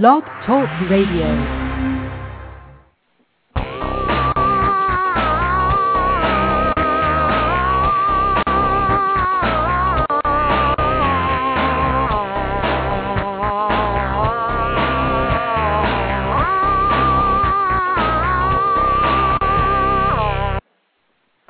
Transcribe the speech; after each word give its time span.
Blog 0.00 0.22
Talk 0.46 0.70
Radio. 0.88 1.26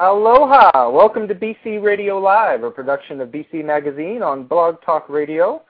Aloha! 0.01 0.91
Welcome 0.91 1.29
to 1.29 1.35
BC 1.37 1.81
Radio 1.81 2.19
Live, 2.19 2.65
a 2.65 2.73
production 2.73 3.21
of 3.21 3.29
BC 3.29 3.65
Magazine 3.65 4.21
on 4.21 4.43
Blog 4.49 4.83
Talk 4.85 5.09
Radio. 5.09 5.63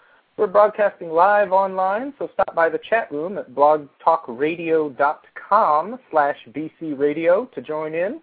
We're 0.43 0.49
broadcasting 0.49 1.11
live 1.11 1.53
online, 1.53 2.13
so 2.19 2.29
stop 2.35 2.53
by 2.53 2.69
the 2.69 2.81
chat 2.91 3.13
room 3.13 3.39
at 3.39 3.53
blogtalkradio.com 3.53 5.99
slash 6.11 6.37
bcradio 6.51 7.53
to 7.53 7.63
join 7.63 7.95
in. 7.95 8.21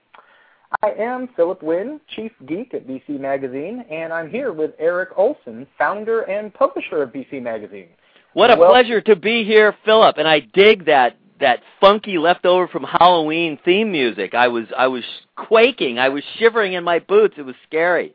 I 0.84 0.90
am 1.00 1.30
Phillip 1.38 1.64
Winn, 1.64 2.02
Chief 2.14 2.34
Geek 2.46 2.74
at 2.74 2.86
BC 2.86 3.22
Magazine, 3.22 3.86
and 3.90 4.12
I'm 4.12 4.30
here 4.30 4.52
with 4.52 4.72
Eric 4.80 5.12
Olsen, 5.16 5.66
founder 5.78 6.24
and 6.24 6.54
publisher 6.54 7.04
of 7.04 7.14
BC 7.14 7.42
Magazine. 7.42 7.88
What 8.34 8.52
a 8.52 8.58
Well- 8.58 8.72
pleasure 8.72 9.00
to 9.00 9.16
be 9.16 9.46
here, 9.46 9.74
Philip. 9.86 10.18
And 10.18 10.28
I 10.28 10.42
dig 10.42 10.84
that 10.88 11.16
that 11.40 11.62
funky 11.80 12.18
leftover 12.18 12.68
from 12.68 12.84
Halloween 12.84 13.56
theme 13.64 13.94
music. 13.94 14.36
I 14.36 14.50
was 14.50 14.66
I 14.76 14.88
was 14.88 15.06
quaking. 15.38 16.00
I 16.00 16.10
was 16.10 16.26
shivering 16.36 16.74
in 16.74 16.84
my 16.84 17.00
boots. 17.00 17.38
It 17.38 17.46
was 17.46 17.56
scary. 17.66 18.14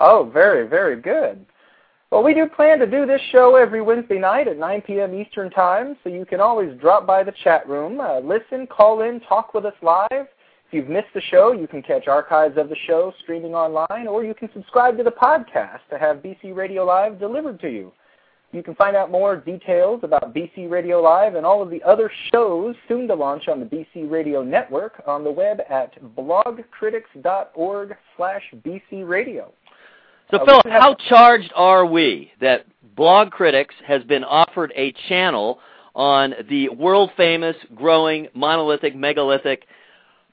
Oh, 0.00 0.24
very, 0.32 0.66
very 0.66 0.96
good. 1.00 1.46
Well, 2.12 2.22
we 2.22 2.34
do 2.34 2.46
plan 2.46 2.78
to 2.78 2.86
do 2.86 3.04
this 3.04 3.20
show 3.32 3.56
every 3.56 3.82
Wednesday 3.82 4.18
night 4.18 4.46
at 4.46 4.58
9 4.58 4.82
p.m. 4.82 5.12
Eastern 5.12 5.50
Time, 5.50 5.96
so 6.04 6.08
you 6.08 6.24
can 6.24 6.40
always 6.40 6.78
drop 6.78 7.04
by 7.04 7.24
the 7.24 7.32
chat 7.42 7.68
room, 7.68 7.98
uh, 8.00 8.20
listen, 8.20 8.68
call 8.68 9.02
in, 9.02 9.18
talk 9.20 9.54
with 9.54 9.64
us 9.64 9.74
live. 9.82 10.08
If 10.12 10.72
you've 10.72 10.88
missed 10.88 11.12
the 11.14 11.20
show, 11.20 11.50
you 11.50 11.66
can 11.66 11.82
catch 11.82 12.06
archives 12.06 12.56
of 12.58 12.68
the 12.68 12.76
show 12.86 13.12
streaming 13.22 13.54
online, 13.54 14.06
or 14.06 14.24
you 14.24 14.34
can 14.34 14.48
subscribe 14.52 14.96
to 14.98 15.02
the 15.02 15.10
podcast 15.10 15.80
to 15.90 15.98
have 15.98 16.18
BC 16.18 16.54
Radio 16.54 16.84
Live 16.84 17.18
delivered 17.18 17.58
to 17.60 17.68
you. 17.68 17.92
You 18.52 18.62
can 18.62 18.76
find 18.76 18.94
out 18.94 19.10
more 19.10 19.36
details 19.36 20.00
about 20.04 20.32
BC 20.32 20.70
Radio 20.70 21.02
Live 21.02 21.34
and 21.34 21.44
all 21.44 21.60
of 21.60 21.70
the 21.70 21.82
other 21.82 22.10
shows 22.32 22.76
soon 22.86 23.08
to 23.08 23.14
launch 23.16 23.48
on 23.48 23.58
the 23.58 23.66
BC 23.66 24.08
Radio 24.08 24.44
Network 24.44 25.02
on 25.08 25.24
the 25.24 25.30
web 25.30 25.60
at 25.68 26.00
blogcritics.org 26.14 27.96
slash 28.16 28.42
bcradio. 28.64 29.50
So, 30.30 30.38
Uh, 30.38 30.44
Phillip, 30.44 30.66
how 30.66 30.94
charged 30.94 31.52
are 31.54 31.86
we 31.86 32.32
that 32.40 32.66
Blog 32.96 33.30
Critics 33.30 33.74
has 33.86 34.02
been 34.04 34.24
offered 34.24 34.72
a 34.74 34.92
channel 35.08 35.60
on 35.94 36.34
the 36.48 36.68
world 36.70 37.12
famous, 37.16 37.56
growing, 37.74 38.28
monolithic, 38.34 38.96
megalithic 38.96 39.66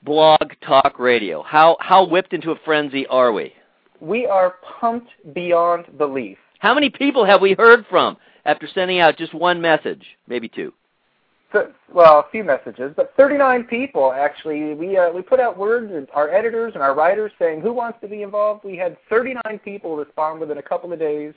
Blog 0.02 0.53
Talk 0.61 0.97
Radio? 0.97 1.44
How 1.44 1.77
how 1.80 2.05
whipped 2.05 2.33
into 2.33 2.52
a 2.52 2.55
frenzy 2.66 3.05
are 3.08 3.31
we? 3.31 3.53
We 3.99 4.25
are 4.25 4.55
pumped 4.80 5.11
beyond 5.33 5.97
belief. 5.97 6.38
How 6.59 6.73
many 6.73 6.89
people 6.89 7.23
have 7.25 7.41
we 7.41 7.53
heard 7.53 7.86
from 7.89 8.17
after 8.45 8.67
sending 8.67 8.99
out 8.99 9.17
just 9.17 9.33
one 9.33 9.61
message, 9.61 10.03
maybe 10.27 10.49
two? 10.49 10.73
Well, 11.94 12.20
a 12.20 12.26
few 12.32 12.44
messages, 12.44 12.94
but 12.96 13.14
39 13.16 13.66
people 13.66 14.12
actually. 14.12 14.73
We 14.73 14.98
uh, 14.98 15.12
we 15.12 15.22
put 15.22 15.40
out 15.40 15.58
word, 15.58 15.92
and 15.92 16.08
our 16.14 16.30
editors 16.30 16.73
and 16.73 16.82
our 16.82 16.95
writers 16.95 17.32
saying 17.38 17.62
who 17.62 17.72
wants 17.72 18.00
to 18.02 18.08
be 18.08 18.23
involved. 18.23 18.64
We 18.64 18.76
had 18.76 18.98
39 19.10 19.60
people 19.64 19.95
respond 19.95 20.40
within 20.40 20.58
a 20.58 20.64
couple 20.64 20.92
of 20.92 21.00
days. 21.00 21.34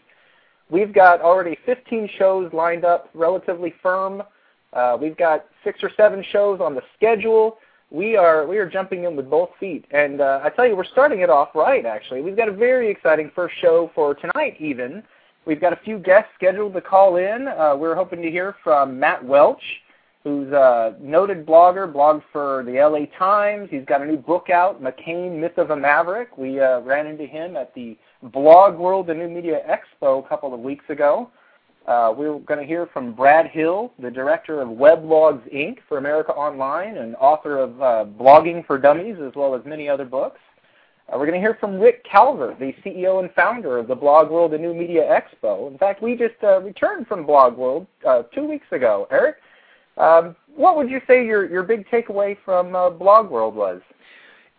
We've 0.71 0.93
got 0.93 1.21
already 1.21 1.59
15 1.67 2.09
shows 2.19 2.53
lined 2.53 2.85
up, 2.85 3.11
relatively 3.15 3.75
firm. 3.83 4.23
Uh, 4.73 4.97
we've 5.01 5.17
got 5.17 5.47
six 5.63 5.81
or 5.83 5.91
seven 5.97 6.25
shows 6.33 6.61
on 6.61 6.75
the 6.75 6.83
schedule. 6.97 7.59
We 7.91 8.17
are 8.17 8.47
we 8.47 8.57
are 8.57 8.69
jumping 8.69 9.05
in 9.05 9.15
with 9.15 9.29
both 9.29 9.51
feet, 9.61 9.85
and 9.91 10.21
uh, 10.21 10.41
I 10.43 10.49
tell 10.49 10.67
you, 10.67 10.75
we're 10.75 10.85
starting 10.85 11.21
it 11.21 11.31
off 11.31 11.51
right. 11.55 11.85
Actually, 11.85 12.23
we've 12.23 12.37
got 12.37 12.49
a 12.49 12.53
very 12.53 12.91
exciting 12.91 13.31
first 13.35 13.55
show 13.61 13.91
for 13.95 14.15
tonight. 14.15 14.57
Even 14.59 15.03
we've 15.45 15.61
got 15.61 15.73
a 15.73 15.81
few 15.85 15.99
guests 15.99 16.31
scheduled 16.35 16.73
to 16.73 16.81
call 16.81 17.17
in. 17.17 17.47
Uh, 17.47 17.77
we're 17.77 17.95
hoping 17.95 18.23
to 18.23 18.31
hear 18.31 18.57
from 18.65 18.99
Matt 18.99 19.25
Welch 19.25 19.63
who's 20.27 20.51
a 20.51 20.97
noted 21.01 21.47
blogger, 21.47 21.91
blogged 21.91 22.25
for 22.33 22.65
the 22.65 22.73
LA 22.73 23.07
Times. 23.17 23.69
He's 23.71 23.85
got 23.85 24.03
a 24.03 24.05
new 24.05 24.17
book 24.17 24.51
out, 24.51 24.83
McCain, 24.83 25.39
Myth 25.39 25.57
of 25.57 25.71
a 25.71 25.77
Maverick. 25.77 26.37
We 26.37 26.59
uh, 26.59 26.81
ran 26.81 27.07
into 27.07 27.27
him 27.27 27.57
at 27.57 27.73
the 27.77 27.97
Blog 28.33 28.77
World 28.77 29.09
and 29.09 29.21
New 29.21 29.29
Media 29.29 29.61
Expo 29.71 30.25
a 30.25 30.29
couple 30.29 30.53
of 30.53 30.59
weeks 30.59 30.85
ago. 30.89 31.31
Uh, 31.87 32.13
we're 32.17 32.41
going 32.41 32.59
to 32.59 32.67
hear 32.67 32.89
from 32.93 33.13
Brad 33.13 33.47
Hill, 33.47 33.93
the 34.01 34.11
director 34.11 34.61
of 34.61 34.71
Weblogs 34.71 35.49
Inc. 35.55 35.77
for 35.89 35.99
America 35.99 36.33
Online 36.33 36.97
and 36.97 37.15
author 37.21 37.59
of 37.59 37.81
uh, 37.81 38.05
Blogging 38.19 38.67
for 38.67 38.79
Dummies, 38.79 39.19
as 39.25 39.33
well 39.37 39.55
as 39.55 39.65
many 39.65 39.89
other 39.89 40.05
books. 40.05 40.41
Uh, 41.09 41.19
we're 41.19 41.27
going 41.27 41.41
to 41.41 41.47
hear 41.47 41.57
from 41.61 41.79
Rick 41.79 42.05
Calvert, 42.05 42.59
the 42.59 42.75
CEO 42.85 43.21
and 43.21 43.33
founder 43.35 43.79
of 43.79 43.87
the 43.87 43.95
Blog 43.95 44.29
World 44.29 44.55
and 44.55 44.63
New 44.65 44.75
Media 44.75 45.03
Expo. 45.03 45.71
In 45.71 45.79
fact, 45.79 46.03
we 46.03 46.17
just 46.17 46.35
uh, 46.43 46.61
returned 46.63 47.07
from 47.07 47.25
Blog 47.25 47.57
World 47.57 47.87
uh, 48.05 48.23
two 48.35 48.43
weeks 48.43 48.67
ago. 48.73 49.07
Eric, 49.13 49.37
um, 49.97 50.37
what 50.55 50.77
would 50.77 50.91
you 50.91 51.01
say 51.07 51.25
your, 51.25 51.49
your 51.49 51.63
big 51.63 51.87
takeaway 51.89 52.37
from 52.45 52.75
uh, 52.75 52.91
Blog 52.91 53.31
World 53.31 53.55
was? 53.55 53.81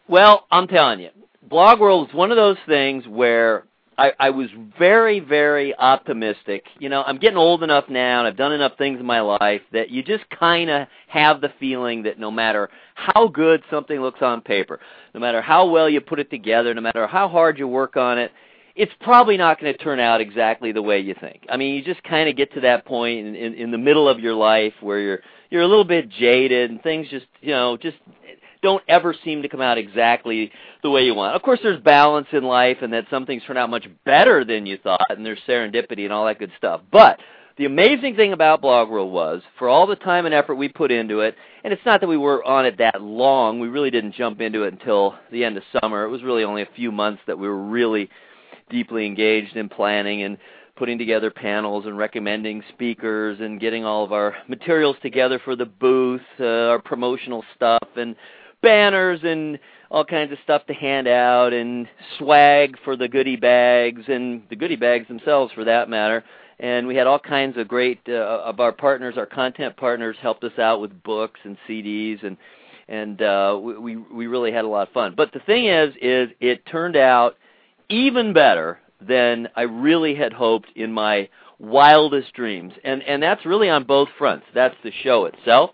Well, 0.07 0.45
I'm 0.51 0.67
telling 0.67 0.99
you, 0.99 1.09
Blog 1.49 1.79
World 1.79 2.09
is 2.09 2.15
one 2.15 2.31
of 2.31 2.37
those 2.37 2.57
things 2.67 3.05
where 3.07 3.65
I, 3.97 4.11
I 4.19 4.29
was 4.29 4.47
very, 4.77 5.19
very 5.19 5.75
optimistic. 5.75 6.65
You 6.79 6.89
know, 6.89 7.03
I'm 7.03 7.17
getting 7.17 7.37
old 7.37 7.63
enough 7.63 7.85
now, 7.89 8.19
and 8.19 8.27
I've 8.27 8.37
done 8.37 8.51
enough 8.51 8.77
things 8.77 8.99
in 8.99 9.05
my 9.05 9.21
life 9.21 9.61
that 9.73 9.89
you 9.89 10.03
just 10.03 10.23
kind 10.29 10.69
of 10.69 10.87
have 11.07 11.41
the 11.41 11.51
feeling 11.59 12.03
that 12.03 12.19
no 12.19 12.29
matter 12.29 12.69
how 12.93 13.27
good 13.27 13.63
something 13.71 13.99
looks 13.99 14.21
on 14.21 14.41
paper, 14.41 14.79
no 15.15 15.19
matter 15.19 15.41
how 15.41 15.67
well 15.67 15.89
you 15.89 15.99
put 15.99 16.19
it 16.19 16.29
together, 16.29 16.73
no 16.73 16.81
matter 16.81 17.07
how 17.07 17.27
hard 17.27 17.57
you 17.57 17.67
work 17.67 17.97
on 17.97 18.19
it, 18.19 18.31
it's 18.77 18.93
probably 19.01 19.37
not 19.37 19.59
going 19.59 19.73
to 19.73 19.83
turn 19.83 19.99
out 19.99 20.21
exactly 20.21 20.71
the 20.71 20.81
way 20.81 20.99
you 20.99 21.15
think. 21.19 21.45
I 21.49 21.57
mean, 21.57 21.73
you 21.73 21.83
just 21.83 22.03
kind 22.03 22.29
of 22.29 22.37
get 22.37 22.53
to 22.53 22.61
that 22.61 22.85
point 22.85 23.25
in, 23.25 23.35
in, 23.35 23.53
in 23.55 23.71
the 23.71 23.77
middle 23.77 24.07
of 24.07 24.19
your 24.19 24.35
life 24.35 24.73
where 24.81 24.99
you're 24.99 25.19
you're 25.49 25.63
a 25.63 25.67
little 25.67 25.85
bit 25.85 26.09
jaded 26.09 26.69
and 26.69 26.81
things 26.83 27.07
just 27.09 27.25
you 27.41 27.51
know 27.51 27.77
just 27.77 27.97
don't 28.61 28.83
ever 28.87 29.15
seem 29.23 29.41
to 29.41 29.49
come 29.49 29.61
out 29.61 29.77
exactly 29.77 30.51
the 30.83 30.89
way 30.89 31.03
you 31.03 31.15
want. 31.15 31.35
Of 31.35 31.41
course, 31.41 31.59
there's 31.63 31.81
balance 31.81 32.27
in 32.31 32.43
life, 32.43 32.77
and 32.81 32.93
that 32.93 33.05
some 33.09 33.25
things 33.25 33.43
turn 33.45 33.57
out 33.57 33.69
much 33.69 33.87
better 34.05 34.43
than 34.43 34.65
you 34.65 34.77
thought, 34.77 35.05
and 35.09 35.25
there's 35.25 35.39
serendipity 35.47 36.03
and 36.03 36.13
all 36.13 36.25
that 36.25 36.39
good 36.39 36.51
stuff. 36.57 36.81
But 36.91 37.19
the 37.57 37.65
amazing 37.65 38.15
thing 38.15 38.33
about 38.33 38.61
Blog 38.61 38.89
World 38.89 39.11
was, 39.11 39.41
for 39.57 39.69
all 39.69 39.87
the 39.87 39.95
time 39.95 40.25
and 40.25 40.33
effort 40.33 40.55
we 40.55 40.69
put 40.69 40.91
into 40.91 41.21
it, 41.21 41.35
and 41.63 41.73
it's 41.73 41.85
not 41.85 42.01
that 42.01 42.07
we 42.07 42.17
were 42.17 42.43
on 42.43 42.65
it 42.65 42.77
that 42.77 43.01
long. 43.01 43.59
We 43.59 43.67
really 43.67 43.91
didn't 43.91 44.15
jump 44.15 44.41
into 44.41 44.63
it 44.63 44.73
until 44.73 45.15
the 45.31 45.43
end 45.43 45.57
of 45.57 45.63
summer. 45.81 46.03
It 46.03 46.09
was 46.09 46.23
really 46.23 46.43
only 46.43 46.61
a 46.61 46.69
few 46.75 46.91
months 46.91 47.21
that 47.27 47.37
we 47.37 47.47
were 47.47 47.63
really 47.63 48.09
deeply 48.69 49.05
engaged 49.05 49.55
in 49.55 49.69
planning 49.69 50.23
and 50.23 50.37
putting 50.77 50.97
together 50.97 51.31
panels 51.31 51.85
and 51.85 51.97
recommending 51.97 52.63
speakers 52.73 53.39
and 53.39 53.59
getting 53.59 53.83
all 53.83 54.03
of 54.03 54.13
our 54.13 54.35
materials 54.47 54.95
together 55.01 55.39
for 55.43 55.55
the 55.55 55.65
booth, 55.65 56.21
uh, 56.39 56.43
our 56.43 56.79
promotional 56.79 57.43
stuff 57.55 57.87
and 57.95 58.15
banners 58.61 59.19
and 59.23 59.59
all 59.89 60.05
kinds 60.05 60.31
of 60.31 60.37
stuff 60.43 60.65
to 60.67 60.73
hand 60.73 61.07
out 61.07 61.53
and 61.53 61.87
swag 62.17 62.75
for 62.83 62.95
the 62.95 63.07
goodie 63.07 63.35
bags 63.35 64.01
and 64.07 64.43
the 64.49 64.55
goodie 64.55 64.75
bags 64.75 65.07
themselves 65.07 65.51
for 65.53 65.63
that 65.63 65.89
matter. 65.89 66.23
And 66.59 66.87
we 66.87 66.95
had 66.95 67.07
all 67.07 67.19
kinds 67.19 67.57
of 67.57 67.67
great 67.67 67.99
uh, 68.07 68.13
of 68.43 68.59
our 68.59 68.71
partners, 68.71 69.15
our 69.17 69.25
content 69.27 69.77
partners 69.77 70.15
helped 70.21 70.43
us 70.43 70.57
out 70.57 70.81
with 70.81 71.03
books 71.03 71.39
and 71.43 71.57
CDs 71.67 72.23
and 72.25 72.37
and 72.89 73.21
uh 73.21 73.59
we 73.61 73.77
we 73.77 73.95
we 73.97 74.27
really 74.27 74.51
had 74.51 74.63
a 74.63 74.67
lot 74.67 74.87
of 74.87 74.93
fun. 74.93 75.13
But 75.15 75.33
the 75.33 75.39
thing 75.39 75.67
is 75.67 75.93
is 76.01 76.29
it 76.39 76.65
turned 76.65 76.95
out 76.95 77.35
even 77.89 78.33
better 78.33 78.79
than 79.01 79.47
I 79.55 79.63
really 79.63 80.15
had 80.15 80.33
hoped 80.33 80.69
in 80.75 80.91
my 80.91 81.29
wildest 81.59 82.33
dreams. 82.33 82.73
And 82.83 83.01
and 83.03 83.21
that's 83.21 83.45
really 83.45 83.69
on 83.69 83.83
both 83.83 84.09
fronts. 84.17 84.45
That's 84.53 84.75
the 84.83 84.91
show 85.03 85.25
itself. 85.25 85.71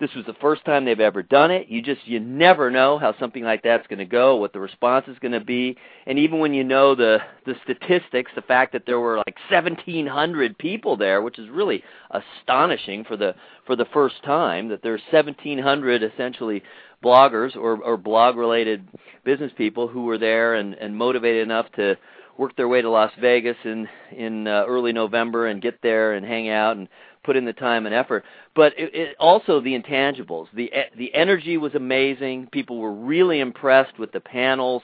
This 0.00 0.12
was 0.14 0.26
the 0.26 0.34
first 0.34 0.64
time 0.64 0.84
they've 0.84 0.98
ever 0.98 1.22
done 1.22 1.52
it. 1.52 1.68
You 1.68 1.80
just 1.80 2.06
you 2.06 2.18
never 2.18 2.70
know 2.70 2.98
how 2.98 3.16
something 3.18 3.44
like 3.44 3.62
that's 3.62 3.86
going 3.86 4.00
to 4.00 4.04
go, 4.04 4.36
what 4.36 4.52
the 4.52 4.58
response 4.58 5.06
is 5.06 5.18
going 5.20 5.32
to 5.32 5.40
be, 5.40 5.76
and 6.06 6.18
even 6.18 6.40
when 6.40 6.52
you 6.52 6.64
know 6.64 6.94
the 6.94 7.18
the 7.46 7.54
statistics, 7.62 8.32
the 8.34 8.42
fact 8.42 8.72
that 8.72 8.86
there 8.86 8.98
were 8.98 9.18
like 9.18 9.36
1700 9.50 10.58
people 10.58 10.96
there, 10.96 11.22
which 11.22 11.38
is 11.38 11.48
really 11.48 11.84
astonishing 12.10 13.04
for 13.04 13.16
the 13.16 13.34
for 13.66 13.76
the 13.76 13.86
first 13.86 14.16
time 14.24 14.68
that 14.68 14.82
there's 14.82 15.00
1700 15.12 16.02
essentially 16.02 16.62
bloggers 17.04 17.54
or 17.56 17.82
or 17.82 17.96
blog 17.96 18.36
related 18.36 18.86
business 19.24 19.52
people 19.56 19.86
who 19.88 20.04
were 20.04 20.18
there 20.18 20.54
and 20.54 20.74
and 20.74 20.96
motivated 20.96 21.42
enough 21.42 21.66
to 21.76 21.96
work 22.38 22.56
their 22.56 22.68
way 22.68 22.82
to 22.82 22.90
Las 22.90 23.12
Vegas 23.20 23.56
in 23.64 23.88
in 24.16 24.46
uh, 24.46 24.64
early 24.66 24.92
November 24.92 25.46
and 25.46 25.62
get 25.62 25.80
there 25.82 26.14
and 26.14 26.24
hang 26.24 26.48
out 26.48 26.76
and 26.76 26.88
put 27.24 27.36
in 27.36 27.44
the 27.44 27.52
time 27.52 27.86
and 27.86 27.94
effort. 27.94 28.24
But 28.54 28.72
it, 28.78 28.94
it 28.94 29.16
also 29.18 29.60
the 29.60 29.78
intangibles. 29.78 30.46
The 30.54 30.70
the 30.96 31.14
energy 31.14 31.56
was 31.56 31.74
amazing. 31.74 32.48
People 32.52 32.78
were 32.78 32.92
really 32.92 33.40
impressed 33.40 33.98
with 33.98 34.12
the 34.12 34.20
panels, 34.20 34.82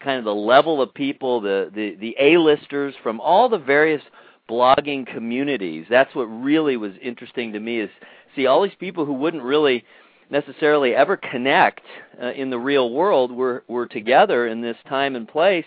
kind 0.00 0.18
of 0.18 0.24
the 0.24 0.34
level 0.34 0.82
of 0.82 0.92
people, 0.94 1.40
the 1.40 1.70
the 1.74 1.96
the 2.00 2.16
A-listers 2.20 2.94
from 3.02 3.20
all 3.20 3.48
the 3.48 3.58
various 3.58 4.02
blogging 4.48 5.06
communities. 5.06 5.86
That's 5.88 6.14
what 6.14 6.24
really 6.24 6.76
was 6.76 6.92
interesting 7.00 7.52
to 7.52 7.60
me 7.60 7.80
is 7.80 7.90
see 8.34 8.46
all 8.46 8.62
these 8.62 8.72
people 8.78 9.04
who 9.04 9.12
wouldn't 9.12 9.42
really 9.42 9.84
necessarily 10.30 10.94
ever 10.94 11.16
connect 11.16 11.82
uh, 12.22 12.32
in 12.32 12.50
the 12.50 12.58
real 12.58 12.90
world 12.90 13.32
were 13.32 13.64
were 13.68 13.86
together 13.86 14.46
in 14.46 14.60
this 14.60 14.76
time 14.88 15.16
and 15.16 15.28
place 15.28 15.64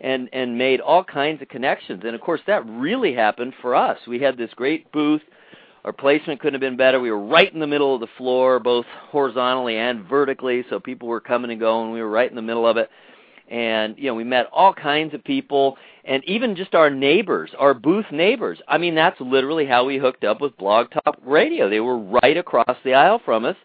and 0.00 0.28
and 0.32 0.56
made 0.56 0.80
all 0.80 1.04
kinds 1.04 1.42
of 1.42 1.48
connections. 1.48 2.02
And 2.04 2.14
of 2.14 2.20
course 2.20 2.40
that 2.46 2.64
really 2.66 3.14
happened 3.14 3.54
for 3.60 3.74
us. 3.74 3.98
We 4.06 4.20
had 4.20 4.36
this 4.36 4.52
great 4.54 4.90
booth. 4.92 5.22
Our 5.84 5.92
placement 5.92 6.40
couldn't 6.40 6.54
have 6.54 6.60
been 6.60 6.78
better. 6.78 6.98
We 6.98 7.10
were 7.10 7.24
right 7.24 7.52
in 7.52 7.60
the 7.60 7.66
middle 7.66 7.94
of 7.94 8.00
the 8.00 8.06
floor 8.16 8.58
both 8.58 8.86
horizontally 9.10 9.76
and 9.76 10.04
vertically 10.04 10.64
so 10.70 10.80
people 10.80 11.08
were 11.08 11.20
coming 11.20 11.50
and 11.50 11.60
going. 11.60 11.92
We 11.92 12.00
were 12.00 12.10
right 12.10 12.28
in 12.28 12.36
the 12.36 12.42
middle 12.42 12.66
of 12.66 12.76
it. 12.76 12.90
And 13.50 13.96
you 13.98 14.06
know 14.06 14.14
we 14.14 14.24
met 14.24 14.46
all 14.52 14.72
kinds 14.72 15.12
of 15.12 15.22
people 15.24 15.76
and 16.04 16.24
even 16.24 16.56
just 16.56 16.74
our 16.74 16.88
neighbors 16.88 17.50
our 17.58 17.74
booth 17.74 18.06
neighbors. 18.10 18.58
I 18.68 18.78
mean 18.78 18.94
that's 18.94 19.20
literally 19.20 19.66
how 19.66 19.84
we 19.84 19.98
hooked 19.98 20.24
up 20.24 20.40
with 20.40 20.56
blog 20.56 20.90
talk 20.90 21.18
radio. 21.24 21.68
They 21.68 21.80
were 21.80 21.98
right 21.98 22.36
across 22.36 22.76
the 22.84 22.94
aisle 22.94 23.20
from 23.24 23.44
us 23.44 23.56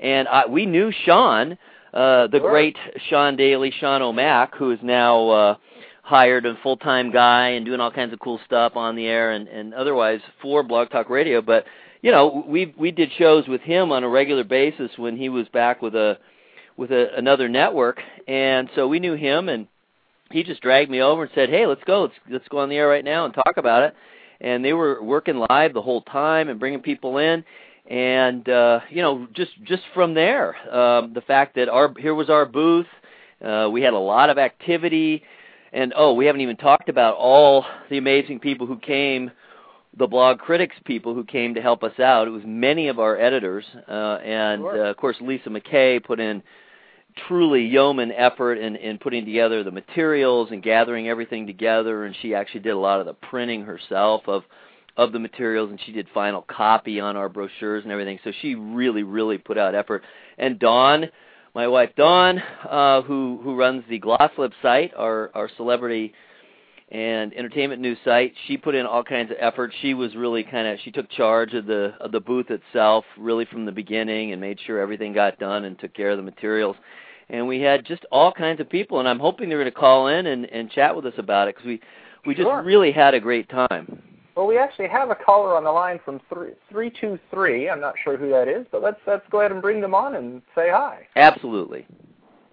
and 0.00 0.28
I, 0.28 0.46
we 0.46 0.66
knew 0.66 0.92
Sean, 1.04 1.52
uh, 1.92 2.26
the 2.28 2.38
sure. 2.38 2.50
great 2.50 2.76
Sean 3.08 3.36
Daly, 3.36 3.72
Sean 3.78 4.02
O'Mac, 4.02 4.54
who 4.56 4.70
is 4.70 4.78
now 4.82 5.28
uh, 5.30 5.56
hired 6.02 6.46
a 6.46 6.54
full-time 6.62 7.10
guy 7.10 7.50
and 7.50 7.66
doing 7.66 7.80
all 7.80 7.90
kinds 7.90 8.12
of 8.12 8.20
cool 8.20 8.40
stuff 8.44 8.76
on 8.76 8.96
the 8.96 9.06
air 9.06 9.32
and, 9.32 9.48
and 9.48 9.74
otherwise 9.74 10.20
for 10.40 10.62
Blog 10.62 10.90
Talk 10.90 11.10
Radio. 11.10 11.42
But 11.42 11.64
you 12.02 12.10
know, 12.10 12.44
we 12.46 12.74
we 12.78 12.90
did 12.90 13.10
shows 13.18 13.48
with 13.48 13.62
him 13.62 13.90
on 13.90 14.04
a 14.04 14.08
regular 14.08 14.44
basis 14.44 14.90
when 14.96 15.16
he 15.16 15.28
was 15.28 15.48
back 15.48 15.82
with 15.82 15.94
a 15.94 16.18
with 16.76 16.92
a, 16.92 17.16
another 17.16 17.48
network, 17.48 18.00
and 18.28 18.68
so 18.74 18.86
we 18.86 19.00
knew 19.00 19.14
him, 19.14 19.48
and 19.48 19.66
he 20.30 20.42
just 20.42 20.60
dragged 20.60 20.90
me 20.90 21.00
over 21.00 21.22
and 21.22 21.32
said, 21.34 21.48
"Hey, 21.48 21.66
let's 21.66 21.82
go, 21.84 22.02
let's 22.02 22.14
let's 22.30 22.48
go 22.48 22.58
on 22.58 22.68
the 22.68 22.76
air 22.76 22.88
right 22.88 23.04
now 23.04 23.24
and 23.24 23.34
talk 23.34 23.56
about 23.56 23.82
it." 23.82 23.94
And 24.40 24.64
they 24.64 24.74
were 24.74 25.02
working 25.02 25.36
live 25.50 25.72
the 25.72 25.82
whole 25.82 26.02
time 26.02 26.48
and 26.48 26.60
bringing 26.60 26.80
people 26.80 27.16
in 27.16 27.42
and 27.88 28.48
uh, 28.48 28.80
you 28.90 29.02
know, 29.02 29.26
just 29.32 29.52
just 29.64 29.82
from 29.94 30.14
there, 30.14 30.56
um, 30.74 31.12
the 31.14 31.20
fact 31.20 31.54
that 31.56 31.68
our 31.68 31.92
here 31.98 32.14
was 32.14 32.28
our 32.30 32.46
booth, 32.46 32.86
uh, 33.44 33.68
we 33.70 33.82
had 33.82 33.92
a 33.92 33.98
lot 33.98 34.30
of 34.30 34.38
activity, 34.38 35.22
and 35.72 35.92
oh, 35.96 36.12
we 36.14 36.26
haven't 36.26 36.40
even 36.40 36.56
talked 36.56 36.88
about 36.88 37.14
all 37.14 37.64
the 37.90 37.98
amazing 37.98 38.40
people 38.40 38.66
who 38.66 38.78
came, 38.78 39.30
the 39.96 40.06
blog 40.06 40.38
critics 40.38 40.76
people 40.84 41.14
who 41.14 41.24
came 41.24 41.54
to 41.54 41.62
help 41.62 41.84
us 41.84 41.98
out. 42.00 42.26
It 42.26 42.30
was 42.30 42.42
many 42.44 42.88
of 42.88 42.98
our 42.98 43.18
editors, 43.18 43.64
uh, 43.88 44.18
and 44.24 44.62
sure. 44.62 44.86
uh, 44.86 44.90
of 44.90 44.96
course 44.96 45.16
Lisa 45.20 45.48
McKay 45.48 46.02
put 46.02 46.18
in 46.18 46.42
truly 47.28 47.64
yeoman 47.64 48.12
effort 48.12 48.56
in, 48.56 48.76
in 48.76 48.98
putting 48.98 49.24
together 49.24 49.64
the 49.64 49.70
materials 49.70 50.48
and 50.50 50.62
gathering 50.62 51.08
everything 51.08 51.46
together, 51.46 52.04
and 52.04 52.14
she 52.20 52.34
actually 52.34 52.60
did 52.60 52.70
a 52.70 52.78
lot 52.78 53.00
of 53.00 53.06
the 53.06 53.14
printing 53.14 53.62
herself 53.62 54.22
of 54.26 54.42
of 54.96 55.12
the 55.12 55.18
materials 55.18 55.70
and 55.70 55.80
she 55.84 55.92
did 55.92 56.08
final 56.14 56.42
copy 56.42 57.00
on 57.00 57.16
our 57.16 57.28
brochures 57.28 57.84
and 57.84 57.92
everything. 57.92 58.18
So 58.24 58.32
she 58.40 58.54
really, 58.54 59.02
really 59.02 59.38
put 59.38 59.58
out 59.58 59.74
effort. 59.74 60.02
And 60.38 60.58
Dawn, 60.58 61.06
my 61.54 61.68
wife 61.68 61.90
Dawn, 61.96 62.38
uh, 62.68 63.02
who 63.02 63.40
who 63.42 63.56
runs 63.56 63.84
the 63.88 64.00
Glosslip 64.00 64.52
site, 64.62 64.92
our 64.94 65.30
our 65.34 65.50
celebrity 65.56 66.12
and 66.90 67.34
entertainment 67.34 67.82
news 67.82 67.98
site, 68.04 68.32
she 68.46 68.56
put 68.56 68.74
in 68.74 68.86
all 68.86 69.02
kinds 69.02 69.30
of 69.30 69.36
effort. 69.40 69.72
She 69.82 69.92
was 69.94 70.14
really 70.14 70.44
kind 70.44 70.68
of 70.68 70.78
she 70.84 70.90
took 70.90 71.10
charge 71.10 71.52
of 71.54 71.66
the 71.66 71.94
of 72.00 72.12
the 72.12 72.20
booth 72.20 72.50
itself, 72.50 73.04
really 73.18 73.44
from 73.44 73.66
the 73.66 73.72
beginning, 73.72 74.32
and 74.32 74.40
made 74.40 74.58
sure 74.66 74.80
everything 74.80 75.12
got 75.12 75.38
done 75.38 75.64
and 75.64 75.78
took 75.78 75.94
care 75.94 76.10
of 76.10 76.16
the 76.16 76.22
materials. 76.22 76.76
And 77.28 77.48
we 77.48 77.60
had 77.60 77.84
just 77.84 78.04
all 78.12 78.32
kinds 78.32 78.60
of 78.60 78.70
people, 78.70 79.00
and 79.00 79.08
I'm 79.08 79.18
hoping 79.18 79.48
they're 79.48 79.58
going 79.58 79.72
to 79.72 79.78
call 79.78 80.08
in 80.08 80.26
and 80.26 80.46
and 80.46 80.70
chat 80.70 80.94
with 80.94 81.06
us 81.06 81.14
about 81.18 81.48
it 81.48 81.56
because 81.56 81.66
we 81.66 81.80
we 82.24 82.34
just 82.34 82.46
sure. 82.46 82.62
really 82.62 82.92
had 82.92 83.14
a 83.14 83.20
great 83.20 83.48
time. 83.48 84.02
Well, 84.36 84.46
we 84.46 84.58
actually 84.58 84.88
have 84.88 85.08
a 85.08 85.14
caller 85.14 85.56
on 85.56 85.64
the 85.64 85.72
line 85.72 85.98
from 86.04 86.20
three 86.32 86.50
three 86.70 86.90
two 86.90 87.18
three. 87.30 87.70
I'm 87.70 87.80
not 87.80 87.94
sure 88.04 88.18
who 88.18 88.28
that 88.30 88.48
is, 88.48 88.66
but 88.70 88.82
let's 88.82 89.00
let's 89.06 89.24
go 89.30 89.40
ahead 89.40 89.50
and 89.50 89.62
bring 89.62 89.80
them 89.80 89.94
on 89.94 90.14
and 90.14 90.42
say 90.54 90.68
hi. 90.70 91.08
Absolutely. 91.16 91.86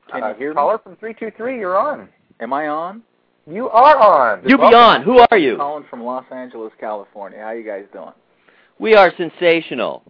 Can 0.10 0.24
uh, 0.24 0.30
you 0.30 0.36
hear 0.36 0.54
caller 0.54 0.76
me? 0.76 0.80
from 0.84 0.96
three 0.96 1.14
two 1.14 1.32
three, 1.36 1.60
you're 1.60 1.78
on. 1.78 2.08
Am 2.40 2.54
I 2.54 2.70
on? 2.70 3.04
You 3.46 3.68
are 3.68 3.98
on. 3.98 4.48
You 4.48 4.58
be 4.58 4.64
on. 4.64 5.04
Who 5.04 5.20
are 5.30 5.38
you? 5.38 5.58
Calling 5.58 5.86
from 5.90 6.02
Los 6.02 6.24
Angeles, 6.32 6.72
California. 6.80 7.40
How 7.40 7.52
you 7.52 7.66
guys 7.66 7.84
doing? 7.92 8.14
We 8.80 8.96
are 8.96 9.12
sensational. 9.18 10.04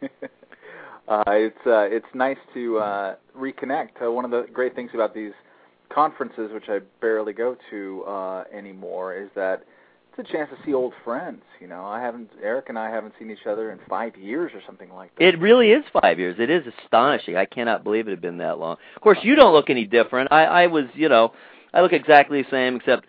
uh, 1.08 1.24
it's 1.28 1.66
uh, 1.66 1.88
it's 1.90 2.06
nice 2.14 2.38
to 2.54 2.78
uh, 2.78 3.16
reconnect. 3.36 4.00
Uh, 4.00 4.12
one 4.12 4.24
of 4.24 4.30
the 4.30 4.46
great 4.52 4.76
things 4.76 4.92
about 4.94 5.12
these 5.12 5.32
conferences, 5.92 6.52
which 6.52 6.68
I 6.68 6.78
barely 7.00 7.32
go 7.32 7.56
to 7.70 8.04
uh, 8.04 8.44
anymore, 8.54 9.16
is 9.16 9.30
that 9.34 9.64
it's 10.16 10.28
a 10.28 10.32
chance 10.32 10.50
to 10.50 10.56
see 10.64 10.72
old 10.74 10.92
friends. 11.04 11.42
You 11.60 11.66
know, 11.66 11.84
I 11.84 12.00
haven't 12.00 12.30
Eric 12.42 12.66
and 12.68 12.78
I 12.78 12.90
haven't 12.90 13.14
seen 13.18 13.30
each 13.30 13.46
other 13.48 13.70
in 13.70 13.78
five 13.88 14.16
years 14.16 14.52
or 14.54 14.60
something 14.66 14.90
like 14.90 15.14
that. 15.16 15.24
It 15.24 15.38
really 15.40 15.70
is 15.70 15.84
five 16.00 16.18
years. 16.18 16.36
It 16.38 16.50
is 16.50 16.64
astonishing. 16.84 17.36
I 17.36 17.44
cannot 17.46 17.84
believe 17.84 18.06
it 18.08 18.10
had 18.10 18.20
been 18.20 18.38
that 18.38 18.58
long. 18.58 18.76
Of 18.94 19.02
course, 19.02 19.18
you 19.22 19.34
don't 19.34 19.52
look 19.52 19.70
any 19.70 19.84
different. 19.84 20.32
I, 20.32 20.44
I 20.44 20.66
was, 20.66 20.84
you 20.94 21.08
know, 21.08 21.32
I 21.74 21.80
look 21.82 21.92
exactly 21.92 22.42
the 22.42 22.50
same 22.50 22.76
except 22.76 23.06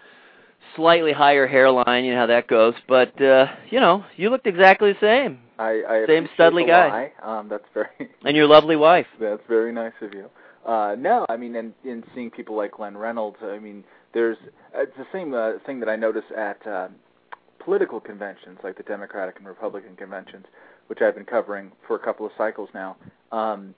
slightly 0.75 1.13
higher 1.13 1.47
hairline. 1.47 2.05
You 2.05 2.13
know 2.13 2.19
how 2.21 2.25
that 2.27 2.47
goes. 2.47 2.73
But 2.87 3.19
uh, 3.21 3.47
you 3.69 3.79
know, 3.79 4.03
you 4.15 4.29
looked 4.29 4.47
exactly 4.47 4.93
the 4.93 4.99
same. 4.99 5.39
I, 5.59 5.81
I 5.89 6.05
Same 6.07 6.29
studly 6.37 6.67
guy. 6.67 6.87
lie. 6.87 7.11
Um, 7.39 7.49
that's 7.49 7.65
very 7.73 7.87
And 8.23 8.37
your 8.37 8.47
lovely 8.47 8.75
wife. 8.75 9.07
That's 9.19 9.41
very 9.47 9.73
nice 9.73 9.93
of 10.01 10.13
you. 10.13 10.29
Uh, 10.65 10.95
no, 10.99 11.25
I 11.29 11.37
mean, 11.37 11.55
in, 11.55 11.73
in 11.83 12.03
seeing 12.13 12.29
people 12.29 12.55
like 12.55 12.73
Glenn 12.73 12.97
Reynolds, 12.97 13.37
I 13.41 13.57
mean, 13.57 13.83
there's 14.17 14.37
it's 14.73 14.97
the 14.97 15.05
same 15.13 15.35
uh, 15.35 15.63
thing 15.67 15.79
that 15.79 15.87
I 15.87 15.95
notice 15.95 16.23
at 16.35 16.65
uh, 16.65 16.87
political 17.63 17.99
conventions, 17.99 18.57
like 18.63 18.75
the 18.75 18.81
Democratic 18.81 19.37
and 19.37 19.45
Republican 19.45 19.95
conventions, 19.95 20.47
which 20.87 21.01
I've 21.01 21.13
been 21.13 21.25
covering 21.25 21.71
for 21.85 21.95
a 21.95 21.99
couple 21.99 22.25
of 22.25 22.31
cycles 22.35 22.67
now. 22.73 22.97
Um, 23.31 23.75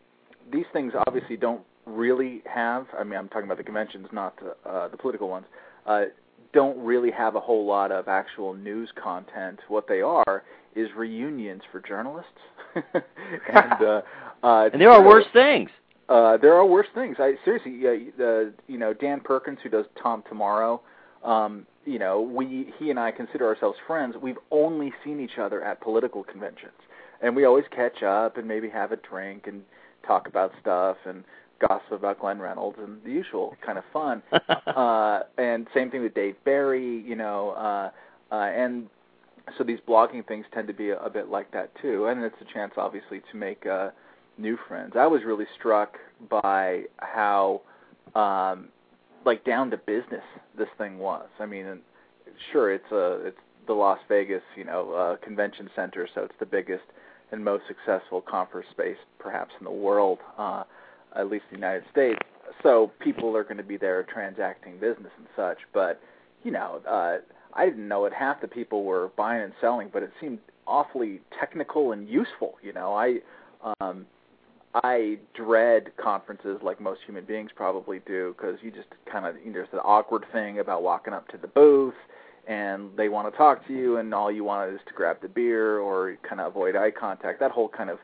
these 0.49 0.63
things 0.71 0.93
obviously 1.05 1.35
don't 1.35 1.61
really 1.85 2.41
have. 2.45 2.87
I 2.97 3.03
mean, 3.03 3.19
I'm 3.19 3.27
talking 3.27 3.43
about 3.43 3.57
the 3.57 3.65
conventions, 3.65 4.07
not 4.13 4.39
the, 4.39 4.69
uh, 4.69 4.87
the 4.87 4.95
political 4.95 5.27
ones. 5.27 5.45
Uh, 5.85 6.03
don't 6.53 6.77
really 6.77 7.11
have 7.11 7.35
a 7.35 7.41
whole 7.41 7.65
lot 7.65 7.91
of 7.91 8.07
actual 8.07 8.53
news 8.53 8.89
content. 8.95 9.59
What 9.67 9.89
they 9.89 9.99
are 9.99 10.43
is 10.73 10.87
reunions 10.95 11.63
for 11.69 11.81
journalists. 11.81 12.31
and 12.93 13.81
uh, 13.81 14.01
uh, 14.41 14.69
And 14.71 14.81
there 14.81 14.89
are 14.91 15.05
worse 15.05 15.25
things. 15.33 15.69
Uh, 16.09 16.37
there 16.37 16.55
are 16.55 16.65
worse 16.65 16.87
things. 16.95 17.17
I 17.19 17.35
seriously, 17.45 17.79
uh, 17.85 18.11
the 18.17 18.53
you 18.67 18.77
know 18.77 18.93
Dan 18.93 19.19
Perkins 19.19 19.59
who 19.61 19.69
does 19.69 19.85
Tom 20.01 20.23
Tomorrow. 20.27 20.81
Um, 21.23 21.67
you 21.85 21.99
know, 21.99 22.21
we 22.21 22.73
he 22.79 22.89
and 22.89 22.99
I 22.99 23.11
consider 23.11 23.47
ourselves 23.47 23.77
friends. 23.85 24.15
We've 24.21 24.37
only 24.51 24.91
seen 25.03 25.19
each 25.19 25.37
other 25.39 25.63
at 25.63 25.81
political 25.81 26.23
conventions, 26.23 26.73
and 27.21 27.35
we 27.35 27.45
always 27.45 27.65
catch 27.73 28.01
up 28.01 28.37
and 28.37 28.47
maybe 28.47 28.69
have 28.69 28.91
a 28.91 28.95
drink 28.97 29.45
and 29.45 29.61
talk 30.05 30.27
about 30.27 30.51
stuff 30.59 30.97
and 31.05 31.23
gossip 31.59 31.91
about 31.91 32.19
Glenn 32.19 32.39
Reynolds 32.39 32.79
and 32.81 33.03
the 33.03 33.11
usual 33.11 33.55
kind 33.63 33.77
of 33.77 33.83
fun. 33.93 34.23
uh, 34.67 35.21
and 35.37 35.67
same 35.75 35.91
thing 35.91 36.01
with 36.01 36.15
Dave 36.15 36.35
Barry. 36.43 37.03
You 37.05 37.15
know, 37.15 37.51
uh, 37.51 37.91
uh, 38.33 38.35
and 38.35 38.87
so 39.59 39.63
these 39.63 39.79
blogging 39.87 40.27
things 40.27 40.45
tend 40.55 40.67
to 40.69 40.73
be 40.73 40.89
a, 40.89 40.99
a 40.99 41.09
bit 41.09 41.29
like 41.29 41.51
that 41.51 41.69
too. 41.83 42.07
And 42.07 42.23
it's 42.23 42.35
a 42.41 42.51
chance, 42.51 42.73
obviously, 42.77 43.21
to 43.31 43.37
make. 43.37 43.67
Uh, 43.67 43.89
new 44.39 44.57
friends. 44.67 44.93
I 44.95 45.07
was 45.07 45.21
really 45.25 45.45
struck 45.57 45.97
by 46.29 46.83
how 46.97 47.61
um 48.15 48.69
like 49.25 49.43
down 49.43 49.69
to 49.71 49.77
business 49.77 50.23
this 50.57 50.69
thing 50.77 50.97
was. 50.97 51.27
I 51.39 51.45
mean, 51.45 51.79
sure 52.51 52.73
it's 52.73 52.91
a 52.91 53.27
it's 53.27 53.37
the 53.67 53.73
Las 53.73 53.99
Vegas, 54.07 54.41
you 54.55 54.63
know, 54.63 54.91
uh 54.93 55.17
convention 55.23 55.69
center, 55.75 56.07
so 56.15 56.23
it's 56.23 56.35
the 56.39 56.45
biggest 56.45 56.83
and 57.31 57.43
most 57.43 57.63
successful 57.67 58.21
conference 58.21 58.67
space 58.71 58.97
perhaps 59.19 59.51
in 59.59 59.65
the 59.65 59.71
world, 59.71 60.19
uh 60.37 60.63
at 61.15 61.29
least 61.29 61.45
the 61.51 61.57
United 61.57 61.83
States. 61.91 62.19
So 62.63 62.91
people 62.99 63.35
are 63.35 63.43
going 63.43 63.57
to 63.57 63.63
be 63.63 63.77
there 63.77 64.03
transacting 64.03 64.79
business 64.79 65.11
and 65.17 65.27
such, 65.35 65.57
but 65.73 66.01
you 66.43 66.51
know, 66.51 66.81
uh 66.89 67.17
I 67.53 67.65
didn't 67.65 67.87
know 67.87 68.05
it 68.05 68.13
half 68.13 68.41
the 68.41 68.47
people 68.47 68.83
were 68.83 69.09
buying 69.17 69.41
and 69.43 69.53
selling, 69.59 69.89
but 69.91 70.03
it 70.03 70.11
seemed 70.21 70.39
awfully 70.65 71.19
technical 71.39 71.91
and 71.91 72.07
useful, 72.07 72.55
you 72.63 72.73
know. 72.73 72.93
I 72.93 73.19
um 73.81 74.05
I 74.73 75.17
dread 75.33 75.91
conferences 75.97 76.59
like 76.61 76.79
most 76.79 77.01
human 77.05 77.25
beings 77.25 77.49
probably 77.55 78.01
do 78.05 78.35
because 78.37 78.57
you 78.61 78.71
just 78.71 78.87
kind 79.11 79.25
of 79.25 79.35
you 79.37 79.47
know, 79.47 79.53
there's 79.53 79.67
the 79.71 79.81
awkward 79.81 80.25
thing 80.31 80.59
about 80.59 80.83
walking 80.83 81.13
up 81.13 81.27
to 81.29 81.37
the 81.37 81.47
booth 81.47 81.95
and 82.47 82.89
they 82.95 83.09
want 83.09 83.31
to 83.31 83.37
talk 83.37 83.65
to 83.67 83.73
you 83.73 83.97
and 83.97 84.13
all 84.13 84.31
you 84.31 84.43
want 84.43 84.71
is 84.73 84.79
to 84.87 84.93
grab 84.93 85.17
the 85.21 85.27
beer 85.27 85.79
or 85.79 86.17
kind 86.27 86.39
of 86.39 86.47
avoid 86.47 86.75
eye 86.75 86.91
contact. 86.91 87.39
That 87.39 87.51
whole 87.51 87.69
kind 87.69 87.89
of 87.89 87.99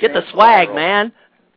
Get 0.00 0.12
the 0.12 0.22
swag, 0.32 0.68
spiral. 0.68 0.74
man. 0.74 1.12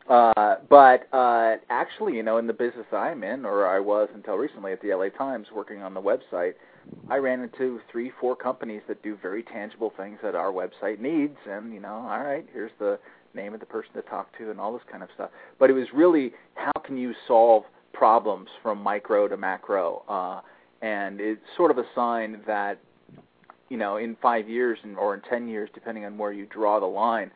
Uh, 0.08 0.56
but 0.68 1.08
uh, 1.14 1.56
actually, 1.70 2.14
you 2.14 2.22
know, 2.22 2.36
in 2.36 2.46
the 2.46 2.52
business 2.52 2.86
I'm 2.92 3.22
in, 3.24 3.46
or 3.46 3.66
I 3.66 3.80
was 3.80 4.08
until 4.14 4.34
recently 4.34 4.72
at 4.72 4.82
the 4.82 4.94
LA 4.94 5.08
Times 5.08 5.46
working 5.54 5.82
on 5.82 5.94
the 5.94 6.02
website, 6.02 6.54
I 7.08 7.16
ran 7.16 7.40
into 7.40 7.80
three, 7.90 8.12
four 8.20 8.36
companies 8.36 8.82
that 8.88 9.02
do 9.02 9.16
very 9.22 9.42
tangible 9.42 9.92
things 9.96 10.18
that 10.22 10.34
our 10.34 10.52
website 10.52 11.00
needs, 11.00 11.36
and 11.48 11.72
you 11.72 11.80
know, 11.80 11.94
all 11.94 12.20
right, 12.22 12.44
here's 12.52 12.72
the 12.78 12.98
name 13.34 13.54
of 13.54 13.60
the 13.60 13.66
person 13.66 13.92
to 13.94 14.02
talk 14.02 14.36
to 14.38 14.50
and 14.50 14.60
all 14.60 14.72
this 14.72 14.82
kind 14.90 15.02
of 15.02 15.08
stuff. 15.14 15.30
But 15.58 15.70
it 15.70 15.74
was 15.74 15.86
really 15.94 16.32
how 16.54 16.72
can 16.84 16.96
you 16.96 17.12
solve 17.26 17.64
problems 17.92 18.48
from 18.62 18.78
micro 18.82 19.28
to 19.28 19.36
macro, 19.36 20.02
uh, 20.08 20.40
and 20.82 21.20
it's 21.20 21.40
sort 21.56 21.70
of 21.70 21.78
a 21.78 21.84
sign 21.94 22.40
that 22.46 22.78
you 23.68 23.76
know, 23.76 23.96
in 23.96 24.16
five 24.20 24.48
years 24.48 24.78
and, 24.82 24.96
or 24.96 25.14
in 25.14 25.20
ten 25.22 25.48
years, 25.48 25.70
depending 25.74 26.04
on 26.04 26.18
where 26.18 26.32
you 26.32 26.46
draw 26.46 26.78
the 26.80 26.86
line 26.86 27.30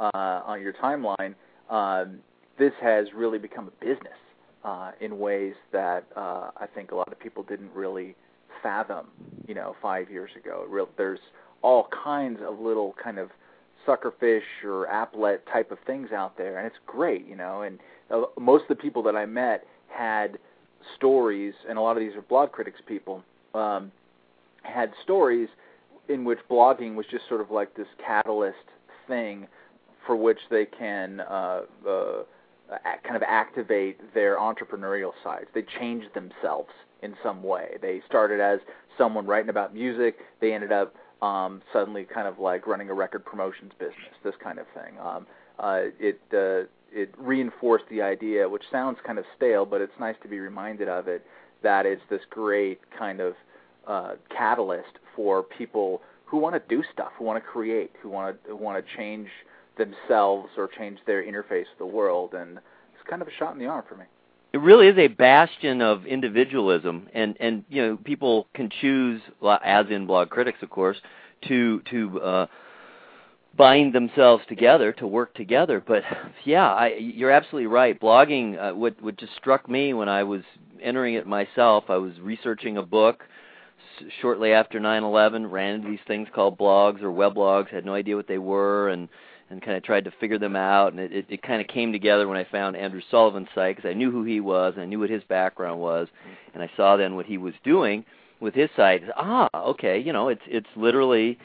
uh, 0.00 0.10
on 0.14 0.60
your 0.60 0.72
timeline, 0.72 1.34
um, 1.70 2.18
this 2.58 2.72
has 2.82 3.06
really 3.14 3.38
become 3.38 3.68
a 3.68 3.84
business 3.84 4.18
uh, 4.64 4.92
in 5.00 5.18
ways 5.18 5.54
that 5.72 6.04
uh, 6.16 6.50
I 6.56 6.66
think 6.74 6.92
a 6.92 6.94
lot 6.94 7.12
of 7.12 7.20
people 7.20 7.42
didn't 7.42 7.72
really 7.72 8.16
fathom, 8.62 9.06
you 9.46 9.54
know, 9.54 9.76
five 9.82 10.10
years 10.10 10.30
ago. 10.36 10.64
Real, 10.68 10.88
there's 10.96 11.20
all 11.62 11.88
kinds 12.02 12.40
of 12.42 12.58
little 12.58 12.94
kind 13.02 13.18
of 13.18 13.30
suckerfish 13.86 14.42
or 14.64 14.86
applet 14.86 15.38
type 15.52 15.70
of 15.70 15.78
things 15.86 16.12
out 16.12 16.36
there, 16.36 16.58
and 16.58 16.66
it's 16.66 16.76
great, 16.86 17.26
you 17.26 17.36
know. 17.36 17.62
And 17.62 17.78
uh, 18.10 18.22
most 18.38 18.62
of 18.62 18.68
the 18.68 18.76
people 18.76 19.02
that 19.04 19.16
I 19.16 19.26
met 19.26 19.66
had 19.88 20.38
stories, 20.96 21.54
and 21.68 21.78
a 21.78 21.80
lot 21.80 21.96
of 21.96 22.00
these 22.00 22.14
are 22.14 22.22
blog 22.22 22.52
critics 22.52 22.80
people, 22.86 23.22
um, 23.54 23.92
had 24.62 24.92
stories 25.02 25.48
in 26.08 26.24
which 26.24 26.38
blogging 26.50 26.94
was 26.94 27.06
just 27.10 27.28
sort 27.28 27.40
of 27.40 27.50
like 27.50 27.74
this 27.74 27.86
catalyst 28.04 28.56
thing 29.06 29.46
for 30.06 30.16
which 30.16 30.38
they 30.50 30.66
can 30.66 31.20
uh, 31.20 31.62
uh, 31.88 32.22
kind 33.02 33.16
of 33.16 33.22
activate 33.22 33.98
their 34.14 34.36
entrepreneurial 34.36 35.12
sides. 35.22 35.46
They 35.54 35.64
changed 35.78 36.08
themselves 36.14 36.70
in 37.02 37.14
some 37.22 37.42
way. 37.42 37.76
They 37.80 38.02
started 38.06 38.40
as 38.40 38.60
someone 38.98 39.26
writing 39.26 39.50
about 39.50 39.74
music. 39.74 40.16
They 40.40 40.52
ended 40.52 40.72
up 40.72 40.94
um, 41.24 41.62
suddenly 41.72 42.04
kind 42.04 42.28
of 42.28 42.38
like 42.38 42.66
running 42.66 42.90
a 42.90 42.94
record 42.94 43.24
promotions 43.24 43.72
business, 43.78 44.14
this 44.22 44.34
kind 44.42 44.58
of 44.58 44.66
thing. 44.74 44.98
Um, 45.00 45.26
uh, 45.58 45.80
it 45.98 46.20
uh, 46.32 46.68
it 46.92 47.14
reinforced 47.18 47.86
the 47.90 48.02
idea, 48.02 48.48
which 48.48 48.64
sounds 48.70 48.98
kind 49.04 49.18
of 49.18 49.24
stale, 49.36 49.64
but 49.64 49.80
it's 49.80 49.98
nice 49.98 50.16
to 50.22 50.28
be 50.28 50.38
reminded 50.38 50.88
of 50.88 51.08
it, 51.08 51.24
that 51.62 51.86
it's 51.86 52.02
this 52.10 52.20
great 52.30 52.80
kind 52.96 53.20
of 53.20 53.34
uh, 53.86 54.12
catalyst 54.28 54.98
for 55.16 55.42
people 55.42 56.02
who 56.26 56.38
want 56.38 56.54
to 56.54 56.62
do 56.68 56.82
stuff, 56.92 57.12
who 57.18 57.24
want 57.24 57.42
to 57.42 57.48
create, 57.48 57.92
who 58.02 58.10
want 58.10 58.42
to 58.44 58.50
who 58.50 58.56
want 58.56 58.84
to 58.84 58.96
change 58.96 59.28
themselves 59.78 60.50
or 60.56 60.68
change 60.68 60.98
their 61.06 61.22
interface 61.22 61.68
with 61.70 61.78
the 61.78 61.86
world, 61.86 62.34
and 62.34 62.58
it's 62.58 63.08
kind 63.08 63.22
of 63.22 63.28
a 63.28 63.32
shot 63.38 63.54
in 63.54 63.58
the 63.58 63.66
arm 63.66 63.84
for 63.88 63.96
me. 63.96 64.04
It 64.54 64.60
really 64.60 64.86
is 64.86 64.96
a 64.98 65.08
bastion 65.08 65.82
of 65.82 66.06
individualism, 66.06 67.08
and 67.12 67.36
and 67.40 67.64
you 67.68 67.82
know 67.82 67.96
people 67.96 68.46
can 68.54 68.70
choose, 68.80 69.20
as 69.64 69.86
in 69.90 70.06
blog 70.06 70.30
critics, 70.30 70.58
of 70.62 70.70
course, 70.70 70.96
to 71.48 71.80
to 71.90 72.20
uh, 72.20 72.46
bind 73.56 73.92
themselves 73.92 74.44
together 74.48 74.92
to 74.92 75.08
work 75.08 75.34
together. 75.34 75.82
But 75.84 76.04
yeah, 76.44 76.72
I, 76.72 76.94
you're 76.94 77.32
absolutely 77.32 77.66
right. 77.66 78.00
Blogging, 78.00 78.56
uh, 78.56 78.76
what 78.76 79.02
what 79.02 79.16
just 79.16 79.34
struck 79.34 79.68
me 79.68 79.92
when 79.92 80.08
I 80.08 80.22
was 80.22 80.42
entering 80.80 81.14
it 81.14 81.26
myself, 81.26 81.86
I 81.88 81.96
was 81.96 82.12
researching 82.20 82.76
a 82.76 82.82
book 82.82 83.24
shortly 84.20 84.52
after 84.52 84.78
9/11. 84.78 85.50
Ran 85.50 85.74
into 85.74 85.88
these 85.88 85.98
things 86.06 86.28
called 86.32 86.56
blogs 86.56 87.02
or 87.02 87.10
weblogs. 87.10 87.70
Had 87.70 87.84
no 87.84 87.94
idea 87.94 88.14
what 88.14 88.28
they 88.28 88.38
were, 88.38 88.90
and 88.90 89.08
and 89.50 89.62
kind 89.62 89.76
of 89.76 89.82
tried 89.82 90.04
to 90.04 90.10
figure 90.20 90.38
them 90.38 90.56
out. 90.56 90.92
And 90.92 91.00
it, 91.00 91.12
it, 91.12 91.26
it 91.28 91.42
kind 91.42 91.60
of 91.60 91.68
came 91.68 91.92
together 91.92 92.26
when 92.26 92.38
I 92.38 92.44
found 92.44 92.76
Andrew 92.76 93.02
Sullivan's 93.10 93.48
site 93.54 93.76
because 93.76 93.88
I 93.88 93.94
knew 93.94 94.10
who 94.10 94.24
he 94.24 94.40
was 94.40 94.74
and 94.74 94.82
I 94.82 94.86
knew 94.86 95.00
what 95.00 95.10
his 95.10 95.24
background 95.24 95.80
was, 95.80 96.08
and 96.54 96.62
I 96.62 96.70
saw 96.76 96.96
then 96.96 97.16
what 97.16 97.26
he 97.26 97.38
was 97.38 97.54
doing 97.64 98.04
with 98.40 98.54
his 98.54 98.70
site. 98.76 99.02
Ah, 99.16 99.48
okay, 99.54 99.98
you 99.98 100.12
know, 100.12 100.28
it's 100.28 100.42
it's 100.46 100.68
literally 100.76 101.38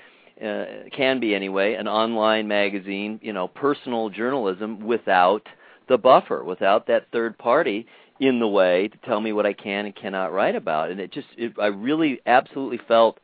uh, 0.44 0.66
can 0.96 1.20
be 1.20 1.36
anyway, 1.36 1.74
an 1.74 1.88
online 1.88 2.48
magazine, 2.48 3.20
you 3.22 3.34
know, 3.34 3.48
personal 3.48 4.10
journalism 4.10 4.80
without 4.86 5.48
the 5.90 5.98
buffer, 5.98 6.44
without 6.44 6.88
that 6.88 7.08
third 7.12 7.38
party 7.38 7.86
in 8.20 8.40
the 8.40 8.48
way 8.48 8.88
to 8.88 8.98
tell 9.06 9.20
me 9.20 9.34
what 9.34 9.46
I 9.46 9.54
can 9.54 9.86
and 9.86 9.96
cannot 9.96 10.32
write 10.32 10.56
about. 10.56 10.92
And 10.92 11.00
it 11.00 11.12
just, 11.12 11.28
it, 11.38 11.54
I 11.60 11.68
really 11.68 12.22
absolutely 12.26 12.80
felt 12.88 13.20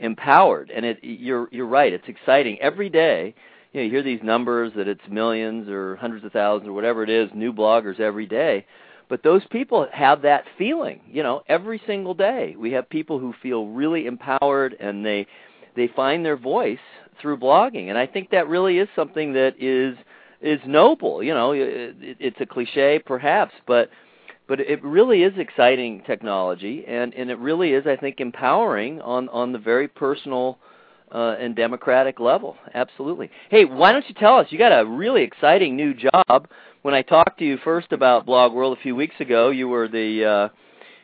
empowered. 0.00 0.70
And 0.70 0.84
it, 0.84 0.98
you're 1.02 1.48
you're 1.50 1.66
right. 1.66 1.92
It's 1.92 2.08
exciting 2.08 2.58
every 2.60 2.88
day. 2.88 3.34
You, 3.74 3.80
know, 3.80 3.84
you 3.86 3.90
hear 3.90 4.02
these 4.04 4.22
numbers 4.22 4.72
that 4.76 4.86
it's 4.86 5.02
millions 5.10 5.68
or 5.68 5.96
hundreds 5.96 6.24
of 6.24 6.32
thousands 6.32 6.68
or 6.68 6.72
whatever 6.72 7.02
it 7.02 7.10
is, 7.10 7.28
new 7.34 7.52
bloggers 7.52 7.98
every 7.98 8.24
day. 8.24 8.64
But 9.08 9.24
those 9.24 9.42
people 9.50 9.88
have 9.92 10.22
that 10.22 10.44
feeling, 10.56 11.00
you 11.10 11.24
know, 11.24 11.42
every 11.48 11.82
single 11.84 12.14
day. 12.14 12.54
We 12.56 12.70
have 12.72 12.88
people 12.88 13.18
who 13.18 13.34
feel 13.42 13.66
really 13.66 14.06
empowered 14.06 14.76
and 14.78 15.04
they 15.04 15.26
they 15.76 15.88
find 15.88 16.24
their 16.24 16.36
voice 16.36 16.78
through 17.20 17.38
blogging, 17.38 17.88
and 17.88 17.98
I 17.98 18.06
think 18.06 18.30
that 18.30 18.48
really 18.48 18.78
is 18.78 18.88
something 18.94 19.32
that 19.32 19.54
is 19.58 19.96
is 20.40 20.60
noble. 20.64 21.20
You 21.20 21.34
know, 21.34 21.50
it, 21.50 21.96
it's 22.00 22.40
a 22.40 22.46
cliche 22.46 23.00
perhaps, 23.04 23.54
but 23.66 23.90
but 24.46 24.60
it 24.60 24.82
really 24.84 25.24
is 25.24 25.32
exciting 25.36 26.02
technology, 26.06 26.84
and 26.86 27.12
and 27.14 27.28
it 27.28 27.38
really 27.40 27.72
is, 27.72 27.88
I 27.88 27.96
think, 27.96 28.20
empowering 28.20 29.00
on 29.00 29.28
on 29.30 29.52
the 29.52 29.58
very 29.58 29.88
personal 29.88 30.58
uh, 31.12 31.36
and 31.38 31.54
democratic 31.54 32.20
level. 32.20 32.56
Absolutely. 32.74 33.30
Hey, 33.50 33.64
why 33.64 33.92
don't 33.92 34.06
you 34.08 34.14
tell 34.14 34.36
us? 34.36 34.46
You 34.50 34.58
got 34.58 34.78
a 34.78 34.84
really 34.86 35.22
exciting 35.22 35.76
new 35.76 35.94
job. 35.94 36.48
When 36.82 36.94
I 36.94 37.02
talked 37.02 37.38
to 37.38 37.44
you 37.44 37.58
first 37.64 37.92
about 37.92 38.26
Blog 38.26 38.52
World 38.52 38.76
a 38.76 38.80
few 38.82 38.94
weeks 38.94 39.14
ago, 39.20 39.50
you 39.50 39.68
were 39.68 39.88
the 39.88 40.24
uh, 40.24 40.54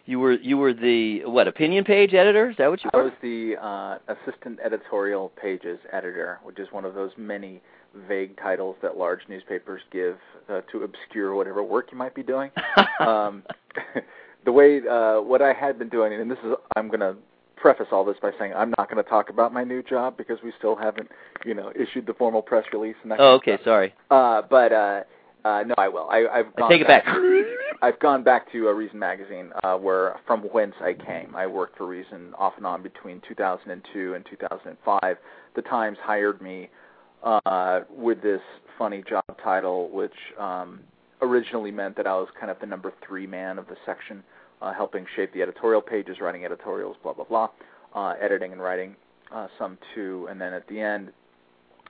you 0.06 0.18
were 0.18 0.32
you 0.32 0.58
were 0.58 0.74
the 0.74 1.24
what 1.24 1.48
opinion 1.48 1.84
page 1.84 2.14
editor? 2.14 2.50
Is 2.50 2.56
that 2.58 2.68
what 2.68 2.82
you 2.84 2.90
were? 2.92 3.00
I 3.00 3.04
was 3.04 3.12
the 3.22 3.54
uh, 3.60 4.14
assistant 4.14 4.58
editorial 4.64 5.32
pages 5.40 5.78
editor, 5.92 6.40
which 6.42 6.58
is 6.58 6.68
one 6.70 6.84
of 6.84 6.94
those 6.94 7.12
many 7.16 7.62
vague 8.08 8.36
titles 8.36 8.76
that 8.82 8.96
large 8.96 9.20
newspapers 9.28 9.80
give 9.92 10.16
uh, 10.48 10.60
to 10.72 10.82
obscure 10.82 11.34
whatever 11.34 11.62
work 11.62 11.88
you 11.90 11.98
might 11.98 12.14
be 12.14 12.22
doing. 12.22 12.50
um, 13.00 13.42
the 14.44 14.52
way 14.52 14.80
uh, 14.88 15.20
what 15.20 15.42
I 15.42 15.52
had 15.52 15.78
been 15.78 15.88
doing, 15.88 16.12
and 16.12 16.30
this 16.30 16.38
is 16.44 16.54
I'm 16.76 16.88
going 16.88 17.00
to 17.00 17.16
preface 17.60 17.86
all 17.92 18.04
this 18.04 18.16
by 18.20 18.30
saying 18.38 18.52
I'm 18.54 18.72
not 18.78 18.90
going 18.90 19.02
to 19.02 19.08
talk 19.08 19.30
about 19.30 19.52
my 19.52 19.64
new 19.64 19.82
job 19.82 20.16
because 20.16 20.38
we 20.42 20.52
still 20.58 20.76
haven't, 20.76 21.08
you 21.44 21.54
know, 21.54 21.72
issued 21.74 22.06
the 22.06 22.14
formal 22.14 22.42
press 22.42 22.64
release 22.72 22.96
and 23.02 23.10
that. 23.10 23.20
Oh, 23.20 23.34
okay, 23.34 23.58
sorry. 23.64 23.94
Uh, 24.10 24.42
but 24.48 24.72
uh, 24.72 25.02
uh, 25.44 25.62
no, 25.66 25.74
I 25.78 25.88
will. 25.88 26.08
I, 26.10 26.26
I've 26.26 26.56
gone 26.56 26.70
I 26.70 26.74
take 26.74 26.80
it 26.82 26.86
back. 26.88 27.04
back. 27.04 27.16
I've 27.82 27.98
gone 27.98 28.22
back 28.22 28.50
to 28.52 28.68
a 28.68 28.74
Reason 28.74 28.98
magazine, 28.98 29.52
uh, 29.64 29.76
where 29.76 30.16
from 30.26 30.42
whence 30.42 30.74
I 30.80 30.92
came. 30.92 31.34
I 31.34 31.46
worked 31.46 31.78
for 31.78 31.86
Reason 31.86 32.34
off 32.36 32.54
and 32.58 32.66
on 32.66 32.82
between 32.82 33.22
2002 33.26 34.14
and 34.14 34.26
2005. 34.28 35.16
The 35.56 35.62
Times 35.62 35.96
hired 36.02 36.42
me 36.42 36.68
uh, 37.22 37.80
with 37.90 38.22
this 38.22 38.42
funny 38.78 39.02
job 39.08 39.24
title, 39.42 39.88
which 39.90 40.12
um, 40.38 40.80
originally 41.22 41.70
meant 41.70 41.96
that 41.96 42.06
I 42.06 42.14
was 42.14 42.28
kind 42.38 42.50
of 42.50 42.58
the 42.60 42.66
number 42.66 42.92
three 43.06 43.26
man 43.26 43.58
of 43.58 43.66
the 43.66 43.76
section, 43.86 44.22
uh, 44.62 44.72
helping 44.72 45.06
shape 45.16 45.32
the 45.32 45.42
editorial 45.42 45.80
pages, 45.80 46.20
writing 46.20 46.44
editorials, 46.44 46.96
blah 47.02 47.12
blah 47.12 47.24
blah, 47.24 47.48
uh, 47.94 48.14
editing 48.20 48.52
and 48.52 48.60
writing 48.60 48.96
uh, 49.32 49.48
some 49.58 49.78
too. 49.94 50.26
And 50.30 50.40
then 50.40 50.52
at 50.52 50.66
the 50.68 50.80
end, 50.80 51.12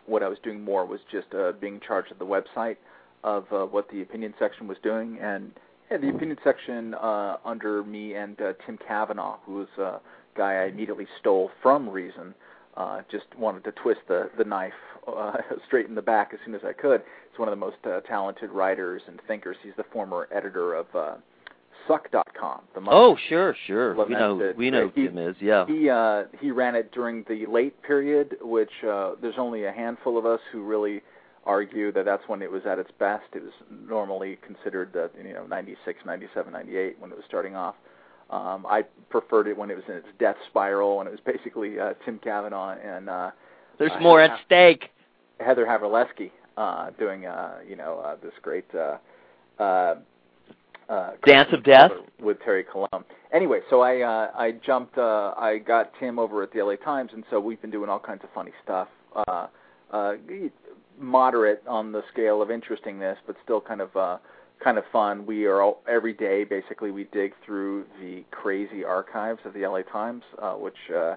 what 0.07 0.23
I 0.23 0.29
was 0.29 0.39
doing 0.43 0.63
more 0.63 0.85
was 0.85 1.01
just 1.11 1.35
uh, 1.35 1.53
being 1.61 1.81
charged 1.87 2.13
of 2.13 2.19
the 2.19 2.27
website 2.27 2.77
of 3.23 3.45
uh, 3.53 3.67
what 3.67 3.89
the 3.91 4.03
opinion 4.03 4.35
section 4.39 4.67
was 4.67 4.79
doing, 4.83 5.19
and 5.21 5.53
yeah, 5.91 5.99
the 5.99 6.09
opinion 6.09 6.39
section 6.45 6.95
uh, 6.95 7.37
under 7.45 7.83
me 7.83 8.15
and 8.15 8.41
uh, 8.41 8.53
Tim 8.65 8.79
Kavanaugh, 8.79 9.39
who 9.45 9.55
was 9.55 9.69
a 9.79 10.01
guy 10.37 10.63
I 10.63 10.67
immediately 10.67 11.07
stole 11.19 11.51
from 11.63 11.89
Reason. 11.89 12.35
Uh, 12.77 13.03
just 13.11 13.27
wanted 13.37 13.65
to 13.65 13.73
twist 13.73 14.01
the 14.07 14.31
the 14.39 14.45
knife 14.45 14.73
uh, 15.09 15.39
straight 15.67 15.87
in 15.87 15.95
the 15.95 16.03
back 16.03 16.31
as 16.33 16.39
soon 16.45 16.55
as 16.55 16.63
I 16.65 16.73
could. 16.73 17.03
He's 17.31 17.39
one 17.39 17.49
of 17.49 17.53
the 17.53 17.57
most 17.57 17.77
uh, 17.85 18.01
talented 18.01 18.51
writers 18.51 19.03
and 19.09 19.21
thinkers. 19.27 19.57
He's 19.63 19.73
the 19.77 19.85
former 19.93 20.29
editor 20.33 20.75
of 20.75 20.87
uh, 20.95 21.15
Suck.com. 21.91 22.61
The 22.75 22.83
Oh, 22.89 23.17
sure, 23.29 23.57
sure. 23.67 23.95
We 24.07 24.15
know 24.15 24.53
we 24.57 24.71
know 24.71 24.91
he- 24.95 25.03
who 25.03 25.09
Tim 25.09 25.19
is. 25.19 25.37
Yeah. 25.41 25.67
he 25.67 25.91
uh, 25.91 26.25
he 26.41 26.51
ran 26.51 26.75
it 26.77 26.93
during 26.93 27.25
the 27.29 27.47
late 27.47 27.81
period, 27.83 28.37
which 28.43 28.71
uh, 28.89 29.13
there's 29.21 29.39
only 29.39 29.65
a 29.65 29.73
handful 29.73 30.17
of 30.17 30.25
us 30.25 30.41
who 30.53 30.63
really 30.63 31.03
argue 31.45 31.91
that 31.93 32.05
that's 32.05 32.23
when 32.29 32.43
it 32.43 32.51
was 32.51 32.63
at 32.67 32.79
its 32.79 32.91
best. 32.99 33.25
It 33.35 33.43
was 33.43 33.53
normally 33.89 34.39
considered 34.47 34.93
that 34.93 35.11
you 35.25 35.33
know 35.33 35.47
96, 35.47 35.99
97, 36.07 36.53
98 36.53 36.97
when 37.01 37.11
it 37.11 37.17
was 37.17 37.25
starting 37.27 37.57
off. 37.57 37.75
Um, 38.31 38.65
I 38.69 38.83
preferred 39.09 39.49
it 39.49 39.57
when 39.57 39.71
it 39.73 39.75
was 39.75 39.85
in 39.89 39.95
its 39.95 40.07
death 40.21 40.37
spiral, 40.49 40.99
when 40.99 41.09
it 41.09 41.11
was 41.11 41.21
basically 41.27 41.81
uh, 41.81 41.95
Tim 42.05 42.19
Kavanaugh 42.21 42.77
and 42.79 43.09
uh, 43.11 43.31
There's 43.79 43.91
uh, 43.93 44.01
more 44.01 44.21
Heather 44.21 44.35
at 44.35 44.41
stake. 44.47 44.91
Heather 45.41 45.67
Havrilesky 45.67 46.31
uh, 46.57 46.91
doing 46.99 47.27
uh, 47.27 47.57
you 47.69 47.75
know 47.75 47.99
uh, 47.99 48.17
this 48.23 48.35
great 48.43 48.67
uh, 48.75 48.99
uh, 49.61 49.97
uh, 50.91 51.11
Dance 51.25 51.49
of 51.53 51.65
Death? 51.65 51.93
with 52.21 52.39
Terry 52.45 52.65
Colon. 52.65 53.05
Anyway, 53.33 53.61
so 53.71 53.81
I 53.81 54.01
uh, 54.01 54.31
I 54.37 54.53
jumped 54.65 54.99
uh, 54.99 55.35
I 55.39 55.59
got 55.59 55.93
Tim 55.99 56.19
over 56.19 56.43
at 56.43 56.53
the 56.53 56.63
LA 56.63 56.77
Times, 56.77 57.13
and 57.15 57.25
so 57.31 57.41
we've 57.41 57.61
been 57.61 57.71
doing 57.71 57.89
all 57.89 58.01
kinds 58.01 58.23
of 58.25 58.31
funny 58.35 58.53
stuff. 58.65 58.89
Uh, 59.15 59.47
uh, 59.93 60.13
moderate 60.99 61.63
on 61.67 61.93
the 61.93 62.03
scale 62.13 62.43
of 62.43 62.51
interestingness, 62.51 63.19
but 63.27 63.37
still 63.43 63.61
kind 63.61 63.81
of 63.81 63.95
uh, 63.97 64.19
kind 64.63 64.79
of 64.79 64.85
fun. 64.93 65.27
We 65.27 65.47
are 65.47 65.63
all, 65.63 65.83
every 65.89 66.13
day 66.13 66.45
basically 66.45 66.91
we 66.91 67.05
dig 67.05 67.33
through 67.45 67.87
the 68.01 68.25
crazy 68.31 68.85
archives 68.85 69.41
of 69.45 69.55
the 69.55 69.67
LA 69.67 69.83
Times, 69.83 70.23
uh, 70.41 70.53
which 70.55 70.77
uh, 70.95 71.15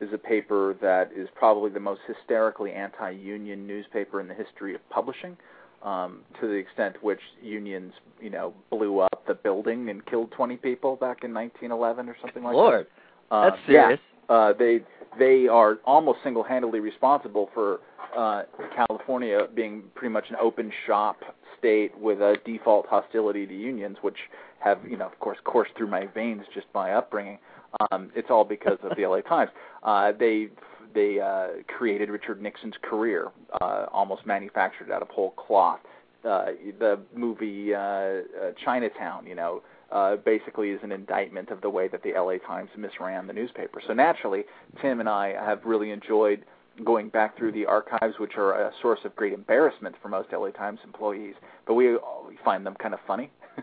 is 0.00 0.12
a 0.12 0.18
paper 0.18 0.76
that 0.80 1.10
is 1.14 1.28
probably 1.34 1.70
the 1.70 1.80
most 1.80 2.00
hysterically 2.06 2.72
anti-union 2.72 3.66
newspaper 3.66 4.20
in 4.20 4.28
the 4.28 4.34
history 4.34 4.74
of 4.74 4.88
publishing. 4.88 5.36
Um, 5.82 6.22
to 6.40 6.48
the 6.48 6.54
extent 6.54 6.96
which 7.00 7.20
unions, 7.40 7.92
you 8.20 8.30
know, 8.30 8.54
blew 8.70 8.98
up 8.98 9.22
the 9.28 9.34
building 9.34 9.88
and 9.90 10.04
killed 10.06 10.32
20 10.32 10.56
people 10.56 10.96
back 10.96 11.22
in 11.22 11.32
1911 11.32 12.08
or 12.08 12.16
something 12.20 12.42
like 12.42 12.54
Lord, 12.54 12.86
that. 13.30 13.34
Uh, 13.34 13.50
that's 13.50 13.62
serious. 13.66 14.00
Yeah, 14.28 14.34
uh, 14.34 14.52
they 14.58 14.80
they 15.18 15.46
are 15.46 15.78
almost 15.84 16.18
single-handedly 16.24 16.80
responsible 16.80 17.50
for 17.54 17.80
uh, 18.16 18.42
California 18.74 19.46
being 19.54 19.82
pretty 19.94 20.12
much 20.12 20.24
an 20.30 20.36
open 20.40 20.72
shop 20.86 21.18
state 21.58 21.96
with 21.98 22.20
a 22.20 22.36
default 22.44 22.86
hostility 22.86 23.46
to 23.46 23.54
unions, 23.54 23.96
which 24.02 24.16
have, 24.60 24.78
you 24.88 24.96
know, 24.96 25.06
of 25.06 25.18
course, 25.20 25.38
coursed 25.44 25.72
through 25.76 25.88
my 25.88 26.06
veins 26.06 26.42
just 26.54 26.70
by 26.72 26.92
upbringing. 26.92 27.38
Um, 27.90 28.10
it's 28.14 28.28
all 28.30 28.44
because 28.44 28.78
of 28.82 28.96
the 28.96 29.06
LA 29.06 29.20
Times. 29.20 29.50
Uh, 29.82 30.12
they 30.18 30.48
they 30.94 31.20
uh, 31.20 31.62
created 31.76 32.10
Richard 32.10 32.42
Nixon's 32.42 32.74
career, 32.82 33.30
uh, 33.60 33.86
almost 33.92 34.26
manufactured 34.26 34.90
out 34.90 35.02
of 35.02 35.08
whole 35.08 35.30
cloth. 35.32 35.80
Uh, 36.24 36.46
the 36.80 36.98
movie 37.14 37.74
uh, 37.74 37.78
uh, 37.78 38.22
Chinatown, 38.64 39.26
you 39.26 39.34
know, 39.34 39.62
uh, 39.92 40.16
basically 40.16 40.70
is 40.70 40.80
an 40.82 40.90
indictment 40.90 41.50
of 41.50 41.60
the 41.60 41.70
way 41.70 41.86
that 41.86 42.02
the 42.02 42.12
LA 42.12 42.38
Times 42.38 42.70
misran 42.76 43.26
the 43.26 43.32
newspaper. 43.32 43.80
So 43.86 43.92
naturally, 43.92 44.44
Tim 44.82 44.98
and 44.98 45.08
I 45.08 45.28
have 45.28 45.60
really 45.64 45.90
enjoyed 45.90 46.44
going 46.84 47.08
back 47.08 47.38
through 47.38 47.52
the 47.52 47.66
archives, 47.66 48.18
which 48.18 48.32
are 48.36 48.52
a 48.52 48.72
source 48.82 49.00
of 49.04 49.14
great 49.16 49.32
embarrassment 49.32 49.94
for 50.02 50.08
most 50.08 50.28
LA 50.32 50.50
Times 50.50 50.80
employees, 50.84 51.34
but 51.66 51.74
we, 51.74 51.92
we 51.92 52.36
find 52.44 52.66
them 52.66 52.74
kind 52.74 52.92
of 52.92 53.00
funny. 53.06 53.30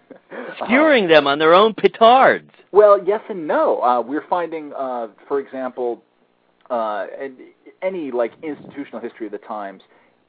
Skewering 0.63 1.03
um, 1.03 1.09
them 1.09 1.27
on 1.27 1.39
their 1.39 1.53
own 1.53 1.73
petards. 1.73 2.49
Well, 2.71 2.99
yes 3.05 3.21
and 3.29 3.47
no. 3.47 3.81
Uh, 3.81 4.01
we're 4.01 4.25
finding, 4.29 4.73
uh, 4.73 5.09
for 5.27 5.39
example, 5.39 6.01
uh, 6.69 7.07
and 7.19 7.37
any 7.81 8.11
like 8.11 8.31
institutional 8.41 9.01
history 9.01 9.25
of 9.25 9.31
the 9.31 9.39
Times, 9.39 9.81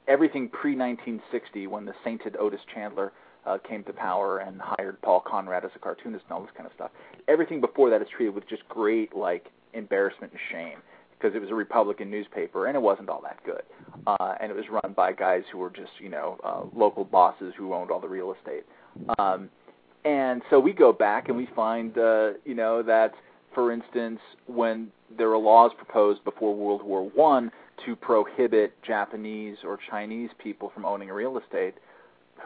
everything 0.09 0.49
pre 0.49 0.77
1960, 0.77 1.67
when 1.67 1.85
the 1.85 1.95
sainted 2.05 2.37
Otis 2.37 2.61
Chandler 2.73 3.13
uh, 3.47 3.59
came 3.69 3.85
to 3.85 3.93
power 3.93 4.39
and 4.39 4.61
hired 4.61 5.01
Paul 5.03 5.23
Conrad 5.27 5.65
as 5.65 5.71
a 5.77 5.79
cartoonist 5.79 6.25
and 6.29 6.33
all 6.33 6.41
this 6.41 6.51
kind 6.57 6.67
of 6.67 6.73
stuff. 6.75 6.91
Everything 7.29 7.61
before 7.61 7.91
that 7.91 8.01
is 8.01 8.09
treated 8.15 8.35
with 8.35 8.49
just 8.49 8.67
great 8.69 9.15
like 9.15 9.47
embarrassment 9.75 10.33
and 10.33 10.41
shame 10.51 10.79
because 11.19 11.35
it 11.35 11.41
was 11.41 11.51
a 11.51 11.55
Republican 11.55 12.11
newspaper 12.11 12.67
and 12.67 12.77
it 12.77 12.81
wasn't 12.81 13.09
all 13.09 13.23
that 13.23 13.39
good. 13.45 13.63
Uh, 14.07 14.35
and 14.41 14.51
it 14.51 14.55
was 14.55 14.65
run 14.71 14.93
by 14.95 15.13
guys 15.13 15.43
who 15.53 15.59
were 15.59 15.71
just 15.71 15.93
you 16.01 16.09
know 16.09 16.39
uh, 16.45 16.63
local 16.77 17.05
bosses 17.05 17.53
who 17.57 17.75
owned 17.75 17.91
all 17.91 18.01
the 18.01 18.09
real 18.09 18.35
estate. 18.35 18.65
Um, 19.19 19.49
and 20.05 20.43
so 20.51 20.61
we 20.61 20.73
go 20.73 20.93
back 20.93 21.29
and 21.29 21.37
we 21.37 21.49
find 21.55 21.97
uh, 21.97 22.33
you 22.45 22.55
know 22.55 22.83
that 22.83 23.15
for 23.55 23.73
instance 23.73 24.21
when 24.47 24.91
there 25.17 25.29
were 25.29 25.39
laws 25.39 25.73
proposed 25.77 26.25
before 26.25 26.55
World 26.55 26.83
War 26.83 27.09
One 27.11 27.51
to 27.85 27.97
prohibit 27.97 28.75
Japanese 28.83 29.59
or 29.65 29.79
Chinese 29.91 30.31
people 30.39 30.71
from 30.75 30.85
owning 30.85 31.09
real 31.09 31.39
estate 31.39 31.75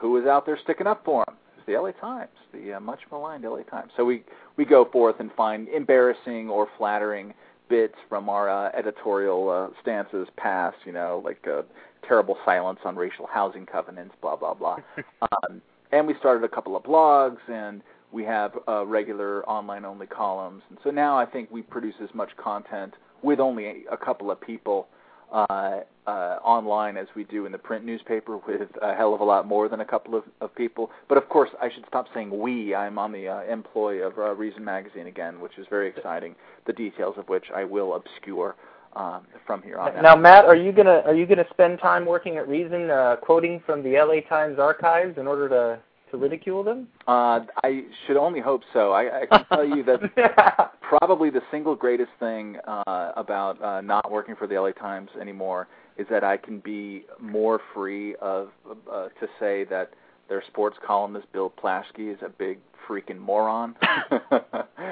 who 0.01 0.13
was 0.13 0.27
out 0.27 0.47
there 0.47 0.59
sticking 0.63 0.87
up 0.87 1.05
for 1.05 1.25
him? 1.29 1.35
It's 1.57 1.67
the 1.67 1.77
LA 1.77 1.93
Times, 1.93 2.31
the 2.53 2.75
uh, 2.75 2.81
much 2.81 3.01
maligned 3.11 3.45
LA 3.45 3.63
Times. 3.63 3.91
So 3.97 4.05
we 4.05 4.23
we 4.57 4.65
go 4.65 4.85
forth 4.85 5.17
and 5.19 5.31
find 5.33 5.69
embarrassing 5.69 6.49
or 6.49 6.69
flattering 6.77 7.35
bits 7.69 7.97
from 8.09 8.29
our 8.29 8.49
uh, 8.49 8.71
editorial 8.77 9.51
uh, 9.51 9.69
stances 9.83 10.29
past, 10.37 10.77
you 10.87 10.93
know, 10.93 11.21
like 11.25 11.47
uh, 11.47 11.63
terrible 12.07 12.39
silence 12.45 12.81
on 12.85 12.97
racial 12.97 13.27
housing 13.27 13.67
covenants, 13.67 14.15
blah 14.21 14.37
blah 14.37 14.55
blah. 14.55 14.79
um, 15.23 15.61
and 15.93 16.07
we 16.07 16.15
started 16.19 16.45
a 16.45 16.49
couple 16.49 16.77
of 16.77 16.83
blogs 16.83 17.39
and 17.49 17.83
we 18.13 18.25
have 18.25 18.53
uh, 18.67 18.87
regular 18.87 19.49
online 19.49 19.85
only 19.85 20.07
columns. 20.07 20.63
And 20.71 20.79
so 20.83 20.91
now 20.91 21.19
I 21.19 21.27
think 21.27 21.51
we 21.51 21.63
produce 21.63 21.95
as 22.03 22.09
much 22.15 22.31
content 22.37 22.95
with 23.23 23.41
only 23.41 23.67
a, 23.67 23.75
a 23.93 23.97
couple 23.97 24.31
of 24.31 24.41
people 24.41 24.89
uh, 25.33 25.81
uh, 26.07 26.39
online 26.43 26.97
as 26.97 27.07
we 27.15 27.25
do 27.25 27.45
in 27.45 27.53
the 27.53 27.59
print 27.59 27.85
newspaper 27.85 28.39
with 28.39 28.71
a 28.81 28.95
hell 28.95 29.13
of 29.13 29.21
a 29.21 29.25
lot 29.25 29.47
more 29.47 29.69
than 29.69 29.81
a 29.81 29.85
couple 29.85 30.15
of, 30.15 30.25
of 30.41 30.55
people. 30.55 30.91
But 31.09 31.19
of 31.19 31.29
course, 31.29 31.51
I 31.61 31.69
should 31.71 31.85
stop 31.87 32.07
saying 32.15 32.37
we. 32.37 32.75
I'm 32.75 32.99
on 32.99 33.13
the 33.13 33.29
uh, 33.29 33.43
employ 33.43 34.07
of 34.07 34.17
uh, 34.17 34.35
Reason 34.35 34.65
Magazine 34.65 35.07
again, 35.07 35.41
which 35.41 35.59
is 35.59 35.67
very 35.69 35.89
exciting. 35.89 36.35
The 36.67 36.73
details 36.73 37.17
of 37.19 37.29
which 37.29 37.45
I 37.55 37.65
will 37.65 37.95
obscure 37.95 38.57
um, 38.97 39.27
from 39.47 39.63
here 39.63 39.79
on. 39.79 40.03
Now, 40.03 40.17
Matt, 40.17 40.47
are 40.47 40.57
you 40.57 40.73
gonna 40.73 41.03
are 41.05 41.15
you 41.15 41.27
gonna 41.27 41.47
spend 41.51 41.79
time 41.79 42.07
working 42.07 42.39
at 42.39 42.49
Reason, 42.49 42.91
uh, 42.91 43.17
quoting 43.21 43.63
from 43.67 43.83
the 43.83 43.99
LA 43.99 44.27
Times 44.27 44.59
archives 44.59 45.19
in 45.19 45.27
order 45.27 45.49
to 45.51 45.79
to 46.11 46.17
ridicule 46.17 46.63
them? 46.63 46.89
Uh, 47.07 47.41
I 47.63 47.85
should 48.07 48.17
only 48.17 48.41
hope 48.41 48.63
so. 48.73 48.93
I, 48.93 49.23
I 49.23 49.27
can 49.27 49.45
tell 49.47 49.65
you 49.65 49.83
that 49.85 50.73
probably 50.81 51.31
the 51.31 51.43
single 51.51 51.75
greatest 51.75 52.11
thing 52.19 52.57
uh, 52.67 53.13
about 53.17 53.63
uh, 53.63 53.81
not 53.81 54.11
working 54.11 54.37
for 54.37 54.47
the 54.47 54.59
LA 54.59 54.73
Times 54.73 55.11
anymore 55.21 55.69
is 55.97 56.07
that 56.11 56.25
I 56.25 56.37
can 56.37 56.61
be 56.61 57.05
more 57.21 57.61
free 57.75 58.15
of 58.17 58.51
uh, 58.91 59.09
to 59.09 59.29
say 59.41 59.65
that 59.65 59.93
their 60.29 60.43
sports 60.47 60.77
columnist 60.87 61.31
Bill 61.33 61.53
Plaschke 61.63 62.13
is 62.13 62.19
a 62.25 62.29
big 62.29 62.59
freaking 62.89 63.19
moron. 63.19 63.75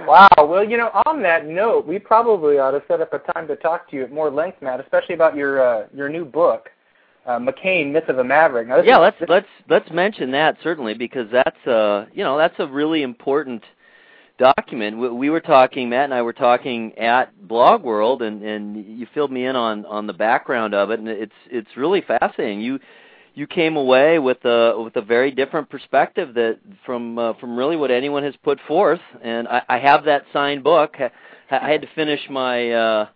wow. 0.06 0.28
Well, 0.38 0.64
you 0.64 0.76
know, 0.76 0.90
on 1.06 1.22
that 1.22 1.46
note, 1.46 1.86
we 1.86 1.98
probably 1.98 2.58
ought 2.58 2.72
to 2.72 2.82
set 2.88 3.00
up 3.00 3.12
a 3.12 3.18
time 3.32 3.46
to 3.48 3.56
talk 3.56 3.88
to 3.90 3.96
you 3.96 4.04
at 4.04 4.12
more 4.12 4.30
length, 4.30 4.62
Matt, 4.62 4.80
especially 4.80 5.14
about 5.14 5.36
your 5.36 5.66
uh, 5.66 5.86
your 5.94 6.08
new 6.08 6.24
book 6.24 6.70
uh, 7.26 7.38
McCain, 7.38 7.92
Myth 7.92 8.08
of 8.08 8.18
a 8.18 8.24
Maverick. 8.24 8.68
Now, 8.68 8.82
yeah, 8.82 8.96
is, 8.96 9.14
let's 9.18 9.30
let's 9.30 9.48
let's 9.68 9.90
mention 9.90 10.30
that 10.32 10.56
certainly 10.62 10.94
because 10.94 11.28
that's 11.32 11.66
uh 11.66 12.06
you 12.14 12.22
know 12.22 12.38
that's 12.38 12.54
a 12.58 12.66
really 12.66 13.02
important 13.02 13.62
document. 14.38 14.98
We, 14.98 15.08
we 15.08 15.30
were 15.30 15.40
talking, 15.40 15.88
Matt 15.88 16.04
and 16.04 16.14
I 16.14 16.22
were 16.22 16.32
talking 16.32 16.96
at 16.98 17.48
Blog 17.48 17.82
World, 17.82 18.22
and 18.22 18.42
and 18.42 18.98
you 18.98 19.06
filled 19.12 19.32
me 19.32 19.46
in 19.46 19.56
on 19.56 19.84
on 19.86 20.06
the 20.06 20.12
background 20.12 20.74
of 20.74 20.90
it, 20.90 21.00
and 21.00 21.08
it's 21.08 21.32
it's 21.50 21.76
really 21.76 22.00
fascinating. 22.00 22.60
You 22.60 22.78
you 23.34 23.46
came 23.46 23.76
away 23.76 24.18
with 24.18 24.44
a 24.44 24.80
with 24.80 24.96
a 24.96 25.02
very 25.02 25.32
different 25.32 25.68
perspective 25.68 26.34
that 26.34 26.58
from 26.84 27.18
uh, 27.18 27.32
from 27.40 27.56
really 27.56 27.76
what 27.76 27.90
anyone 27.90 28.22
has 28.22 28.34
put 28.44 28.60
forth, 28.68 29.00
and 29.22 29.48
I, 29.48 29.62
I 29.68 29.78
have 29.78 30.04
that 30.04 30.24
signed 30.32 30.62
book. 30.62 30.94
I, 31.00 31.10
I 31.50 31.70
had 31.70 31.82
to 31.82 31.88
finish 31.94 32.20
my. 32.30 32.70
uh 32.70 33.06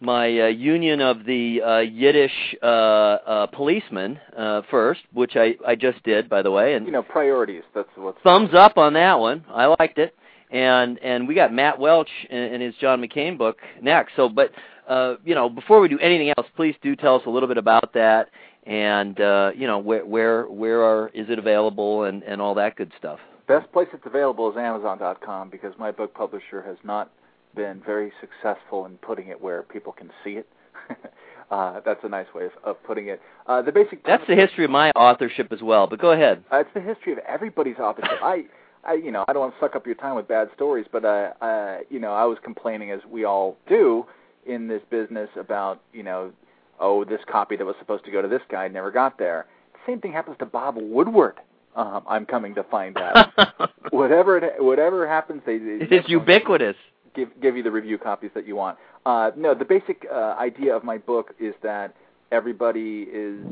my 0.00 0.40
uh, 0.40 0.46
union 0.46 1.00
of 1.00 1.24
the 1.24 1.62
uh, 1.62 1.78
Yiddish 1.78 2.32
uh, 2.62 2.66
uh, 2.66 3.46
policemen 3.46 4.20
uh, 4.36 4.62
first, 4.70 5.00
which 5.12 5.36
I, 5.36 5.54
I 5.66 5.74
just 5.74 6.02
did, 6.02 6.28
by 6.28 6.42
the 6.42 6.50
way. 6.50 6.74
And 6.74 6.86
you 6.86 6.92
know, 6.92 7.02
priorities. 7.02 7.62
That's 7.74 7.88
what's 7.96 8.18
thumbs 8.22 8.50
up 8.54 8.76
on 8.76 8.92
that 8.94 9.18
one. 9.18 9.44
I 9.48 9.66
liked 9.78 9.98
it. 9.98 10.14
And 10.50 10.98
and 11.00 11.26
we 11.26 11.34
got 11.34 11.52
Matt 11.52 11.78
Welch 11.78 12.10
in, 12.30 12.60
his 12.60 12.74
John 12.80 13.02
McCain 13.02 13.36
book 13.36 13.58
next. 13.82 14.12
So, 14.14 14.28
but 14.28 14.52
uh, 14.88 15.16
you 15.24 15.34
know, 15.34 15.48
before 15.48 15.80
we 15.80 15.88
do 15.88 15.98
anything 15.98 16.32
else, 16.36 16.46
please 16.54 16.76
do 16.82 16.94
tell 16.94 17.16
us 17.16 17.22
a 17.26 17.30
little 17.30 17.48
bit 17.48 17.58
about 17.58 17.92
that, 17.94 18.28
and 18.64 19.20
uh, 19.20 19.50
you 19.56 19.66
know, 19.66 19.78
where 19.78 20.06
where 20.06 20.44
where 20.44 20.84
are 20.84 21.08
is 21.08 21.28
it 21.30 21.40
available, 21.40 22.04
and 22.04 22.22
and 22.22 22.40
all 22.40 22.54
that 22.54 22.76
good 22.76 22.92
stuff. 22.96 23.18
Best 23.48 23.70
place 23.72 23.88
it's 23.92 24.06
available 24.06 24.50
is 24.50 24.56
Amazon.com 24.56 25.50
because 25.50 25.72
my 25.78 25.90
book 25.90 26.14
publisher 26.14 26.62
has 26.62 26.76
not 26.84 27.10
been 27.56 27.82
very 27.84 28.12
successful 28.20 28.86
in 28.86 28.98
putting 28.98 29.28
it 29.28 29.40
where 29.40 29.62
people 29.62 29.92
can 29.92 30.10
see 30.22 30.32
it. 30.32 30.48
uh, 31.50 31.80
that's 31.84 32.04
a 32.04 32.08
nice 32.08 32.26
way 32.34 32.44
of, 32.44 32.52
of 32.62 32.82
putting 32.84 33.08
it. 33.08 33.20
Uh, 33.46 33.62
the 33.62 33.72
basic. 33.72 34.04
That's 34.04 34.26
the 34.28 34.36
history 34.36 34.64
of 34.64 34.70
my 34.70 34.90
authorship 34.90 35.52
as 35.52 35.62
well. 35.62 35.86
But 35.86 36.00
go 36.00 36.12
ahead. 36.12 36.44
Uh, 36.52 36.58
it's 36.58 36.70
the 36.74 36.80
history 36.80 37.12
of 37.12 37.18
everybody's 37.20 37.78
authorship. 37.78 38.18
I, 38.22 38.44
I, 38.84 38.94
you 38.94 39.10
know, 39.10 39.24
I 39.26 39.32
don't 39.32 39.40
want 39.40 39.54
to 39.54 39.60
suck 39.60 39.74
up 39.74 39.86
your 39.86 39.96
time 39.96 40.14
with 40.14 40.28
bad 40.28 40.48
stories, 40.54 40.86
but 40.92 41.04
uh, 41.04 41.32
uh, 41.40 41.78
you 41.90 41.98
know, 41.98 42.12
I 42.12 42.24
was 42.24 42.38
complaining 42.44 42.92
as 42.92 43.00
we 43.10 43.24
all 43.24 43.56
do 43.68 44.06
in 44.46 44.68
this 44.68 44.82
business 44.90 45.28
about, 45.36 45.82
you 45.92 46.04
know, 46.04 46.32
oh, 46.78 47.04
this 47.04 47.20
copy 47.28 47.56
that 47.56 47.64
was 47.64 47.74
supposed 47.80 48.04
to 48.04 48.12
go 48.12 48.22
to 48.22 48.28
this 48.28 48.42
guy 48.48 48.68
never 48.68 48.92
got 48.92 49.18
there. 49.18 49.46
The 49.72 49.92
same 49.92 50.00
thing 50.00 50.12
happens 50.12 50.36
to 50.38 50.46
Bob 50.46 50.76
Woodward. 50.78 51.40
Um, 51.74 52.04
I'm 52.08 52.24
coming 52.26 52.54
to 52.54 52.62
find 52.64 52.96
out. 52.96 53.70
whatever 53.90 54.38
it, 54.38 54.62
whatever 54.62 55.06
happens, 55.06 55.42
they, 55.44 55.58
they 55.58 55.84
it 55.84 55.92
is 55.92 56.04
ubiquitous 56.08 56.76
give 57.16 57.28
give 57.40 57.56
you 57.56 57.62
the 57.62 57.70
review 57.70 57.98
copies 57.98 58.30
that 58.34 58.46
you 58.46 58.54
want. 58.54 58.78
Uh, 59.04 59.30
no, 59.36 59.54
the 59.54 59.64
basic 59.64 60.06
uh, 60.12 60.36
idea 60.38 60.74
of 60.74 60.84
my 60.84 60.98
book 60.98 61.34
is 61.40 61.54
that 61.62 61.94
everybody 62.30 63.06
is 63.12 63.44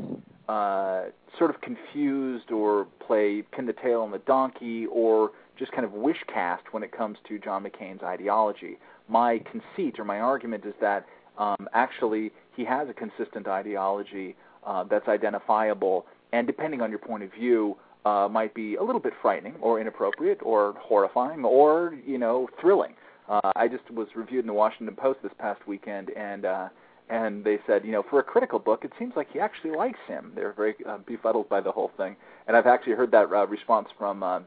uh, 0.47 1.05
sort 1.37 1.49
of 1.49 1.59
confused 1.61 2.51
or 2.51 2.87
play 3.05 3.41
pin 3.41 3.65
the 3.65 3.73
tail 3.73 4.01
on 4.01 4.11
the 4.11 4.19
donkey 4.19 4.85
or 4.87 5.31
just 5.57 5.71
kind 5.71 5.85
of 5.85 5.93
wish 5.93 6.17
cast 6.31 6.63
when 6.71 6.83
it 6.83 6.91
comes 6.91 7.17
to 7.27 7.39
John 7.39 7.63
McCain's 7.63 8.03
ideology. 8.03 8.77
My 9.07 9.39
conceit 9.39 9.99
or 9.99 10.05
my 10.05 10.19
argument 10.19 10.65
is 10.65 10.73
that 10.81 11.05
um, 11.37 11.67
actually 11.73 12.31
he 12.55 12.65
has 12.65 12.87
a 12.89 12.93
consistent 12.93 13.47
ideology 13.47 14.35
uh, 14.65 14.83
that's 14.83 15.07
identifiable, 15.07 16.05
and 16.33 16.47
depending 16.47 16.81
on 16.81 16.89
your 16.89 16.99
point 16.99 17.23
of 17.23 17.31
view, 17.31 17.77
uh, 18.05 18.27
might 18.29 18.53
be 18.53 18.75
a 18.75 18.83
little 18.83 19.01
bit 19.01 19.13
frightening 19.21 19.55
or 19.61 19.79
inappropriate 19.79 20.39
or 20.43 20.73
horrifying 20.79 21.43
or 21.43 21.95
you 22.05 22.17
know 22.17 22.47
thrilling. 22.59 22.93
Uh, 23.27 23.51
I 23.55 23.67
just 23.67 23.89
was 23.91 24.07
reviewed 24.15 24.41
in 24.41 24.47
the 24.47 24.53
Washington 24.53 24.95
Post 24.95 25.19
this 25.23 25.31
past 25.39 25.67
weekend, 25.67 26.11
and 26.11 26.45
uh, 26.45 26.69
and 27.09 27.43
they 27.43 27.59
said, 27.67 27.85
you 27.85 27.91
know, 27.91 28.03
for 28.09 28.19
a 28.19 28.23
critical 28.23 28.59
book, 28.59 28.83
it 28.83 28.91
seems 28.97 29.13
like 29.15 29.27
he 29.31 29.39
actually 29.39 29.71
likes 29.71 29.99
him. 30.07 30.31
They 30.35 30.43
were 30.43 30.53
very 30.53 30.75
uh, 30.87 30.97
befuddled 31.05 31.49
by 31.49 31.61
the 31.61 31.71
whole 31.71 31.91
thing, 31.97 32.15
and 32.47 32.55
I've 32.55 32.67
actually 32.67 32.93
heard 32.93 33.11
that 33.11 33.31
uh, 33.31 33.47
response 33.47 33.89
from 33.97 34.23
uh, 34.23 34.39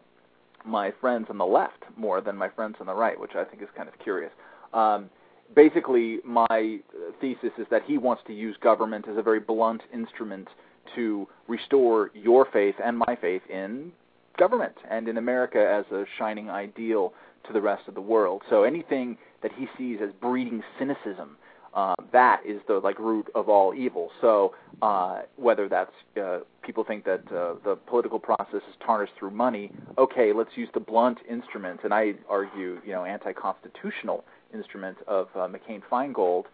my 0.64 0.92
friends 1.00 1.26
on 1.30 1.38
the 1.38 1.46
left 1.46 1.84
more 1.96 2.20
than 2.20 2.36
my 2.36 2.48
friends 2.48 2.76
on 2.80 2.86
the 2.86 2.94
right, 2.94 3.18
which 3.18 3.34
I 3.34 3.44
think 3.44 3.62
is 3.62 3.68
kind 3.76 3.88
of 3.88 3.98
curious. 3.98 4.32
Um, 4.72 5.10
basically, 5.54 6.18
my 6.24 6.78
thesis 7.20 7.52
is 7.58 7.66
that 7.70 7.82
he 7.86 7.98
wants 7.98 8.22
to 8.26 8.32
use 8.32 8.56
government 8.60 9.06
as 9.08 9.16
a 9.16 9.22
very 9.22 9.40
blunt 9.40 9.82
instrument 9.92 10.48
to 10.94 11.28
restore 11.46 12.10
your 12.14 12.46
faith 12.52 12.74
and 12.84 12.98
my 12.98 13.16
faith 13.20 13.42
in 13.48 13.92
government 14.38 14.74
and 14.88 15.08
in 15.08 15.18
America 15.18 15.58
as 15.58 15.84
a 15.92 16.04
shining 16.18 16.48
ideal 16.48 17.12
to 17.46 17.52
the 17.52 17.60
rest 17.60 17.88
of 17.88 17.94
the 17.94 18.00
world. 18.00 18.42
So 18.50 18.64
anything 18.64 19.18
that 19.42 19.52
he 19.56 19.66
sees 19.76 19.98
as 20.02 20.10
breeding 20.20 20.62
cynicism 20.78 21.36
uh, 21.74 21.94
that 22.12 22.40
is 22.46 22.60
the 22.66 22.74
like 22.74 22.98
root 22.98 23.28
of 23.34 23.48
all 23.48 23.74
evil. 23.74 24.10
So 24.20 24.54
uh, 24.82 25.22
whether 25.36 25.68
that's 25.68 25.92
uh, 26.20 26.38
people 26.62 26.84
think 26.84 27.04
that 27.04 27.20
uh, 27.28 27.54
the 27.64 27.78
political 27.86 28.18
process 28.18 28.62
is 28.68 28.74
tarnished 28.84 29.12
through 29.18 29.30
money, 29.30 29.70
okay, 29.96 30.32
let's 30.32 30.50
use 30.56 30.68
the 30.74 30.80
blunt 30.80 31.18
instrument, 31.28 31.80
and 31.84 31.92
I 31.92 32.14
argue, 32.28 32.80
you 32.84 32.92
know, 32.92 33.04
anti-constitutional 33.04 34.24
instrument 34.54 34.96
of 35.06 35.28
uh, 35.34 35.40
McCain 35.46 35.82
Feingold 35.90 36.44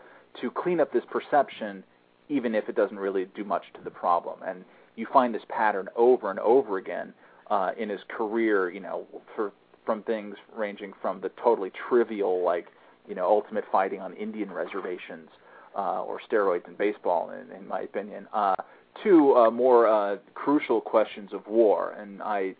to 0.41 0.51
clean 0.51 0.81
up 0.81 0.93
this 0.93 1.05
perception, 1.11 1.85
even 2.29 2.55
if 2.55 2.69
it 2.69 2.75
doesn't 2.75 2.99
really 2.99 3.27
do 3.37 3.45
much 3.45 3.63
to 3.75 3.81
the 3.85 3.91
problem. 3.91 4.41
And 4.45 4.65
you 4.97 5.07
find 5.13 5.35
this 5.35 5.43
pattern 5.49 5.89
over 5.97 6.31
and 6.31 6.41
over 6.41 6.77
again 6.77 7.15
uh, 7.51 7.71
in 7.79 7.89
his 7.89 8.01
career, 8.09 8.71
you 8.71 8.81
know, 8.81 9.07
for 9.37 9.53
from 9.85 10.03
things 10.03 10.37
ranging 10.55 10.93
from 11.01 11.21
the 11.21 11.31
totally 11.43 11.71
trivial, 11.89 12.43
like 12.43 12.67
you 13.09 13.15
know, 13.15 13.27
ultimate 13.27 13.65
fighting 13.71 14.01
on 14.01 14.15
Indian 14.15 14.51
reservations 14.51 15.29
uh, 15.77 16.03
or 16.03 16.21
steroids 16.31 16.67
in 16.67 16.75
baseball, 16.75 17.31
in, 17.31 17.55
in 17.55 17.67
my 17.67 17.81
opinion, 17.81 18.27
uh, 18.33 18.55
to 19.03 19.35
uh, 19.37 19.51
more 19.51 19.87
uh, 19.87 20.17
crucial 20.35 20.81
questions 20.81 21.33
of 21.33 21.47
war. 21.47 21.93
And 21.99 22.23
I 22.23 22.55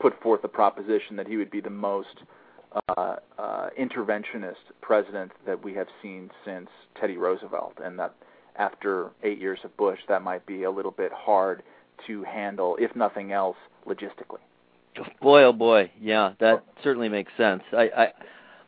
put 0.00 0.20
forth 0.20 0.42
the 0.42 0.48
proposition 0.48 1.16
that 1.16 1.26
he 1.26 1.36
would 1.36 1.50
be 1.50 1.60
the 1.60 1.70
most 1.70 2.24
uh, 2.88 3.16
uh, 3.38 3.68
interventionist 3.78 4.54
president 4.82 5.32
that 5.46 5.62
we 5.64 5.72
have 5.74 5.86
seen 6.02 6.30
since 6.44 6.68
Teddy 7.00 7.16
Roosevelt, 7.16 7.74
and 7.82 7.98
that 7.98 8.14
after 8.56 9.10
eight 9.22 9.38
years 9.38 9.60
of 9.64 9.74
Bush, 9.76 10.00
that 10.08 10.22
might 10.22 10.44
be 10.46 10.64
a 10.64 10.70
little 10.70 10.90
bit 10.90 11.12
hard 11.12 11.62
to 12.06 12.22
handle, 12.24 12.76
if 12.78 12.94
nothing 12.94 13.32
else, 13.32 13.56
logistically. 13.86 14.40
Boy, 15.20 15.44
oh 15.44 15.52
boy, 15.52 15.90
yeah, 16.00 16.32
that 16.40 16.64
certainly 16.82 17.08
makes 17.08 17.32
sense. 17.36 17.62
I, 17.72 17.90
I 17.96 18.12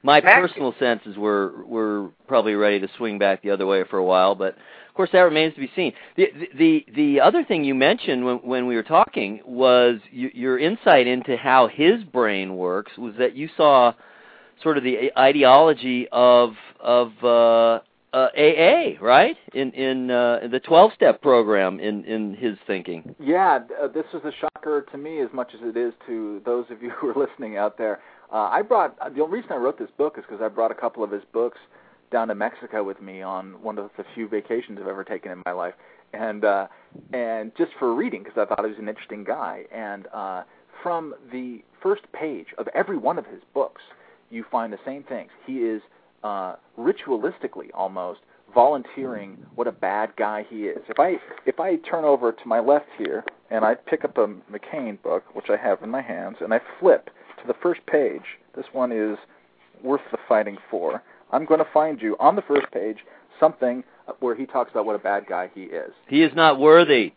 my 0.02 0.20
personal 0.20 0.74
sense 0.78 1.00
is 1.06 1.16
we're 1.16 1.64
we're 1.64 2.08
probably 2.26 2.54
ready 2.54 2.80
to 2.80 2.88
swing 2.96 3.18
back 3.18 3.42
the 3.42 3.50
other 3.50 3.66
way 3.66 3.84
for 3.84 3.98
a 3.98 4.04
while, 4.04 4.34
but 4.34 4.54
of 4.54 4.94
course 4.94 5.10
that 5.12 5.20
remains 5.20 5.54
to 5.54 5.60
be 5.60 5.70
seen. 5.74 5.92
The 6.16 6.28
the 6.56 6.86
the 6.94 7.20
other 7.20 7.44
thing 7.44 7.64
you 7.64 7.74
mentioned 7.74 8.24
when 8.24 8.36
when 8.38 8.66
we 8.66 8.76
were 8.76 8.82
talking 8.82 9.40
was 9.44 9.98
you, 10.10 10.30
your 10.32 10.58
insight 10.58 11.06
into 11.06 11.36
how 11.36 11.68
his 11.68 12.04
brain 12.04 12.56
works 12.56 12.96
was 12.96 13.14
that 13.18 13.34
you 13.34 13.48
saw 13.56 13.92
sort 14.62 14.78
of 14.78 14.84
the 14.84 15.10
ideology 15.18 16.08
of 16.12 16.54
of 16.80 17.12
uh, 17.24 17.80
uh, 18.12 18.28
AA, 18.36 18.92
right? 19.00 19.36
In 19.54 19.72
in 19.72 20.10
uh, 20.10 20.40
the 20.50 20.60
12-step 20.60 21.20
program 21.20 21.80
in 21.80 22.04
in 22.04 22.34
his 22.34 22.56
thinking. 22.66 23.14
Yeah, 23.18 23.60
uh, 23.82 23.88
this 23.88 24.04
was 24.12 24.22
a 24.24 24.32
shocker 24.32 24.86
to 24.90 24.98
me 24.98 25.20
as 25.20 25.28
much 25.32 25.52
as 25.54 25.60
it 25.62 25.76
is 25.76 25.92
to 26.06 26.40
those 26.44 26.66
of 26.70 26.82
you 26.82 26.90
who 26.96 27.08
are 27.08 27.14
listening 27.14 27.56
out 27.56 27.78
there. 27.78 28.00
Uh, 28.32 28.48
I 28.50 28.62
brought 28.62 28.96
uh, 29.00 29.08
the 29.08 29.24
reason 29.24 29.52
I 29.52 29.56
wrote 29.56 29.78
this 29.78 29.90
book 29.96 30.14
is 30.18 30.24
because 30.28 30.42
I 30.42 30.48
brought 30.48 30.70
a 30.70 30.74
couple 30.74 31.02
of 31.02 31.10
his 31.10 31.22
books 31.32 31.58
down 32.10 32.28
to 32.28 32.34
Mexico 32.34 32.82
with 32.82 33.00
me 33.02 33.20
on 33.20 33.62
one 33.62 33.78
of 33.78 33.90
the 33.96 34.04
few 34.14 34.28
vacations 34.28 34.78
I've 34.80 34.88
ever 34.88 35.04
taken 35.04 35.30
in 35.30 35.42
my 35.44 35.52
life, 35.52 35.74
and 36.12 36.44
uh, 36.44 36.66
and 37.12 37.52
just 37.56 37.72
for 37.78 37.94
reading 37.94 38.22
because 38.22 38.38
I 38.38 38.46
thought 38.46 38.64
he 38.64 38.70
was 38.70 38.78
an 38.78 38.88
interesting 38.88 39.24
guy. 39.24 39.64
And 39.72 40.06
uh, 40.14 40.44
from 40.82 41.14
the 41.30 41.62
first 41.82 42.02
page 42.12 42.46
of 42.56 42.68
every 42.74 42.96
one 42.96 43.18
of 43.18 43.26
his 43.26 43.40
books, 43.52 43.82
you 44.30 44.44
find 44.50 44.72
the 44.72 44.78
same 44.84 45.02
things. 45.02 45.30
He 45.46 45.58
is 45.58 45.82
uh, 46.22 46.56
ritualistically 46.78 47.68
almost 47.74 48.20
volunteering 48.54 49.38
what 49.54 49.66
a 49.66 49.72
bad 49.72 50.14
guy 50.16 50.44
he 50.48 50.64
is. 50.64 50.78
If 50.88 50.98
I 50.98 51.16
if 51.46 51.60
I 51.60 51.76
turn 51.76 52.04
over 52.04 52.32
to 52.32 52.46
my 52.46 52.60
left 52.60 52.86
here 52.96 53.24
and 53.50 53.64
I 53.64 53.74
pick 53.74 54.04
up 54.04 54.18
a 54.18 54.26
McCain 54.50 55.00
book, 55.02 55.24
which 55.34 55.46
I 55.50 55.56
have 55.56 55.82
in 55.82 55.90
my 55.90 56.02
hands, 56.02 56.36
and 56.40 56.52
I 56.52 56.60
flip 56.80 57.10
to 57.40 57.46
the 57.46 57.54
first 57.62 57.80
page. 57.86 58.22
This 58.56 58.66
one 58.72 58.92
is 58.92 59.18
worth 59.82 60.00
the 60.10 60.18
fighting 60.28 60.58
for. 60.70 61.02
I'm 61.30 61.44
going 61.44 61.60
to 61.60 61.70
find 61.72 62.00
you 62.00 62.16
on 62.18 62.36
the 62.36 62.42
first 62.42 62.70
page 62.72 62.98
something 63.38 63.84
where 64.20 64.34
he 64.34 64.46
talks 64.46 64.70
about 64.70 64.86
what 64.86 64.96
a 64.96 64.98
bad 64.98 65.26
guy 65.28 65.50
he 65.54 65.64
is. 65.64 65.92
He 66.08 66.22
is 66.22 66.32
not 66.34 66.58
worthy. 66.58 67.12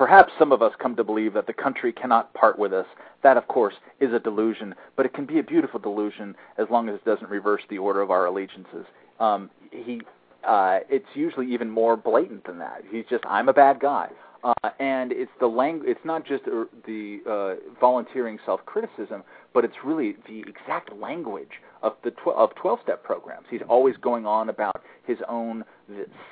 Perhaps 0.00 0.32
some 0.38 0.50
of 0.50 0.62
us 0.62 0.72
come 0.78 0.96
to 0.96 1.04
believe 1.04 1.34
that 1.34 1.46
the 1.46 1.52
country 1.52 1.92
cannot 1.92 2.32
part 2.32 2.58
with 2.58 2.72
us. 2.72 2.86
That, 3.22 3.36
of 3.36 3.48
course, 3.48 3.74
is 4.00 4.14
a 4.14 4.18
delusion, 4.18 4.74
but 4.96 5.04
it 5.04 5.12
can 5.12 5.26
be 5.26 5.40
a 5.40 5.42
beautiful 5.42 5.78
delusion 5.78 6.34
as 6.56 6.68
long 6.70 6.88
as 6.88 6.94
it 6.94 7.04
doesn't 7.04 7.28
reverse 7.28 7.60
the 7.68 7.76
order 7.76 8.00
of 8.00 8.10
our 8.10 8.24
allegiances. 8.24 8.86
Um, 9.18 9.50
he, 9.70 10.00
uh, 10.42 10.78
it's 10.88 11.04
usually 11.12 11.52
even 11.52 11.68
more 11.68 11.98
blatant 11.98 12.46
than 12.46 12.58
that. 12.60 12.82
He's 12.90 13.04
just, 13.10 13.24
I'm 13.26 13.50
a 13.50 13.52
bad 13.52 13.78
guy. 13.78 14.08
Uh, 14.42 14.70
and 14.78 15.12
it's 15.12 15.30
the 15.38 15.46
lang- 15.46 15.82
It's 15.84 16.00
not 16.02 16.24
just 16.24 16.44
the 16.46 17.20
uh, 17.28 17.78
volunteering 17.78 18.38
self-criticism, 18.46 19.22
but 19.52 19.66
it's 19.66 19.84
really 19.84 20.16
the 20.26 20.40
exact 20.48 20.94
language 20.98 21.60
of 21.82 21.96
the 22.04 22.12
tw- 22.12 22.28
of 22.34 22.54
12-step 22.54 23.04
programs. 23.04 23.44
He's 23.50 23.60
always 23.68 23.98
going 23.98 24.24
on 24.24 24.48
about 24.48 24.82
his 25.06 25.18
own 25.28 25.62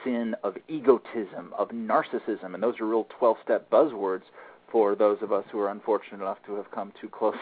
sin 0.05 0.35
of 0.43 0.57
egotism, 0.69 1.53
of 1.57 1.69
narcissism, 1.71 2.55
and 2.55 2.63
those 2.63 2.79
are 2.81 2.87
real 2.87 3.07
12-step 3.21 3.71
buzzwords 3.71 4.23
for 4.71 4.95
those 4.95 5.19
of 5.23 5.33
us 5.33 5.45
who 5.51 5.59
are 5.59 5.71
unfortunate 5.71 6.21
enough 6.21 6.39
to 6.47 6.55
have 6.55 6.71
come 6.71 6.93
too 7.01 7.09
close 7.09 7.35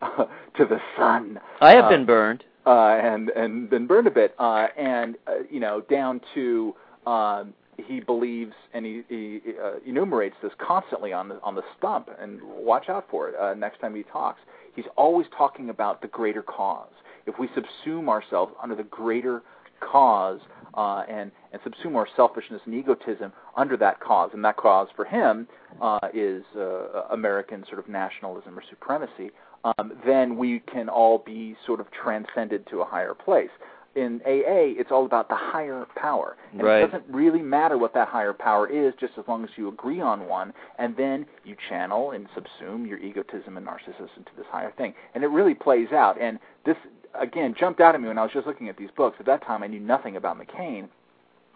to 0.00 0.64
the 0.64 0.78
sun. 0.96 1.38
I 1.60 1.72
have 1.72 1.84
uh, 1.84 1.90
been 1.90 2.06
burned. 2.06 2.44
Uh, 2.66 2.98
and 3.00 3.28
and 3.30 3.70
been 3.70 3.86
burned 3.86 4.08
a 4.08 4.10
bit, 4.10 4.34
uh, 4.40 4.66
and 4.76 5.16
uh, 5.28 5.34
you 5.48 5.60
know, 5.60 5.82
down 5.82 6.20
to 6.34 6.74
um, 7.06 7.54
he 7.78 8.00
believes 8.00 8.54
and 8.72 8.84
he, 8.84 9.02
he 9.08 9.40
uh, 9.62 9.74
enumerates 9.86 10.36
this 10.42 10.52
constantly 10.58 11.12
on 11.12 11.28
the 11.28 11.40
on 11.42 11.54
the 11.54 11.62
stump 11.76 12.08
and 12.18 12.40
watch 12.42 12.88
out 12.88 13.06
for 13.10 13.28
it 13.28 13.36
uh, 13.36 13.54
next 13.54 13.80
time 13.80 13.94
he 13.94 14.02
talks 14.04 14.40
he's 14.74 14.86
always 14.96 15.26
talking 15.36 15.70
about 15.70 16.00
the 16.00 16.08
greater 16.08 16.42
cause 16.42 16.92
if 17.26 17.38
we 17.38 17.48
subsume 17.48 18.08
ourselves 18.08 18.52
under 18.62 18.74
the 18.74 18.84
greater 18.84 19.42
cause 19.80 20.40
uh, 20.76 21.04
and 21.08 21.30
and 21.52 21.60
subsume 21.62 21.94
our 21.96 22.08
selfishness 22.16 22.60
and 22.64 22.74
egotism 22.74 23.32
under 23.56 23.76
that 23.76 24.00
cause 24.00 24.30
and 24.32 24.44
that 24.44 24.56
cause 24.56 24.88
for 24.94 25.04
him 25.04 25.46
uh, 25.80 25.98
is 26.14 26.44
uh, 26.56 27.02
American 27.10 27.64
sort 27.66 27.78
of 27.78 27.88
nationalism 27.88 28.58
or 28.58 28.62
supremacy 28.68 29.30
um, 29.64 29.92
then 30.06 30.36
we 30.36 30.60
can 30.60 30.88
all 30.88 31.18
be 31.18 31.56
sort 31.66 31.80
of 31.80 31.86
transcended 31.90 32.66
to 32.68 32.80
a 32.80 32.84
higher 32.84 33.14
place 33.14 33.50
in 33.96 34.20
AA, 34.26 34.78
it's 34.78 34.90
all 34.92 35.06
about 35.06 35.28
the 35.28 35.34
higher 35.34 35.86
power. 35.96 36.36
And 36.52 36.62
right. 36.62 36.82
it 36.82 36.86
doesn't 36.86 37.04
really 37.08 37.40
matter 37.40 37.78
what 37.78 37.94
that 37.94 38.08
higher 38.08 38.34
power 38.34 38.68
is, 38.68 38.92
just 39.00 39.14
as 39.18 39.24
long 39.26 39.42
as 39.42 39.50
you 39.56 39.68
agree 39.68 40.00
on 40.00 40.28
one, 40.28 40.52
and 40.78 40.94
then 40.96 41.24
you 41.44 41.56
channel 41.68 42.10
and 42.10 42.26
subsume 42.36 42.86
your 42.86 42.98
egotism 42.98 43.56
and 43.56 43.66
narcissism 43.66 44.24
to 44.26 44.32
this 44.36 44.46
higher 44.50 44.72
thing. 44.76 44.94
And 45.14 45.24
it 45.24 45.28
really 45.28 45.54
plays 45.54 45.88
out. 45.92 46.20
And 46.20 46.38
this, 46.66 46.76
again, 47.20 47.54
jumped 47.58 47.80
out 47.80 47.94
at 47.94 48.00
me 48.00 48.08
when 48.08 48.18
I 48.18 48.22
was 48.22 48.32
just 48.32 48.46
looking 48.46 48.68
at 48.68 48.76
these 48.76 48.90
books. 48.96 49.16
At 49.20 49.26
that 49.26 49.44
time, 49.44 49.62
I 49.62 49.66
knew 49.66 49.80
nothing 49.80 50.16
about 50.16 50.38
McCain. 50.38 50.88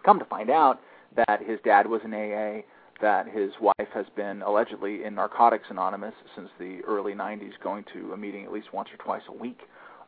Come 0.03 0.19
to 0.19 0.25
find 0.25 0.49
out 0.49 0.81
that 1.15 1.41
his 1.45 1.59
dad 1.63 1.87
was 1.87 2.01
in 2.03 2.13
AA, 2.13 2.61
that 3.01 3.27
his 3.27 3.51
wife 3.59 3.89
has 3.93 4.05
been 4.15 4.41
allegedly 4.41 5.03
in 5.03 5.15
Narcotics 5.15 5.65
Anonymous 5.69 6.13
since 6.35 6.49
the 6.59 6.81
early 6.87 7.13
90s, 7.13 7.51
going 7.63 7.85
to 7.93 8.13
a 8.13 8.17
meeting 8.17 8.45
at 8.45 8.51
least 8.51 8.73
once 8.73 8.89
or 8.91 8.97
twice 9.03 9.23
a 9.27 9.33
week. 9.33 9.59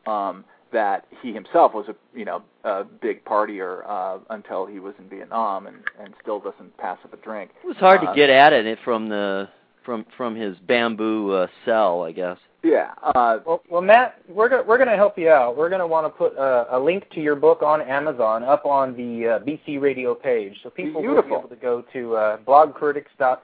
Um, 0.06 0.44
that 0.72 1.06
he 1.22 1.32
himself 1.32 1.72
was 1.72 1.86
a 1.88 1.94
you 2.18 2.24
know 2.26 2.42
a 2.64 2.84
big 2.84 3.24
partier 3.24 3.88
uh, 3.88 4.18
until 4.30 4.66
he 4.66 4.80
was 4.80 4.92
in 4.98 5.08
Vietnam 5.08 5.66
and 5.66 5.76
and 5.98 6.12
still 6.20 6.40
doesn't 6.40 6.76
pass 6.76 6.98
up 7.04 7.14
a 7.14 7.16
drink. 7.16 7.52
It 7.62 7.66
was 7.66 7.76
hard 7.76 8.02
uh, 8.02 8.10
to 8.10 8.14
get 8.14 8.28
at 8.28 8.52
it 8.52 8.78
from 8.84 9.08
the 9.08 9.48
from 9.84 10.04
from 10.16 10.34
his 10.34 10.56
bamboo 10.58 11.32
uh, 11.32 11.46
cell, 11.64 12.02
I 12.02 12.12
guess. 12.12 12.38
Yeah. 12.64 12.92
Uh, 13.02 13.38
well, 13.46 13.62
well, 13.70 13.82
Matt, 13.82 14.20
we're 14.28 14.48
gonna 14.48 14.62
we're 14.62 14.78
gonna 14.78 14.96
help 14.96 15.18
you 15.18 15.28
out. 15.28 15.56
We're 15.56 15.70
gonna 15.70 15.86
want 15.86 16.06
to 16.06 16.10
put 16.10 16.34
a, 16.36 16.76
a 16.76 16.78
link 16.78 17.08
to 17.10 17.20
your 17.20 17.36
book 17.36 17.62
on 17.62 17.82
Amazon 17.82 18.42
up 18.42 18.64
on 18.64 18.96
the 18.96 19.28
uh, 19.28 19.38
BC 19.40 19.80
Radio 19.80 20.14
page, 20.14 20.56
so 20.62 20.70
people 20.70 21.02
beautiful. 21.02 21.42
will 21.42 21.48
be 21.48 21.54
able 21.54 21.56
to 21.56 21.56
go 21.56 21.84
to 21.92 22.16
uh, 22.16 22.36
blogcritics.com 22.38 23.38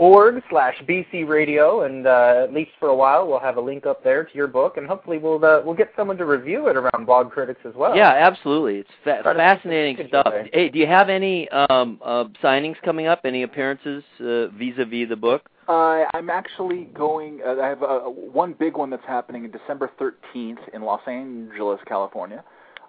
org 0.00 0.42
slash 0.48 0.74
BC 0.88 1.28
Radio, 1.28 1.82
and 1.82 2.06
uh, 2.06 2.42
at 2.42 2.54
least 2.54 2.70
for 2.80 2.88
a 2.88 2.96
while, 2.96 3.28
we'll 3.28 3.38
have 3.38 3.58
a 3.58 3.60
link 3.60 3.84
up 3.84 4.02
there 4.02 4.24
to 4.24 4.34
your 4.34 4.46
book, 4.46 4.78
and 4.78 4.86
hopefully 4.86 5.18
we'll 5.18 5.44
uh, 5.44 5.60
we'll 5.62 5.74
get 5.74 5.92
someone 5.94 6.16
to 6.16 6.24
review 6.24 6.68
it 6.68 6.76
around 6.76 7.04
Blog 7.04 7.30
Critics 7.30 7.60
as 7.66 7.74
well. 7.74 7.94
Yeah, 7.94 8.08
absolutely. 8.08 8.78
It's 8.78 8.90
fa- 9.04 9.20
fascinating 9.22 10.08
stuff. 10.08 10.32
Hey, 10.52 10.70
do 10.70 10.78
you 10.78 10.86
have 10.86 11.10
any 11.10 11.48
um, 11.50 12.00
uh, 12.02 12.24
signings 12.42 12.80
coming 12.82 13.06
up? 13.06 13.20
Any 13.24 13.42
appearances 13.42 14.02
uh, 14.20 14.48
vis-a-vis 14.48 15.10
the 15.10 15.16
book? 15.16 15.50
Uh, 15.70 16.04
I'm 16.14 16.30
actually 16.30 16.86
going. 16.94 17.42
Uh, 17.46 17.62
I 17.62 17.68
have 17.68 17.84
uh, 17.84 18.00
one 18.00 18.54
big 18.58 18.76
one 18.76 18.90
that's 18.90 19.06
happening 19.06 19.44
in 19.44 19.52
December 19.52 19.88
13th 20.00 20.58
in 20.74 20.82
Los 20.82 21.02
Angeles, 21.06 21.78
California. 21.86 22.42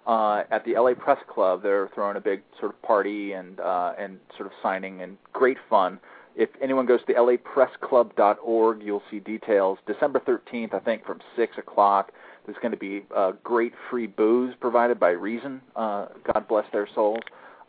Uh, 0.04 0.42
at 0.50 0.64
the 0.64 0.74
LA 0.74 0.94
Press 0.94 1.18
Club, 1.32 1.62
they're 1.62 1.90
throwing 1.94 2.16
a 2.16 2.20
big 2.20 2.42
sort 2.58 2.74
of 2.74 2.82
party 2.82 3.34
and 3.34 3.60
uh, 3.60 3.92
and 3.96 4.18
sort 4.36 4.48
of 4.48 4.52
signing 4.64 5.00
and 5.00 5.16
great 5.32 5.58
fun. 5.70 6.00
If 6.34 6.48
anyone 6.60 6.86
goes 6.86 6.98
to 7.06 7.14
lapressclub.org, 7.14 8.82
you'll 8.82 9.02
see 9.12 9.20
details. 9.20 9.78
December 9.86 10.18
13th, 10.18 10.74
I 10.74 10.80
think, 10.80 11.06
from 11.06 11.20
6 11.36 11.58
o'clock, 11.58 12.10
there's 12.46 12.58
going 12.60 12.72
to 12.72 12.78
be 12.78 13.04
uh, 13.14 13.32
great 13.44 13.74
free 13.90 14.08
booze 14.08 14.54
provided 14.58 14.98
by 14.98 15.10
Reason. 15.10 15.60
Uh, 15.76 16.06
God 16.32 16.48
bless 16.48 16.64
their 16.72 16.88
souls. 16.92 17.20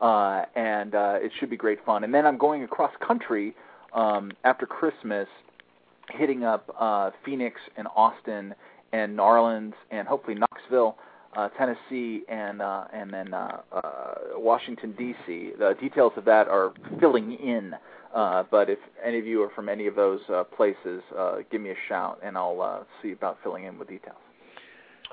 Uh, 0.02 0.46
and 0.56 0.96
uh, 0.96 1.18
it 1.22 1.32
should 1.40 1.52
be 1.52 1.58
great 1.58 1.86
fun. 1.86 2.04
And 2.04 2.12
then 2.12 2.26
I'm 2.26 2.38
going 2.38 2.64
across 2.64 2.92
country 3.06 3.54
um, 3.94 4.32
after 4.44 4.66
Christmas, 4.66 5.28
hitting 6.10 6.44
up 6.44 6.74
uh, 6.80 7.12
Phoenix 7.26 7.60
and 7.78 7.88
Austin 7.96 8.54
and 8.92 9.16
New 9.16 9.24
Orleans 9.24 9.74
and 9.92 10.08
hopefully 10.08 10.36
Knoxville 10.36 10.98
uh, 11.36 11.50
Tennessee, 11.50 12.24
and 12.28 12.62
uh, 12.62 12.86
and 12.94 13.12
then 13.12 13.34
uh, 13.34 13.58
uh, 13.72 14.14
Washington 14.36 14.94
D.C. 14.98 15.54
The 15.58 15.76
details 15.80 16.14
of 16.16 16.26
that 16.26 16.48
are 16.48 16.74
filling 17.00 17.34
in. 17.34 17.74
Uh, 18.14 18.44
but 18.52 18.70
if 18.70 18.78
any 19.04 19.18
of 19.18 19.26
you 19.26 19.42
are 19.42 19.50
from 19.56 19.68
any 19.68 19.88
of 19.88 19.96
those 19.96 20.20
uh, 20.30 20.44
places, 20.44 21.02
uh, 21.18 21.38
give 21.52 21.60
me 21.62 21.72
a 21.72 21.76
shout, 21.90 22.20
and 22.24 22.38
I'll 22.38 22.62
uh, 22.62 22.84
see 23.02 23.12
about 23.12 23.40
filling 23.42 23.64
in 23.64 23.80
with 23.80 23.90
details. 23.90 24.18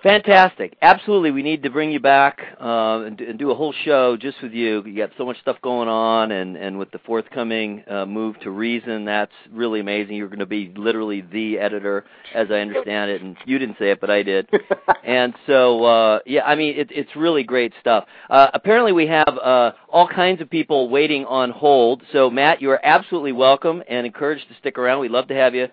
Fantastic. 0.03 0.77
Absolutely. 0.81 1.31
We 1.31 1.43
need 1.43 1.63
to 1.65 1.71
bring 1.71 1.93
you 1.93 2.01
back 2.01 2.39
uh, 2.59 3.03
and, 3.05 3.21
and 3.21 3.39
do 3.39 3.51
a 3.51 3.55
whole 3.55 3.75
show 3.85 4.17
just 4.17 4.41
with 4.43 4.53
you. 4.53 4.83
You 4.85 4.97
got 4.97 5.11
so 5.19 5.27
much 5.27 5.39
stuff 5.41 5.57
going 5.63 5.89
on, 5.89 6.33
and, 6.33 6.57
and 6.57 6.79
with 6.79 6.91
the 6.91 7.01
forthcoming 7.01 7.85
uh, 7.87 8.07
move 8.07 8.41
to 8.41 8.51
Reason, 8.51 9.05
that's 9.05 9.33
really 9.53 9.81
amazing. 9.81 10.17
You're 10.17 10.29
going 10.29 10.39
to 10.39 10.47
be 10.47 10.73
literally 10.75 11.21
the 11.21 11.59
editor, 11.59 12.05
as 12.35 12.49
I 12.51 12.61
understand 12.61 13.11
it. 13.11 13.23
And 13.23 13.37
you 13.45 13.59
didn't 13.59 13.77
say 13.79 13.91
it, 13.91 14.01
but 14.01 14.11
I 14.11 14.23
did. 14.23 14.49
and 15.05 15.35
so, 15.47 15.85
uh, 15.85 16.19
yeah, 16.25 16.45
I 16.45 16.55
mean, 16.55 16.79
it, 16.79 16.89
it's 16.91 17.15
really 17.15 17.43
great 17.43 17.73
stuff. 17.81 18.05
Uh, 18.31 18.49
apparently, 18.55 18.93
we 18.93 19.07
have 19.07 19.29
uh, 19.29 19.73
all 19.91 20.09
kinds 20.09 20.41
of 20.41 20.49
people 20.49 20.89
waiting 20.89 21.27
on 21.27 21.51
hold. 21.51 22.03
So, 22.13 22.31
Matt, 22.31 22.63
you 22.63 22.71
are 22.71 22.81
absolutely 22.85 23.33
welcome 23.33 23.83
and 23.89 24.07
encouraged 24.07 24.49
to 24.49 24.55
stick 24.61 24.79
around. 24.79 25.01
We'd 25.01 25.11
love 25.11 25.29
to 25.29 25.35
have 25.35 25.55
you 25.55 25.69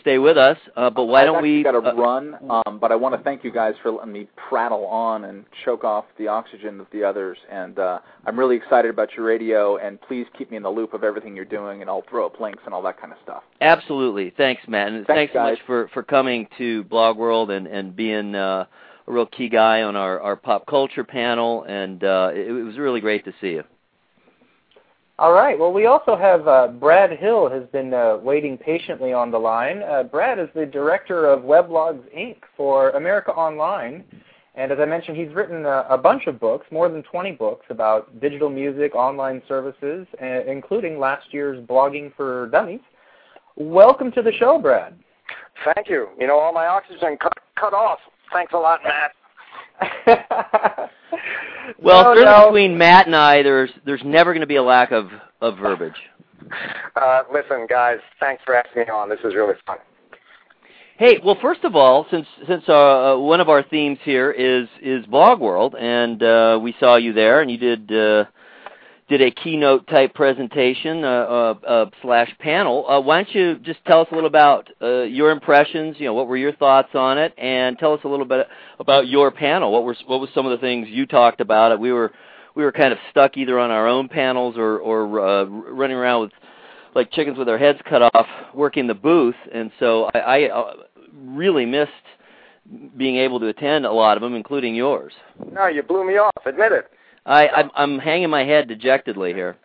stay 0.00 0.18
with 0.18 0.36
us. 0.36 0.56
Uh, 0.76 0.90
but 0.90 1.04
why 1.04 1.20
I've 1.20 1.26
don't 1.26 1.42
we? 1.42 1.62
Got 1.62 1.72
to 1.72 1.78
uh, 1.78 1.94
run, 1.94 2.36
um, 2.50 2.78
but 2.78 2.92
I 2.92 2.96
want 2.96 3.16
to 3.16 3.22
thank 3.22 3.44
you 3.44 3.52
guys 3.52 3.74
for 3.82 3.90
letting 3.90 4.12
me 4.12 4.28
prattle 4.48 4.86
on 4.86 5.24
and 5.24 5.44
choke 5.64 5.84
off 5.84 6.04
the 6.18 6.28
oxygen 6.28 6.80
of 6.80 6.86
the 6.92 7.04
others. 7.04 7.38
And 7.50 7.78
uh, 7.78 8.00
I'm 8.26 8.38
really 8.38 8.56
excited 8.56 8.90
about 8.90 9.10
your 9.16 9.26
radio. 9.26 9.76
And 9.76 10.00
please 10.00 10.26
keep 10.36 10.50
me 10.50 10.56
in 10.56 10.62
the 10.62 10.70
loop 10.70 10.94
of 10.94 11.04
everything 11.04 11.36
you're 11.36 11.44
doing, 11.44 11.80
and 11.80 11.90
I'll 11.90 12.04
throw 12.08 12.26
up 12.26 12.40
links 12.40 12.62
and 12.64 12.74
all 12.74 12.82
that 12.82 13.00
kind 13.00 13.12
of 13.12 13.18
stuff. 13.22 13.42
Absolutely. 13.60 14.32
Thanks, 14.36 14.62
Matt. 14.66 14.88
And 14.88 15.06
Thanks, 15.06 15.32
so 15.32 15.38
guys. 15.38 15.52
much 15.52 15.66
for, 15.66 15.88
for 15.92 16.02
coming 16.02 16.48
to 16.58 16.84
Blog 16.84 17.16
World 17.16 17.50
and, 17.50 17.66
and 17.66 17.94
being 17.94 18.34
uh, 18.34 18.66
a 19.06 19.12
real 19.12 19.26
key 19.26 19.48
guy 19.48 19.82
on 19.82 19.96
our, 19.96 20.20
our 20.20 20.36
pop 20.36 20.66
culture 20.66 21.04
panel. 21.04 21.64
And 21.64 22.02
uh, 22.02 22.30
it, 22.32 22.48
it 22.48 22.62
was 22.62 22.78
really 22.78 23.00
great 23.00 23.24
to 23.24 23.32
see 23.40 23.50
you. 23.50 23.64
All 25.18 25.32
right. 25.32 25.58
Well, 25.58 25.72
we 25.72 25.86
also 25.86 26.16
have 26.16 26.48
uh, 26.48 26.68
Brad 26.68 27.16
Hill 27.18 27.48
has 27.50 27.64
been 27.70 27.92
uh, 27.92 28.16
waiting 28.22 28.56
patiently 28.56 29.12
on 29.12 29.30
the 29.30 29.38
line. 29.38 29.82
Uh, 29.82 30.02
Brad 30.04 30.38
is 30.38 30.48
the 30.54 30.66
director 30.66 31.26
of 31.26 31.42
Weblogs 31.42 32.02
Inc. 32.16 32.36
for 32.56 32.90
America 32.90 33.30
Online, 33.30 34.04
and 34.54 34.72
as 34.72 34.78
I 34.80 34.86
mentioned, 34.86 35.16
he's 35.16 35.32
written 35.34 35.66
a, 35.66 35.86
a 35.90 35.98
bunch 35.98 36.26
of 36.26 36.40
books, 36.40 36.66
more 36.70 36.88
than 36.88 37.02
20 37.02 37.32
books 37.32 37.66
about 37.68 38.20
digital 38.20 38.48
music, 38.48 38.94
online 38.94 39.42
services, 39.46 40.06
uh, 40.20 40.44
including 40.46 40.98
last 40.98 41.26
year's 41.30 41.62
Blogging 41.66 42.14
for 42.16 42.48
Dummies. 42.48 42.80
Welcome 43.56 44.12
to 44.12 44.22
the 44.22 44.32
show, 44.32 44.58
Brad. 44.58 44.98
Thank 45.74 45.88
you. 45.88 46.08
You 46.18 46.26
know, 46.26 46.38
all 46.38 46.52
my 46.52 46.66
oxygen 46.66 47.18
cut, 47.20 47.34
cut 47.54 47.74
off. 47.74 47.98
Thanks 48.32 48.54
a 48.54 48.58
lot, 48.58 48.80
Matt. 48.82 49.12
Well, 51.80 52.02
No, 52.04 52.14
certainly 52.14 52.24
no. 52.24 52.46
between 52.46 52.78
Matt 52.78 53.06
and 53.06 53.16
I, 53.16 53.42
there's 53.42 53.70
there's 53.84 54.02
never 54.04 54.32
going 54.32 54.40
to 54.42 54.46
be 54.46 54.56
a 54.56 54.62
lack 54.62 54.92
of, 54.92 55.08
of 55.40 55.58
verbiage. 55.58 55.96
Uh, 56.96 57.22
listen, 57.32 57.66
guys, 57.68 57.98
thanks 58.20 58.42
for 58.44 58.54
asking 58.54 58.82
me 58.82 58.88
on. 58.88 59.08
This 59.08 59.20
is 59.24 59.34
really 59.34 59.54
fun. 59.66 59.78
Hey, 60.98 61.18
well, 61.24 61.38
first 61.40 61.64
of 61.64 61.74
all, 61.74 62.06
since 62.10 62.26
since 62.46 62.68
uh, 62.68 63.16
one 63.18 63.40
of 63.40 63.48
our 63.48 63.62
themes 63.62 63.98
here 64.04 64.30
is 64.30 64.68
is 64.80 65.04
Blog 65.06 65.40
World, 65.40 65.74
and 65.78 66.22
uh, 66.22 66.58
we 66.62 66.74
saw 66.78 66.96
you 66.96 67.12
there, 67.12 67.40
and 67.40 67.50
you 67.50 67.56
did 67.58 67.90
uh, 67.92 68.24
did 69.08 69.20
a 69.20 69.30
keynote 69.30 69.86
type 69.88 70.14
presentation 70.14 71.04
uh, 71.04 71.08
uh, 71.08 71.54
uh, 71.66 71.90
slash 72.00 72.32
panel. 72.38 72.88
Uh, 72.88 73.00
why 73.00 73.22
don't 73.22 73.34
you 73.34 73.58
just 73.58 73.84
tell 73.84 74.00
us 74.00 74.08
a 74.10 74.14
little 74.14 74.28
about 74.28 74.68
uh, 74.80 75.02
your 75.02 75.30
impressions? 75.30 75.96
You 75.98 76.06
know, 76.06 76.14
what 76.14 76.28
were 76.28 76.36
your 76.36 76.54
thoughts 76.54 76.90
on 76.94 77.18
it, 77.18 77.34
and 77.36 77.78
tell 77.78 77.92
us 77.92 78.00
a 78.04 78.08
little 78.08 78.24
bit 78.24 78.46
about 78.78 79.08
your 79.08 79.30
panel. 79.30 79.72
What 79.72 79.84
were 79.84 79.96
what 80.06 80.20
was 80.20 80.30
some 80.34 80.46
of 80.46 80.52
the 80.52 80.58
things 80.58 80.88
you 80.88 81.06
talked 81.06 81.40
about? 81.40 81.78
We 81.78 81.92
were 81.92 82.12
we 82.54 82.64
were 82.64 82.72
kind 82.72 82.92
of 82.92 82.98
stuck 83.10 83.36
either 83.36 83.58
on 83.58 83.70
our 83.70 83.86
own 83.86 84.08
panels 84.08 84.56
or 84.56 84.78
or 84.78 85.46
running 85.46 85.96
around 85.96 86.22
with 86.22 86.32
like 86.94 87.10
chickens 87.10 87.38
with 87.38 87.48
our 87.48 87.58
heads 87.58 87.78
cut 87.88 88.02
off 88.02 88.26
working 88.54 88.86
the 88.86 88.94
booth 88.94 89.34
and 89.52 89.70
so 89.78 90.10
I, 90.14 90.46
I 90.46 90.74
really 91.14 91.64
missed 91.64 91.90
being 92.96 93.16
able 93.16 93.40
to 93.40 93.46
attend 93.46 93.86
a 93.86 93.92
lot 93.92 94.16
of 94.16 94.22
them 94.22 94.34
including 94.34 94.74
yours. 94.74 95.12
No, 95.50 95.66
you 95.66 95.82
blew 95.82 96.06
me 96.06 96.18
off. 96.18 96.46
Admit 96.46 96.72
it. 96.72 96.91
I 97.26 97.48
I'm, 97.48 97.70
I'm 97.74 97.98
hanging 97.98 98.30
my 98.30 98.44
head 98.44 98.68
dejectedly 98.68 99.32
here. 99.32 99.56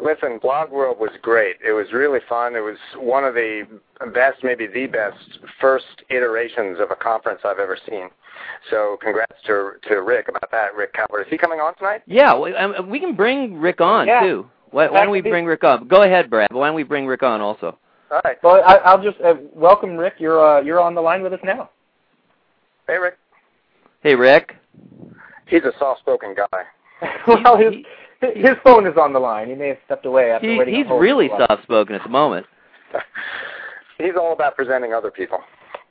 Listen, 0.00 0.38
Blog 0.42 0.70
World 0.70 0.98
was 0.98 1.10
great. 1.22 1.56
It 1.66 1.72
was 1.72 1.86
really 1.92 2.18
fun. 2.28 2.56
It 2.56 2.60
was 2.60 2.76
one 2.96 3.24
of 3.24 3.34
the 3.34 3.64
best, 4.12 4.42
maybe 4.42 4.66
the 4.66 4.86
best, 4.86 5.38
first 5.60 6.02
iterations 6.10 6.78
of 6.80 6.90
a 6.90 6.96
conference 6.96 7.40
I've 7.44 7.60
ever 7.60 7.78
seen. 7.88 8.08
So 8.70 8.98
congrats 9.00 9.36
to 9.46 9.72
to 9.88 10.02
Rick 10.02 10.28
about 10.28 10.50
that. 10.50 10.74
Rick 10.74 10.94
Calvert. 10.94 11.26
Is 11.26 11.30
he 11.30 11.38
coming 11.38 11.60
on 11.60 11.74
tonight? 11.76 12.02
Yeah, 12.06 12.36
we, 12.38 12.54
um, 12.54 12.88
we 12.90 12.98
can 12.98 13.14
bring 13.14 13.58
Rick 13.58 13.80
on 13.80 14.06
Yeah. 14.06 14.20
too. 14.20 14.50
Why, 14.70 14.88
why 14.88 15.02
don't 15.04 15.12
we 15.12 15.20
bring 15.20 15.46
Rick 15.46 15.62
on? 15.62 15.86
Go 15.86 16.02
ahead, 16.02 16.28
Brad. 16.28 16.52
Why 16.52 16.66
don't 16.66 16.74
we 16.74 16.82
bring 16.82 17.06
Rick 17.06 17.22
on 17.22 17.40
also? 17.40 17.78
All 18.10 18.20
right. 18.24 18.36
well, 18.42 18.60
I, 18.66 18.76
I'll 18.78 19.02
just 19.02 19.20
uh, 19.20 19.34
welcome 19.54 19.96
Rick. 19.96 20.14
You're 20.18 20.44
uh, 20.44 20.60
you're 20.60 20.80
on 20.80 20.94
the 20.96 21.00
line 21.00 21.22
with 21.22 21.32
us 21.32 21.40
now. 21.44 21.70
Hey, 22.88 22.98
Rick. 22.98 23.16
Hey, 24.02 24.16
Rick. 24.16 24.56
He's 25.46 25.62
a 25.64 25.72
soft-spoken 25.78 26.34
guy. 26.34 26.62
well, 27.26 27.56
his 27.56 27.74
He- 27.74 27.84
his 28.40 28.56
phone 28.64 28.86
is 28.86 28.96
on 28.96 29.12
the 29.12 29.18
line. 29.18 29.48
He 29.48 29.54
may 29.54 29.68
have 29.68 29.78
stepped 29.84 30.06
away 30.06 30.30
after 30.30 30.50
he, 30.50 30.56
waiting. 30.58 30.74
he's 30.76 30.86
really 30.88 31.28
for 31.28 31.34
a 31.34 31.38
while. 31.40 31.46
soft 31.48 31.62
spoken 31.64 31.94
at 31.94 32.02
the 32.02 32.08
moment. 32.08 32.46
He's 33.98 34.14
all 34.18 34.32
about 34.32 34.56
presenting 34.56 34.92
other 34.92 35.10
people. 35.10 35.38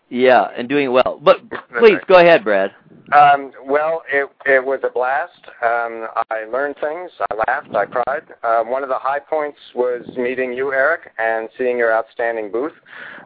Yeah, 0.09 0.47
and 0.57 0.67
doing 0.67 0.91
well. 0.91 1.19
But 1.23 1.37
please 1.79 1.97
go 2.07 2.15
ahead, 2.19 2.43
Brad. 2.43 2.71
Um, 3.13 3.51
well, 3.65 4.03
it 4.11 4.29
it 4.45 4.63
was 4.63 4.79
a 4.83 4.89
blast. 4.89 5.39
Um, 5.63 6.07
I 6.31 6.45
learned 6.51 6.75
things. 6.81 7.11
I 7.31 7.35
laughed. 7.47 7.75
I 7.75 7.85
cried. 7.85 8.23
Um, 8.43 8.69
one 8.69 8.83
of 8.83 8.89
the 8.89 8.97
high 8.99 9.19
points 9.19 9.57
was 9.75 10.01
meeting 10.17 10.53
you, 10.53 10.71
Eric, 10.73 11.11
and 11.17 11.49
seeing 11.57 11.77
your 11.77 11.93
outstanding 11.93 12.51
booth. 12.51 12.73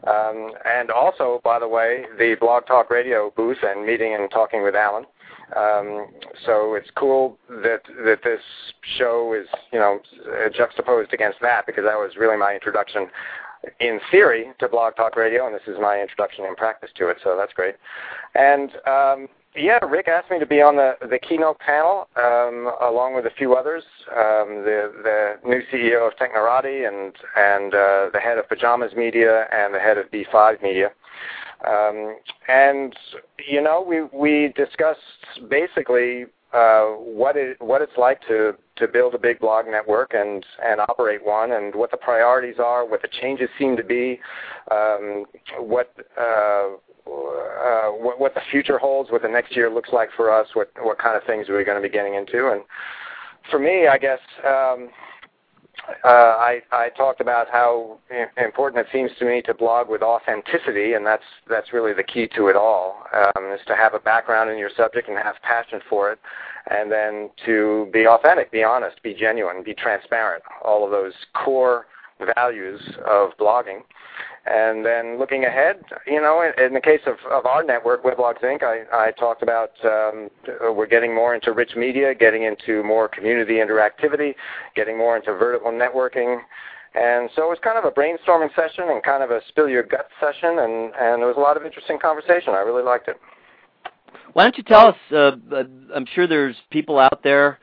Um, 0.06 0.52
and 0.66 0.90
also, 0.92 1.42
by 1.44 1.60
the 1.60 1.68
way, 1.68 2.06
the 2.18 2.36
Blog 2.40 2.66
Talk 2.68 2.90
Radio 2.90 3.32
booth 3.36 3.58
and 3.64 3.86
meeting 3.86 4.14
and 4.14 4.30
talking 4.32 4.64
with 4.64 4.76
Alan. 4.76 5.06
Um, 5.56 6.08
so 6.46 6.76
it's 6.76 6.90
cool 6.96 7.38
that 7.50 7.82
that 8.06 8.20
this 8.24 8.42
show 8.98 9.34
is 9.34 9.48
you 9.72 9.80
know 9.80 10.00
juxtaposed 10.56 11.14
against 11.14 11.40
that 11.42 11.66
because 11.66 11.86
that 11.86 11.96
was 11.96 12.18
really 12.18 12.38
my 12.38 12.54
introduction 12.54 13.08
in 13.80 14.00
theory 14.12 14.48
to 14.60 14.68
Blog 14.68 14.96
Talk 14.96 15.16
Radio, 15.16 15.46
and 15.46 15.56
this 15.56 15.68
is 15.68 15.78
my 15.80 16.00
introduction 16.02 16.46
in 16.46 16.56
practice 16.56 16.90
to 16.98 17.08
it. 17.10 17.18
So 17.24 17.36
that's 17.38 17.54
great. 17.54 17.76
And 18.36 18.72
um, 18.86 19.28
yeah, 19.56 19.80
Rick 19.86 20.08
asked 20.08 20.30
me 20.30 20.40
to 20.40 20.46
be 20.46 20.62
on 20.62 20.76
the 20.76 20.94
the 21.10 21.18
keynote 21.18 21.60
panel 21.60 22.08
um, 22.16 22.72
along 22.82 23.16
with 23.16 23.26
a 23.26 23.32
few 23.38 23.56
others, 23.56 23.84
um, 24.12 24.64
the 24.64 24.92
the 25.04 25.50
new 25.50 25.62
CEO 25.72 26.08
of 26.08 26.14
Technorati 26.18 26.88
and 26.88 27.14
and 27.36 27.74
uh, 27.74 28.10
the 28.14 28.20
head 28.20 28.38
of 28.38 28.48
Pajamas 28.48 28.94
Media 28.96 29.46
and 29.52 29.74
the 29.74 29.80
head 29.80 29.98
of 29.98 30.12
B5 30.12 30.62
Media. 30.62 30.92
Um, 31.68 32.18
and 32.48 32.96
you 33.48 33.62
know, 33.62 33.82
we 33.82 34.04
we 34.18 34.54
discussed 34.56 35.00
basically 35.50 36.26
uh, 36.54 36.86
what 36.86 37.36
it 37.36 37.58
what 37.60 37.82
it's 37.82 37.98
like 37.98 38.22
to 38.28 38.54
to 38.78 38.88
build 38.88 39.16
a 39.16 39.18
big 39.18 39.40
blog 39.40 39.66
network 39.68 40.14
and 40.14 40.46
and 40.64 40.80
operate 40.82 41.26
one, 41.26 41.52
and 41.52 41.74
what 41.74 41.92
the 41.92 41.98
priorities 41.98 42.56
are, 42.60 42.86
what 42.86 43.02
the 43.02 43.10
changes 43.22 43.50
seem 43.58 43.76
to 43.78 43.84
be, 43.84 44.20
um, 44.72 45.26
what. 45.60 45.94
Uh, 46.20 46.76
uh, 47.08 47.88
what, 47.92 48.20
what 48.20 48.34
the 48.34 48.42
future 48.52 48.78
holds, 48.78 49.12
what 49.12 49.22
the 49.22 49.30
next 49.30 49.56
year 49.56 49.70
looks 49.70 49.92
like 49.94 50.10
for 50.18 50.30
us, 50.30 50.46
what 50.56 50.70
what 50.82 51.00
kind 51.00 51.16
of 51.16 51.24
things 51.24 51.48
we're 51.48 51.64
going 51.64 51.82
to 51.82 51.88
be 51.88 51.92
getting 51.92 52.16
into, 52.16 52.52
and 52.52 52.62
for 53.50 53.60
me, 53.60 53.88
I 53.88 53.98
guess 53.98 54.20
um, 54.46 54.90
uh, 56.04 56.08
I, 56.08 56.62
I 56.72 56.90
talked 56.90 57.22
about 57.22 57.48
how 57.50 58.00
important 58.38 58.86
it 58.86 58.92
seems 58.92 59.12
to 59.20 59.26
me 59.26 59.42
to 59.44 59.54
blog 59.54 59.90
with 59.90 60.02
authenticity, 60.02 60.94
and 60.94 61.06
that's 61.06 61.24
that's 61.50 61.72
really 61.72 61.94
the 61.94 62.04
key 62.04 62.28
to 62.36 62.48
it 62.48 62.56
all. 62.56 63.04
Um, 63.14 63.52
is 63.54 63.62
to 63.68 63.76
have 63.76 63.94
a 63.94 64.00
background 64.00 64.50
in 64.50 64.58
your 64.58 64.70
subject 64.76 65.08
and 65.08 65.18
have 65.18 65.36
passion 65.44 65.80
for 65.90 66.12
it, 66.12 66.20
and 66.70 66.92
then 66.92 67.30
to 67.46 67.90
be 67.94 68.06
authentic, 68.06 68.52
be 68.52 68.64
honest, 68.64 69.02
be 69.02 69.14
genuine, 69.14 69.64
be 69.64 69.74
transparent. 69.74 70.44
All 70.64 70.84
of 70.84 70.92
those 70.92 71.14
core 71.34 71.86
values 72.36 72.82
of 73.06 73.32
blogging. 73.40 73.82
And 74.50 74.86
then 74.86 75.20
looking 75.20 75.44
ahead, 75.44 75.84
you 76.06 76.22
know, 76.22 76.42
in, 76.42 76.64
in 76.64 76.74
the 76.74 76.80
case 76.80 77.02
of, 77.06 77.16
of 77.30 77.46
our 77.46 77.64
network, 77.64 78.04
Weblogs 78.04 78.42
Inc., 78.42 78.64
I, 78.64 79.08
I 79.08 79.12
talked 79.12 79.44
about 79.44 79.72
um, 79.84 80.30
uh, 80.48 80.72
we're 80.72 80.88
getting 80.88 81.14
more 81.14 81.36
into 81.36 81.52
rich 81.52 81.76
media, 81.76 82.16
getting 82.16 82.44
into 82.44 82.82
more 82.84 83.10
community 83.10 83.56
interactivity, 83.56 84.36
getting 84.74 84.98
more 84.98 85.18
into 85.18 85.34
vertical 85.34 85.72
networking. 85.72 86.40
And 86.96 87.30
so 87.36 87.44
it 87.44 87.50
was 87.50 87.60
kind 87.62 87.78
of 87.78 87.84
a 87.84 87.92
brainstorming 87.92 88.56
session 88.56 88.86
and 88.88 89.04
kind 89.04 89.22
of 89.22 89.32
a 89.32 89.42
spill 89.50 89.68
your 89.68 89.84
guts 89.84 90.10
session, 90.20 90.60
and, 90.60 90.94
and 90.96 91.22
there 91.22 91.28
was 91.28 91.36
a 91.38 91.42
lot 91.42 91.58
of 91.58 91.66
interesting 91.66 92.00
conversation. 92.00 92.54
I 92.54 92.60
really 92.60 92.84
liked 92.84 93.10
it. 93.10 93.18
Why 94.34 94.44
don't 94.44 94.58
you 94.58 94.64
tell 94.64 94.88
us? 94.88 94.96
Uh, 95.12 95.32
uh, 95.54 95.64
I'm 95.94 96.06
sure 96.14 96.26
there's 96.26 96.56
people 96.72 97.00
out 97.00 97.22
there 97.24 97.60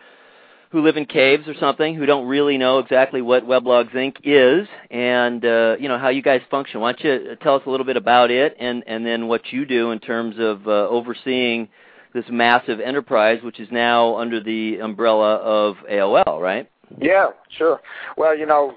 who 0.75 0.83
live 0.83 0.97
in 0.97 1.07
caves 1.07 1.47
or 1.47 1.55
something 1.61 1.95
who 1.95 2.05
don't 2.05 2.27
really 2.27 2.59
know 2.59 2.81
exactly 2.81 3.23
what 3.23 3.47
Weblogs 3.47 3.93
Inc. 3.93 4.17
is, 4.25 4.67
and 4.91 5.45
uh, 5.45 5.77
you 5.79 5.87
know 5.87 5.99
how 5.99 6.09
you 6.09 6.21
guys 6.21 6.41
function. 6.51 6.81
Why 6.81 6.91
don't 6.91 7.05
you 7.05 7.37
tell 7.37 7.55
us 7.55 7.63
a 7.67 7.71
little 7.71 7.87
bit 7.87 7.97
about 7.97 8.33
it, 8.33 8.57
and 8.59 8.83
and 8.89 9.07
then 9.07 9.29
what 9.29 9.53
you 9.53 9.67
do 9.67 9.93
in 9.93 10.01
terms 10.01 10.35
of 10.37 10.67
uh, 10.67 10.89
overseeing 10.89 11.69
this 12.13 12.25
massive 12.29 12.81
enterprise, 12.81 13.39
which 13.45 13.61
is 13.61 13.69
now 13.71 14.17
under 14.17 14.43
the 14.43 14.81
umbrella 14.81 15.37
of 15.37 15.77
AOL, 15.89 16.43
right? 16.43 16.69
Yeah, 17.01 17.29
sure. 17.57 17.81
Well, 18.17 18.37
you 18.37 18.47
know, 18.47 18.75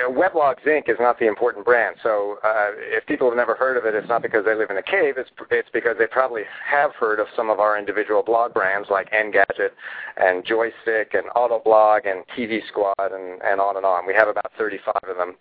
Weblogs 0.00 0.62
Inc. 0.66 0.88
is 0.88 0.96
not 0.98 1.18
the 1.18 1.26
important 1.26 1.64
brand. 1.64 1.96
So 2.02 2.38
uh, 2.42 2.70
if 2.76 3.06
people 3.06 3.28
have 3.28 3.36
never 3.36 3.54
heard 3.54 3.76
of 3.76 3.84
it, 3.84 3.94
it's 3.94 4.08
not 4.08 4.22
because 4.22 4.44
they 4.44 4.54
live 4.54 4.70
in 4.70 4.78
a 4.78 4.82
cave. 4.82 5.14
It's 5.18 5.30
it's 5.50 5.68
because 5.72 5.96
they 5.98 6.06
probably 6.06 6.42
have 6.64 6.92
heard 6.94 7.20
of 7.20 7.26
some 7.36 7.50
of 7.50 7.60
our 7.60 7.78
individual 7.78 8.22
blog 8.22 8.54
brands 8.54 8.88
like 8.90 9.10
Engadget 9.10 9.70
and 10.16 10.44
Joystiq 10.44 11.14
and 11.14 11.28
Autoblog 11.36 12.10
and 12.10 12.24
TV 12.36 12.60
Squad 12.68 13.12
and, 13.12 13.42
and 13.42 13.60
on 13.60 13.76
and 13.76 13.84
on. 13.84 14.06
We 14.06 14.14
have 14.14 14.28
about 14.28 14.50
35 14.56 14.94
of 15.08 15.16
them 15.16 15.34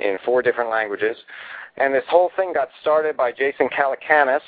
in 0.00 0.16
four 0.24 0.40
different 0.40 0.70
languages. 0.70 1.16
And 1.76 1.94
this 1.94 2.04
whole 2.08 2.30
thing 2.36 2.52
got 2.52 2.68
started 2.80 3.16
by 3.16 3.32
Jason 3.32 3.68
Calacanis 3.68 4.40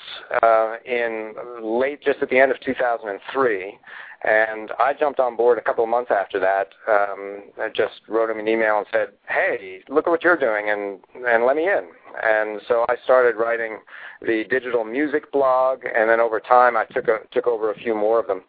uh, 0.42 0.76
in 0.84 1.34
late, 1.62 2.02
just 2.02 2.18
at 2.20 2.30
the 2.30 2.38
end 2.38 2.50
of 2.50 2.60
2003. 2.60 3.78
And 4.24 4.70
I 4.78 4.92
jumped 4.92 5.18
on 5.18 5.36
board 5.36 5.58
a 5.58 5.60
couple 5.60 5.82
of 5.82 5.90
months 5.90 6.12
after 6.12 6.38
that. 6.38 6.68
Um, 6.88 7.42
I 7.60 7.68
just 7.74 8.02
wrote 8.08 8.30
him 8.30 8.38
an 8.38 8.46
email 8.46 8.78
and 8.78 8.86
said, 8.92 9.08
"Hey, 9.28 9.82
look 9.88 10.06
at 10.06 10.10
what 10.10 10.22
you're 10.22 10.36
doing, 10.36 10.70
and 10.70 11.00
and 11.26 11.44
let 11.44 11.56
me 11.56 11.64
in." 11.64 11.88
And 12.22 12.60
so 12.68 12.84
I 12.88 12.96
started 13.02 13.36
writing 13.36 13.78
the 14.20 14.44
digital 14.48 14.84
music 14.84 15.32
blog, 15.32 15.84
and 15.84 16.08
then 16.08 16.20
over 16.20 16.38
time 16.38 16.76
I 16.76 16.84
took 16.84 17.08
a, 17.08 17.18
took 17.32 17.48
over 17.48 17.70
a 17.70 17.74
few 17.74 17.94
more 17.94 18.20
of 18.20 18.28
them. 18.28 18.42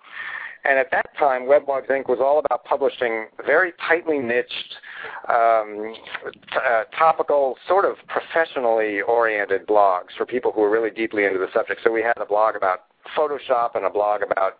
And 0.66 0.80
at 0.80 0.92
that 0.92 1.08
time, 1.18 1.44
Weblogs 1.44 1.90
Inc. 1.90 2.08
was 2.08 2.20
all 2.22 2.40
about 2.40 2.64
publishing 2.64 3.28
very 3.46 3.74
tightly 3.86 4.20
niched, 4.20 4.76
um, 5.28 5.94
t- 6.34 6.58
uh, 6.58 6.84
topical, 6.98 7.58
sort 7.68 7.84
of 7.84 7.98
professionally 8.08 9.02
oriented 9.02 9.68
blogs 9.68 10.16
for 10.18 10.26
people 10.26 10.54
who 10.54 10.62
were 10.62 10.70
really 10.70 10.90
deeply 10.90 11.26
into 11.26 11.38
the 11.38 11.52
subject. 11.54 11.82
So 11.84 11.92
we 11.92 12.02
had 12.02 12.14
a 12.16 12.26
blog 12.26 12.56
about 12.56 12.86
Photoshop 13.18 13.76
and 13.76 13.84
a 13.84 13.90
blog 13.90 14.22
about 14.22 14.60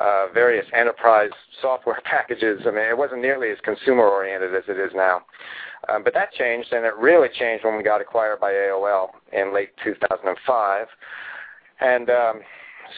uh, 0.00 0.26
various 0.32 0.66
enterprise 0.74 1.30
software 1.60 2.00
packages. 2.04 2.62
I 2.66 2.70
mean, 2.70 2.88
it 2.88 2.96
wasn't 2.96 3.22
nearly 3.22 3.50
as 3.50 3.58
consumer 3.62 4.04
oriented 4.04 4.54
as 4.54 4.64
it 4.68 4.78
is 4.78 4.92
now. 4.94 5.22
Um, 5.88 6.04
but 6.04 6.14
that 6.14 6.32
changed, 6.32 6.72
and 6.72 6.84
it 6.84 6.94
really 6.96 7.28
changed 7.38 7.64
when 7.64 7.76
we 7.76 7.82
got 7.82 8.00
acquired 8.00 8.40
by 8.40 8.52
AOL 8.52 9.08
in 9.32 9.54
late 9.54 9.70
2005. 9.82 10.86
And 11.80 12.10
um, 12.10 12.40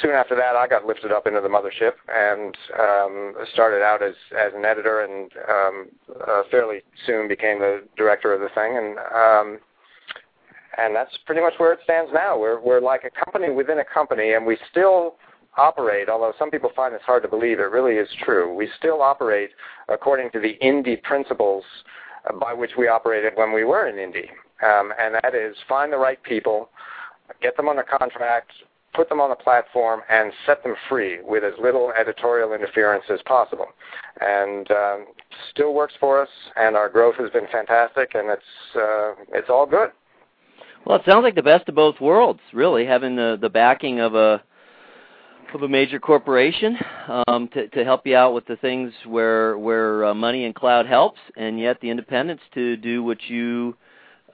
soon 0.00 0.10
after 0.12 0.34
that, 0.34 0.56
I 0.56 0.66
got 0.66 0.84
lifted 0.84 1.12
up 1.12 1.26
into 1.26 1.40
the 1.40 1.48
mothership 1.48 1.92
and 2.12 2.56
um, 2.78 3.34
started 3.52 3.82
out 3.82 4.02
as 4.02 4.14
as 4.36 4.52
an 4.54 4.64
editor, 4.64 5.02
and 5.02 5.30
um, 5.48 5.88
uh, 6.26 6.42
fairly 6.50 6.82
soon 7.06 7.28
became 7.28 7.60
the 7.60 7.84
director 7.96 8.32
of 8.32 8.40
the 8.40 8.48
thing. 8.54 8.76
And 8.76 8.98
um, 8.98 9.58
and 10.78 10.96
that's 10.96 11.16
pretty 11.26 11.42
much 11.42 11.54
where 11.58 11.72
it 11.72 11.80
stands 11.84 12.10
now. 12.12 12.38
We're 12.38 12.60
we're 12.60 12.80
like 12.80 13.04
a 13.04 13.24
company 13.24 13.50
within 13.50 13.78
a 13.78 13.84
company, 13.84 14.32
and 14.32 14.44
we 14.44 14.56
still 14.70 15.14
operate, 15.56 16.08
although 16.08 16.32
some 16.38 16.50
people 16.50 16.70
find 16.74 16.94
this 16.94 17.02
hard 17.04 17.22
to 17.22 17.28
believe, 17.28 17.58
it 17.58 17.70
really 17.70 17.96
is 17.96 18.08
true. 18.24 18.54
We 18.54 18.68
still 18.78 19.02
operate 19.02 19.50
according 19.88 20.30
to 20.30 20.40
the 20.40 20.56
Indie 20.62 21.02
principles 21.02 21.64
by 22.40 22.52
which 22.52 22.72
we 22.78 22.88
operated 22.88 23.32
when 23.36 23.52
we 23.52 23.64
were 23.64 23.88
in 23.88 23.96
Indie. 23.96 24.28
Um, 24.62 24.92
and 24.98 25.14
that 25.14 25.34
is 25.34 25.56
find 25.68 25.92
the 25.92 25.98
right 25.98 26.22
people, 26.22 26.70
get 27.40 27.56
them 27.56 27.68
on 27.68 27.78
a 27.78 27.82
contract, 27.82 28.52
put 28.94 29.08
them 29.08 29.20
on 29.20 29.30
the 29.30 29.36
platform, 29.36 30.02
and 30.08 30.32
set 30.46 30.62
them 30.62 30.74
free 30.88 31.18
with 31.22 31.42
as 31.42 31.54
little 31.60 31.92
editorial 31.98 32.52
interference 32.52 33.04
as 33.10 33.20
possible. 33.26 33.66
And 34.20 34.70
um, 34.70 35.06
still 35.50 35.74
works 35.74 35.94
for 35.98 36.22
us, 36.22 36.28
and 36.56 36.76
our 36.76 36.88
growth 36.88 37.16
has 37.16 37.30
been 37.30 37.46
fantastic, 37.50 38.14
and 38.14 38.30
it's 38.30 38.76
uh, 38.76 39.14
it's 39.32 39.48
all 39.50 39.66
good. 39.66 39.90
Well, 40.84 40.96
it 40.96 41.02
sounds 41.06 41.22
like 41.22 41.34
the 41.34 41.42
best 41.42 41.68
of 41.68 41.74
both 41.74 42.00
worlds, 42.00 42.40
really, 42.52 42.86
having 42.86 43.16
the 43.16 43.38
the 43.40 43.48
backing 43.50 44.00
of 44.00 44.14
a 44.14 44.42
of 45.54 45.62
a 45.62 45.68
major 45.68 45.98
corporation 45.98 46.76
um, 47.26 47.48
to, 47.48 47.68
to 47.68 47.84
help 47.84 48.06
you 48.06 48.16
out 48.16 48.34
with 48.34 48.46
the 48.46 48.56
things 48.56 48.92
where 49.06 49.58
where 49.58 50.06
uh, 50.06 50.14
money 50.14 50.44
and 50.44 50.54
cloud 50.54 50.86
helps, 50.86 51.18
and 51.36 51.58
yet 51.58 51.80
the 51.80 51.90
independence 51.90 52.40
to 52.54 52.76
do 52.76 53.02
what 53.02 53.18
you 53.28 53.76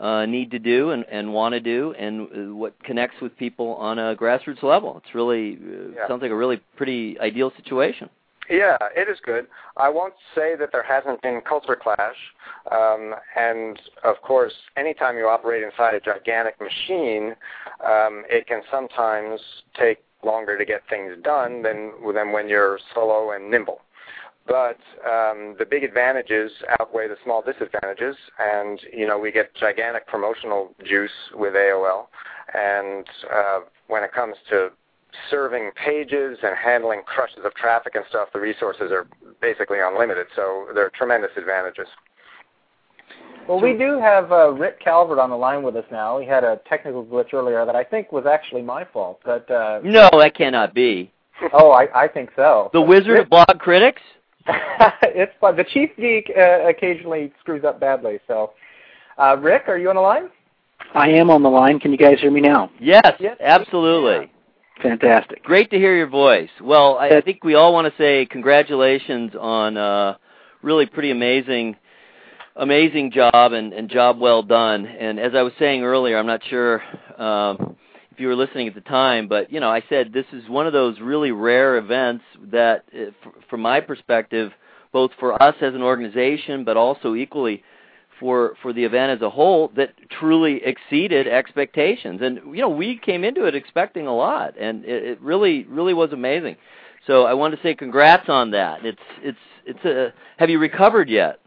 uh, 0.00 0.26
need 0.26 0.50
to 0.50 0.58
do 0.58 0.90
and, 0.90 1.04
and 1.10 1.32
want 1.32 1.52
to 1.52 1.60
do, 1.60 1.94
and 1.98 2.22
uh, 2.22 2.54
what 2.54 2.82
connects 2.84 3.20
with 3.20 3.36
people 3.36 3.74
on 3.74 3.98
a 3.98 4.14
grassroots 4.14 4.62
level. 4.62 5.00
It's 5.04 5.14
really 5.14 5.58
uh, 5.62 5.90
yeah. 5.94 6.08
sounds 6.08 6.22
like 6.22 6.30
a 6.30 6.36
really 6.36 6.60
pretty 6.76 7.18
ideal 7.20 7.52
situation. 7.56 8.08
Yeah, 8.50 8.78
it 8.96 9.10
is 9.10 9.18
good. 9.22 9.46
I 9.76 9.90
won't 9.90 10.14
say 10.34 10.56
that 10.56 10.70
there 10.72 10.82
hasn't 10.82 11.20
been 11.20 11.42
culture 11.46 11.76
clash, 11.76 12.16
um, 12.72 13.14
and 13.36 13.78
of 14.04 14.16
course, 14.22 14.54
anytime 14.76 15.18
you 15.18 15.26
operate 15.26 15.62
inside 15.62 15.94
a 15.94 16.00
gigantic 16.00 16.58
machine, 16.58 17.34
um, 17.84 18.24
it 18.30 18.46
can 18.46 18.62
sometimes 18.70 19.40
take 19.78 19.98
longer 20.24 20.58
to 20.58 20.64
get 20.64 20.82
things 20.88 21.14
done 21.22 21.62
than 21.62 21.92
than 22.14 22.32
when 22.32 22.48
you're 22.48 22.78
solo 22.94 23.32
and 23.32 23.50
nimble. 23.50 23.80
But 24.46 24.78
um, 25.06 25.56
the 25.58 25.66
big 25.68 25.84
advantages 25.84 26.50
outweigh 26.80 27.08
the 27.08 27.16
small 27.22 27.42
disadvantages, 27.42 28.16
and 28.38 28.80
you 28.92 29.06
know 29.06 29.18
we 29.18 29.30
get 29.30 29.54
gigantic 29.54 30.06
promotional 30.06 30.74
juice 30.84 31.10
with 31.34 31.54
AOL. 31.54 32.06
And 32.54 33.06
uh, 33.32 33.60
when 33.88 34.02
it 34.02 34.12
comes 34.12 34.36
to 34.48 34.70
serving 35.30 35.70
pages 35.72 36.38
and 36.42 36.56
handling 36.56 37.02
crushes 37.04 37.40
of 37.44 37.54
traffic 37.54 37.94
and 37.94 38.04
stuff, 38.08 38.28
the 38.32 38.40
resources 38.40 38.90
are 38.90 39.06
basically 39.40 39.78
unlimited. 39.80 40.26
So 40.34 40.68
there 40.74 40.86
are 40.86 40.90
tremendous 40.90 41.30
advantages. 41.36 41.88
Well, 43.48 43.60
we 43.62 43.72
do 43.72 43.98
have 43.98 44.30
uh, 44.30 44.50
Rick 44.50 44.78
Calvert 44.78 45.18
on 45.18 45.30
the 45.30 45.36
line 45.36 45.62
with 45.62 45.74
us 45.74 45.86
now. 45.90 46.20
He 46.20 46.26
had 46.26 46.44
a 46.44 46.60
technical 46.68 47.02
glitch 47.02 47.32
earlier 47.32 47.64
that 47.64 47.74
I 47.74 47.82
think 47.82 48.12
was 48.12 48.26
actually 48.26 48.60
my 48.60 48.84
fault. 48.84 49.20
But 49.24 49.50
uh, 49.50 49.80
no, 49.82 50.10
that 50.12 50.36
cannot 50.36 50.74
be. 50.74 51.10
oh, 51.54 51.70
I, 51.70 52.04
I 52.04 52.08
think 52.08 52.30
so. 52.36 52.68
The 52.74 52.80
Wizard 52.82 53.08
Rick, 53.08 53.22
of 53.22 53.30
Blog 53.30 53.58
Critics. 53.58 54.02
it's 55.02 55.32
fun. 55.40 55.56
The 55.56 55.64
Chief 55.64 55.90
Geek 55.96 56.30
uh, 56.36 56.68
occasionally 56.68 57.32
screws 57.40 57.64
up 57.64 57.80
badly. 57.80 58.18
So, 58.26 58.52
uh, 59.16 59.38
Rick, 59.38 59.64
are 59.68 59.78
you 59.78 59.88
on 59.88 59.96
the 59.96 60.02
line? 60.02 60.28
I 60.94 61.08
am 61.10 61.30
on 61.30 61.42
the 61.42 61.48
line. 61.48 61.80
Can 61.80 61.90
you 61.90 61.98
guys 61.98 62.20
hear 62.20 62.30
me 62.30 62.42
now? 62.42 62.70
Yes, 62.78 63.14
yes 63.18 63.36
absolutely. 63.40 64.30
Fantastic. 64.82 65.42
Great 65.42 65.70
to 65.70 65.76
hear 65.76 65.96
your 65.96 66.06
voice. 66.06 66.50
Well, 66.62 66.98
I, 66.98 67.08
I 67.08 67.20
think 67.22 67.44
we 67.44 67.54
all 67.54 67.72
want 67.72 67.92
to 67.92 68.02
say 68.02 68.26
congratulations 68.26 69.32
on 69.38 69.76
uh, 69.76 70.16
really 70.62 70.86
pretty 70.86 71.10
amazing 71.10 71.76
amazing 72.58 73.12
job 73.12 73.52
and, 73.52 73.72
and 73.72 73.88
job 73.88 74.18
well 74.20 74.42
done. 74.42 74.86
And 74.86 75.18
as 75.18 75.34
I 75.34 75.42
was 75.42 75.52
saying 75.58 75.82
earlier, 75.82 76.18
I'm 76.18 76.26
not 76.26 76.42
sure 76.48 76.82
um, 77.20 77.76
if 78.10 78.20
you 78.20 78.26
were 78.26 78.36
listening 78.36 78.68
at 78.68 78.74
the 78.74 78.80
time, 78.82 79.28
but 79.28 79.52
you 79.52 79.60
know, 79.60 79.70
I 79.70 79.82
said 79.88 80.12
this 80.12 80.26
is 80.32 80.48
one 80.48 80.66
of 80.66 80.72
those 80.72 81.00
really 81.00 81.30
rare 81.30 81.76
events 81.76 82.24
that, 82.50 82.84
uh, 82.94 83.10
from 83.48 83.60
my 83.60 83.80
perspective, 83.80 84.52
both 84.92 85.10
for 85.20 85.40
us 85.42 85.54
as 85.60 85.74
an 85.74 85.82
organization, 85.82 86.64
but 86.64 86.76
also 86.76 87.14
equally 87.14 87.62
for 88.18 88.54
for 88.62 88.72
the 88.72 88.82
event 88.84 89.12
as 89.12 89.22
a 89.22 89.30
whole, 89.30 89.70
that 89.76 89.90
truly 90.18 90.60
exceeded 90.64 91.28
expectations. 91.28 92.20
And 92.22 92.40
you 92.46 92.60
know, 92.60 92.68
we 92.68 92.98
came 92.98 93.22
into 93.22 93.44
it 93.44 93.54
expecting 93.54 94.06
a 94.06 94.16
lot, 94.16 94.54
and 94.58 94.84
it, 94.84 95.04
it 95.04 95.20
really 95.20 95.64
really 95.64 95.94
was 95.94 96.12
amazing. 96.12 96.56
So 97.06 97.24
I 97.24 97.34
want 97.34 97.54
to 97.54 97.62
say 97.62 97.74
congrats 97.74 98.28
on 98.28 98.50
that. 98.50 98.84
It's 98.84 98.98
it's 99.22 99.38
it's 99.64 99.84
a. 99.84 100.12
Have 100.38 100.50
you 100.50 100.58
recovered 100.58 101.08
yet? 101.08 101.38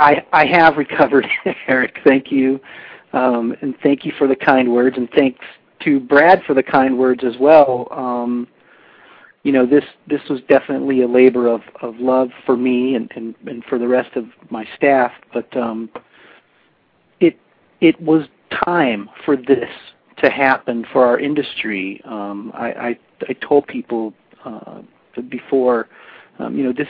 I 0.00 0.26
I 0.32 0.46
have 0.46 0.76
recovered, 0.76 1.26
Eric. 1.68 1.98
Thank 2.04 2.32
you, 2.32 2.58
um, 3.12 3.54
and 3.60 3.74
thank 3.82 4.04
you 4.04 4.12
for 4.18 4.26
the 4.26 4.34
kind 4.34 4.72
words, 4.72 4.96
and 4.96 5.08
thanks 5.10 5.44
to 5.84 6.00
Brad 6.00 6.42
for 6.46 6.54
the 6.54 6.62
kind 6.62 6.98
words 6.98 7.22
as 7.24 7.34
well. 7.38 7.86
Um, 7.90 8.48
you 9.42 9.52
know, 9.52 9.66
this 9.66 9.84
this 10.08 10.22
was 10.28 10.40
definitely 10.48 11.02
a 11.02 11.08
labor 11.08 11.46
of 11.46 11.60
of 11.82 11.96
love 11.98 12.30
for 12.46 12.56
me 12.56 12.94
and 12.94 13.10
and, 13.14 13.34
and 13.46 13.62
for 13.64 13.78
the 13.78 13.86
rest 13.86 14.16
of 14.16 14.24
my 14.50 14.66
staff, 14.76 15.12
but 15.32 15.54
um, 15.56 15.90
it 17.20 17.38
it 17.80 18.00
was 18.00 18.26
time 18.64 19.08
for 19.24 19.36
this 19.36 19.70
to 20.18 20.30
happen 20.30 20.84
for 20.92 21.06
our 21.06 21.18
industry. 21.18 22.00
Um, 22.04 22.52
I, 22.54 22.72
I 22.72 22.98
I 23.28 23.32
told 23.34 23.66
people 23.66 24.14
uh, 24.44 24.80
before, 25.28 25.88
um, 26.38 26.56
you 26.56 26.64
know, 26.64 26.72
this 26.72 26.88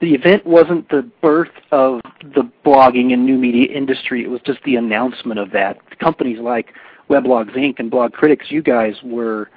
the 0.00 0.14
event 0.14 0.46
wasn't 0.46 0.88
the 0.90 1.08
birth 1.20 1.50
of 1.72 2.00
the 2.22 2.48
blogging 2.64 3.12
and 3.12 3.26
new 3.26 3.36
media 3.36 3.66
industry. 3.74 4.22
It 4.22 4.28
was 4.28 4.40
just 4.46 4.60
the 4.64 4.76
announcement 4.76 5.40
of 5.40 5.50
that. 5.52 5.78
Companies 5.98 6.38
like 6.40 6.72
Weblogs 7.10 7.56
Inc. 7.56 7.78
and 7.78 7.90
Blog 7.90 8.12
Critics, 8.12 8.46
you 8.50 8.62
guys 8.62 8.94
were 9.02 9.50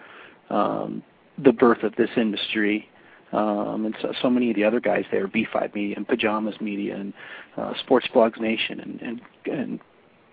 um, 0.50 1.04
the 1.38 1.52
birth 1.52 1.84
of 1.84 1.96
this 1.96 2.10
industry. 2.18 2.88
Um, 3.34 3.86
and 3.86 3.96
so, 4.02 4.14
so 4.22 4.30
many 4.30 4.50
of 4.50 4.56
the 4.56 4.64
other 4.64 4.80
guys 4.80 5.06
there, 5.12 5.28
B5 5.28 5.74
Media 5.74 5.96
and 5.96 6.08
Pajamas 6.08 6.60
Media 6.60 6.96
and 6.96 7.14
uh, 7.56 7.74
Sports 7.80 8.08
Blogs 8.14 8.40
Nation 8.40 8.80
and, 8.80 9.02
and, 9.02 9.22
and 9.46 9.80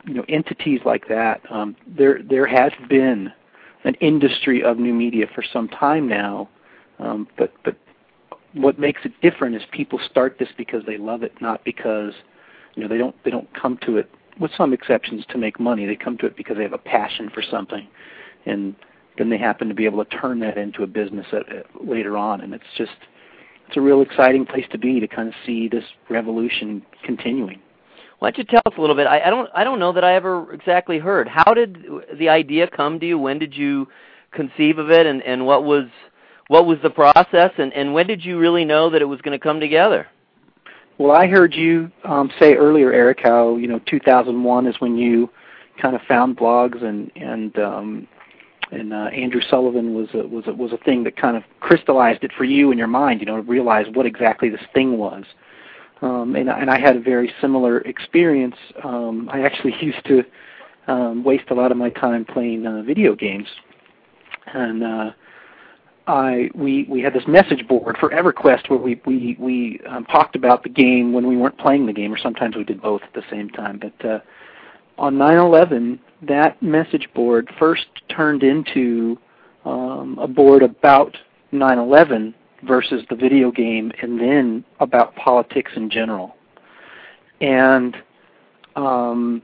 you 0.06 0.14
know 0.14 0.24
entities 0.28 0.80
like 0.84 1.06
that. 1.08 1.40
Um, 1.50 1.76
there 1.86 2.20
there 2.22 2.46
has 2.46 2.72
been 2.88 3.32
an 3.84 3.94
industry 3.94 4.62
of 4.62 4.78
new 4.78 4.94
media 4.94 5.26
for 5.34 5.44
some 5.52 5.68
time 5.68 6.08
now, 6.08 6.48
um, 6.98 7.28
but 7.36 7.52
but 7.64 7.76
what 8.54 8.78
makes 8.78 9.02
it 9.04 9.12
different 9.20 9.56
is 9.56 9.62
people 9.72 10.00
start 10.10 10.36
this 10.38 10.48
because 10.56 10.82
they 10.86 10.96
love 10.96 11.22
it, 11.22 11.32
not 11.40 11.64
because 11.64 12.12
you 12.74 12.82
know 12.82 12.88
they 12.88 12.98
don't 12.98 13.14
they 13.24 13.30
don't 13.30 13.48
come 13.54 13.78
to 13.86 13.96
it 13.98 14.10
with 14.40 14.50
some 14.56 14.72
exceptions 14.72 15.24
to 15.30 15.38
make 15.38 15.58
money. 15.58 15.86
They 15.86 15.96
come 15.96 16.16
to 16.18 16.26
it 16.26 16.36
because 16.36 16.56
they 16.56 16.62
have 16.62 16.72
a 16.72 16.78
passion 16.78 17.30
for 17.32 17.42
something, 17.42 17.86
and 18.46 18.74
then 19.16 19.30
they 19.30 19.38
happen 19.38 19.68
to 19.68 19.74
be 19.74 19.84
able 19.84 20.04
to 20.04 20.16
turn 20.16 20.40
that 20.40 20.56
into 20.56 20.82
a 20.82 20.86
business 20.86 21.26
at, 21.32 21.52
at, 21.52 21.66
later 21.86 22.16
on, 22.16 22.40
and 22.40 22.54
it's 22.54 22.64
just 22.76 22.92
it's 23.66 23.76
a 23.76 23.80
real 23.80 24.00
exciting 24.00 24.46
place 24.46 24.64
to 24.70 24.78
be 24.78 25.00
to 25.00 25.08
kind 25.08 25.28
of 25.28 25.34
see 25.44 25.68
this 25.68 25.84
revolution 26.08 26.82
continuing. 27.04 27.60
Why 28.18 28.30
don't 28.30 28.38
you 28.38 28.44
tell 28.44 28.62
us 28.66 28.72
a 28.76 28.80
little 28.80 28.96
bit? 28.96 29.06
I, 29.06 29.20
I 29.20 29.30
don't 29.30 29.48
I 29.54 29.64
don't 29.64 29.78
know 29.78 29.92
that 29.92 30.04
I 30.04 30.14
ever 30.14 30.52
exactly 30.52 30.98
heard. 30.98 31.28
How 31.28 31.52
did 31.54 31.84
the 32.18 32.28
idea 32.28 32.66
come 32.66 32.98
to 33.00 33.06
you? 33.06 33.18
When 33.18 33.38
did 33.38 33.56
you 33.56 33.88
conceive 34.32 34.78
of 34.78 34.90
it, 34.90 35.06
and 35.06 35.22
and 35.22 35.46
what 35.46 35.64
was 35.64 35.84
what 36.48 36.66
was 36.66 36.78
the 36.82 36.90
process, 36.90 37.52
and 37.58 37.72
and 37.72 37.94
when 37.94 38.06
did 38.06 38.24
you 38.24 38.38
really 38.38 38.64
know 38.64 38.90
that 38.90 39.00
it 39.00 39.06
was 39.06 39.20
going 39.20 39.38
to 39.38 39.42
come 39.42 39.60
together? 39.60 40.06
Well, 40.98 41.12
I 41.12 41.28
heard 41.28 41.54
you 41.54 41.92
um, 42.04 42.30
say 42.40 42.54
earlier, 42.54 42.92
Eric, 42.92 43.20
how 43.22 43.56
you 43.56 43.68
know 43.68 43.80
2001 43.86 44.66
is 44.66 44.74
when 44.80 44.96
you 44.96 45.30
kind 45.80 45.94
of 45.94 46.02
found 46.08 46.36
blogs, 46.36 46.82
and 46.82 47.12
and 47.14 47.56
um, 47.58 48.08
and 48.72 48.92
uh, 48.92 49.08
Andrew 49.12 49.40
Sullivan 49.48 49.94
was 49.94 50.08
a, 50.14 50.26
was 50.26 50.44
a, 50.46 50.52
was 50.52 50.72
a 50.72 50.78
thing 50.78 51.04
that 51.04 51.16
kind 51.16 51.36
of 51.36 51.44
crystallized 51.60 52.24
it 52.24 52.32
for 52.36 52.44
you 52.44 52.72
in 52.72 52.78
your 52.78 52.88
mind. 52.88 53.20
You 53.20 53.26
know, 53.26 53.36
to 53.36 53.42
realize 53.42 53.86
what 53.92 54.06
exactly 54.06 54.48
this 54.48 54.60
thing 54.74 54.98
was. 54.98 55.24
Um, 56.00 56.36
and, 56.36 56.48
and 56.48 56.70
I 56.70 56.78
had 56.78 56.96
a 56.96 57.00
very 57.00 57.32
similar 57.40 57.78
experience. 57.80 58.54
Um, 58.84 59.28
I 59.32 59.42
actually 59.42 59.74
used 59.80 60.04
to 60.06 60.24
um, 60.86 61.24
waste 61.24 61.50
a 61.50 61.54
lot 61.54 61.70
of 61.70 61.76
my 61.76 61.90
time 61.90 62.24
playing 62.24 62.66
uh, 62.66 62.82
video 62.82 63.14
games, 63.14 63.48
and 64.46 64.82
uh, 64.82 65.10
I 66.08 66.50
we 66.54 66.86
we 66.88 67.02
had 67.02 67.12
this 67.12 67.26
message 67.28 67.68
board 67.68 67.98
for 68.00 68.08
EverQuest 68.08 68.70
where 68.70 68.78
we 68.78 69.00
we 69.04 69.36
we 69.38 69.80
um, 69.86 70.06
talked 70.06 70.36
about 70.36 70.62
the 70.62 70.70
game 70.70 71.12
when 71.12 71.26
we 71.26 71.36
weren't 71.36 71.58
playing 71.58 71.84
the 71.84 71.92
game, 71.92 72.12
or 72.12 72.18
sometimes 72.18 72.56
we 72.56 72.64
did 72.64 72.80
both 72.80 73.02
at 73.02 73.12
the 73.12 73.22
same 73.30 73.50
time. 73.50 73.78
But 73.78 74.08
uh, 74.08 74.20
on 74.96 75.16
9/11, 75.16 75.98
that 76.22 76.60
message 76.62 77.08
board 77.14 77.50
first 77.58 77.86
turned 78.08 78.42
into 78.42 79.18
um, 79.66 80.18
a 80.18 80.26
board 80.26 80.62
about 80.62 81.14
9/11 81.52 82.32
versus 82.66 83.04
the 83.10 83.14
video 83.14 83.50
game, 83.50 83.92
and 84.00 84.18
then 84.18 84.64
about 84.80 85.14
politics 85.14 85.72
in 85.76 85.90
general. 85.90 86.36
And 87.42 87.94
um, 88.76 89.42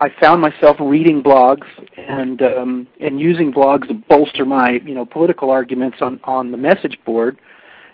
I 0.00 0.10
found 0.20 0.40
myself 0.40 0.76
reading 0.80 1.22
blogs 1.22 1.66
and 1.96 2.40
um, 2.42 2.86
and 3.00 3.18
using 3.18 3.52
blogs 3.52 3.88
to 3.88 3.94
bolster 3.94 4.44
my 4.44 4.80
you 4.84 4.94
know 4.94 5.04
political 5.04 5.50
arguments 5.50 5.98
on 6.00 6.20
on 6.24 6.52
the 6.52 6.56
message 6.56 6.98
board, 7.04 7.38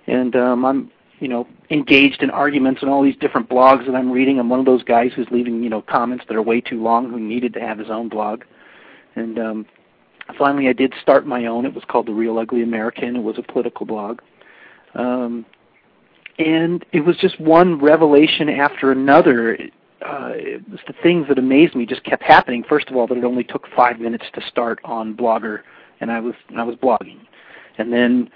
and 0.07 0.37
um, 0.37 0.65
I'm 0.65 0.91
you 1.21 1.29
know 1.29 1.49
engaged 1.71 2.23
in 2.23 2.31
arguments 2.31 2.83
on 2.83 2.91
all 2.91 3.03
these 3.03 3.17
different 3.17 3.49
blogs 3.49 3.87
that 3.87 3.95
I'm 3.95 4.11
reading. 4.11 4.39
I'm 4.39 4.51
one 4.51 4.61
of 4.61 4.67
those 4.67 4.83
guys 4.85 5.13
who's 5.17 5.29
leaving 5.31 5.63
you 5.63 5.71
know 5.71 5.81
comments 5.81 6.25
that 6.29 6.37
are 6.37 6.43
way 6.43 6.61
too 6.61 6.83
long, 6.83 7.09
who 7.09 7.19
needed 7.19 7.55
to 7.55 7.61
have 7.61 7.79
his 7.79 7.89
own 7.89 8.11
blog, 8.11 8.45
and 9.17 9.39
um, 9.39 9.67
finally 10.37 10.69
I 10.69 10.75
did 10.75 10.93
start 11.01 11.27
my 11.27 11.47
own. 11.47 11.65
It 11.65 11.75
was 11.75 11.85
called 11.89 12.07
the 12.07 12.13
Real 12.13 12.39
Ugly 12.39 12.63
American. 12.63 13.17
It 13.17 13.23
was 13.23 13.39
a 13.39 13.43
political 13.43 13.87
blog, 13.87 14.21
um, 14.95 15.47
and 16.39 16.85
it 16.93 17.01
was 17.01 17.17
just 17.17 17.41
one 17.41 17.81
revelation 17.81 18.51
after 18.51 18.93
another. 18.93 19.57
Uh, 20.03 20.33
it 20.35 20.69
was 20.71 20.81
the 20.87 20.95
things 21.03 21.29
that 21.29 21.39
amazed 21.39 21.75
me 21.75 21.87
just 21.87 22.05
kept 22.05 22.23
happening. 22.23 22.65
First 22.69 22.89
of 22.89 22.97
all, 22.97 23.07
that 23.07 23.17
it 23.17 23.25
only 23.25 23.45
took 23.45 23.67
five 23.75 24.01
minutes 24.01 24.25
to 24.35 24.43
start 24.49 24.81
on 24.85 25.15
Blogger, 25.15 25.61
and 26.01 26.11
I 26.11 26.21
was 26.21 26.35
and 26.49 26.61
I 26.61 26.65
was 26.65 26.77
blogging, 26.77 27.21
and 27.79 27.93
then 27.93 28.31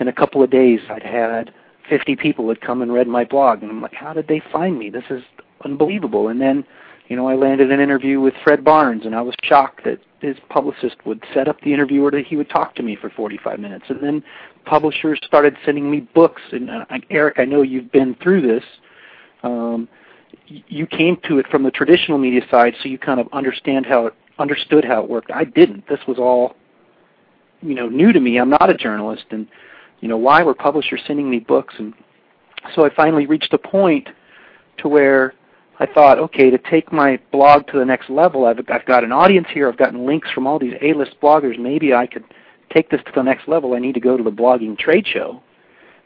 in 0.00 0.08
a 0.08 0.12
couple 0.12 0.42
of 0.42 0.50
days 0.50 0.80
I'd 0.90 1.02
had 1.02 1.52
50 1.88 2.16
people 2.16 2.48
had 2.48 2.60
come 2.60 2.82
and 2.82 2.92
read 2.92 3.06
my 3.06 3.24
blog, 3.24 3.62
and 3.62 3.70
I'm 3.70 3.82
like, 3.82 3.94
how 3.94 4.12
did 4.12 4.28
they 4.28 4.42
find 4.52 4.78
me? 4.78 4.90
This 4.90 5.04
is 5.10 5.22
unbelievable. 5.64 6.28
And 6.28 6.40
then, 6.40 6.64
you 7.08 7.16
know, 7.16 7.28
I 7.28 7.34
landed 7.34 7.70
an 7.70 7.80
interview 7.80 8.20
with 8.20 8.34
Fred 8.44 8.64
Barnes, 8.64 9.04
and 9.04 9.14
I 9.14 9.20
was 9.20 9.34
shocked 9.42 9.84
that 9.84 10.00
his 10.20 10.36
publicist 10.48 10.96
would 11.04 11.22
set 11.34 11.48
up 11.48 11.60
the 11.60 11.72
interview 11.72 12.02
or 12.04 12.10
that 12.12 12.26
he 12.26 12.36
would 12.36 12.48
talk 12.48 12.74
to 12.76 12.82
me 12.82 12.96
for 12.96 13.10
45 13.10 13.58
minutes. 13.58 13.84
And 13.88 14.02
then 14.02 14.22
publishers 14.64 15.18
started 15.24 15.56
sending 15.64 15.90
me 15.90 16.00
books. 16.00 16.42
And 16.52 16.70
uh, 16.70 16.84
Eric, 17.10 17.38
I 17.38 17.44
know 17.44 17.62
you've 17.62 17.90
been 17.90 18.14
through 18.22 18.42
this. 18.42 18.64
Um, 19.42 19.88
you 20.46 20.86
came 20.86 21.16
to 21.28 21.38
it 21.38 21.46
from 21.48 21.62
the 21.62 21.70
traditional 21.70 22.18
media 22.18 22.42
side, 22.50 22.74
so 22.82 22.88
you 22.88 22.98
kind 22.98 23.20
of 23.20 23.28
understand 23.32 23.86
how 23.86 24.06
it 24.06 24.14
understood 24.38 24.84
how 24.84 25.02
it 25.02 25.08
worked. 25.08 25.30
I 25.30 25.44
didn't. 25.44 25.86
This 25.88 26.00
was 26.06 26.18
all, 26.18 26.56
you 27.60 27.74
know, 27.74 27.88
new 27.88 28.12
to 28.12 28.20
me. 28.20 28.38
I'm 28.38 28.50
not 28.50 28.70
a 28.70 28.74
journalist, 28.74 29.24
and 29.30 29.46
you 30.00 30.08
know, 30.08 30.16
why 30.16 30.42
were 30.42 30.54
publishers 30.54 31.00
sending 31.06 31.30
me 31.30 31.38
books? 31.38 31.74
And 31.78 31.94
so 32.74 32.84
I 32.84 32.94
finally 32.94 33.26
reached 33.26 33.52
a 33.52 33.58
point 33.58 34.08
to 34.78 34.88
where 34.88 35.34
I 35.78 35.86
thought, 35.86 36.18
okay, 36.18 36.50
to 36.50 36.58
take 36.58 36.92
my 36.92 37.18
blog 37.30 37.66
to 37.68 37.78
the 37.78 37.84
next 37.84 38.10
level, 38.10 38.44
I've, 38.44 38.58
I've 38.68 38.84
got 38.86 39.04
an 39.04 39.12
audience 39.12 39.46
here. 39.52 39.68
I've 39.68 39.78
gotten 39.78 40.06
links 40.06 40.30
from 40.30 40.46
all 40.46 40.58
these 40.58 40.74
A-list 40.82 41.16
bloggers. 41.22 41.58
Maybe 41.58 41.94
I 41.94 42.06
could 42.06 42.24
take 42.72 42.90
this 42.90 43.00
to 43.06 43.12
the 43.14 43.22
next 43.22 43.48
level. 43.48 43.74
I 43.74 43.78
need 43.78 43.94
to 43.94 44.00
go 44.00 44.16
to 44.16 44.22
the 44.22 44.30
blogging 44.30 44.78
trade 44.78 45.06
show. 45.06 45.42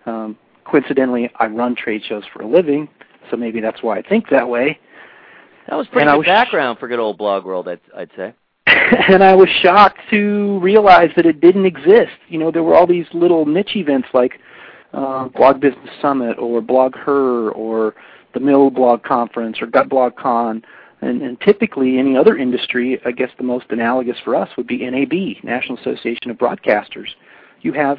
Um, 0.04 0.38
coincidentally, 0.64 1.30
I 1.36 1.46
run 1.46 1.74
trade 1.74 2.02
shows 2.04 2.24
for 2.32 2.42
a 2.42 2.46
living, 2.46 2.88
so 3.30 3.36
maybe 3.36 3.60
that's 3.60 3.82
why 3.82 3.98
I 3.98 4.02
think 4.02 4.28
that 4.30 4.48
way. 4.48 4.78
That 5.68 5.76
was 5.76 5.86
pretty 5.88 6.08
and 6.08 6.22
good 6.22 6.26
background 6.26 6.78
for 6.78 6.88
good 6.88 7.00
old 7.00 7.18
blog 7.18 7.44
world, 7.44 7.68
I'd, 7.68 7.80
I'd 7.96 8.10
say. 8.16 8.34
and 8.66 9.22
I 9.22 9.34
was 9.34 9.48
shocked 9.62 9.98
to 10.10 10.58
realize 10.60 11.10
that 11.16 11.26
it 11.26 11.40
didn't 11.40 11.66
exist. 11.66 12.12
You 12.28 12.38
know, 12.38 12.50
there 12.50 12.62
were 12.62 12.74
all 12.74 12.86
these 12.86 13.06
little 13.12 13.46
niche 13.46 13.76
events 13.76 14.08
like 14.12 14.40
uh, 14.92 15.28
Blog 15.28 15.60
Business 15.60 15.90
Summit 16.00 16.38
or 16.38 16.60
BlogHer 16.60 17.54
or 17.54 17.94
the 18.34 18.40
MilBlog 18.40 19.02
Conference 19.02 19.58
or 19.60 19.66
GodBlogCon. 19.66 20.62
And, 21.02 21.22
and 21.22 21.40
typically, 21.40 21.98
any 21.98 22.16
other 22.16 22.36
industry, 22.36 23.00
I 23.04 23.12
guess 23.12 23.30
the 23.36 23.44
most 23.44 23.66
analogous 23.70 24.16
for 24.24 24.34
us 24.34 24.48
would 24.56 24.66
be 24.66 24.88
NAB, 24.88 25.44
National 25.44 25.78
Association 25.78 26.30
of 26.30 26.38
Broadcasters. 26.38 27.08
You 27.60 27.72
have 27.72 27.98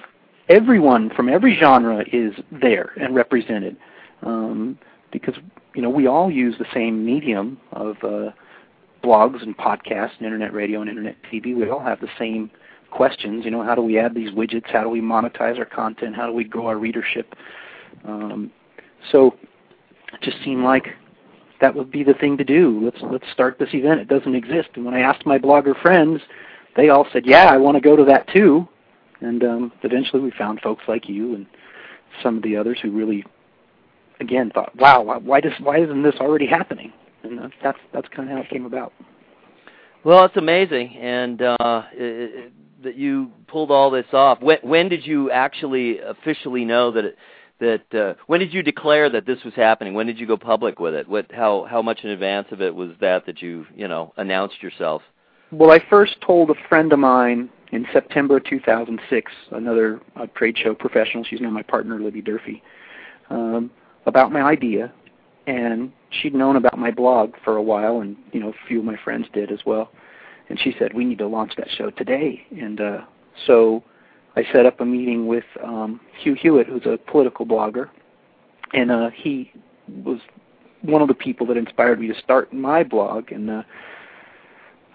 everyone 0.49 1.11
from 1.15 1.29
every 1.29 1.57
genre 1.57 2.03
is 2.11 2.33
there 2.51 2.91
and 2.99 3.13
represented 3.13 3.77
um, 4.23 4.79
because 5.11 5.35
you 5.75 5.81
know 5.81 5.89
we 5.89 6.07
all 6.07 6.31
use 6.31 6.55
the 6.57 6.65
same 6.73 7.05
medium 7.05 7.59
of 7.71 7.97
uh, 8.03 8.31
blogs 9.03 9.41
and 9.43 9.57
podcasts 9.57 10.17
and 10.17 10.25
internet 10.25 10.53
radio 10.53 10.81
and 10.81 10.89
internet 10.89 11.15
TV, 11.31 11.55
we 11.55 11.69
all 11.69 11.79
have 11.79 11.99
the 11.99 12.09
same 12.17 12.49
questions. 12.91 13.45
You 13.45 13.51
know, 13.51 13.63
how 13.63 13.75
do 13.75 13.81
we 13.81 13.97
add 13.97 14.15
these 14.15 14.31
widgets? 14.31 14.69
How 14.69 14.83
do 14.83 14.89
we 14.89 15.01
monetize 15.01 15.57
our 15.57 15.65
content? 15.65 16.15
How 16.15 16.27
do 16.27 16.33
we 16.33 16.43
grow 16.43 16.67
our 16.67 16.77
readership? 16.77 17.35
Um, 18.05 18.51
so 19.11 19.35
it 20.13 20.21
just 20.21 20.43
seemed 20.43 20.63
like 20.63 20.87
that 21.61 21.73
would 21.73 21.91
be 21.91 22.03
the 22.03 22.13
thing 22.13 22.37
to 22.37 22.43
do. 22.43 22.81
Let's 22.83 22.99
let's 23.11 23.25
start 23.33 23.59
this 23.59 23.73
event. 23.73 23.99
It 23.99 24.07
doesn't 24.07 24.35
exist. 24.35 24.69
And 24.75 24.85
when 24.85 24.93
I 24.93 24.99
asked 24.99 25.25
my 25.25 25.37
blogger 25.37 25.79
friends, 25.81 26.21
they 26.75 26.89
all 26.89 27.07
said, 27.11 27.25
"Yeah, 27.25 27.45
I 27.45 27.57
want 27.57 27.75
to 27.75 27.81
go 27.81 27.95
to 27.95 28.05
that 28.05 28.27
too." 28.29 28.67
And 29.21 29.43
um, 29.43 29.71
eventually, 29.83 30.21
we 30.21 30.31
found 30.31 30.61
folks 30.61 30.83
like 30.87 31.09
you 31.09 31.33
and 31.35 31.47
some 32.21 32.37
of 32.37 32.43
the 32.43 32.55
others 32.55 32.77
who 32.81 32.91
really, 32.91 33.25
again, 34.19 34.51
thought, 34.53 34.75
"Wow, 34.75 35.01
why 35.01 35.41
does 35.41 35.53
why 35.61 35.79
isn't 35.79 36.03
this 36.03 36.15
already 36.19 36.47
happening?" 36.47 36.93
and 37.23 37.39
that's 37.39 37.53
that's, 37.61 37.79
that's 37.93 38.07
kind 38.09 38.29
of 38.29 38.35
how 38.35 38.41
it 38.41 38.49
came 38.49 38.65
about. 38.65 38.93
Well, 40.03 40.25
it's 40.25 40.37
amazing, 40.37 40.95
and 40.97 41.41
uh, 41.41 41.83
it, 41.93 42.45
it, 42.45 42.53
that 42.83 42.95
you 42.95 43.31
pulled 43.47 43.71
all 43.71 43.91
this 43.91 44.05
off. 44.13 44.41
When, 44.41 44.59
when 44.61 44.89
did 44.89 45.05
you 45.05 45.31
actually 45.31 45.99
officially 45.99 46.65
know 46.65 46.91
that? 46.91 47.05
It, 47.05 47.17
that 47.59 47.95
uh, 47.95 48.13
when 48.27 48.39
did 48.39 48.53
you 48.53 48.61
declare 48.61 49.09
that 49.09 49.25
this 49.25 49.43
was 49.43 49.55
happening? 49.55 49.95
When 49.95 50.05
did 50.05 50.19
you 50.19 50.27
go 50.27 50.37
public 50.37 50.79
with 50.79 50.93
it? 50.93 51.07
What 51.07 51.31
how 51.31 51.65
how 51.69 51.81
much 51.81 52.01
in 52.03 52.11
advance 52.11 52.47
of 52.51 52.61
it 52.61 52.75
was 52.75 52.91
that 53.01 53.25
that 53.25 53.41
you 53.41 53.65
you 53.75 53.87
know 53.87 54.13
announced 54.17 54.61
yourself? 54.61 55.01
Well, 55.51 55.71
I 55.71 55.79
first 55.89 56.21
told 56.21 56.51
a 56.51 56.55
friend 56.69 56.93
of 56.93 56.99
mine 56.99 57.49
in 57.71 57.87
September 57.91 58.39
2006, 58.39 59.31
another 59.51 59.99
uh, 60.15 60.27
trade 60.35 60.57
show 60.57 60.75
professional. 60.75 61.23
She's 61.23 61.41
now 61.41 61.49
my 61.49 61.63
partner, 61.63 61.99
Libby 61.99 62.21
Durfee, 62.21 62.61
um, 63.29 63.71
about 64.07 64.31
my 64.31 64.41
idea, 64.41 64.91
and 65.45 65.91
she'd 66.09 66.33
known 66.33 66.55
about 66.55 66.79
my 66.79 66.89
blog 66.89 67.33
for 67.43 67.57
a 67.57 67.61
while, 67.61 67.99
and 67.99 68.15
you 68.31 68.39
know, 68.39 68.49
a 68.49 68.67
few 68.67 68.79
of 68.79 68.85
my 68.85 68.97
friends 69.03 69.27
did 69.33 69.51
as 69.51 69.59
well. 69.65 69.91
And 70.49 70.59
she 70.59 70.73
said, 70.79 70.93
"We 70.93 71.05
need 71.05 71.19
to 71.19 71.27
launch 71.27 71.53
that 71.57 71.67
show 71.77 71.91
today." 71.91 72.45
And 72.57 72.81
uh, 72.81 73.01
so 73.45 73.83
I 74.35 74.43
set 74.53 74.65
up 74.65 74.79
a 74.79 74.85
meeting 74.85 75.27
with 75.27 75.43
um, 75.63 75.99
Hugh 76.19 76.35
Hewitt, 76.35 76.67
who's 76.67 76.85
a 76.85 76.97
political 77.11 77.45
blogger, 77.45 77.89
and 78.73 78.89
uh, 78.91 79.09
he 79.13 79.51
was 80.03 80.19
one 80.81 81.01
of 81.01 81.09
the 81.09 81.13
people 81.13 81.45
that 81.47 81.57
inspired 81.57 81.99
me 81.99 82.07
to 82.07 82.15
start 82.23 82.53
my 82.53 82.83
blog. 82.83 83.31
And 83.31 83.49
uh, 83.49 83.63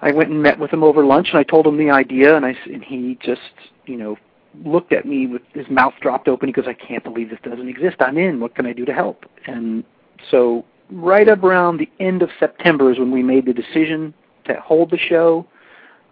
I 0.00 0.12
went 0.12 0.30
and 0.30 0.42
met 0.42 0.58
with 0.58 0.70
him 0.72 0.82
over 0.82 1.04
lunch, 1.04 1.28
and 1.30 1.38
I 1.38 1.42
told 1.42 1.66
him 1.66 1.76
the 1.76 1.90
idea, 1.90 2.34
and 2.34 2.46
I 2.46 2.56
and 2.64 2.82
he 2.82 3.18
just, 3.22 3.40
you 3.84 3.98
know, 3.98 4.16
looked 4.64 4.92
at 4.92 5.06
me 5.06 5.26
with 5.26 5.42
his 5.52 5.68
mouth 5.68 5.94
dropped 6.00 6.28
open. 6.28 6.48
He 6.48 6.52
goes, 6.52 6.68
"I 6.68 6.74
can't 6.74 7.04
believe 7.04 7.30
this 7.30 7.40
doesn't 7.42 7.68
exist. 7.68 7.96
I'm 8.00 8.18
in. 8.18 8.40
What 8.40 8.54
can 8.54 8.66
I 8.66 8.72
do 8.72 8.84
to 8.84 8.92
help?" 8.92 9.26
And 9.46 9.84
so 10.30 10.64
right 10.90 11.28
around 11.28 11.78
the 11.78 11.88
end 12.00 12.22
of 12.22 12.30
September 12.38 12.90
is 12.92 12.98
when 12.98 13.10
we 13.10 13.22
made 13.22 13.46
the 13.46 13.52
decision 13.52 14.14
to 14.44 14.54
hold 14.60 14.90
the 14.90 14.98
show. 14.98 15.46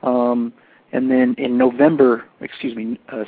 Um, 0.03 0.53
and 0.93 1.11
then 1.11 1.35
in 1.39 1.57
November, 1.57 2.25
excuse 2.41 2.75
me, 2.75 2.99
uh, 3.11 3.25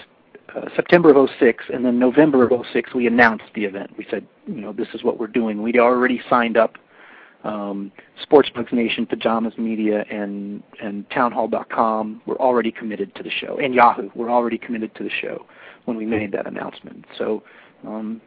uh, 0.55 0.69
September 0.75 1.15
of 1.15 1.31
06, 1.39 1.65
and 1.73 1.85
then 1.85 1.99
November 1.99 2.45
of 2.45 2.67
06, 2.73 2.95
we 2.95 3.07
announced 3.07 3.45
the 3.55 3.65
event. 3.65 3.91
We 3.97 4.07
said, 4.11 4.27
you 4.47 4.61
know, 4.61 4.73
this 4.73 4.89
is 4.95 5.05
what 5.05 5.19
we're 5.19 5.27
doing. 5.27 5.63
We'd 5.63 5.79
already 5.79 6.21
signed 6.29 6.57
up 6.57 6.77
um, 7.45 7.93
SportsBlogs 8.25 8.73
Nation, 8.73 9.07
Pajamas 9.07 9.55
Media, 9.59 10.05
and 10.11 10.63
and 10.83 11.09
Townhall.com 11.11 12.23
were 12.27 12.41
already 12.41 12.71
committed 12.71 13.15
to 13.17 13.23
the 13.23 13.31
show, 13.31 13.59
and 13.59 13.75
Yahoo 13.75 14.11
were 14.15 14.31
already 14.31 14.59
committed 14.59 14.95
to 14.97 15.05
the 15.05 15.11
show 15.11 15.45
when 15.85 15.97
we 15.97 16.07
made 16.07 16.33
that 16.33 16.47
announcement. 16.47 17.05
So 17.19 17.43
um, 17.87 18.21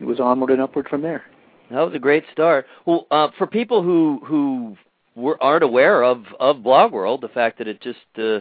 it 0.00 0.04
was 0.04 0.20
onward 0.20 0.50
and 0.50 0.60
upward 0.60 0.88
from 0.88 1.02
there. 1.02 1.24
That 1.70 1.80
was 1.80 1.94
a 1.94 1.98
great 1.98 2.24
start. 2.32 2.66
Well, 2.84 3.06
uh, 3.10 3.28
for 3.38 3.46
people 3.46 3.82
who 3.82 4.20
who 4.24 4.76
were, 5.14 5.42
aren't 5.42 5.64
aware 5.64 6.02
of 6.02 6.24
of 6.40 6.62
Blog 6.62 6.92
World, 6.92 7.20
the 7.20 7.28
fact 7.28 7.58
that 7.58 7.68
it 7.68 7.80
just 7.80 7.98
uh, 8.18 8.40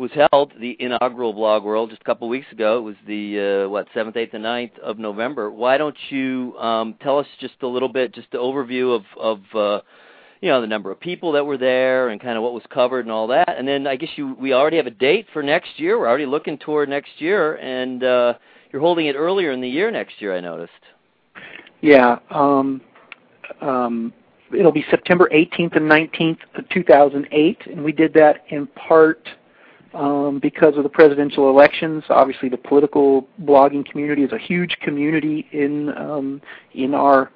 was 0.00 0.10
held, 0.32 0.52
the 0.58 0.76
inaugural 0.80 1.34
Blog 1.34 1.62
World, 1.62 1.90
just 1.90 2.00
a 2.00 2.04
couple 2.04 2.28
weeks 2.28 2.50
ago. 2.50 2.78
It 2.78 2.80
was 2.80 2.96
the 3.06 3.64
uh, 3.66 3.68
what 3.68 3.86
seventh, 3.92 4.16
eighth, 4.16 4.32
and 4.32 4.42
9th 4.42 4.78
of 4.78 4.98
November. 4.98 5.50
Why 5.50 5.76
don't 5.76 5.96
you 6.08 6.56
um, 6.58 6.94
tell 7.02 7.18
us 7.18 7.26
just 7.38 7.54
a 7.62 7.66
little 7.66 7.88
bit, 7.88 8.14
just 8.14 8.28
an 8.32 8.40
overview 8.40 8.96
of 8.96 9.02
of 9.18 9.40
uh, 9.54 9.82
you 10.40 10.48
know 10.48 10.62
the 10.62 10.66
number 10.66 10.90
of 10.90 10.98
people 10.98 11.32
that 11.32 11.44
were 11.44 11.58
there 11.58 12.08
and 12.08 12.20
kind 12.20 12.38
of 12.38 12.42
what 12.42 12.54
was 12.54 12.62
covered 12.70 13.00
and 13.04 13.12
all 13.12 13.26
that. 13.28 13.54
And 13.56 13.68
then 13.68 13.86
I 13.86 13.96
guess 13.96 14.08
you 14.16 14.34
we 14.40 14.54
already 14.54 14.78
have 14.78 14.86
a 14.86 14.90
date 14.90 15.26
for 15.34 15.42
next 15.42 15.78
year. 15.78 15.98
We're 15.98 16.08
already 16.08 16.26
looking 16.26 16.56
toward 16.56 16.88
next 16.88 17.12
year, 17.18 17.56
and 17.56 18.02
uh, 18.02 18.34
you're 18.72 18.82
holding 18.82 19.06
it 19.06 19.14
earlier 19.16 19.52
in 19.52 19.60
the 19.60 19.68
year 19.68 19.90
next 19.90 20.14
year. 20.20 20.34
I 20.34 20.40
noticed. 20.40 20.72
Yeah. 21.82 22.18
Um, 22.30 22.80
um, 23.60 24.14
it'll 24.56 24.72
be 24.72 24.84
September 24.90 25.28
18th 25.32 25.76
and 25.76 25.90
19th 25.90 26.38
of 26.56 26.68
2008, 26.70 27.58
and 27.66 27.84
we 27.84 27.92
did 27.92 28.14
that 28.14 28.44
in 28.48 28.66
part 28.68 29.28
um, 29.94 30.38
because 30.40 30.76
of 30.76 30.82
the 30.82 30.88
presidential 30.88 31.50
elections. 31.50 32.04
Obviously, 32.08 32.48
the 32.48 32.56
political 32.56 33.26
blogging 33.42 33.84
community 33.84 34.22
is 34.22 34.32
a 34.32 34.38
huge 34.38 34.76
community 34.82 35.46
in 35.52 35.90
um, 35.96 36.40
in 36.74 36.94
our 36.94 37.30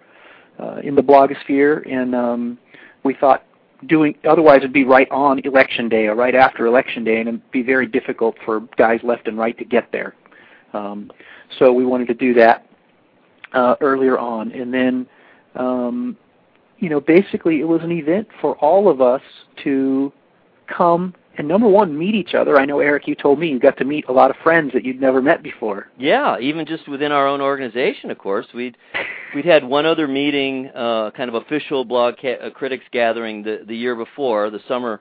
uh, 0.58 0.76
in 0.82 0.94
the 0.94 1.02
blogosphere, 1.02 1.90
and 1.90 2.14
um, 2.14 2.58
we 3.02 3.14
thought 3.14 3.44
doing 3.86 4.14
otherwise 4.28 4.58
it'd 4.58 4.72
be 4.72 4.84
right 4.84 5.10
on 5.10 5.40
election 5.40 5.88
day 5.88 6.06
or 6.06 6.14
right 6.14 6.34
after 6.34 6.66
election 6.66 7.04
day, 7.04 7.18
and 7.18 7.28
it'd 7.28 7.50
be 7.50 7.62
very 7.62 7.86
difficult 7.86 8.36
for 8.44 8.60
guys 8.76 9.00
left 9.02 9.28
and 9.28 9.36
right 9.36 9.58
to 9.58 9.64
get 9.64 9.90
there. 9.92 10.14
Um, 10.72 11.10
so 11.58 11.72
we 11.72 11.84
wanted 11.84 12.08
to 12.08 12.14
do 12.14 12.34
that 12.34 12.66
uh, 13.52 13.76
earlier 13.80 14.18
on, 14.18 14.52
and 14.52 14.72
then 14.72 15.06
um, 15.56 16.16
you 16.78 16.88
know 16.88 17.00
basically 17.00 17.60
it 17.60 17.64
was 17.64 17.82
an 17.82 17.92
event 17.92 18.28
for 18.40 18.56
all 18.56 18.88
of 18.88 19.00
us 19.00 19.22
to 19.64 20.12
come 20.66 21.14
and 21.36 21.48
number 21.48 21.68
one, 21.68 21.96
meet 21.96 22.14
each 22.14 22.34
other. 22.34 22.58
I 22.58 22.64
know 22.64 22.80
Eric, 22.80 23.08
you 23.08 23.14
told 23.14 23.38
me 23.38 23.48
you 23.48 23.58
got 23.58 23.76
to 23.78 23.84
meet 23.84 24.06
a 24.08 24.12
lot 24.12 24.30
of 24.30 24.36
friends 24.42 24.72
that 24.72 24.84
you'd 24.84 25.00
never 25.00 25.20
met 25.20 25.42
before. 25.42 25.88
Yeah, 25.98 26.38
even 26.38 26.66
just 26.66 26.88
within 26.88 27.12
our 27.12 27.26
own 27.26 27.40
organization, 27.40 28.10
of 28.10 28.18
course. 28.18 28.46
We'd 28.54 28.76
we'd 29.34 29.44
had 29.44 29.64
one 29.64 29.86
other 29.86 30.06
meeting, 30.06 30.70
uh, 30.74 31.10
kind 31.10 31.28
of 31.28 31.34
official 31.34 31.84
blog 31.84 32.14
ca- 32.20 32.38
uh, 32.38 32.50
critics 32.50 32.84
gathering 32.92 33.42
the 33.42 33.64
the 33.66 33.76
year 33.76 33.96
before, 33.96 34.50
the 34.50 34.60
summer 34.68 35.00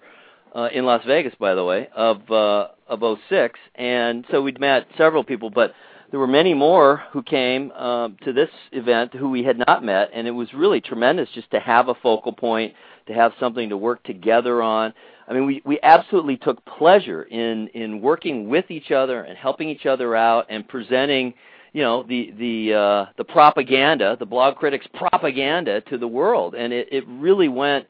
uh, 0.55 0.69
in 0.73 0.85
Las 0.85 1.03
Vegas, 1.05 1.33
by 1.39 1.53
the 1.55 1.63
way, 1.63 1.89
of 1.95 2.29
uh, 2.31 2.67
of 2.87 3.19
06, 3.29 3.59
and 3.75 4.25
so 4.29 4.41
we'd 4.41 4.59
met 4.59 4.87
several 4.97 5.23
people, 5.23 5.49
but 5.49 5.73
there 6.11 6.19
were 6.19 6.27
many 6.27 6.53
more 6.53 7.01
who 7.11 7.23
came 7.23 7.71
um, 7.71 8.17
to 8.23 8.31
this 8.31 8.49
event 8.71 9.15
who 9.15 9.31
we 9.31 9.43
had 9.43 9.57
not 9.57 9.83
met, 9.83 10.11
and 10.13 10.27
it 10.27 10.31
was 10.31 10.53
really 10.53 10.79
tremendous 10.79 11.27
just 11.33 11.49
to 11.49 11.59
have 11.59 11.87
a 11.87 11.95
focal 11.95 12.31
point, 12.31 12.73
to 13.07 13.13
have 13.13 13.31
something 13.39 13.69
to 13.69 13.77
work 13.77 14.03
together 14.03 14.61
on. 14.61 14.93
I 15.27 15.33
mean, 15.33 15.45
we, 15.45 15.61
we 15.65 15.79
absolutely 15.83 16.37
took 16.37 16.63
pleasure 16.65 17.23
in, 17.23 17.67
in 17.69 18.01
working 18.01 18.49
with 18.49 18.69
each 18.69 18.91
other 18.91 19.21
and 19.21 19.37
helping 19.37 19.69
each 19.69 19.85
other 19.85 20.15
out 20.15 20.47
and 20.49 20.67
presenting, 20.67 21.33
you 21.71 21.81
know, 21.81 22.03
the 22.03 22.31
the 22.37 22.73
uh, 22.73 23.05
the 23.17 23.23
propaganda, 23.23 24.15
the 24.19 24.25
blog 24.25 24.57
critics 24.57 24.87
propaganda 24.93 25.81
to 25.81 25.97
the 25.97 26.07
world, 26.07 26.55
and 26.55 26.71
it, 26.73 26.87
it 26.91 27.03
really 27.07 27.47
went 27.47 27.87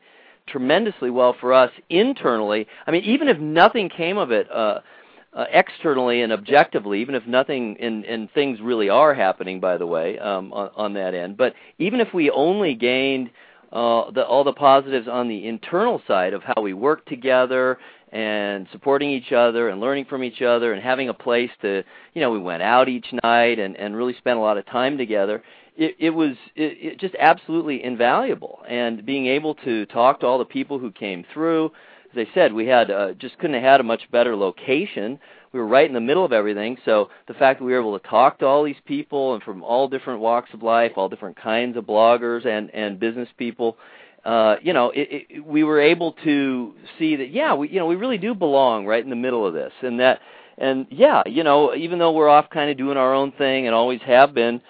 tremendously 0.47 1.09
well 1.09 1.35
for 1.39 1.53
us 1.53 1.71
internally. 1.89 2.67
I 2.85 2.91
mean, 2.91 3.03
even 3.03 3.27
if 3.27 3.39
nothing 3.39 3.89
came 3.89 4.17
of 4.17 4.31
it. 4.31 4.49
Uh, 4.51 4.79
uh, 5.35 5.45
externally 5.51 6.21
and 6.21 6.31
objectively, 6.31 7.01
even 7.01 7.15
if 7.15 7.25
nothing 7.25 7.75
and, 7.79 8.05
and 8.05 8.31
things 8.33 8.59
really 8.61 8.87
are 8.89 9.15
happening, 9.15 9.59
by 9.59 9.77
the 9.77 9.87
way, 9.87 10.19
um, 10.19 10.53
on, 10.53 10.69
on 10.75 10.93
that 10.93 11.15
end. 11.15 11.37
But 11.37 11.55
even 11.79 11.99
if 11.99 12.13
we 12.13 12.29
only 12.29 12.75
gained 12.75 13.31
uh, 13.73 14.11
the, 14.11 14.23
all 14.23 14.43
the 14.43 14.53
positives 14.53 15.07
on 15.07 15.27
the 15.27 15.47
internal 15.47 16.01
side 16.07 16.33
of 16.33 16.43
how 16.43 16.61
we 16.61 16.73
work 16.73 17.05
together 17.07 17.79
and 18.11 18.67
supporting 18.71 19.09
each 19.09 19.31
other 19.31 19.69
and 19.69 19.81
learning 19.81 20.05
from 20.05 20.23
each 20.23 20.43
other 20.43 20.73
and 20.73 20.83
having 20.83 21.09
a 21.09 21.13
place 21.13 21.49
to, 21.63 21.83
you 22.13 22.21
know, 22.21 22.29
we 22.29 22.37
went 22.37 22.61
out 22.61 22.87
each 22.87 23.07
night 23.23 23.57
and, 23.57 23.75
and 23.75 23.95
really 23.95 24.13
spent 24.19 24.37
a 24.37 24.41
lot 24.41 24.59
of 24.59 24.65
time 24.67 24.95
together. 24.95 25.41
It, 25.75 25.95
it 25.97 26.11
was 26.11 26.35
it, 26.55 26.77
it 26.79 26.99
just 26.99 27.15
absolutely 27.19 27.83
invaluable. 27.83 28.61
And 28.69 29.03
being 29.03 29.25
able 29.25 29.55
to 29.55 29.87
talk 29.87 30.19
to 30.19 30.27
all 30.27 30.37
the 30.37 30.45
people 30.45 30.77
who 30.77 30.91
came 30.91 31.25
through, 31.33 31.71
as 32.15 32.27
I 32.27 32.33
said, 32.35 32.53
we 32.53 32.67
had 32.67 32.91
uh, 32.91 33.13
just 33.13 33.39
couldn't 33.39 33.55
have 33.55 33.63
had 33.63 33.79
a 33.79 33.83
much 33.83 34.03
better 34.11 34.35
location 34.35 35.19
we 35.53 35.59
were 35.59 35.67
right 35.67 35.87
in 35.87 35.93
the 35.93 36.01
middle 36.01 36.25
of 36.25 36.33
everything. 36.33 36.77
So 36.83 37.09
the 37.27 37.35
fact 37.35 37.59
that 37.59 37.65
we 37.65 37.71
were 37.71 37.79
able 37.79 37.97
to 37.97 38.07
talk 38.07 38.39
to 38.39 38.45
all 38.45 38.63
these 38.63 38.75
people 38.85 39.35
and 39.35 39.43
from 39.43 39.63
all 39.63 39.87
different 39.87 40.19
walks 40.19 40.49
of 40.53 40.63
life, 40.63 40.93
all 40.95 41.07
different 41.07 41.37
kinds 41.39 41.77
of 41.77 41.85
bloggers 41.85 42.45
and 42.45 42.69
and 42.71 42.99
business 42.99 43.29
people, 43.37 43.77
uh, 44.25 44.55
you 44.61 44.73
know, 44.73 44.89
it, 44.91 45.27
it, 45.29 45.45
we 45.45 45.63
were 45.63 45.79
able 45.79 46.13
to 46.23 46.73
see 46.97 47.15
that 47.17 47.29
yeah, 47.31 47.53
we 47.53 47.69
you 47.69 47.79
know 47.79 47.85
we 47.85 47.95
really 47.95 48.17
do 48.17 48.33
belong 48.33 48.85
right 48.85 49.03
in 49.03 49.09
the 49.09 49.15
middle 49.15 49.45
of 49.45 49.53
this, 49.53 49.71
and 49.81 49.99
that 49.99 50.19
and 50.57 50.87
yeah, 50.89 51.21
you 51.25 51.43
know, 51.43 51.75
even 51.75 51.99
though 51.99 52.11
we're 52.11 52.29
off 52.29 52.49
kind 52.49 52.71
of 52.71 52.77
doing 52.77 52.97
our 52.97 53.13
own 53.13 53.31
thing 53.33 53.67
and 53.67 53.75
always 53.75 54.01
have 54.01 54.33
been 54.33 54.61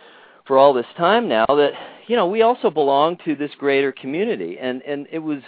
for 0.46 0.58
all 0.58 0.74
this 0.74 0.86
time 0.98 1.30
now, 1.30 1.46
that 1.48 1.72
you 2.08 2.16
know 2.18 2.28
we 2.28 2.42
also 2.42 2.70
belong 2.70 3.18
to 3.24 3.36
this 3.36 3.52
greater 3.58 3.92
community, 3.92 4.58
and 4.60 4.82
and 4.82 5.08
it 5.12 5.20
was 5.20 5.42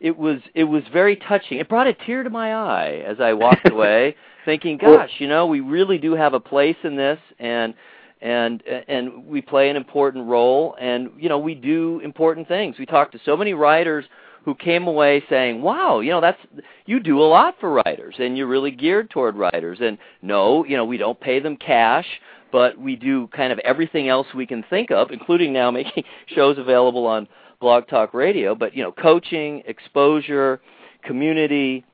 it 0.00 0.16
was 0.16 0.40
it 0.54 0.64
was 0.64 0.82
very 0.92 1.16
touching. 1.16 1.58
It 1.58 1.68
brought 1.68 1.86
a 1.86 1.94
tear 1.94 2.22
to 2.22 2.30
my 2.30 2.54
eye 2.54 3.02
as 3.06 3.20
I 3.20 3.32
walked 3.34 3.70
away 3.70 4.16
thinking, 4.44 4.78
gosh, 4.78 5.10
you 5.18 5.28
know, 5.28 5.46
we 5.46 5.60
really 5.60 5.98
do 5.98 6.14
have 6.14 6.34
a 6.34 6.40
place 6.40 6.76
in 6.82 6.96
this, 6.96 7.18
and 7.38 7.74
and 8.22 8.62
and 8.88 9.26
we 9.26 9.42
play 9.42 9.70
an 9.70 9.76
important 9.76 10.26
role, 10.26 10.74
and 10.80 11.10
you 11.18 11.28
know, 11.28 11.38
we 11.38 11.54
do 11.54 12.00
important 12.02 12.48
things. 12.48 12.76
We 12.78 12.86
talked 12.86 13.12
to 13.12 13.20
so 13.24 13.36
many 13.36 13.54
writers 13.54 14.06
who 14.44 14.54
came 14.54 14.86
away 14.86 15.22
saying, 15.28 15.60
"Wow, 15.60 16.00
you 16.00 16.10
know, 16.10 16.20
that's 16.20 16.40
you 16.86 17.00
do 17.00 17.20
a 17.20 17.24
lot 17.24 17.56
for 17.60 17.70
writers, 17.70 18.14
and 18.18 18.36
you're 18.36 18.46
really 18.46 18.70
geared 18.70 19.10
toward 19.10 19.36
writers." 19.36 19.78
And 19.82 19.98
no, 20.22 20.64
you 20.64 20.76
know, 20.76 20.84
we 20.84 20.96
don't 20.96 21.20
pay 21.20 21.40
them 21.40 21.56
cash, 21.56 22.06
but 22.50 22.78
we 22.78 22.96
do 22.96 23.26
kind 23.28 23.52
of 23.52 23.58
everything 23.60 24.08
else 24.08 24.26
we 24.34 24.46
can 24.46 24.64
think 24.70 24.90
of, 24.90 25.10
including 25.10 25.52
now 25.52 25.70
making 25.80 26.04
shows 26.26 26.58
available 26.58 27.06
on 27.06 27.28
Blog 27.60 27.86
Talk 27.88 28.14
Radio. 28.14 28.54
But 28.54 28.74
you 28.74 28.82
know, 28.82 28.92
coaching, 28.92 29.62
exposure, 29.66 30.60
community, 31.04 31.84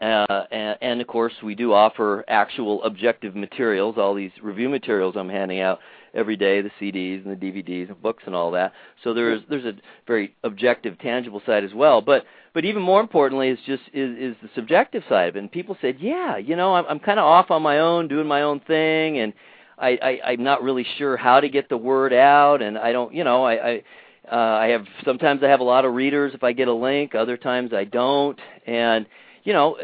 uh, 0.00 0.44
and, 0.50 0.76
and, 0.82 1.00
of 1.00 1.06
course, 1.06 1.32
we 1.42 1.54
do 1.54 1.72
offer 1.72 2.24
actual 2.28 2.82
objective 2.82 3.36
materials, 3.36 3.94
all 3.96 4.14
these 4.14 4.32
review 4.42 4.68
materials 4.68 5.14
I'm 5.16 5.28
handing 5.28 5.60
out 5.60 5.78
every 6.14 6.36
day, 6.36 6.60
the 6.60 6.70
CDs 6.80 7.24
and 7.24 7.40
the 7.40 7.46
DVDs 7.46 7.88
and 7.88 8.02
books 8.02 8.24
and 8.26 8.34
all 8.34 8.50
that. 8.52 8.72
So 9.02 9.14
there's 9.14 9.42
there's 9.48 9.64
a 9.64 9.74
very 10.06 10.34
objective, 10.42 10.98
tangible 10.98 11.42
side 11.46 11.64
as 11.64 11.72
well. 11.74 12.00
But 12.00 12.24
but 12.52 12.64
even 12.64 12.82
more 12.82 13.00
importantly 13.00 13.48
is 13.48 13.58
just 13.66 13.82
is, 13.92 14.16
is 14.18 14.36
the 14.42 14.50
subjective 14.54 15.04
side 15.08 15.28
of 15.28 15.36
it. 15.36 15.40
And 15.40 15.50
people 15.50 15.76
said, 15.80 15.96
yeah, 16.00 16.36
you 16.36 16.56
know, 16.56 16.74
I'm, 16.74 16.84
I'm 16.86 17.00
kind 17.00 17.18
of 17.18 17.24
off 17.24 17.50
on 17.50 17.62
my 17.62 17.78
own, 17.78 18.08
doing 18.08 18.26
my 18.26 18.42
own 18.42 18.60
thing, 18.60 19.18
and 19.18 19.32
I, 19.78 19.98
I 20.02 20.30
I'm 20.32 20.42
not 20.42 20.62
really 20.62 20.86
sure 20.98 21.16
how 21.16 21.40
to 21.40 21.48
get 21.48 21.68
the 21.68 21.76
word 21.76 22.12
out, 22.12 22.62
and 22.62 22.76
I 22.76 22.92
don't, 22.92 23.14
you 23.14 23.24
know, 23.24 23.44
I. 23.44 23.68
I 23.68 23.82
uh, 24.30 24.34
I 24.34 24.66
have 24.68 24.86
sometimes 25.04 25.42
I 25.42 25.48
have 25.48 25.60
a 25.60 25.64
lot 25.64 25.84
of 25.84 25.94
readers 25.94 26.32
if 26.34 26.42
I 26.42 26.52
get 26.52 26.68
a 26.68 26.72
link, 26.72 27.14
other 27.14 27.36
times 27.36 27.72
I 27.72 27.84
don't, 27.84 28.38
and 28.66 29.06
you 29.44 29.52
know, 29.52 29.76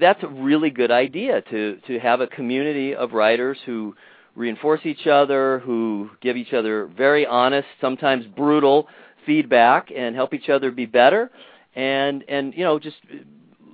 that's 0.00 0.22
a 0.22 0.28
really 0.28 0.70
good 0.70 0.90
idea 0.90 1.42
to 1.42 1.78
to 1.86 1.98
have 2.00 2.20
a 2.20 2.26
community 2.26 2.94
of 2.94 3.12
writers 3.12 3.58
who 3.64 3.94
reinforce 4.34 4.80
each 4.84 5.06
other, 5.06 5.60
who 5.60 6.10
give 6.20 6.36
each 6.36 6.52
other 6.52 6.86
very 6.86 7.24
honest, 7.24 7.68
sometimes 7.80 8.26
brutal 8.26 8.88
feedback 9.24 9.90
and 9.96 10.14
help 10.14 10.34
each 10.34 10.48
other 10.48 10.70
be 10.70 10.86
better 10.86 11.30
and 11.76 12.24
and 12.28 12.54
you 12.54 12.64
know 12.64 12.78
just 12.78 12.96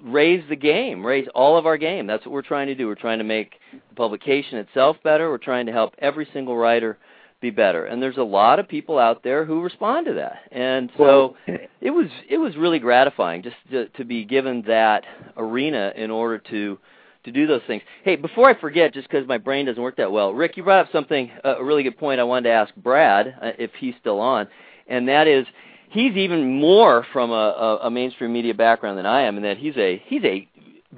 raise 0.03 0.43
the 0.49 0.57
game, 0.57 1.05
raise 1.05 1.29
all 1.35 1.59
of 1.59 1.67
our 1.67 1.77
game. 1.77 2.07
That's 2.07 2.25
what 2.25 2.33
we're 2.33 2.43
trying 2.43 2.69
to 2.69 2.75
do. 2.75 2.87
We're 2.87 2.95
trying 2.95 3.19
to 3.19 3.25
make 3.25 3.55
the 3.73 3.95
publication 3.95 4.59
itself 4.59 4.97
better. 5.05 5.31
We're 5.31 5.39
trying 5.39 5.67
to 5.67 5.73
help 5.73 5.95
every 5.99 6.27
single 6.33 6.57
writer 6.57 6.99
be 7.41 7.51
better. 7.51 7.87
And 7.87 8.03
there's 8.03 8.19
a 8.19 8.23
lot 8.23 8.59
of 8.59 8.69
people 8.69 8.99
out 8.99 9.23
there 9.23 9.45
who 9.45 9.63
respond 9.63 10.07
to 10.07 10.15
that. 10.15 10.39
And 10.53 10.91
so 10.97 11.37
it 11.81 11.91
was 11.91 12.07
it 12.29 12.39
was 12.39 12.57
really 12.57 12.79
gratifying 12.79 13.43
just 13.43 13.57
to, 13.71 13.89
to 13.89 14.05
be 14.05 14.25
given 14.25 14.63
that 14.67 15.05
arena 15.37 15.93
in 15.97 16.11
order 16.11 16.39
to 16.51 16.79
to 17.25 17.33
do 17.33 17.47
those 17.47 17.63
things. 17.67 17.83
Hey, 18.03 18.17
before 18.17 18.49
I 18.49 18.59
forget, 18.59 18.95
just 18.95 19.09
because 19.09 19.27
my 19.27 19.39
brain 19.39 19.67
doesn't 19.67 19.83
work 19.83 19.97
that 19.97 20.11
well, 20.11 20.33
Rick, 20.33 20.57
you 20.57 20.63
brought 20.63 20.87
up 20.87 20.93
something 20.93 21.31
a 21.45 21.63
really 21.63 21.83
good 21.83 21.99
point. 21.99 22.21
I 22.21 22.25
wanted 22.25 22.49
to 22.49 22.55
ask 22.55 22.75
Brad 22.77 23.35
uh, 23.41 23.51
if 23.59 23.71
he's 23.79 23.95
still 24.01 24.21
on, 24.21 24.49
and 24.87 25.09
that 25.09 25.27
is 25.27 25.47
he's 25.91 26.17
even 26.17 26.61
more 26.61 27.07
from 27.13 27.31
a, 27.31 27.35
a, 27.35 27.77
a 27.87 27.91
mainstream 27.91 28.33
media 28.33 28.55
background 28.55 28.99
than 28.99 29.07
I 29.07 29.23
am, 29.23 29.37
in 29.37 29.43
that 29.45 29.59
he's 29.59 29.77
a 29.77 30.03
he's 30.07 30.25
a 30.25 30.49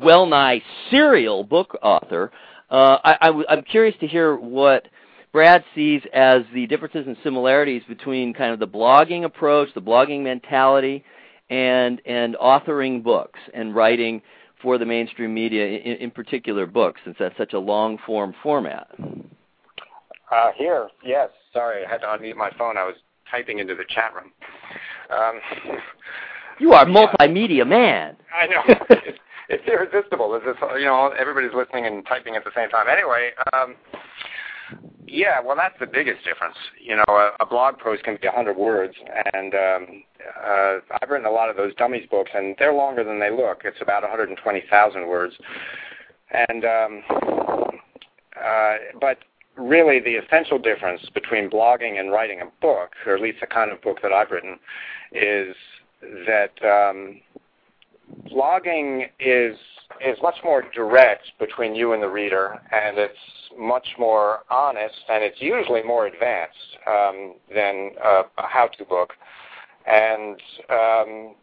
well 0.01 0.27
nigh 0.27 0.63
serial 0.91 1.45
book 1.45 1.79
author. 1.83 2.33
Uh, 2.71 2.99
I, 3.05 3.17
I, 3.21 3.43
I'm 3.51 3.63
curious 3.65 3.95
to 4.01 4.07
hear 4.07 4.35
what 4.35 4.89
Brad 5.33 5.65
sees 5.75 6.03
as 6.13 6.43
the 6.53 6.67
differences 6.67 7.07
and 7.07 7.17
similarities 7.25 7.83
between 7.89 8.35
kind 8.35 8.53
of 8.53 8.59
the 8.59 8.67
blogging 8.69 9.25
approach, 9.25 9.71
the 9.75 9.81
blogging 9.81 10.23
mentality, 10.23 11.05
and 11.51 12.01
and 12.07 12.37
authoring 12.37 13.03
books 13.03 13.41
and 13.55 13.75
writing 13.75 14.23
for 14.61 14.79
the 14.79 14.87
mainstream 14.87 15.35
media, 15.35 15.67
in, 15.67 15.97
in 15.97 16.11
particular 16.11 16.67
books, 16.67 17.01
since 17.05 17.17
that's 17.19 17.37
such 17.37 17.53
a 17.53 17.59
long 17.59 17.99
form 18.07 18.35
format. 18.43 18.89
Uh, 20.31 20.51
here, 20.57 20.89
yes. 21.05 21.31
Sorry, 21.53 21.85
I 21.85 21.91
had 21.91 21.99
to 21.99 22.07
unmute 22.07 22.37
my 22.37 22.51
phone. 22.57 22.79
I 22.79 22.85
was 22.85 22.95
typing 23.31 23.59
into 23.59 23.75
the 23.75 23.85
chat 23.89 24.15
room. 24.15 24.33
Um, 25.11 25.79
you 26.59 26.73
are 26.73 26.87
multimedia 26.87 27.67
man. 27.67 28.17
I 28.35 28.47
know. 28.47 28.63
it's, 28.91 29.19
it's 29.49 29.69
irresistible. 29.69 30.35
It's 30.37 30.45
just, 30.45 30.59
you 30.79 30.87
know, 30.87 31.13
everybody's 31.19 31.55
listening 31.55 31.87
and 31.87 32.07
typing 32.07 32.37
at 32.37 32.45
the 32.45 32.51
same 32.55 32.71
time. 32.71 32.87
Anyway, 32.89 33.31
um, 33.53 33.75
yeah, 35.07 35.41
well, 35.41 35.57
that's 35.57 35.79
the 35.79 35.87
biggest 35.87 36.25
difference. 36.25 36.57
You 36.81 36.97
know, 36.97 37.05
a, 37.09 37.33
a 37.41 37.47
blog 37.47 37.79
post 37.79 38.03
can 38.05 38.19
be 38.21 38.29
100 38.29 38.57
words, 38.57 38.95
and 39.35 39.55
um, 39.55 40.03
uh, 40.43 40.79
I've 41.01 41.11
written 41.11 41.27
a 41.27 41.31
lot 41.31 41.51
of 41.51 41.57
those 41.57 41.75
dummies 41.75 42.07
books, 42.11 42.31
and 42.35 42.55
they're 42.59 42.73
longer 42.73 43.05
than 43.05 43.21
they 43.21 43.31
look. 43.31 43.63
It's 43.65 43.81
about 43.81 44.03
120,000 44.03 45.07
words, 45.07 45.35
and 46.31 46.65
um, 46.65 47.03
uh, 48.43 48.77
but 49.01 49.19
really 49.57 50.01
the 50.01 50.15
essential 50.15 50.59
difference 50.59 51.03
between 51.13 51.51
blogging 51.51 52.01
and 52.01 52.11
writing 52.11 52.41
a 52.41 52.47
book, 52.61 52.93
or 53.07 53.15
at 53.15 53.21
least 53.21 53.41
the 53.41 53.47
kind 53.47 53.71
of 53.71 53.83
book 53.83 53.99
that 54.03 54.13
I've 54.13 54.31
written, 54.31 54.59
is 55.13 55.55
that 56.27 56.53
um, 56.65 57.21
blogging 58.31 59.07
is 59.21 59.57
is 60.05 60.17
much 60.23 60.37
more 60.43 60.65
direct 60.75 61.25
between 61.39 61.75
you 61.75 61.93
and 61.93 62.03
the 62.03 62.09
reader, 62.09 62.59
and 62.73 62.99
it's 62.99 63.15
much 63.59 63.87
more 63.99 64.41
honest, 64.51 64.95
and 65.09 65.23
it's 65.23 65.41
usually 65.41 65.83
more 65.83 66.07
advanced 66.07 66.57
um, 66.87 67.35
than 67.55 67.91
a, 68.03 68.23
a 68.39 68.47
how-to 68.49 68.85
book, 68.85 69.13
and 69.87 70.41
um, 70.71 71.35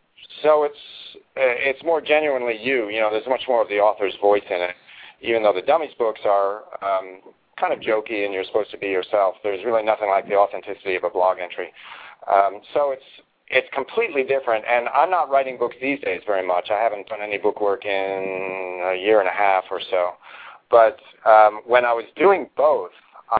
so 0.41 0.63
it's 0.63 0.78
it's 1.36 1.84
more 1.84 2.01
genuinely 2.01 2.57
you. 2.61 2.89
You 2.89 2.99
know, 2.99 3.09
there's 3.11 3.28
much 3.28 3.43
more 3.47 3.61
of 3.61 3.70
the 3.70 3.80
author's 3.80 4.15
voice 4.22 4.43
in 4.49 4.61
it, 4.61 4.76
even 5.22 5.43
though 5.43 5.53
the 5.53 5.61
dummies 5.61 5.93
books 5.97 6.22
are 6.26 6.63
um, 6.82 7.22
kind 7.59 7.74
of 7.74 7.80
jokey 7.80 8.26
and 8.26 8.34
you're 8.34 8.45
supposed 8.45 8.72
to 8.72 8.78
be 8.78 8.88
yourself. 8.88 9.36
There's 9.43 9.63
really 9.65 9.84
nothing 9.84 10.09
like 10.09 10.28
the 10.28 10.36
authenticity 10.36 10.95
of 10.95 11.03
a 11.03 11.09
blog 11.09 11.38
entry. 11.39 11.72
Um, 12.32 12.61
so 12.74 12.91
it's 12.91 13.03
it's 13.49 13.67
completely 13.73 14.23
different. 14.23 14.65
And 14.69 14.87
I'm 14.89 15.09
not 15.09 15.29
writing 15.29 15.57
books 15.57 15.75
these 15.81 15.99
days 16.01 16.21
very 16.25 16.45
much. 16.45 16.69
I 16.71 16.81
haven't 16.81 17.07
done 17.07 17.19
any 17.21 17.37
book 17.37 17.61
work 17.61 17.85
in 17.85 18.81
a 18.85 18.95
year 18.95 19.19
and 19.19 19.27
a 19.27 19.33
half 19.33 19.65
or 19.71 19.81
so. 19.89 20.11
But 20.69 20.99
um, 21.25 21.61
when 21.65 21.83
I 21.83 21.93
was 21.93 22.05
doing 22.15 22.49
both, 22.55 22.91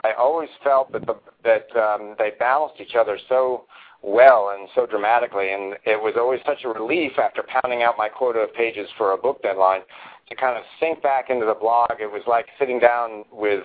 I 0.04 0.12
always 0.18 0.48
felt 0.62 0.92
that 0.92 1.06
the, 1.06 1.16
that 1.44 1.76
um, 1.76 2.14
they 2.18 2.32
balanced 2.38 2.80
each 2.80 2.94
other 2.94 3.18
so 3.28 3.64
well 4.02 4.56
and 4.56 4.68
so 4.74 4.86
dramatically, 4.86 5.52
and 5.52 5.74
it 5.84 6.00
was 6.00 6.14
always 6.16 6.40
such 6.46 6.64
a 6.64 6.68
relief 6.68 7.12
after 7.18 7.42
pounding 7.42 7.82
out 7.82 7.96
my 7.98 8.08
quota 8.08 8.40
of 8.40 8.54
pages 8.54 8.88
for 8.96 9.12
a 9.12 9.16
book 9.16 9.42
deadline 9.42 9.82
to 10.28 10.36
kind 10.36 10.56
of 10.56 10.64
sink 10.78 11.02
back 11.02 11.28
into 11.28 11.44
the 11.44 11.54
blog. 11.54 11.92
It 12.00 12.10
was 12.10 12.22
like 12.26 12.46
sitting 12.58 12.78
down 12.78 13.24
with 13.30 13.64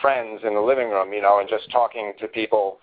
friends 0.00 0.42
in 0.44 0.54
the 0.54 0.60
living 0.60 0.90
room, 0.90 1.12
you 1.12 1.20
know, 1.20 1.40
and 1.40 1.48
just 1.48 1.70
talking 1.70 2.12
to 2.20 2.28
people 2.28 2.78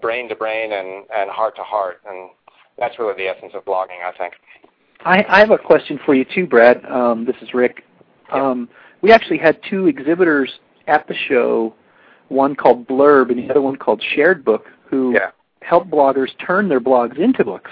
brain 0.00 0.28
to 0.28 0.34
brain 0.34 0.72
and, 0.72 1.04
and 1.14 1.30
heart 1.30 1.56
to 1.56 1.62
heart. 1.62 2.00
And 2.06 2.30
that's 2.78 2.98
really 2.98 3.14
the 3.16 3.28
essence 3.28 3.52
of 3.54 3.64
blogging, 3.64 4.04
I 4.04 4.16
think. 4.16 4.34
I, 5.04 5.24
I 5.28 5.40
have 5.40 5.50
a 5.50 5.58
question 5.58 5.98
for 6.04 6.14
you 6.14 6.24
too, 6.24 6.46
Brad. 6.46 6.84
Um, 6.86 7.24
this 7.24 7.36
is 7.42 7.52
Rick. 7.54 7.84
Um, 8.32 8.68
we 9.02 9.12
actually 9.12 9.38
had 9.38 9.58
two 9.68 9.86
exhibitors 9.86 10.50
at 10.86 11.06
the 11.06 11.14
show, 11.28 11.74
one 12.28 12.54
called 12.54 12.86
Blurb 12.86 13.30
and 13.30 13.38
the 13.38 13.50
other 13.50 13.60
one 13.60 13.76
called 13.76 14.02
Shared 14.14 14.44
Book, 14.44 14.66
who 14.88 15.12
yeah. 15.14 15.30
help 15.60 15.88
bloggers 15.88 16.28
turn 16.44 16.68
their 16.68 16.80
blogs 16.80 17.18
into 17.18 17.44
books. 17.44 17.70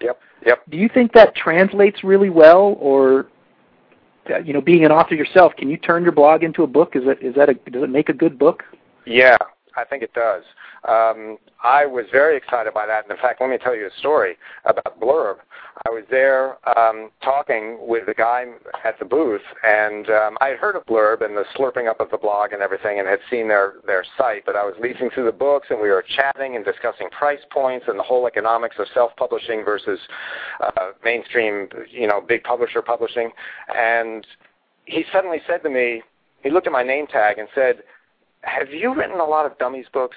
Yep. 0.00 0.18
Yep. 0.46 0.62
Do 0.70 0.78
you 0.78 0.88
think 0.88 1.12
that 1.12 1.34
translates 1.34 2.02
really 2.02 2.30
well, 2.30 2.76
or 2.80 3.26
uh, 4.30 4.38
you 4.38 4.52
know, 4.52 4.60
being 4.60 4.84
an 4.84 4.92
author 4.92 5.14
yourself, 5.14 5.52
can 5.56 5.68
you 5.68 5.76
turn 5.76 6.02
your 6.02 6.12
blog 6.12 6.42
into 6.42 6.62
a 6.62 6.66
book? 6.66 6.96
Is 6.96 7.04
that 7.04 7.22
is 7.22 7.34
that 7.34 7.48
a 7.48 7.54
does 7.70 7.82
it 7.82 7.90
make 7.90 8.08
a 8.08 8.14
good 8.14 8.38
book? 8.38 8.62
Yeah, 9.06 9.36
I 9.76 9.84
think 9.84 10.02
it 10.02 10.12
does. 10.14 10.42
Um, 10.88 11.38
I 11.62 11.86
was 11.86 12.06
very 12.10 12.36
excited 12.36 12.72
by 12.74 12.86
that. 12.86 13.04
And 13.04 13.12
in 13.12 13.18
fact, 13.18 13.40
let 13.40 13.50
me 13.50 13.58
tell 13.58 13.74
you 13.74 13.86
a 13.86 13.98
story 13.98 14.36
about 14.64 15.00
Blurb. 15.00 15.36
I 15.86 15.90
was 15.90 16.04
there 16.10 16.56
um, 16.78 17.10
talking 17.22 17.78
with 17.80 18.06
the 18.06 18.14
guy 18.14 18.44
at 18.84 18.98
the 18.98 19.04
booth, 19.04 19.40
and 19.62 20.08
um, 20.10 20.36
I 20.40 20.48
had 20.48 20.58
heard 20.58 20.76
of 20.76 20.84
Blurb 20.86 21.24
and 21.24 21.36
the 21.36 21.44
slurping 21.56 21.88
up 21.88 22.00
of 22.00 22.10
the 22.10 22.18
blog 22.18 22.52
and 22.52 22.60
everything, 22.60 22.98
and 22.98 23.08
had 23.08 23.20
seen 23.30 23.48
their 23.48 23.74
their 23.86 24.04
site. 24.18 24.44
But 24.44 24.56
I 24.56 24.64
was 24.64 24.74
leafing 24.80 25.10
through 25.10 25.26
the 25.26 25.32
books, 25.32 25.68
and 25.70 25.80
we 25.80 25.88
were 25.88 26.04
chatting 26.16 26.56
and 26.56 26.64
discussing 26.64 27.08
price 27.10 27.40
points 27.50 27.86
and 27.88 27.98
the 27.98 28.02
whole 28.02 28.26
economics 28.26 28.76
of 28.78 28.86
self-publishing 28.92 29.64
versus 29.64 29.98
uh, 30.62 30.90
mainstream, 31.04 31.68
you 31.90 32.06
know, 32.06 32.20
big 32.20 32.42
publisher 32.42 32.82
publishing. 32.82 33.30
And 33.74 34.26
he 34.84 35.04
suddenly 35.12 35.38
said 35.46 35.62
to 35.62 35.70
me, 35.70 36.02
he 36.42 36.50
looked 36.50 36.66
at 36.66 36.72
my 36.72 36.82
name 36.82 37.06
tag 37.06 37.38
and 37.38 37.48
said, 37.54 37.82
"Have 38.42 38.70
you 38.70 38.94
written 38.94 39.20
a 39.20 39.24
lot 39.24 39.46
of 39.46 39.58
dummies 39.58 39.86
books?" 39.92 40.16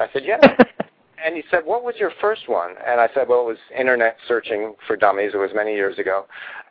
I 0.00 0.08
said, 0.12 0.22
yeah. 0.24 0.38
and 1.24 1.36
he 1.36 1.42
said, 1.50 1.60
what 1.64 1.84
was 1.84 1.94
your 1.98 2.12
first 2.20 2.48
one? 2.48 2.74
And 2.86 3.00
I 3.00 3.08
said, 3.14 3.28
well, 3.28 3.40
it 3.40 3.46
was 3.46 3.58
Internet 3.78 4.16
Searching 4.26 4.74
for 4.86 4.96
Dummies. 4.96 5.32
It 5.34 5.38
was 5.38 5.50
many 5.54 5.74
years 5.74 5.98
ago. 5.98 6.26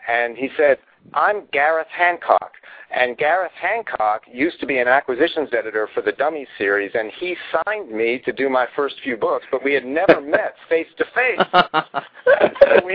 And 0.07 0.35
he 0.35 0.49
said, 0.57 0.79
I'm 1.13 1.43
Gareth 1.53 1.87
Hancock. 1.95 2.53
And 2.91 3.17
Gareth 3.17 3.51
Hancock 3.53 4.23
used 4.31 4.59
to 4.61 4.65
be 4.65 4.79
an 4.79 4.87
acquisitions 4.87 5.49
editor 5.55 5.87
for 5.93 6.01
the 6.01 6.11
Dummies 6.11 6.47
series, 6.57 6.91
and 6.95 7.11
he 7.19 7.35
signed 7.53 7.91
me 7.91 8.19
to 8.25 8.33
do 8.33 8.49
my 8.49 8.65
first 8.75 8.95
few 9.03 9.15
books, 9.15 9.45
but 9.51 9.63
we 9.63 9.73
had 9.73 9.85
never 9.85 10.19
met 10.25 10.55
face 10.67 10.87
to 10.97 11.05
face. 11.13 11.39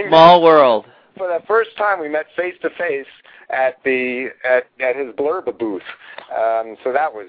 Small 0.09 0.43
world. 0.43 0.87
For 1.17 1.29
the 1.29 1.47
first 1.47 1.71
time, 1.79 2.01
we 2.01 2.09
met 2.09 2.27
face 2.35 2.57
to 2.63 2.71
face 2.71 3.07
at 3.51 3.77
the 3.85 4.31
at 4.45 4.65
at 4.85 4.97
his 4.97 5.15
blurb 5.15 5.57
booth. 5.61 5.83
Um, 6.37 6.77
so 6.83 6.93
that 6.93 7.15
was 7.15 7.29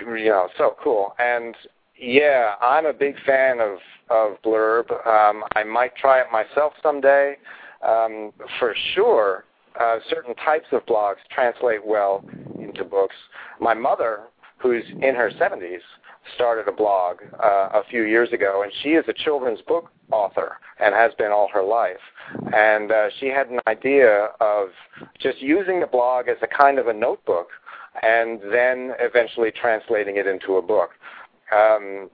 you 0.00 0.28
know 0.28 0.48
so 0.56 0.76
cool. 0.82 1.14
And 1.18 1.54
yeah, 1.98 2.54
I'm 2.60 2.86
a 2.86 2.92
big 2.92 3.16
fan 3.24 3.60
of 3.60 3.78
of 4.10 4.42
Blurb. 4.42 4.90
Um, 5.06 5.44
I 5.54 5.64
might 5.64 5.96
try 5.96 6.20
it 6.20 6.26
myself 6.32 6.74
someday. 6.82 7.36
Um, 7.86 8.32
for 8.58 8.74
sure, 8.94 9.44
uh, 9.80 9.98
certain 10.08 10.34
types 10.36 10.66
of 10.72 10.84
blogs 10.86 11.16
translate 11.30 11.84
well 11.84 12.24
into 12.58 12.84
books. 12.84 13.16
My 13.60 13.74
mother, 13.74 14.20
who's 14.58 14.84
in 15.00 15.14
her 15.14 15.30
70s, 15.30 15.80
started 16.34 16.68
a 16.68 16.72
blog 16.72 17.18
uh, 17.42 17.68
a 17.72 17.82
few 17.90 18.04
years 18.04 18.32
ago, 18.32 18.62
and 18.62 18.72
she 18.82 18.90
is 18.90 19.04
a 19.08 19.12
children's 19.12 19.60
book 19.62 19.90
author 20.12 20.58
and 20.78 20.94
has 20.94 21.12
been 21.18 21.32
all 21.32 21.48
her 21.52 21.62
life. 21.62 21.96
And 22.54 22.92
uh, 22.92 23.08
she 23.18 23.26
had 23.26 23.48
an 23.48 23.60
idea 23.66 24.28
of 24.40 24.68
just 25.20 25.40
using 25.40 25.80
the 25.80 25.86
blog 25.86 26.28
as 26.28 26.36
a 26.42 26.46
kind 26.46 26.78
of 26.78 26.86
a 26.86 26.92
notebook 26.92 27.48
and 28.00 28.40
then 28.52 28.92
eventually 29.00 29.50
translating 29.50 30.16
it 30.16 30.26
into 30.26 30.56
a 30.56 30.62
book. 30.62 30.90
Um, 31.52 32.08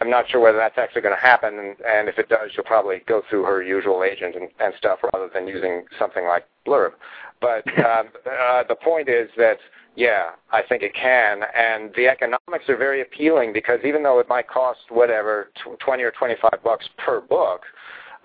I'm 0.00 0.08
not 0.08 0.30
sure 0.30 0.40
whether 0.40 0.56
that's 0.56 0.78
actually 0.78 1.02
going 1.02 1.14
to 1.14 1.20
happen, 1.20 1.58
and, 1.58 1.76
and 1.86 2.08
if 2.08 2.18
it 2.18 2.30
does, 2.30 2.50
she'll 2.54 2.64
probably 2.64 3.02
go 3.06 3.22
through 3.28 3.44
her 3.44 3.62
usual 3.62 4.02
agent 4.02 4.34
and, 4.34 4.48
and 4.60 4.72
stuff 4.78 5.00
rather 5.12 5.28
than 5.32 5.46
using 5.46 5.84
something 5.98 6.24
like 6.24 6.46
Blurb. 6.66 6.92
But 7.40 7.66
um, 7.84 8.08
uh, 8.24 8.64
the 8.66 8.76
point 8.82 9.10
is 9.10 9.28
that, 9.36 9.58
yeah, 9.94 10.30
I 10.52 10.62
think 10.62 10.82
it 10.82 10.94
can, 10.94 11.42
and 11.54 11.90
the 11.96 12.08
economics 12.08 12.68
are 12.68 12.78
very 12.78 13.02
appealing 13.02 13.52
because 13.52 13.80
even 13.84 14.02
though 14.02 14.20
it 14.20 14.28
might 14.28 14.48
cost 14.48 14.80
whatever, 14.88 15.50
20 15.84 16.02
or 16.02 16.12
25 16.12 16.50
bucks 16.64 16.88
per 16.96 17.20
book, 17.20 17.62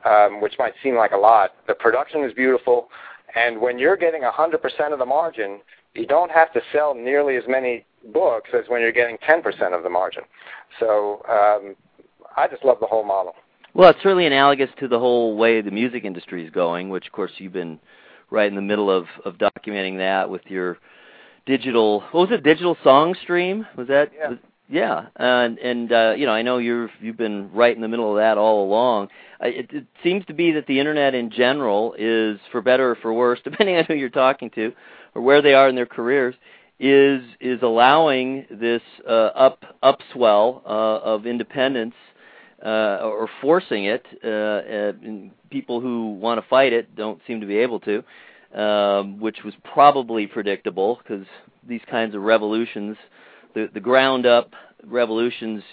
um, 0.06 0.40
which 0.40 0.54
might 0.58 0.74
seem 0.82 0.96
like 0.96 1.12
a 1.12 1.18
lot, 1.18 1.56
the 1.68 1.74
production 1.74 2.24
is 2.24 2.32
beautiful, 2.34 2.88
and 3.36 3.60
when 3.60 3.78
you're 3.78 3.98
getting 3.98 4.22
100% 4.22 4.94
of 4.94 5.00
the 5.00 5.06
margin, 5.06 5.60
you 5.96 6.08
don't 6.08 6.32
have 6.32 6.52
to 6.54 6.62
sell 6.72 6.94
nearly 6.94 7.36
as 7.36 7.44
many 7.48 7.86
books 8.14 8.50
as 8.54 8.66
when 8.68 8.82
you're 8.82 8.92
getting 8.92 9.18
10% 9.18 9.76
of 9.76 9.84
the 9.84 9.90
margin. 9.90 10.24
So 10.80 11.22
um, 11.30 11.76
I 12.36 12.48
just 12.48 12.66
love 12.66 12.78
the 12.80 12.88
whole 12.88 13.04
model. 13.04 13.34
Well, 13.74 13.90
it's 13.90 14.02
certainly 14.04 14.26
analogous 14.26 14.70
to 14.80 14.88
the 14.88 15.00
whole 15.00 15.36
way 15.36 15.62
the 15.62 15.72
music 15.72 16.06
industry 16.06 16.46
is 16.46 16.52
going, 16.52 16.90
which, 16.90 17.08
of 17.08 17.12
course, 17.12 17.32
you've 17.38 17.54
been 17.54 17.80
right 18.30 18.48
in 18.48 18.56
the 18.56 18.62
middle 18.62 18.90
of, 18.90 19.06
of 19.26 19.36
documenting 19.36 19.98
that 19.98 20.30
with 20.30 20.44
your 20.46 20.78
digital. 21.46 22.02
What 22.12 22.30
was 22.30 22.32
it? 22.32 22.44
Digital 22.44 22.78
song 22.84 23.16
stream? 23.22 23.66
Was 23.76 23.88
that? 23.88 24.12
Yeah. 24.16 24.30
Was, 24.30 24.38
yeah, 24.70 25.08
and 25.16 25.58
and 25.60 25.92
uh, 25.92 26.14
you 26.18 26.26
know, 26.26 26.32
I 26.32 26.42
know 26.42 26.58
you've 26.58 26.92
you've 27.02 27.18
been 27.18 27.52
right 27.52 27.76
in 27.76 27.82
the 27.82 27.88
middle 27.88 28.10
of 28.10 28.18
that 28.18 28.38
all 28.38 28.66
along. 28.66 29.10
It, 29.42 29.70
it 29.74 29.86
seems 30.04 30.26
to 30.28 30.34
be 30.34 30.54
that 30.54 30.68
the 30.68 30.80
internet 30.80 31.14
in 31.14 31.30
general 31.30 31.96
is, 31.98 32.40
for 32.52 32.62
better 32.62 32.92
or 32.92 32.96
for 32.96 33.14
worse, 33.14 33.40
depending 33.44 33.76
on 33.76 33.86
who 33.86 33.94
you're 33.94 34.10
talking 34.10 34.50
to 34.52 34.74
or 35.16 35.22
where 35.22 35.42
they 35.42 35.54
are 35.54 35.68
in 35.68 35.76
their 35.76 35.86
careers, 35.86 36.36
is 36.80 37.22
is 37.40 37.62
allowing 37.62 38.46
this 38.50 38.82
uh, 39.08 39.32
up 39.36 39.64
upswell 39.84 40.62
uh, 40.66 41.00
of 41.04 41.26
independence 41.26 41.96
uh, 42.66 43.00
or 43.04 43.30
forcing 43.42 43.86
it. 43.86 44.06
Uh, 44.24 44.28
uh, 44.28 44.94
people 45.50 45.82
who 45.82 46.14
want 46.14 46.42
to 46.42 46.48
fight 46.48 46.74
it 46.74 46.96
don't 46.96 47.22
seem 47.28 47.42
to 47.42 47.48
be 47.48 47.58
able 47.58 47.80
to, 47.82 48.04
um, 48.60 49.20
which 49.20 49.44
was 49.44 49.54
probably 49.74 50.26
predictable 50.26 51.00
because 51.04 51.26
these 51.68 51.82
kinds 51.90 52.16
of 52.16 52.22
revolutions, 52.22 52.98
the 53.54 53.70
the 53.74 53.80
ground 53.80 54.26
up 54.26 54.54
revolutions 54.86 55.64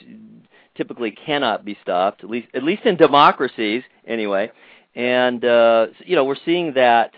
typically 0.77 1.11
cannot 1.11 1.65
be 1.65 1.77
stopped, 1.83 2.25
at 2.25 2.31
least 2.31 2.49
at 2.55 2.63
least 2.63 2.85
in 2.85 2.97
democracies 2.97 3.83
anyway. 4.07 4.51
And 4.95 5.45
uh, 5.45 5.87
you 6.05 6.17
know, 6.17 6.25
we're 6.25 6.37
seeing 6.45 6.75
that 6.75 7.13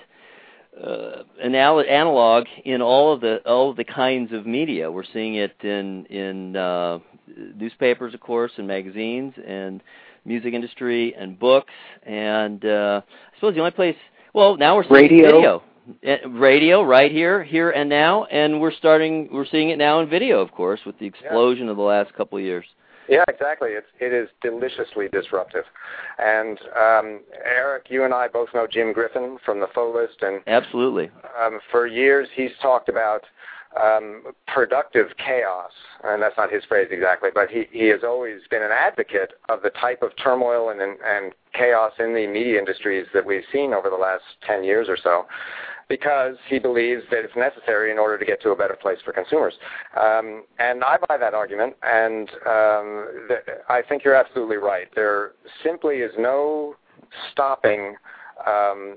uh, 0.83 1.23
analog 1.43 2.47
in 2.65 2.83
all 2.83 3.13
of 3.13 3.21
the 3.21 3.39
all 3.47 3.71
of 3.71 3.77
the 3.77 3.85
kinds 3.85 4.33
of 4.33 4.47
media. 4.47 4.91
We're 4.91 5.05
seeing 5.13 5.37
it 5.37 5.55
in 5.63 6.07
in 6.07 6.57
uh, 6.57 6.99
newspapers, 7.57 8.15
of 8.15 8.21
course, 8.21 8.53
and 8.57 8.67
magazines, 8.67 9.35
and 9.47 9.83
music 10.25 10.55
industry, 10.55 11.15
and 11.15 11.39
books. 11.39 11.73
And 12.05 12.65
uh, 12.65 13.03
I 13.05 13.35
suppose 13.37 13.55
the 13.55 13.61
only 13.61 13.73
place, 13.73 13.97
well, 14.35 14.57
now 14.57 14.77
we're 14.77 14.85
seeing 14.85 14.95
radio. 14.95 15.27
video. 15.27 15.63
Uh, 16.07 16.29
radio 16.29 16.83
right 16.83 17.11
here, 17.11 17.43
here 17.43 17.71
and 17.71 17.89
now, 17.89 18.25
and 18.27 18.61
we're 18.61 18.73
starting. 18.73 19.29
We're 19.33 19.47
seeing 19.47 19.71
it 19.71 19.79
now 19.79 19.99
in 19.99 20.09
video, 20.09 20.41
of 20.41 20.53
course, 20.53 20.79
with 20.87 20.97
the 21.01 21.07
explosion 21.07 21.65
yeah. 21.65 21.71
of 21.73 21.77
the 21.77 21.83
last 21.83 22.15
couple 22.15 22.39
of 22.39 22.45
years. 22.45 22.65
Yeah, 23.09 23.25
exactly. 23.29 23.71
It's 23.71 23.89
it 23.99 24.13
is 24.13 24.29
deliciously 24.43 25.09
disruptive, 25.09 25.65
and 26.21 26.57
um, 26.81 27.21
Eric, 27.45 27.87
you 27.89 28.05
and 28.05 28.15
I 28.15 28.29
both 28.29 28.51
know 28.55 28.69
Jim 28.71 28.93
Griffin 28.93 29.39
from 29.45 29.59
the 29.59 29.67
Pho 29.75 29.93
List, 29.93 30.23
and 30.23 30.41
absolutely. 30.47 31.11
Um, 31.41 31.59
for 31.73 31.89
years, 31.89 32.29
he's 32.33 32.53
talked 32.61 32.89
about 32.89 33.25
um, 33.81 34.23
productive 34.47 35.09
chaos, 35.17 35.73
and 36.05 36.23
that's 36.23 36.37
not 36.37 36.53
his 36.53 36.63
phrase 36.65 36.89
exactly, 36.91 37.31
but 37.35 37.51
he, 37.51 37.65
he 37.73 37.89
has 37.89 38.01
always 38.05 38.41
been 38.51 38.63
an 38.63 38.71
advocate 38.71 39.33
of 39.49 39.63
the 39.63 39.71
type 39.71 40.03
of 40.03 40.11
turmoil 40.23 40.69
and, 40.69 40.81
and, 40.81 40.99
and 41.05 41.33
chaos 41.55 41.93
in 41.99 42.15
the 42.15 42.27
media 42.27 42.59
industries 42.59 43.07
that 43.15 43.25
we've 43.25 43.45
seen 43.53 43.73
over 43.73 43.89
the 43.89 43.97
last 43.97 44.25
10 44.47 44.63
years 44.63 44.89
or 44.89 44.97
so 44.97 45.27
because 45.89 46.37
he 46.49 46.59
believes 46.59 47.03
that 47.11 47.25
it's 47.25 47.37
necessary 47.37 47.91
in 47.91 47.99
order 47.99 48.19
to 48.19 48.25
get 48.25 48.41
to 48.43 48.51
a 48.51 48.57
better 48.57 48.77
place 48.81 48.99
for 49.05 49.13
consumers. 49.13 49.55
Um, 50.01 50.45
and 50.59 50.83
I 50.85 50.97
buy 51.09 51.19
that 51.19 51.35
argument, 51.35 51.75
and 51.83 52.31
um, 52.47 53.09
th- 53.29 53.59
I 53.69 53.83
think 53.89 54.05
you're 54.05 54.15
absolutely 54.15 54.57
right. 54.57 54.89
There 54.95 55.33
simply 55.63 55.97
is 55.97 56.13
no 56.19 56.77
stopping 57.31 57.97
um, 58.47 58.97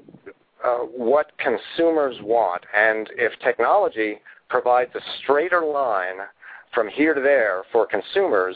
uh, 0.63 0.79
what 0.79 1.31
consumers 1.37 2.15
want. 2.21 2.63
And 2.75 3.09
if 3.15 3.37
technology 3.39 4.19
provides 4.49 4.91
a 4.95 4.99
straighter 5.21 5.61
line 5.61 6.25
from 6.73 6.87
here 6.87 7.13
to 7.13 7.21
there 7.21 7.63
for 7.71 7.85
consumers 7.85 8.55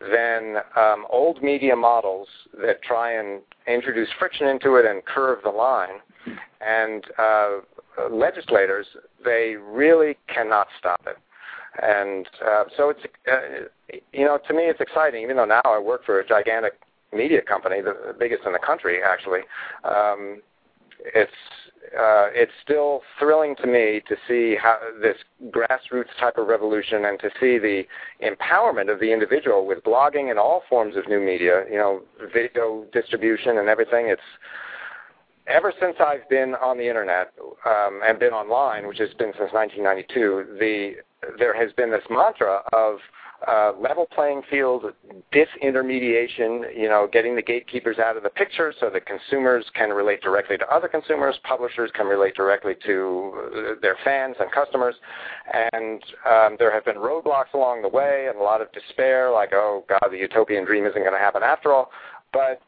than 0.00 0.56
um, 0.76 1.06
old 1.10 1.42
media 1.42 1.76
models 1.76 2.28
that 2.62 2.82
try 2.82 3.12
and 3.12 3.42
introduce 3.66 4.08
friction 4.18 4.48
into 4.48 4.76
it 4.76 4.86
and 4.86 5.04
curve 5.04 5.40
the 5.44 5.50
line. 5.50 6.00
And 6.60 7.04
uh, 7.18 7.60
legislators, 8.10 8.86
they 9.24 9.54
really 9.56 10.16
cannot 10.32 10.68
stop 10.78 11.00
it. 11.06 11.16
And 11.82 12.26
uh, 12.44 12.64
so 12.76 12.90
it's, 12.90 13.00
uh, 13.30 13.96
you 14.12 14.24
know, 14.24 14.38
to 14.48 14.54
me 14.54 14.64
it's 14.64 14.80
exciting, 14.80 15.22
even 15.22 15.36
though 15.36 15.44
now 15.44 15.62
I 15.64 15.78
work 15.78 16.04
for 16.04 16.20
a 16.20 16.26
gigantic 16.26 16.74
media 17.12 17.42
company, 17.42 17.80
the, 17.80 18.14
biggest 18.18 18.42
in 18.44 18.52
the 18.52 18.58
country 18.58 18.98
actually. 19.02 19.40
Um, 19.84 20.42
it's 21.14 21.32
uh, 21.98 22.28
it's 22.34 22.52
still 22.62 23.00
thrilling 23.18 23.56
to 23.56 23.66
me 23.66 24.02
to 24.06 24.14
see 24.28 24.54
how 24.60 24.78
this 25.00 25.16
grassroots 25.50 26.14
type 26.20 26.36
of 26.36 26.46
revolution 26.46 27.06
and 27.06 27.18
to 27.18 27.30
see 27.40 27.58
the 27.58 27.82
empowerment 28.22 28.92
of 28.92 29.00
the 29.00 29.12
individual 29.12 29.66
with 29.66 29.82
blogging 29.82 30.30
and 30.30 30.38
all 30.38 30.62
forms 30.68 30.94
of 30.94 31.08
new 31.08 31.18
media, 31.18 31.64
you 31.70 31.78
know, 31.78 32.02
video 32.32 32.84
distribution 32.92 33.58
and 33.58 33.68
everything. 33.68 34.08
It's 34.08 34.20
ever 35.50 35.72
since 35.80 35.96
I've 36.00 36.28
been 36.28 36.54
on 36.54 36.78
the 36.78 36.88
internet 36.88 37.32
um, 37.66 38.00
and 38.06 38.18
been 38.18 38.32
online, 38.32 38.86
which 38.86 38.98
has 38.98 39.10
been 39.18 39.32
since 39.38 39.52
1992. 39.52 40.56
The 40.58 40.92
there 41.38 41.54
has 41.54 41.72
been 41.72 41.90
this 41.90 42.04
mantra 42.08 42.62
of 42.72 42.98
uh, 43.46 43.72
level 43.80 44.06
playing 44.14 44.42
field, 44.50 44.84
disintermediation, 45.32 46.76
you 46.76 46.88
know, 46.88 47.08
getting 47.10 47.34
the 47.34 47.42
gatekeepers 47.42 47.98
out 47.98 48.16
of 48.16 48.22
the 48.22 48.28
picture 48.28 48.72
so 48.78 48.90
that 48.90 49.06
consumers 49.06 49.64
can 49.74 49.90
relate 49.90 50.20
directly 50.20 50.58
to 50.58 50.66
other 50.68 50.88
consumers, 50.88 51.38
publishers 51.44 51.90
can 51.94 52.06
relate 52.06 52.34
directly 52.34 52.74
to 52.84 53.76
their 53.80 53.96
fans 54.04 54.36
and 54.40 54.50
customers, 54.52 54.94
and 55.72 56.02
um, 56.30 56.56
there 56.58 56.72
have 56.72 56.84
been 56.84 56.96
roadblocks 56.96 57.52
along 57.54 57.80
the 57.80 57.88
way 57.88 58.26
and 58.28 58.38
a 58.38 58.42
lot 58.42 58.60
of 58.60 58.70
despair, 58.72 59.30
like, 59.30 59.50
oh 59.54 59.84
God, 59.88 60.10
the 60.10 60.18
utopian 60.18 60.64
dream 60.64 60.84
isn't 60.84 61.00
going 61.00 61.12
to 61.12 61.18
happen 61.18 61.42
after 61.42 61.72
all. 61.72 61.90
But 62.32 62.60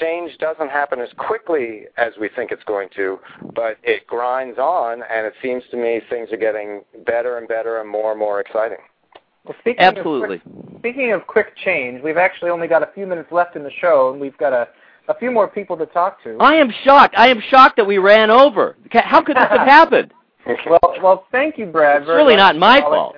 change 0.00 0.36
doesn't 0.38 0.70
happen 0.70 1.00
as 1.00 1.08
quickly 1.16 1.84
as 1.96 2.12
we 2.20 2.28
think 2.28 2.50
it's 2.50 2.64
going 2.64 2.88
to, 2.96 3.18
but 3.54 3.78
it 3.82 4.06
grinds 4.06 4.58
on, 4.58 5.02
and 5.10 5.26
it 5.26 5.34
seems 5.42 5.62
to 5.70 5.76
me 5.76 6.00
things 6.08 6.30
are 6.32 6.36
getting 6.36 6.82
better 7.06 7.38
and 7.38 7.48
better 7.48 7.80
and 7.80 7.88
more 7.88 8.10
and 8.10 8.18
more 8.18 8.40
exciting. 8.40 8.78
Well, 9.44 9.54
speaking 9.60 9.82
Absolutely. 9.82 10.36
Of 10.36 10.42
quick, 10.42 10.78
speaking 10.78 11.12
of 11.12 11.26
quick 11.26 11.56
change, 11.64 12.02
we've 12.02 12.16
actually 12.16 12.50
only 12.50 12.66
got 12.66 12.82
a 12.82 12.90
few 12.94 13.06
minutes 13.06 13.30
left 13.30 13.56
in 13.56 13.62
the 13.62 13.70
show, 13.80 14.10
and 14.10 14.20
we've 14.20 14.36
got 14.38 14.52
a, 14.52 14.68
a 15.08 15.14
few 15.18 15.30
more 15.30 15.48
people 15.48 15.76
to 15.76 15.86
talk 15.86 16.22
to. 16.24 16.36
I 16.40 16.54
am 16.54 16.72
shocked. 16.82 17.14
I 17.16 17.28
am 17.28 17.40
shocked 17.50 17.76
that 17.76 17.86
we 17.86 17.98
ran 17.98 18.30
over. 18.30 18.76
How 18.90 19.22
could 19.22 19.36
this 19.36 19.48
have 19.50 19.66
happened? 19.68 20.12
well, 20.66 20.94
well, 21.02 21.26
thank 21.30 21.58
you, 21.58 21.66
Brad. 21.66 22.02
It's 22.02 22.08
really 22.08 22.36
not 22.36 22.56
my 22.56 22.80
fault. 22.80 23.16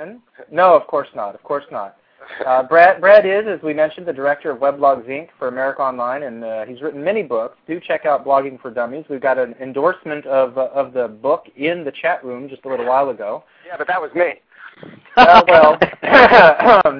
No, 0.50 0.74
of 0.74 0.86
course 0.86 1.08
not. 1.14 1.34
Of 1.34 1.42
course 1.42 1.64
not. 1.70 1.96
Uh, 2.44 2.62
Brad, 2.62 3.00
Brad 3.00 3.24
is, 3.26 3.46
as 3.46 3.62
we 3.62 3.72
mentioned, 3.72 4.06
the 4.06 4.12
director 4.12 4.50
of 4.50 4.58
Weblogs 4.58 5.06
Inc. 5.06 5.28
for 5.38 5.48
America 5.48 5.82
Online, 5.82 6.24
and 6.24 6.44
uh, 6.44 6.64
he's 6.64 6.82
written 6.82 7.02
many 7.02 7.22
books. 7.22 7.56
Do 7.66 7.80
check 7.80 8.04
out 8.04 8.24
Blogging 8.24 8.60
for 8.60 8.70
Dummies. 8.70 9.04
We've 9.08 9.20
got 9.20 9.38
an 9.38 9.54
endorsement 9.60 10.26
of 10.26 10.58
uh, 10.58 10.68
of 10.74 10.92
the 10.92 11.08
book 11.08 11.46
in 11.56 11.84
the 11.84 11.92
chat 11.92 12.24
room 12.24 12.48
just 12.48 12.64
a 12.64 12.68
little 12.68 12.86
while 12.86 13.10
ago. 13.10 13.44
Yeah, 13.66 13.76
but 13.78 13.86
that 13.86 14.00
was 14.00 14.12
me 14.14 14.40
uh, 15.16 15.42
well, 15.48 15.78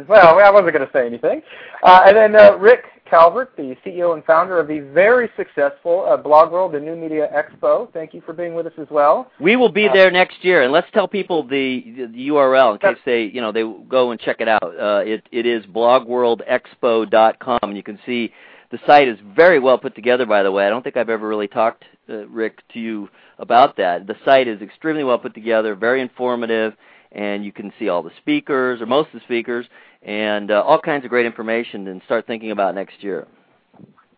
well, 0.09 0.39
I 0.39 0.51
wasn't 0.51 0.72
going 0.72 0.87
to 0.87 0.93
say 0.93 1.07
anything. 1.07 1.43
Uh, 1.83 2.05
and 2.07 2.16
then 2.16 2.37
uh, 2.37 2.57
Rick 2.57 2.85
Calvert, 3.09 3.57
the 3.57 3.76
CEO 3.84 4.14
and 4.14 4.24
founder 4.24 4.59
of 4.59 4.68
the 4.68 4.80
very 4.80 5.28
successful 5.36 6.07
uh, 6.09 6.16
Blog 6.16 6.52
World 6.52 6.74
and 6.74 6.84
New 6.84 6.96
Media 6.96 7.28
Expo. 7.34 7.92
Thank 7.92 8.14
you 8.14 8.20
for 8.20 8.32
being 8.32 8.54
with 8.54 8.66
us 8.66 8.72
as 8.78 8.88
well. 8.90 9.30
We 9.40 9.57
will 9.57 9.70
be 9.70 9.88
uh, 9.88 9.92
there 9.92 10.11
next 10.11 10.44
year, 10.44 10.62
and 10.62 10.72
let's 10.72 10.88
tell 10.92 11.09
people 11.09 11.42
the, 11.42 12.09
the 12.12 12.28
URL 12.28 12.72
in 12.72 12.78
case 12.78 13.00
they, 13.04 13.24
you 13.24 13.40
know, 13.40 13.52
they 13.52 13.62
go 13.88 14.11
and 14.11 14.20
check 14.20 14.40
it 14.40 14.48
out. 14.48 14.62
Uh, 14.62 15.02
it 15.04 15.26
it 15.32 15.46
is 15.46 15.64
blogworldexpo.com, 15.66 17.59
and 17.62 17.76
you 17.76 17.82
can 17.82 17.98
see 18.04 18.32
the 18.70 18.78
site 18.86 19.09
is 19.09 19.18
very 19.34 19.59
well 19.59 19.78
put 19.78 19.94
together. 19.94 20.26
By 20.26 20.42
the 20.42 20.52
way, 20.52 20.66
I 20.66 20.70
don't 20.70 20.82
think 20.82 20.96
I've 20.96 21.11
ever 21.11 21.26
really 21.26 21.48
talked, 21.48 21.84
uh, 22.09 22.26
Rick, 22.28 22.62
to 22.74 22.80
you 22.80 23.09
about 23.38 23.76
that. 23.76 24.07
The 24.07 24.16
site 24.24 24.48
is 24.48 24.61
extremely 24.61 25.04
well 25.04 25.18
put 25.18 25.34
together, 25.34 25.74
very 25.74 26.00
informative 26.00 26.74
and 27.12 27.44
you 27.44 27.52
can 27.52 27.72
see 27.78 27.88
all 27.88 28.02
the 28.02 28.11
speakers 28.18 28.80
or 28.80 28.86
most 28.86 29.07
of 29.09 29.20
the 29.20 29.24
speakers 29.24 29.66
and 30.07 30.52
uh, 30.52 30.62
all 30.62 30.80
kinds 30.80 31.04
of 31.04 31.11
great 31.11 31.26
information 31.26 31.88
and 31.88 32.00
start 32.07 32.26
thinking 32.26 32.52
about 32.52 32.74
next 32.74 33.02
year. 33.02 33.26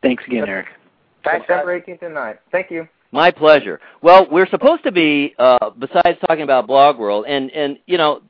Thanks 0.03 0.23
again, 0.27 0.45
Eric. 0.47 0.67
Thanks, 1.25 1.47
September 1.49 1.81
18th 1.81 2.03
and 2.03 2.15
9th. 2.15 2.39
Thank 2.53 2.71
you. 2.71 2.87
My 3.11 3.31
pleasure. 3.31 3.81
Well, 4.03 4.29
we're 4.31 4.49
supposed 4.49 4.85
to 4.85 4.93
be, 4.93 5.35
uh, 5.39 5.71
besides 5.71 6.19
talking 6.27 6.43
about 6.43 6.67
Blog 6.67 6.99
World, 6.99 7.25
and, 7.27 7.51
and 7.51 7.79
you 7.87 7.97
know, 7.97 8.21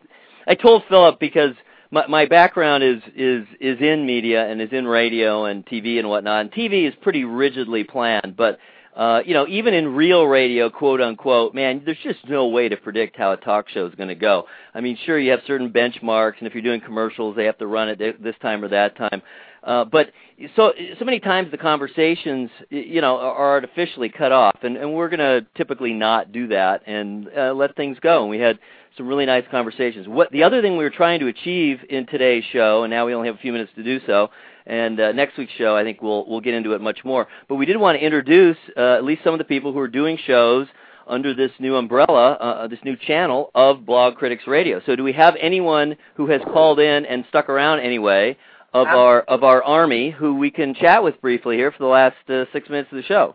I 0.47 0.55
told 0.55 0.85
Phillip 0.89 1.19
because 1.19 1.55
my, 1.91 2.07
my 2.07 2.27
background 2.27 2.85
is, 2.85 3.03
is, 3.17 3.45
is 3.61 3.79
in 3.81 4.07
media 4.07 4.49
and 4.49 4.63
is 4.63 4.69
in 4.71 4.87
radio 4.87 5.47
and 5.47 5.67
TV 5.67 5.99
and 5.99 6.09
whatnot, 6.09 6.43
and 6.43 6.53
TV 6.53 6.89
is 6.89 6.95
pretty 7.03 7.25
rigidly 7.25 7.83
planned, 7.83 8.37
but 8.37 8.59
uh, 8.99 9.23
you 9.25 9.33
know, 9.33 9.47
even 9.47 9.75
in 9.75 9.95
real 9.95 10.25
radio, 10.25 10.69
quote 10.69 11.01
unquote, 11.01 11.55
man, 11.55 11.83
there's 11.85 11.99
just 12.03 12.19
no 12.29 12.49
way 12.49 12.69
to 12.69 12.77
predict 12.77 13.17
how 13.17 13.31
a 13.31 13.37
talk 13.37 13.69
show 13.69 13.87
is 13.87 13.95
going 13.95 14.09
to 14.09 14.17
go. 14.17 14.45
I 14.75 14.81
mean, 14.81 14.99
sure, 15.07 15.21
you 15.21 15.31
have 15.31 15.41
certain 15.47 15.71
benchmarks, 15.71 16.35
and 16.41 16.49
if 16.49 16.53
you're 16.53 16.65
doing 16.65 16.81
commercials, 16.81 17.37
they 17.37 17.45
have 17.45 17.57
to 17.59 17.69
run 17.69 17.89
it 17.89 18.23
this 18.23 18.35
time 18.43 18.65
or 18.65 18.69
that 18.69 18.97
time. 18.97 19.23
Uh, 19.63 19.85
but 19.85 20.11
so 20.57 20.73
so 20.99 21.05
many 21.05 21.21
times 21.21 21.51
the 21.53 21.59
conversations, 21.59 22.51
you 22.71 23.01
know, 23.01 23.19
are 23.19 23.51
artificially 23.51 24.09
cut 24.09 24.33
off, 24.33 24.57
and, 24.63 24.77
and 24.77 24.93
we're 24.93 25.09
going 25.09 25.19
to 25.21 25.47
typically 25.57 25.93
not 25.93 26.33
do 26.33 26.49
that 26.49 26.83
and 26.89 27.29
uh, 27.37 27.53
let 27.53 27.77
things 27.77 27.99
go. 28.01 28.23
And 28.23 28.31
we 28.31 28.41
had 28.41 28.59
some 28.97 29.07
really 29.07 29.27
nice 29.27 29.45
conversations. 29.51 30.09
What 30.09 30.33
the 30.33 30.43
other 30.43 30.61
thing 30.61 30.77
we 30.77 30.83
were 30.83 30.91
trying 30.91 31.21
to 31.21 31.29
achieve 31.29 31.79
in 31.89 32.07
today's 32.07 32.45
show, 32.53 32.83
and 32.83 32.91
now 32.91 33.07
we 33.07 33.15
only 33.15 33.29
have 33.29 33.37
a 33.37 33.41
few 33.41 33.53
minutes 33.53 33.71
to 33.77 33.85
do 33.85 34.01
so, 34.07 34.31
and 34.69 35.01
uh, 35.01 35.13
next 35.13 35.39
week's 35.39 35.53
show, 35.55 35.75
I 35.75 35.83
think 35.83 36.03
we'll 36.03 36.27
we'll 36.29 36.41
get 36.41 36.55
into 36.55 36.75
it 36.75 36.81
much 36.81 37.05
more. 37.05 37.27
But 37.49 37.57
we 37.57 37.67
did 37.67 37.77
want 37.79 37.99
to 37.99 38.05
introduce 38.05 38.59
uh, 38.77 38.95
at 38.95 39.05
least 39.05 39.25
some 39.25 39.35
of 39.35 39.39
the 39.39 39.45
people 39.45 39.73
who 39.73 39.79
are 39.81 39.89
doing 39.89 40.19
shows 40.27 40.69
under 41.07 41.35
this 41.35 41.51
new 41.59 41.75
umbrella, 41.77 42.33
uh, 42.33 42.45
uh, 42.45 42.69
this 42.69 42.79
new 42.85 42.97
channel 42.97 43.51
of 43.55 43.87
Blog 43.87 44.17
Critics 44.17 44.47
Radio. 44.47 44.81
So, 44.85 44.95
do 44.95 45.03
we 45.03 45.13
have 45.15 45.35
anyone 45.41 45.97
who 46.15 46.29
has 46.29 46.43
called 46.53 46.79
in 46.79 47.07
and 47.07 47.25
stuck 47.31 47.49
around 47.49 47.81
anyway 47.81 48.37
of 48.75 48.87
our 48.87 49.23
of 49.23 49.43
our 49.43 49.63
army 49.63 50.11
who 50.11 50.37
we 50.37 50.51
can 50.51 50.75
chat 50.75 51.03
with 51.03 51.21
briefly 51.23 51.57
here 51.57 51.73
for 51.73 51.79
the 51.79 51.87
last 51.87 52.17
uh, 52.29 52.45
six 52.53 52.69
minutes 52.69 52.93
of 52.93 52.97
the 52.97 53.05
show? 53.05 53.35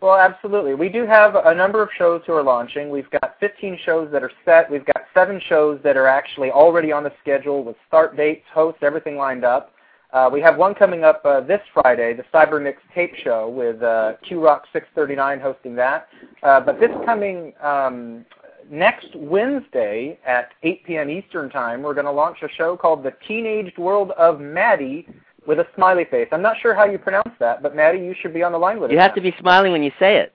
Well, 0.00 0.14
absolutely. 0.14 0.74
We 0.76 0.90
do 0.90 1.06
have 1.06 1.34
a 1.34 1.52
number 1.52 1.82
of 1.82 1.88
shows 1.98 2.22
who 2.24 2.32
are 2.32 2.42
launching. 2.44 2.88
We've 2.88 3.10
got 3.10 3.34
15 3.40 3.80
shows 3.84 4.08
that 4.12 4.22
are 4.22 4.30
set. 4.44 4.70
We've 4.70 4.84
got 4.84 5.06
seven 5.12 5.40
shows 5.48 5.80
that 5.82 5.96
are 5.96 6.06
actually 6.06 6.52
already 6.52 6.92
on 6.92 7.02
the 7.02 7.12
schedule 7.20 7.64
with 7.64 7.74
start 7.88 8.16
dates, 8.16 8.44
hosts, 8.54 8.78
everything 8.82 9.16
lined 9.16 9.44
up. 9.44 9.72
Uh, 10.12 10.30
we 10.32 10.40
have 10.40 10.56
one 10.56 10.74
coming 10.74 11.04
up 11.04 11.20
uh, 11.24 11.40
this 11.40 11.60
Friday, 11.74 12.14
the 12.14 12.24
CyberMix 12.32 12.76
Tape 12.94 13.14
Show, 13.16 13.48
with 13.48 13.82
uh, 13.82 14.14
QRock 14.28 14.62
639 14.72 15.40
hosting 15.40 15.74
that. 15.76 16.08
Uh, 16.42 16.60
but 16.60 16.80
this 16.80 16.90
coming 17.04 17.52
um, 17.62 18.24
next 18.70 19.08
Wednesday 19.14 20.18
at 20.26 20.50
8 20.62 20.84
p.m. 20.84 21.10
Eastern 21.10 21.50
Time, 21.50 21.82
we're 21.82 21.94
going 21.94 22.06
to 22.06 22.12
launch 22.12 22.38
a 22.42 22.48
show 22.48 22.76
called 22.76 23.02
The 23.02 23.12
Teenaged 23.26 23.76
World 23.76 24.12
of 24.12 24.40
Maddie 24.40 25.06
with 25.46 25.58
a 25.58 25.66
smiley 25.74 26.06
face. 26.10 26.28
I'm 26.32 26.42
not 26.42 26.56
sure 26.60 26.74
how 26.74 26.84
you 26.84 26.98
pronounce 26.98 27.32
that, 27.38 27.62
but 27.62 27.76
Maddie, 27.76 27.98
you 27.98 28.14
should 28.20 28.32
be 28.32 28.42
on 28.42 28.52
the 28.52 28.58
line 28.58 28.80
with 28.80 28.90
you 28.90 28.96
us. 28.96 29.00
You 29.00 29.02
have 29.02 29.14
to 29.14 29.20
be 29.20 29.34
smiling 29.38 29.72
when 29.72 29.82
you 29.82 29.92
say 29.98 30.16
it. 30.16 30.32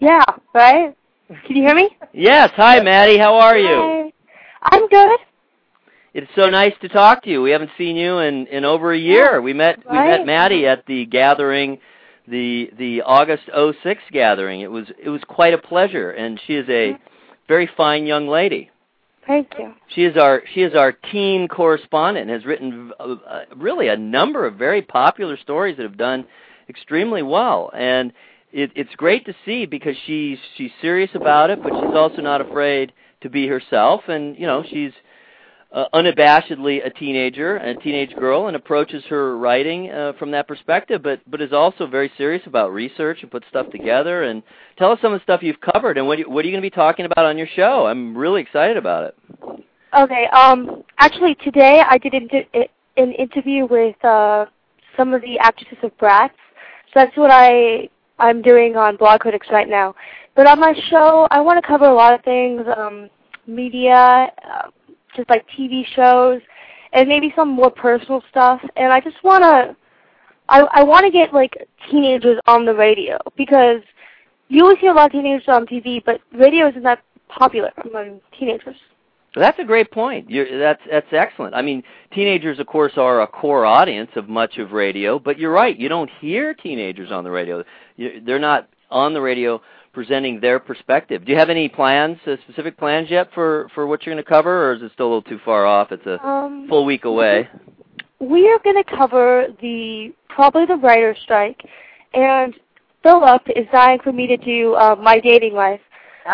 Yeah, 0.00 0.24
right? 0.54 0.96
Can 1.46 1.56
you 1.56 1.62
hear 1.62 1.74
me? 1.74 1.88
Yes. 2.12 2.50
Hi, 2.56 2.80
Maddie. 2.80 3.18
How 3.18 3.36
are 3.36 3.56
you? 3.56 3.68
Hi. 3.68 4.12
I'm 4.62 4.88
good. 4.88 5.18
It's 6.14 6.30
so 6.36 6.48
nice 6.48 6.74
to 6.80 6.88
talk 6.88 7.24
to 7.24 7.30
you. 7.30 7.42
We 7.42 7.50
haven't 7.50 7.72
seen 7.76 7.96
you 7.96 8.18
in 8.18 8.46
in 8.46 8.64
over 8.64 8.92
a 8.92 8.98
year. 8.98 9.42
We 9.42 9.52
met 9.52 9.84
right. 9.84 10.04
we 10.04 10.18
met 10.18 10.26
Maddie 10.26 10.64
at 10.64 10.86
the 10.86 11.06
gathering, 11.06 11.80
the 12.28 12.70
the 12.78 13.02
August 13.02 13.42
06 13.52 14.00
gathering. 14.12 14.60
It 14.60 14.70
was 14.70 14.86
it 15.02 15.08
was 15.08 15.20
quite 15.26 15.54
a 15.54 15.58
pleasure, 15.58 16.12
and 16.12 16.40
she 16.46 16.54
is 16.54 16.68
a 16.68 16.96
very 17.48 17.68
fine 17.76 18.06
young 18.06 18.28
lady. 18.28 18.70
Thank 19.26 19.54
you. 19.58 19.74
She 19.88 20.04
is 20.04 20.16
our 20.16 20.42
she 20.54 20.62
is 20.62 20.76
our 20.76 20.92
teen 20.92 21.48
correspondent. 21.48 22.30
and 22.30 22.40
Has 22.40 22.46
written 22.46 22.92
uh, 23.00 23.16
uh, 23.28 23.44
really 23.56 23.88
a 23.88 23.96
number 23.96 24.46
of 24.46 24.54
very 24.54 24.82
popular 24.82 25.36
stories 25.36 25.76
that 25.78 25.82
have 25.82 25.96
done 25.96 26.26
extremely 26.68 27.22
well, 27.22 27.72
and 27.74 28.12
it, 28.52 28.70
it's 28.76 28.94
great 28.94 29.26
to 29.26 29.34
see 29.44 29.66
because 29.66 29.96
she's 30.06 30.38
she's 30.56 30.70
serious 30.80 31.10
about 31.14 31.50
it, 31.50 31.60
but 31.60 31.72
she's 31.72 31.96
also 31.96 32.22
not 32.22 32.40
afraid 32.40 32.92
to 33.22 33.28
be 33.28 33.48
herself, 33.48 34.02
and 34.06 34.38
you 34.38 34.46
know 34.46 34.62
she's 34.70 34.92
uh, 35.74 35.86
unabashedly 35.92 36.86
a 36.86 36.90
teenager, 36.90 37.56
and 37.56 37.76
a 37.76 37.82
teenage 37.82 38.14
girl, 38.14 38.46
and 38.46 38.54
approaches 38.54 39.02
her 39.10 39.36
writing 39.36 39.90
uh, 39.90 40.12
from 40.18 40.30
that 40.30 40.46
perspective, 40.46 41.02
but 41.02 41.20
but 41.28 41.42
is 41.42 41.52
also 41.52 41.86
very 41.86 42.10
serious 42.16 42.42
about 42.46 42.72
research 42.72 43.18
and 43.22 43.30
puts 43.30 43.46
stuff 43.48 43.68
together. 43.70 44.22
And 44.22 44.42
tell 44.78 44.92
us 44.92 45.00
some 45.02 45.12
of 45.12 45.20
the 45.20 45.24
stuff 45.24 45.42
you've 45.42 45.60
covered, 45.60 45.98
and 45.98 46.06
what 46.06 46.18
you, 46.20 46.30
what 46.30 46.44
are 46.44 46.48
you 46.48 46.52
going 46.52 46.62
to 46.62 46.70
be 46.70 46.74
talking 46.74 47.06
about 47.06 47.26
on 47.26 47.36
your 47.36 47.48
show? 47.56 47.86
I'm 47.86 48.16
really 48.16 48.40
excited 48.40 48.76
about 48.76 49.04
it. 49.04 49.66
Okay. 49.98 50.26
Um. 50.32 50.84
Actually, 50.98 51.34
today 51.42 51.82
I 51.86 51.98
did 51.98 52.14
inter- 52.14 52.66
an 52.96 53.12
interview 53.12 53.66
with 53.66 54.02
uh, 54.04 54.46
some 54.96 55.12
of 55.12 55.22
the 55.22 55.38
actresses 55.40 55.78
of 55.82 55.96
Bratz. 55.98 56.30
So 56.86 56.92
that's 56.94 57.16
what 57.16 57.32
I 57.32 57.88
I'm 58.20 58.42
doing 58.42 58.76
on 58.76 58.96
Blog 58.96 59.20
Critics 59.20 59.48
right 59.50 59.68
now. 59.68 59.96
But 60.36 60.46
on 60.46 60.60
my 60.60 60.72
show, 60.88 61.26
I 61.32 61.40
want 61.40 61.60
to 61.60 61.66
cover 61.66 61.86
a 61.86 61.94
lot 61.94 62.14
of 62.14 62.22
things, 62.22 62.62
um, 62.76 63.10
media, 63.46 64.30
uh, 64.48 64.70
just 65.16 65.28
like 65.30 65.44
TV 65.58 65.84
shows, 65.94 66.40
and 66.92 67.08
maybe 67.08 67.32
some 67.36 67.48
more 67.48 67.70
personal 67.70 68.22
stuff. 68.30 68.60
And 68.76 68.92
I 68.92 69.00
just 69.00 69.22
want 69.22 69.42
to, 69.42 69.76
I 70.48 70.60
I 70.72 70.82
want 70.84 71.04
to 71.04 71.10
get 71.10 71.32
like 71.32 71.56
teenagers 71.90 72.38
on 72.46 72.64
the 72.64 72.74
radio 72.74 73.18
because 73.36 73.82
you 74.48 74.62
always 74.62 74.78
hear 74.78 74.92
a 74.92 74.94
lot 74.94 75.06
of 75.06 75.12
teenagers 75.12 75.48
on 75.48 75.66
TV, 75.66 76.02
but 76.04 76.20
radio 76.32 76.68
isn't 76.68 76.82
that 76.82 77.02
popular 77.28 77.70
among 77.84 78.20
teenagers. 78.38 78.76
That's 79.36 79.58
a 79.58 79.64
great 79.64 79.90
point. 79.90 80.30
You're, 80.30 80.58
that's 80.58 80.80
that's 80.88 81.12
excellent. 81.12 81.54
I 81.54 81.62
mean, 81.62 81.82
teenagers, 82.12 82.60
of 82.60 82.66
course, 82.66 82.92
are 82.96 83.22
a 83.22 83.26
core 83.26 83.64
audience 83.66 84.10
of 84.14 84.28
much 84.28 84.58
of 84.58 84.72
radio, 84.72 85.18
but 85.18 85.38
you're 85.38 85.52
right. 85.52 85.76
You 85.76 85.88
don't 85.88 86.10
hear 86.20 86.54
teenagers 86.54 87.10
on 87.10 87.24
the 87.24 87.30
radio. 87.30 87.64
You, 87.96 88.20
they're 88.24 88.38
not 88.38 88.68
on 88.90 89.12
the 89.12 89.20
radio 89.20 89.60
presenting 89.94 90.40
their 90.40 90.58
perspective. 90.58 91.24
Do 91.24 91.32
you 91.32 91.38
have 91.38 91.48
any 91.50 91.68
plans, 91.68 92.18
uh, 92.26 92.36
specific 92.44 92.76
plans 92.76 93.08
yet 93.10 93.28
for 93.32 93.68
for 93.74 93.86
what 93.86 94.04
you're 94.04 94.14
going 94.14 94.22
to 94.24 94.28
cover, 94.28 94.68
or 94.70 94.74
is 94.74 94.82
it 94.82 94.90
still 94.92 95.06
a 95.06 95.10
little 95.14 95.22
too 95.22 95.38
far 95.44 95.64
off? 95.64 95.92
It's 95.92 96.04
a 96.06 96.24
Um, 96.26 96.66
full 96.68 96.84
week 96.84 97.04
away. 97.04 97.48
we 98.20 98.48
are 98.50 98.58
going 98.58 98.76
to 98.82 98.96
cover 98.96 99.46
the 99.60 100.12
probably 100.28 100.66
the 100.66 100.76
writer's 100.76 101.18
strike, 101.22 101.62
and 102.12 102.54
Phillip 103.02 103.42
is 103.54 103.66
dying 103.72 104.00
for 104.00 104.12
me 104.12 104.26
to 104.26 104.36
do 104.36 104.74
uh, 104.74 104.96
my 104.98 105.20
dating 105.20 105.54
life. 105.54 105.80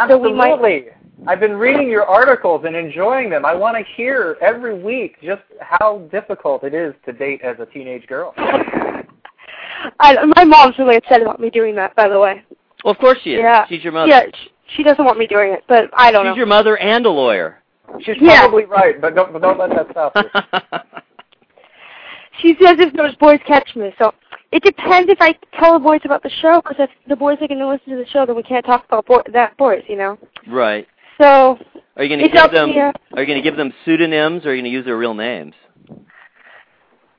So 0.09 0.17
we 0.19 0.31
Absolutely. 0.31 0.33
might- 0.35 0.93
I've 1.27 1.41
been 1.41 1.57
reading 1.57 1.89
your 1.91 2.07
articles 2.07 2.65
and 2.65 2.75
enjoying 2.75 3.29
them. 3.29 3.45
I 3.45 3.55
want 3.55 3.77
to 3.77 3.85
hear 3.95 4.39
every 4.41 4.73
week 4.83 5.17
just 5.21 5.43
how 5.61 5.99
difficult 6.11 6.65
it 6.65 6.73
is 6.73 6.95
to 7.05 7.13
date 7.13 7.43
as 7.43 7.57
a 7.61 7.67
teenage 7.67 8.07
girl. 8.07 8.33
I, 10.01 10.15
my 10.37 10.45
mom's 10.45 10.79
really 10.79 10.97
upset 10.97 11.21
about 11.23 11.41
me 11.41 11.51
doing 11.51 11.75
that, 11.77 11.95
by 11.95 12.09
the 12.09 12.19
way. 12.19 12.43
Well, 12.85 12.93
of 12.93 12.99
course 12.99 13.19
she 13.23 13.35
is. 13.35 13.41
Yeah. 13.41 13.67
She's 13.69 13.83
your 13.85 13.93
mother. 13.93 14.09
Yeah, 14.09 14.23
she, 14.27 14.51
she 14.77 14.83
doesn't 14.83 15.05
want 15.05 15.19
me 15.19 15.27
doing 15.27 15.53
it, 15.53 15.65
but 15.69 15.91
I 15.95 16.11
don't 16.11 16.23
She's 16.23 16.27
know. 16.27 16.33
She's 16.35 16.39
your 16.39 16.47
mother 16.47 16.77
and 16.79 17.05
a 17.07 17.11
lawyer. 17.11 17.59
She's 18.03 18.17
Yeah. 18.21 18.41
probably 18.43 18.65
right, 18.67 19.01
but 19.01 19.15
don't 19.15 19.33
but 19.33 19.43
don't 19.43 19.59
let 19.59 19.71
that 19.71 19.87
stop 19.91 20.13
you. 20.17 20.79
She 22.41 22.57
says 22.63 22.77
if 22.79 22.95
those 22.95 23.15
boys 23.17 23.39
catch 23.47 23.77
me, 23.77 23.93
so 23.99 24.15
it 24.51 24.63
depends 24.63 25.11
if 25.11 25.19
I 25.21 25.35
tell 25.59 25.75
the 25.75 25.79
boys 25.79 26.01
about 26.05 26.23
the 26.23 26.31
show, 26.41 26.63
because 26.63 26.77
if 26.79 26.89
the 27.07 27.17
boys 27.17 27.37
are 27.43 27.49
going 27.49 27.61
to 27.61 27.69
listen 27.69 27.91
to 27.91 27.97
the 27.97 28.07
show, 28.11 28.25
then 28.25 28.35
we 28.35 28.43
can't 28.43 28.65
talk 28.65 28.87
about 28.87 29.05
boy, 29.05 29.21
that 29.35 29.57
boys, 29.59 29.83
you 29.89 29.97
know. 29.97 30.17
right. 30.49 30.87
So 31.21 31.59
Are 31.97 32.03
you 32.03 32.09
going 32.09 32.21
to 32.21 32.29
give 32.35 32.51
them? 32.51 32.71
you. 32.71 32.81
Are 32.81 33.21
you 33.21 33.27
going 33.27 33.37
to 33.37 33.43
give 33.43 33.57
them 33.59 33.75
pseudonyms, 33.85 34.47
or 34.47 34.51
are 34.51 34.55
you 34.55 34.63
going 34.63 34.71
to 34.73 34.75
use 34.75 34.87
their 34.87 34.97
real 34.97 35.13
names? 35.13 35.53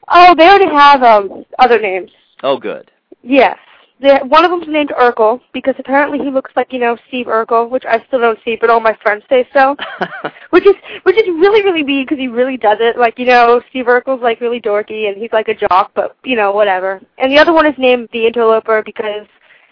Oh, 0.07 0.33
they 0.35 0.47
already 0.47 0.73
have 0.73 1.03
um 1.03 1.45
other 1.59 1.79
names. 1.79 2.09
Oh, 2.41 2.57
good. 2.57 2.89
Yes. 3.21 3.57
They 4.01 4.17
one 4.27 4.43
of 4.43 4.51
them's 4.51 4.67
named 4.67 4.89
Urkel 4.99 5.39
because 5.53 5.75
apparently 5.77 6.17
he 6.19 6.29
looks 6.31 6.51
like 6.55 6.73
you 6.73 6.79
know 6.79 6.97
Steve 7.07 7.27
Urkel, 7.27 7.69
which 7.69 7.83
I 7.85 8.03
still 8.07 8.19
don't 8.19 8.39
see, 8.43 8.57
but 8.59 8.69
all 8.69 8.79
my 8.79 8.97
friends 9.01 9.23
say 9.29 9.47
so. 9.53 9.75
which 10.49 10.65
is 10.65 10.75
which 11.03 11.15
is 11.17 11.27
really 11.27 11.63
really 11.63 11.83
mean 11.83 12.05
because 12.05 12.17
he 12.17 12.27
really 12.27 12.57
does 12.57 12.77
it. 12.79 12.97
Like 12.97 13.19
you 13.19 13.25
know, 13.25 13.61
Steve 13.69 13.85
Urkel's 13.85 14.21
like 14.21 14.41
really 14.41 14.59
dorky 14.61 15.07
and 15.07 15.17
he's 15.17 15.31
like 15.31 15.47
a 15.47 15.55
jock, 15.55 15.91
but 15.93 16.15
you 16.23 16.35
know 16.35 16.51
whatever. 16.51 17.01
And 17.17 17.31
the 17.31 17.37
other 17.37 17.53
one 17.53 17.65
is 17.65 17.75
named 17.77 18.09
the 18.11 18.25
Interloper 18.25 18.81
because 18.83 19.27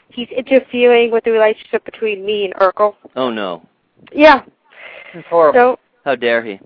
he's 0.09 0.29
interfering 0.29 1.11
with 1.11 1.23
the 1.23 1.31
relationship 1.31 1.83
between 1.85 2.25
me 2.25 2.45
and 2.45 2.53
Urkel. 2.55 2.95
oh 3.15 3.29
no! 3.31 3.65
Yeah. 4.13 4.43
It's 5.13 5.27
horrible. 5.27 5.59
So 5.59 5.79
How 6.05 6.15
dare 6.15 6.43
he? 6.45 6.59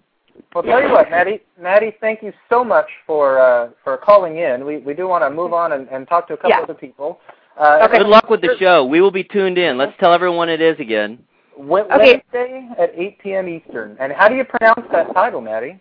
Well, 0.53 0.64
tell 0.64 0.82
you 0.82 0.91
what, 0.91 1.09
Maddie, 1.09 1.41
Maddie, 1.59 1.95
thank 1.99 2.22
you 2.22 2.32
so 2.49 2.64
much 2.64 2.88
for 3.07 3.39
uh, 3.39 3.70
for 3.84 3.97
calling 3.97 4.38
in. 4.38 4.66
We 4.66 4.78
we 4.78 4.93
do 4.93 5.07
want 5.07 5.24
to 5.24 5.30
move 5.30 5.53
on 5.53 5.72
and, 5.72 5.88
and 5.89 6.07
talk 6.07 6.28
to 6.28 6.34
a 6.34 6.38
couple 6.38 6.51
Yeah. 6.51 6.61
other 6.61 6.74
people. 6.74 7.20
Uh, 7.58 7.80
Okay. 7.84 7.99
Good 7.99 8.08
luck 8.08 8.30
with 8.30 8.41
the 8.41 8.56
show. 8.60 8.86
We 8.86 9.01
will 9.01 9.12
be 9.12 9.24
tuned 9.24 9.58
in. 9.58 9.78
Let's 9.78 9.93
tell 9.99 10.14
everyone 10.14 10.49
it 10.49 10.62
is 10.62 10.80
again. 10.80 11.20
Wed- 11.58 11.86
Okay. 11.91 12.24
Wednesday 12.34 12.70
at 12.80 12.91
8 12.95 13.20
p.m. 13.20 13.47
Eastern. 13.47 13.95
And 13.99 14.12
how 14.12 14.28
do 14.28 14.36
you 14.36 14.43
pronounce 14.43 14.88
that 14.91 15.14
title, 15.14 15.41
Maddie? 15.41 15.80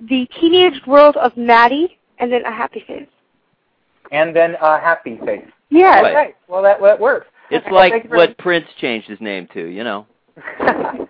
the 0.00 0.26
teenage 0.40 0.80
world 0.86 1.16
of 1.16 1.36
Maddie 1.36 1.98
and 2.18 2.30
then 2.32 2.44
a 2.44 2.50
happy 2.50 2.84
face. 2.86 3.06
And 4.12 4.34
then 4.34 4.54
a 4.60 4.78
happy 4.78 5.18
face. 5.24 5.46
Yes. 5.70 6.02
Right. 6.02 6.16
Okay. 6.16 6.34
Well, 6.48 6.62
that, 6.62 6.80
that 6.82 7.00
works. 7.00 7.26
It's 7.50 7.64
Well, 7.66 7.74
like 7.74 8.04
you 8.04 8.08
very 8.08 8.16
what 8.16 8.38
Prince 8.38 8.66
changed 8.80 9.08
his 9.08 9.20
name 9.20 9.48
to. 9.54 9.66
You 9.66 9.84
know. 9.84 10.06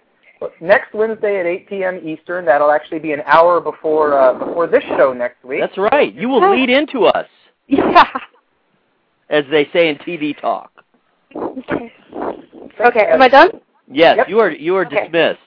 next 0.61 0.95
Wednesday 0.95 1.41
at 1.41 1.47
8 1.47 1.69
p.m. 1.69 2.01
Eastern. 2.07 2.45
That'll 2.45 2.71
actually 2.71 2.99
be 2.99 3.13
an 3.13 3.23
hour 3.27 3.61
before 3.61 4.19
uh, 4.19 4.35
before 4.35 4.67
this 4.67 4.83
show 4.97 5.13
next 5.13 5.45
week. 5.45 5.61
That's 5.61 5.79
right. 5.79 6.15
You 6.15 6.29
will 6.29 6.51
lead 6.55 6.71
into 6.71 7.05
us, 7.07 7.27
Yeah. 7.67 8.05
As 9.31 9.45
they 9.51 9.68
say 9.72 9.89
in 9.89 9.97
TV 9.97 10.39
talk. 10.41 10.70
Okay. 11.35 11.93
Okay. 12.81 13.07
Am 13.07 13.22
I 13.22 13.29
done? 13.29 13.51
Yes, 13.91 14.16
Yep. 14.18 14.29
you 14.29 14.41
are. 14.41 14.51
You 14.51 14.77
are 14.77 14.87
Okay. 14.87 15.05
dismissed. 15.05 15.41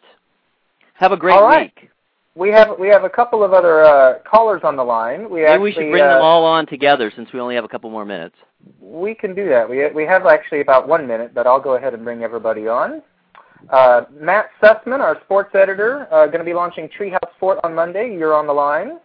Have 0.94 1.12
a 1.12 1.18
great 1.18 1.36
All 1.36 1.44
right. 1.44 1.72
week. 1.76 1.90
We 2.36 2.50
have 2.52 2.78
we 2.78 2.88
have 2.90 3.04
a 3.04 3.10
couple 3.10 3.44
of 3.44 3.54
other 3.54 3.82
uh, 3.84 4.20
callers 4.20 4.62
on 4.64 4.76
the 4.76 4.84
line. 4.84 5.28
We 5.30 5.42
Maybe 5.42 5.46
actually 5.46 5.64
we 5.64 5.72
should 5.74 5.92
bring 5.92 6.04
uh, 6.04 6.14
them 6.16 6.22
all 6.22 6.46
on 6.46 6.68
together 6.68 7.12
since 7.16 7.34
we 7.34 7.40
only 7.40 7.56
have 7.56 7.64
a 7.64 7.68
couple 7.68 7.90
more 7.90 8.06
minutes. 8.06 8.36
We 8.80 9.16
can 9.16 9.34
do 9.34 9.50
that. 9.50 9.68
We 9.68 9.88
we 9.90 10.06
have 10.06 10.26
actually 10.28 10.62
about 10.62 10.88
one 10.88 11.08
minute, 11.08 11.34
but 11.34 11.48
I'll 11.48 11.60
go 11.60 11.76
ahead 11.76 11.94
and 11.96 12.04
bring 12.04 12.22
everybody 12.24 12.68
on. 12.68 13.02
Uh, 13.72 14.02
Matt 14.14 14.50
Sussman, 14.62 15.00
our 15.00 15.20
sports 15.26 15.56
editor, 15.56 16.08
uh, 16.14 16.28
going 16.28 16.38
to 16.40 16.46
be 16.46 16.54
launching 16.54 16.88
Treehouse 16.90 17.36
Sport 17.38 17.58
on 17.64 17.74
Monday. 17.74 18.16
You're 18.16 18.36
on 18.36 18.46
the 18.46 18.54
line. 18.54 19.00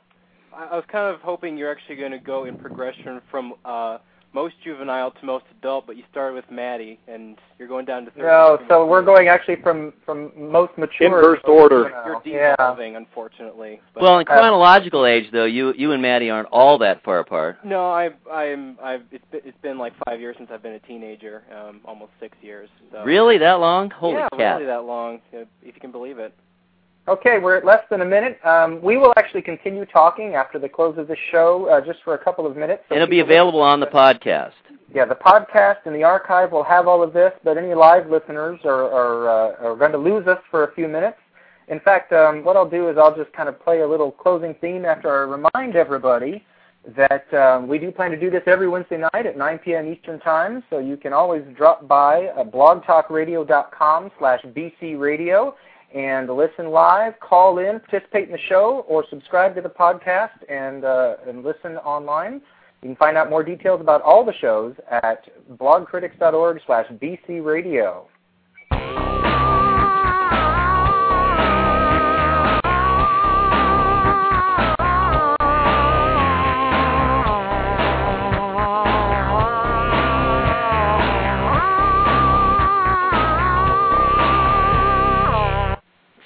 I 0.55 0.65
I 0.65 0.77
was 0.77 0.85
kind 0.93 1.13
of 1.15 1.21
hoping 1.23 1.57
you're 1.57 1.71
actually 1.73 1.97
going 1.97 2.13
to 2.13 2.19
go 2.19 2.45
in 2.45 2.59
progression 2.59 3.23
from 3.31 3.55
uh, 3.65 3.97
most 4.35 4.55
juvenile 4.65 5.11
to 5.11 5.27
most 5.27 5.45
adult, 5.59 5.87
but 5.87 5.97
you 5.97 6.05
started 6.11 6.35
with 6.35 6.51
Maddie, 6.51 6.99
and 7.07 7.37
you're 7.59 7.69
going 7.69 7.85
down 7.85 8.05
to 8.07 8.11
30. 8.13 8.23
No, 8.23 8.59
so 8.69 8.87
we're 8.87 9.03
going 9.05 9.29
actually 9.29 9.57
from 9.63 9.93
from 10.07 10.33
most 10.37 10.77
mature. 10.79 11.07
Inverse 11.07 11.41
to 11.45 11.49
most 11.51 11.61
order. 11.61 11.85
juvenile. 11.85 12.23
You're 12.25 12.37
Yeah. 12.41 12.57
devolving, 12.57 12.97
unfortunately. 12.97 13.81
But 13.95 14.03
Well, 14.03 14.19
in 14.19 14.25
chronological 14.27 15.05
age, 15.07 15.31
though, 15.33 15.45
you 15.45 15.73
you 15.77 15.93
and 15.93 16.01
Maddie 16.03 16.31
aren't 16.31 16.49
all 16.51 16.79
that 16.79 17.03
far 17.03 17.19
apart. 17.19 17.59
no, 17.65 17.91
I 17.91 18.11
I'm 18.33 18.79
I've 18.83 19.03
it's 19.11 19.25
been, 19.31 19.41
it's 19.45 19.59
been 19.61 19.79
like 19.79 19.93
five 20.07 20.21
years 20.21 20.37
since 20.39 20.51
I've 20.53 20.63
been 20.63 20.75
a 20.75 20.81
teenager, 20.81 21.43
um, 21.55 21.81
almost 21.85 22.13
six 22.19 22.37
years. 22.41 22.69
So. 22.91 23.05
Really, 23.05 23.39
that 23.39 23.61
long? 23.61 23.91
Holy 23.91 24.15
yeah, 24.15 24.29
cat! 24.37 24.57
really 24.57 24.67
that 24.67 24.85
long, 24.85 25.21
if 25.33 25.49
if 25.63 25.75
you 25.75 25.81
can 25.81 25.93
believe 25.93 26.19
it. 26.19 26.35
Okay, 27.09 27.41
we're 27.41 27.57
at 27.57 27.65
less 27.65 27.83
than 27.91 28.01
a 28.01 28.05
minute. 28.05 28.39
Um, 28.45 28.81
we 28.81 28.97
will 28.97 29.13
actually 29.17 29.43
continue 29.43 29.85
talking 29.85 30.37
after 30.37 30.61
the 30.61 30.69
close 30.69 30.97
of 30.99 31.09
the 31.09 31.17
show, 31.33 31.69
uh, 31.69 31.85
just 31.85 31.99
for 32.05 32.15
a 32.15 32.19
couple 32.19 32.47
of 32.47 32.57
minutes. 32.57 32.85
so 32.89 32.95
It'll 32.95 33.09
be 33.09 33.19
available 33.19 33.61
on 33.61 33.81
the 33.81 33.89
podcast. 33.89 34.53
Yeah, 34.95 35.07
the 35.07 35.17
podcast 35.17 35.79
and 35.85 35.95
the 35.95 36.05
archive 36.05 36.53
will 36.53 36.63
have 36.63 36.87
all 36.87 37.03
of 37.03 37.13
this, 37.13 37.33
but 37.43 37.59
any 37.59 37.75
live 37.75 38.09
listeners 38.09 38.61
are 38.65 38.85
are, 38.85 39.29
uh, 39.29 39.69
are 39.69 39.77
going 39.77 39.91
to 39.93 39.99
lose 39.99 40.29
us 40.29 40.39
for 40.49 40.65
a 40.65 40.75
few 40.75 40.87
minutes. 40.87 41.17
In 41.69 41.81
fact, 41.81 42.13
um, 42.13 42.45
what 42.45 42.57
I'll 42.57 42.69
do 42.69 42.89
is 42.89 42.97
I'll 42.99 43.17
just 43.17 43.33
kind 43.33 43.49
of 43.49 43.61
play 43.61 43.81
a 43.81 43.89
little 43.89 44.13
closing 44.13 44.55
theme 44.61 44.85
after 44.85 45.11
I 45.11 45.39
remind 45.55 45.75
everybody 45.75 46.45
that 46.97 47.33
um, 47.35 47.67
we 47.67 47.79
do 47.79 47.91
plan 47.91 48.11
to 48.11 48.19
do 48.19 48.31
this 48.31 48.43
every 48.47 48.69
Wednesday 48.69 48.99
night 48.99 49.27
at 49.27 49.37
9 49.37 49.59
p.m. 49.59 49.93
Eastern 49.93 50.21
Time, 50.21 50.63
so 50.69 50.79
you 50.79 50.97
can 50.97 51.13
always 51.13 51.43
drop 51.57 51.87
by 51.89 52.27
uh, 52.27 52.45
blogtalkradio.com 52.45 54.11
slash 54.19 54.43
bcradio 54.43 55.55
and 55.95 56.29
listen 56.29 56.71
live, 56.71 57.19
call 57.21 57.59
in, 57.59 57.81
participate 57.81 58.27
in 58.27 58.33
the 58.33 58.39
show, 58.49 58.85
or 58.89 59.05
subscribe 59.11 59.55
to 59.55 59.61
the 59.61 59.69
podcast 59.69 60.31
and, 60.49 60.85
uh, 60.85 61.17
and 61.27 61.45
listen 61.45 61.77
online. 61.79 62.41
You 62.83 62.89
can 62.89 62.97
find 62.97 63.17
out 63.17 63.31
more 63.31 63.45
details 63.45 63.81
about 63.81 64.03
all 64.03 64.25
the 64.25 64.35
shows 64.41 64.75
at 64.91 65.25
blogcritics.org 65.57 66.61
slash 66.67 66.87
bcradio. 67.01 68.07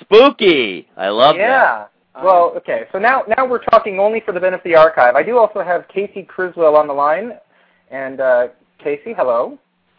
Spooky. 0.07 0.89
I 0.97 1.09
love 1.09 1.37
yeah. 1.37 1.49
that. 1.49 1.91
Yeah. 2.17 2.25
Well, 2.25 2.55
okay. 2.57 2.85
So 2.93 2.99
now 2.99 3.25
now 3.37 3.47
we're 3.47 3.63
talking 3.65 3.99
only 3.99 4.23
for 4.25 4.33
the 4.33 4.41
benefit 4.41 4.67
of 4.67 4.73
the 4.73 4.77
archive. 4.77 5.15
I 5.17 5.23
do 5.23 5.37
also 5.37 5.63
have 5.63 5.87
Casey 5.89 6.23
Criswell 6.23 6.77
on 6.77 6.87
the 6.87 6.95
line. 6.95 7.33
And 7.91 8.21
uh, 8.21 8.49
Casey, 8.83 9.13
hello. 9.17 9.59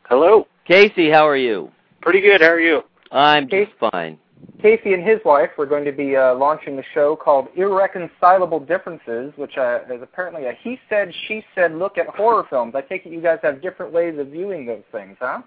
Hello. 0.10 0.48
Casey, 0.66 1.10
how 1.10 1.28
are 1.28 1.38
you? 1.38 1.72
Pretty 2.02 2.22
good. 2.22 2.42
How 2.42 2.50
are 2.50 2.60
you? 2.60 2.82
I'm 3.12 3.48
just 3.50 3.72
fine. 3.92 4.18
Casey 4.62 4.94
and 4.94 5.08
his 5.08 5.20
wife 5.24 5.50
were 5.58 5.66
going 5.66 5.86
to 5.86 5.92
be 5.92 6.16
uh, 6.16 6.36
launching 6.36 6.78
a 6.80 6.84
show 6.94 7.16
called 7.16 7.48
Irreconcilable 7.56 8.60
Differences, 8.60 9.32
which 9.36 9.58
uh, 9.58 9.80
is 9.94 10.02
apparently 10.02 10.46
a 10.46 10.54
he 10.62 10.80
said, 10.90 11.14
she 11.28 11.44
said 11.56 11.74
look 11.74 11.98
at 11.98 12.08
horror 12.08 12.46
films. 12.50 12.74
I 12.76 12.82
take 12.82 13.06
it 13.06 13.12
you 13.12 13.22
guys 13.22 13.40
have 13.44 13.62
different 13.62 13.94
ways 13.94 14.18
of 14.18 14.28
viewing 14.28 14.66
those 14.66 14.84
things, 14.92 15.16
huh? 15.20 15.42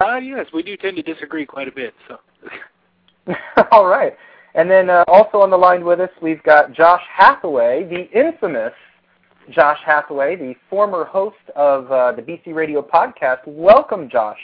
Uh, 0.00 0.16
yes, 0.16 0.46
we 0.52 0.62
do 0.62 0.76
tend 0.76 0.96
to 0.96 1.02
disagree 1.02 1.46
quite 1.46 1.68
a 1.68 1.72
bit. 1.72 1.94
So. 2.08 2.18
All 3.72 3.86
right. 3.86 4.14
And 4.54 4.70
then 4.70 4.88
uh, 4.88 5.04
also 5.08 5.38
on 5.38 5.50
the 5.50 5.56
line 5.56 5.84
with 5.84 6.00
us, 6.00 6.10
we've 6.22 6.42
got 6.42 6.72
Josh 6.72 7.02
Hathaway, 7.14 7.84
the 7.84 8.10
infamous 8.18 8.72
Josh 9.50 9.78
Hathaway, 9.84 10.36
the 10.36 10.54
former 10.68 11.04
host 11.04 11.36
of 11.54 11.90
uh, 11.92 12.12
the 12.12 12.22
BC 12.22 12.54
Radio 12.54 12.82
podcast. 12.82 13.40
Welcome, 13.46 14.08
Josh. 14.08 14.38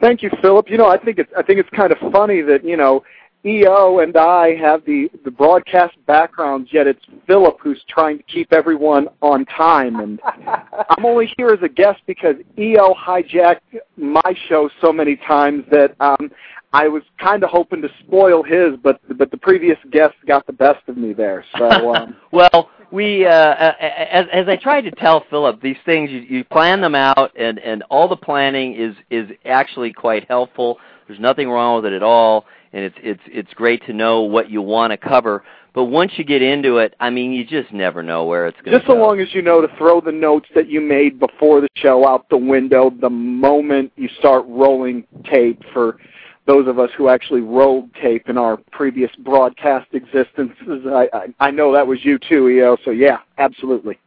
Thank 0.00 0.22
you, 0.22 0.30
Phillip. 0.42 0.68
You 0.68 0.76
know, 0.76 0.88
I 0.88 0.98
think 0.98 1.18
it's 1.18 1.30
I 1.36 1.42
think 1.42 1.58
it's 1.58 1.70
kind 1.70 1.92
of 1.92 1.98
funny 2.12 2.40
that 2.42 2.64
you 2.64 2.76
know 2.76 3.02
EO 3.46 4.00
and 4.00 4.16
I 4.16 4.56
have 4.56 4.84
the 4.84 5.10
the 5.24 5.30
broadcast 5.30 5.94
backgrounds, 6.06 6.70
yet 6.72 6.86
it's 6.86 7.04
Phillip 7.26 7.58
who's 7.60 7.82
trying 7.88 8.18
to 8.18 8.24
keep 8.24 8.52
everyone 8.52 9.08
on 9.22 9.44
time, 9.46 10.00
and 10.00 10.20
I'm 10.90 11.04
only 11.04 11.32
here 11.36 11.50
as 11.50 11.60
a 11.62 11.68
guest 11.68 12.00
because 12.06 12.34
EO 12.58 12.94
hijacked 12.94 13.60
my 13.96 14.34
show 14.48 14.68
so 14.80 14.92
many 14.92 15.16
times 15.16 15.64
that 15.70 15.94
um, 16.00 16.30
I 16.72 16.88
was 16.88 17.02
kind 17.18 17.42
of 17.42 17.50
hoping 17.50 17.80
to 17.82 17.88
spoil 18.00 18.42
his, 18.42 18.74
but 18.82 19.00
but 19.16 19.30
the 19.30 19.38
previous 19.38 19.78
guest 19.90 20.14
got 20.26 20.46
the 20.46 20.52
best 20.52 20.86
of 20.88 20.96
me 20.96 21.12
there. 21.12 21.44
So 21.56 21.94
um, 21.94 22.16
well, 22.32 22.70
we 22.90 23.24
uh, 23.24 23.54
as 23.80 24.26
as 24.32 24.48
I 24.48 24.56
tried 24.56 24.82
to 24.82 24.90
tell 24.90 25.24
Phillip, 25.30 25.62
these 25.62 25.76
things 25.86 26.10
you, 26.10 26.20
you 26.20 26.44
plan 26.44 26.80
them 26.80 26.94
out, 26.94 27.32
and 27.36 27.58
and 27.60 27.82
all 27.84 28.08
the 28.08 28.16
planning 28.16 28.74
is 28.74 28.94
is 29.10 29.30
actually 29.44 29.92
quite 29.92 30.26
helpful. 30.28 30.78
There's 31.08 31.18
nothing 31.18 31.48
wrong 31.48 31.82
with 31.82 31.90
it 31.90 31.96
at 31.96 32.02
all, 32.02 32.44
and 32.72 32.84
it's 32.84 32.96
it's 33.02 33.22
it's 33.26 33.54
great 33.54 33.84
to 33.86 33.92
know 33.92 34.20
what 34.22 34.50
you 34.50 34.62
want 34.62 34.92
to 34.92 34.96
cover. 34.98 35.42
But 35.74 35.84
once 35.84 36.12
you 36.16 36.24
get 36.24 36.42
into 36.42 36.78
it, 36.78 36.94
I 37.00 37.08
mean, 37.08 37.32
you 37.32 37.44
just 37.44 37.72
never 37.72 38.02
know 38.02 38.24
where 38.24 38.46
it's 38.46 38.60
going 38.60 38.72
to 38.72 38.78
Just 38.78 38.86
so 38.86 38.94
long 38.94 39.20
as 39.20 39.32
you 39.32 39.42
know 39.42 39.60
to 39.60 39.68
throw 39.76 40.00
the 40.00 40.12
notes 40.12 40.48
that 40.54 40.68
you 40.68 40.80
made 40.80 41.18
before 41.18 41.60
the 41.60 41.68
show 41.74 42.06
out 42.06 42.28
the 42.28 42.36
window 42.36 42.90
the 42.90 43.10
moment 43.10 43.92
you 43.96 44.08
start 44.18 44.44
rolling 44.48 45.04
tape 45.24 45.62
for 45.72 45.98
those 46.46 46.66
of 46.66 46.78
us 46.78 46.90
who 46.96 47.08
actually 47.08 47.42
rolled 47.42 47.94
tape 47.94 48.28
in 48.28 48.36
our 48.38 48.56
previous 48.72 49.10
broadcast 49.16 49.86
existences. 49.92 50.86
I, 50.86 51.08
I, 51.12 51.26
I 51.40 51.50
know 51.50 51.72
that 51.74 51.86
was 51.86 52.04
you 52.04 52.18
too, 52.18 52.48
EO. 52.48 52.76
So 52.84 52.90
yeah, 52.90 53.18
absolutely. 53.36 53.98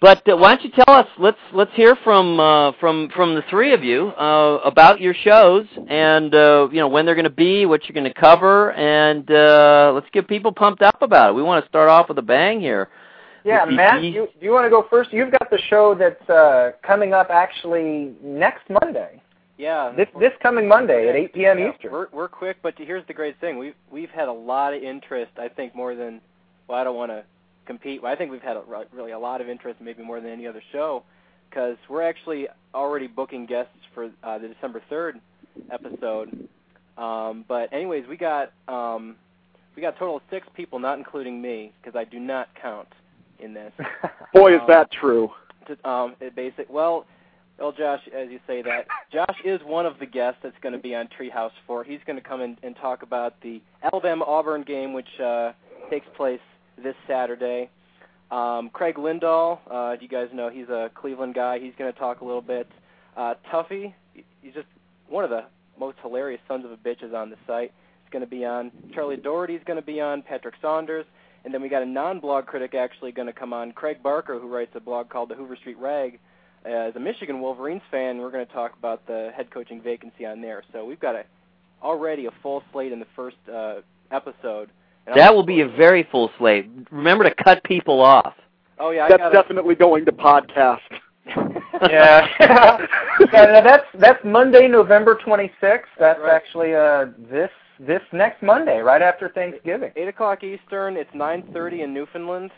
But 0.00 0.28
uh, 0.28 0.36
why 0.36 0.54
don't 0.54 0.64
you 0.64 0.70
tell 0.70 0.94
us? 0.94 1.06
Let's 1.18 1.38
let's 1.54 1.72
hear 1.74 1.96
from 2.04 2.38
uh, 2.38 2.72
from 2.80 3.08
from 3.14 3.34
the 3.34 3.42
three 3.48 3.72
of 3.72 3.82
you 3.82 4.08
uh, 4.08 4.60
about 4.64 5.00
your 5.00 5.14
shows 5.14 5.66
and 5.88 6.34
uh, 6.34 6.68
you 6.70 6.80
know 6.80 6.88
when 6.88 7.06
they're 7.06 7.14
going 7.14 7.24
to 7.24 7.30
be, 7.30 7.64
what 7.64 7.88
you're 7.88 7.94
going 7.94 8.12
to 8.12 8.20
cover, 8.20 8.72
and 8.72 9.30
uh, 9.30 9.92
let's 9.94 10.06
get 10.12 10.28
people 10.28 10.52
pumped 10.52 10.82
up 10.82 11.00
about 11.00 11.30
it. 11.30 11.32
We 11.32 11.42
want 11.42 11.64
to 11.64 11.68
start 11.68 11.88
off 11.88 12.08
with 12.08 12.18
a 12.18 12.22
bang 12.22 12.60
here. 12.60 12.90
Yeah, 13.42 13.64
Matt, 13.64 14.02
you, 14.02 14.28
do 14.38 14.44
you 14.44 14.50
want 14.50 14.66
to 14.66 14.70
go 14.70 14.86
first? 14.90 15.12
You've 15.12 15.30
got 15.30 15.48
the 15.50 15.60
show 15.70 15.94
that's 15.94 16.28
uh, 16.28 16.72
coming 16.82 17.12
up 17.12 17.30
actually 17.30 18.12
next 18.22 18.68
Monday. 18.68 19.22
Yeah. 19.56 19.92
This 19.96 20.08
this 20.20 20.32
coming 20.42 20.68
Monday 20.68 21.08
at 21.08 21.16
8 21.16 21.32
p.m. 21.32 21.58
yeah, 21.58 21.72
Eastern. 21.72 21.92
We're 21.92 22.08
we're 22.12 22.28
quick, 22.28 22.58
but 22.62 22.74
here's 22.76 23.06
the 23.06 23.14
great 23.14 23.40
thing. 23.40 23.56
We've 23.56 23.74
we've 23.90 24.10
had 24.10 24.28
a 24.28 24.32
lot 24.32 24.74
of 24.74 24.82
interest. 24.82 25.32
I 25.38 25.48
think 25.48 25.74
more 25.74 25.94
than 25.94 26.20
well, 26.68 26.78
I 26.78 26.84
don't 26.84 26.96
want 26.96 27.12
to 27.12 27.24
compete. 27.66 28.02
Well, 28.02 28.12
I 28.12 28.16
think 28.16 28.30
we've 28.30 28.42
had 28.42 28.56
a, 28.56 28.62
really 28.92 29.12
a 29.12 29.18
lot 29.18 29.40
of 29.40 29.48
interest, 29.48 29.80
maybe 29.80 30.02
more 30.02 30.20
than 30.20 30.30
any 30.30 30.46
other 30.46 30.62
show, 30.72 31.02
because 31.48 31.76
we're 31.88 32.02
actually 32.02 32.48
already 32.74 33.06
booking 33.06 33.46
guests 33.46 33.72
for 33.94 34.10
uh, 34.22 34.38
the 34.38 34.48
December 34.48 34.82
3rd 34.90 35.20
episode. 35.70 36.48
Um, 36.96 37.44
but 37.46 37.72
anyways, 37.72 38.06
we 38.08 38.16
got 38.16 38.52
um, 38.68 39.16
we 39.74 39.82
got 39.82 39.94
a 39.94 39.98
total 39.98 40.16
of 40.16 40.22
six 40.30 40.46
people, 40.54 40.78
not 40.78 40.98
including 40.98 41.40
me, 41.40 41.72
because 41.80 41.96
I 41.96 42.04
do 42.04 42.18
not 42.18 42.48
count 42.60 42.88
in 43.38 43.52
this. 43.52 43.72
Boy, 44.34 44.54
is 44.54 44.60
um, 44.60 44.66
that 44.68 44.90
true. 44.90 45.30
To, 45.66 45.88
um, 45.88 46.16
it 46.20 46.34
basic. 46.34 46.70
Well, 46.70 47.04
well, 47.58 47.72
Josh, 47.72 48.00
as 48.14 48.30
you 48.30 48.38
say 48.46 48.62
that, 48.62 48.86
Josh 49.12 49.36
is 49.44 49.60
one 49.64 49.86
of 49.86 49.98
the 49.98 50.06
guests 50.06 50.40
that's 50.42 50.56
going 50.62 50.74
to 50.74 50.78
be 50.78 50.94
on 50.94 51.08
Treehouse 51.08 51.52
Fort. 51.66 51.86
He's 51.86 52.00
going 52.06 52.16
to 52.16 52.26
come 52.26 52.40
in 52.40 52.58
and 52.62 52.76
talk 52.76 53.02
about 53.02 53.40
the 53.40 53.62
Alabama-Auburn 53.82 54.62
game, 54.62 54.92
which 54.92 55.08
uh, 55.20 55.52
takes 55.90 56.06
place 56.16 56.40
this 56.82 56.94
Saturday. 57.06 57.70
Um, 58.30 58.70
Craig 58.72 58.96
Lindahl, 58.96 59.58
uh, 59.70 59.96
you 60.00 60.08
guys 60.08 60.28
know 60.32 60.48
he's 60.48 60.68
a 60.68 60.90
Cleveland 60.94 61.34
guy. 61.34 61.58
He's 61.58 61.72
going 61.78 61.92
to 61.92 61.98
talk 61.98 62.20
a 62.20 62.24
little 62.24 62.42
bit. 62.42 62.68
Uh, 63.16 63.34
Tuffy, 63.52 63.94
he's 64.14 64.54
just 64.54 64.66
one 65.08 65.24
of 65.24 65.30
the 65.30 65.44
most 65.78 65.96
hilarious 66.02 66.40
sons 66.48 66.64
of 66.64 66.72
a 66.72 66.76
bitches 66.76 67.14
on 67.14 67.30
the 67.30 67.36
site. 67.46 67.72
He's 68.02 68.10
going 68.10 68.24
to 68.24 68.30
be 68.30 68.44
on. 68.44 68.72
Charlie 68.94 69.16
Doherty's 69.16 69.60
going 69.64 69.78
to 69.78 69.86
be 69.86 70.00
on. 70.00 70.22
Patrick 70.22 70.54
Saunders. 70.60 71.06
And 71.44 71.54
then 71.54 71.62
we 71.62 71.68
got 71.68 71.82
a 71.82 71.86
non-blog 71.86 72.46
critic 72.46 72.74
actually 72.74 73.12
going 73.12 73.26
to 73.26 73.32
come 73.32 73.52
on, 73.52 73.70
Craig 73.70 74.02
Barker, 74.02 74.36
who 74.36 74.48
writes 74.48 74.72
a 74.74 74.80
blog 74.80 75.08
called 75.08 75.28
the 75.28 75.36
Hoover 75.36 75.54
Street 75.54 75.78
Rag. 75.78 76.18
Uh, 76.64 76.70
as 76.70 76.96
a 76.96 77.00
Michigan 77.00 77.40
Wolverines 77.40 77.82
fan, 77.88 78.18
we're 78.18 78.32
going 78.32 78.44
to 78.44 78.52
talk 78.52 78.72
about 78.76 79.06
the 79.06 79.30
head 79.36 79.52
coaching 79.52 79.80
vacancy 79.80 80.26
on 80.26 80.40
there. 80.40 80.64
So 80.72 80.84
we've 80.84 80.98
got 80.98 81.14
a 81.14 81.22
already 81.82 82.26
a 82.26 82.30
full 82.42 82.64
slate 82.72 82.90
in 82.90 82.98
the 82.98 83.06
first 83.14 83.36
uh, 83.52 83.76
episode. 84.10 84.70
That 85.14 85.34
will 85.34 85.44
be 85.44 85.60
a 85.60 85.68
very 85.68 86.06
full 86.10 86.30
slate. 86.38 86.68
Remember 86.90 87.24
to 87.24 87.34
cut 87.42 87.62
people 87.64 88.00
off. 88.00 88.34
Oh 88.78 88.90
yeah, 88.90 89.08
that's 89.08 89.32
definitely 89.32 89.74
going 89.74 90.04
to 90.04 90.12
podcast. 90.12 90.80
yeah. 91.90 92.28
yeah, 93.32 93.60
that's 93.60 93.86
that's 93.98 94.24
Monday, 94.24 94.68
November 94.68 95.18
26th. 95.26 95.82
That's 95.98 96.20
right. 96.20 96.34
actually 96.34 96.74
uh 96.74 97.06
this 97.30 97.50
this 97.80 98.02
next 98.12 98.42
Monday, 98.42 98.78
right 98.78 99.02
after 99.02 99.28
Thanksgiving. 99.28 99.92
Eight 99.96 100.08
o'clock 100.08 100.42
Eastern. 100.42 100.96
It's 100.96 101.10
nine 101.14 101.42
thirty 101.52 101.82
in 101.82 101.92
Newfoundland, 101.92 102.50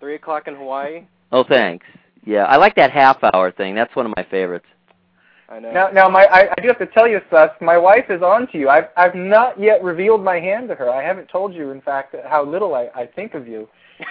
three 0.00 0.16
o'clock 0.16 0.48
in 0.48 0.56
Hawaii. 0.56 1.06
Oh, 1.32 1.44
thanks. 1.44 1.86
Yeah, 2.24 2.44
I 2.44 2.56
like 2.56 2.74
that 2.76 2.90
half 2.90 3.22
hour 3.22 3.52
thing. 3.52 3.74
That's 3.74 3.94
one 3.94 4.06
of 4.06 4.12
my 4.16 4.26
favorites. 4.30 4.66
I 5.48 5.60
know. 5.60 5.72
Now, 5.72 5.88
now, 5.88 6.08
my 6.08 6.24
I, 6.24 6.48
I 6.50 6.60
do 6.60 6.68
have 6.68 6.78
to 6.78 6.86
tell 6.86 7.06
you, 7.06 7.20
Sus. 7.30 7.50
My 7.60 7.78
wife 7.78 8.06
is 8.10 8.20
on 8.20 8.48
to 8.48 8.58
you. 8.58 8.68
I've 8.68 8.88
I've 8.96 9.14
not 9.14 9.60
yet 9.60 9.82
revealed 9.82 10.22
my 10.24 10.40
hand 10.40 10.68
to 10.68 10.74
her. 10.74 10.90
I 10.90 11.02
haven't 11.02 11.28
told 11.28 11.54
you, 11.54 11.70
in 11.70 11.80
fact, 11.80 12.16
how 12.26 12.44
little 12.44 12.74
I, 12.74 12.88
I 12.94 13.06
think 13.06 13.34
of 13.34 13.46
you. 13.46 13.68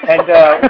And 0.08 0.30
uh, 0.30 0.70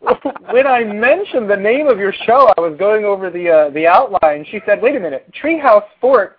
when 0.50 0.66
I 0.66 0.84
mentioned 0.84 1.48
the 1.50 1.56
name 1.56 1.86
of 1.86 1.98
your 1.98 2.12
show, 2.12 2.52
I 2.56 2.60
was 2.60 2.76
going 2.78 3.06
over 3.06 3.30
the 3.30 3.48
uh, 3.48 3.70
the 3.70 3.86
outline. 3.86 4.44
She 4.50 4.60
said, 4.66 4.82
"Wait 4.82 4.96
a 4.96 5.00
minute, 5.00 5.32
Treehouse 5.42 5.86
Fort. 6.00 6.38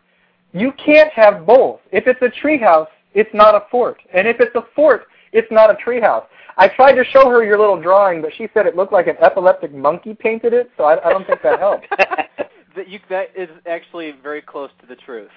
You 0.53 0.71
can't 0.73 1.11
have 1.13 1.47
both. 1.47 1.79
If 1.91 2.05
it's 2.07 2.21
a 2.21 2.29
treehouse, 2.45 2.87
it's 3.13 3.33
not 3.33 3.55
a 3.55 3.65
fort, 3.71 3.99
and 4.13 4.27
if 4.27 4.39
it's 4.39 4.55
a 4.55 4.65
fort, 4.75 5.07
it's 5.31 5.51
not 5.51 5.71
a 5.71 5.73
treehouse." 5.75 6.25
I 6.59 6.67
tried 6.67 6.93
to 6.93 7.05
show 7.05 7.29
her 7.29 7.41
your 7.41 7.57
little 7.57 7.81
drawing, 7.81 8.21
but 8.21 8.31
she 8.37 8.49
said 8.53 8.65
it 8.65 8.75
looked 8.75 8.91
like 8.91 9.07
an 9.07 9.15
epileptic 9.21 9.73
monkey 9.73 10.13
painted 10.13 10.53
it, 10.53 10.69
so 10.75 10.83
I, 10.83 11.07
I 11.07 11.09
don't 11.09 11.25
think 11.25 11.41
that 11.41 11.57
helped. 11.57 11.87
that, 11.97 12.89
you, 12.89 12.99
that 13.09 13.29
is 13.33 13.47
actually 13.65 14.13
very 14.21 14.41
close 14.41 14.69
to 14.81 14.85
the 14.85 14.97
truth. 14.97 15.31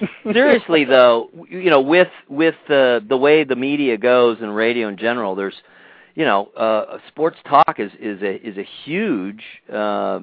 Seriously, 0.32 0.84
though, 0.86 1.28
you 1.48 1.68
know, 1.68 1.80
with 1.80 2.08
with 2.28 2.54
the 2.68 3.04
the 3.06 3.16
way 3.16 3.44
the 3.44 3.56
media 3.56 3.98
goes 3.98 4.38
and 4.40 4.54
radio 4.54 4.88
in 4.88 4.96
general, 4.96 5.34
there's, 5.34 5.54
you 6.14 6.24
know, 6.24 6.46
uh, 6.56 6.98
sports 7.08 7.36
talk 7.46 7.76
is 7.78 7.90
is 8.00 8.22
a 8.22 8.46
is 8.46 8.56
a 8.56 8.66
huge 8.84 9.42
uh, 9.72 10.20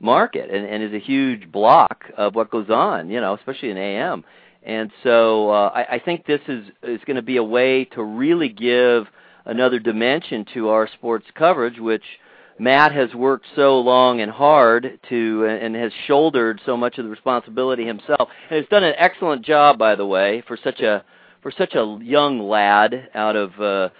market 0.00 0.50
and, 0.50 0.66
and 0.66 0.82
is 0.82 0.92
a 0.92 1.04
huge 1.04 1.50
block 1.52 2.04
of 2.16 2.34
what 2.34 2.50
goes 2.50 2.68
on, 2.70 3.10
you 3.10 3.20
know, 3.20 3.34
especially 3.34 3.70
in 3.70 3.76
AM. 3.76 4.24
And 4.62 4.90
so 5.02 5.50
uh, 5.50 5.70
I, 5.74 5.96
I 5.96 5.98
think 5.98 6.26
this 6.26 6.40
is 6.48 6.66
is 6.82 7.00
going 7.06 7.16
to 7.16 7.22
be 7.22 7.36
a 7.36 7.44
way 7.44 7.84
to 7.92 8.02
really 8.02 8.48
give 8.48 9.06
another 9.46 9.78
dimension 9.78 10.44
to 10.54 10.68
our 10.68 10.88
sports 10.88 11.26
coverage, 11.34 11.78
which 11.78 12.04
Matt 12.58 12.92
has 12.92 13.14
worked 13.14 13.46
so 13.54 13.78
long 13.80 14.20
and 14.20 14.30
hard 14.30 14.98
to 15.08 15.44
and 15.44 15.74
has 15.74 15.92
shouldered 16.06 16.60
so 16.64 16.76
much 16.76 16.98
of 16.98 17.04
the 17.04 17.10
responsibility 17.10 17.86
himself. 17.86 18.28
And 18.50 18.60
has 18.60 18.68
done 18.70 18.84
an 18.84 18.94
excellent 18.96 19.44
job 19.44 19.78
by 19.78 19.94
the 19.94 20.06
way 20.06 20.42
for 20.46 20.58
such 20.62 20.80
a 20.80 21.04
for 21.42 21.50
such 21.50 21.74
a 21.74 21.98
young 22.02 22.40
lad 22.40 23.08
out 23.14 23.36
of 23.36 23.52
uh 23.60 23.90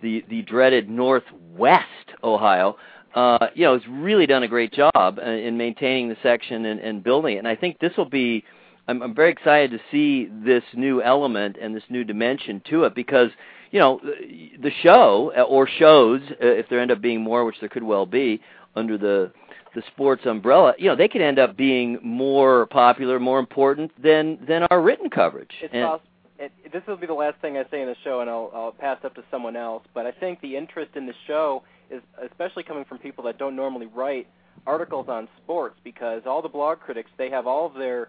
the 0.00 0.24
the 0.28 0.42
dreaded 0.42 0.88
northwest 0.88 2.14
Ohio. 2.22 2.76
Uh 3.14 3.48
you 3.54 3.64
know 3.64 3.74
has 3.74 3.86
really 3.88 4.26
done 4.26 4.44
a 4.44 4.48
great 4.48 4.72
job 4.72 5.18
in 5.18 5.56
maintaining 5.56 6.08
the 6.08 6.16
section 6.22 6.66
and, 6.66 6.78
and 6.78 7.02
building 7.02 7.36
it. 7.36 7.38
And 7.38 7.48
I 7.48 7.56
think 7.56 7.80
this 7.80 7.92
will 7.96 8.08
be 8.08 8.44
I'm, 8.86 9.02
I'm 9.02 9.14
very 9.14 9.32
excited 9.32 9.72
to 9.72 9.80
see 9.90 10.30
this 10.44 10.62
new 10.74 11.02
element 11.02 11.56
and 11.60 11.74
this 11.74 11.84
new 11.88 12.04
dimension 12.04 12.62
to 12.70 12.84
it 12.84 12.94
because 12.94 13.30
you 13.74 13.80
know, 13.80 14.00
the 14.04 14.70
show 14.84 15.32
uh, 15.36 15.42
or 15.42 15.68
shows, 15.68 16.20
uh, 16.30 16.46
if 16.46 16.68
there 16.68 16.78
end 16.78 16.92
up 16.92 17.00
being 17.00 17.20
more, 17.20 17.44
which 17.44 17.56
there 17.58 17.68
could 17.68 17.82
well 17.82 18.06
be 18.06 18.40
under 18.76 18.96
the 18.96 19.32
the 19.74 19.82
sports 19.92 20.24
umbrella, 20.26 20.74
you 20.78 20.88
know, 20.88 20.94
they 20.94 21.08
could 21.08 21.20
end 21.20 21.40
up 21.40 21.56
being 21.56 21.98
more 22.00 22.66
popular, 22.66 23.18
more 23.18 23.40
important 23.40 23.90
than 24.00 24.38
than 24.46 24.62
our 24.70 24.80
written 24.80 25.10
coverage. 25.10 25.50
It's 25.60 25.74
and, 25.74 26.00
it, 26.38 26.52
this 26.72 26.82
will 26.86 26.96
be 26.96 27.08
the 27.08 27.14
last 27.14 27.40
thing 27.40 27.56
I 27.56 27.64
say 27.68 27.82
in 27.82 27.88
the 27.88 27.96
show, 28.04 28.20
and 28.20 28.30
I'll, 28.30 28.52
I'll 28.54 28.70
pass 28.70 28.98
up 29.02 29.16
to 29.16 29.24
someone 29.28 29.56
else. 29.56 29.82
But 29.92 30.06
I 30.06 30.12
think 30.12 30.40
the 30.40 30.56
interest 30.56 30.92
in 30.94 31.06
the 31.06 31.14
show 31.26 31.64
is 31.90 32.00
especially 32.30 32.62
coming 32.62 32.84
from 32.84 32.98
people 32.98 33.24
that 33.24 33.38
don't 33.38 33.56
normally 33.56 33.86
write 33.86 34.28
articles 34.68 35.08
on 35.08 35.26
sports, 35.42 35.74
because 35.82 36.22
all 36.26 36.42
the 36.42 36.48
blog 36.48 36.78
critics 36.78 37.10
they 37.18 37.28
have 37.28 37.48
all 37.48 37.66
of 37.66 37.74
their 37.74 38.08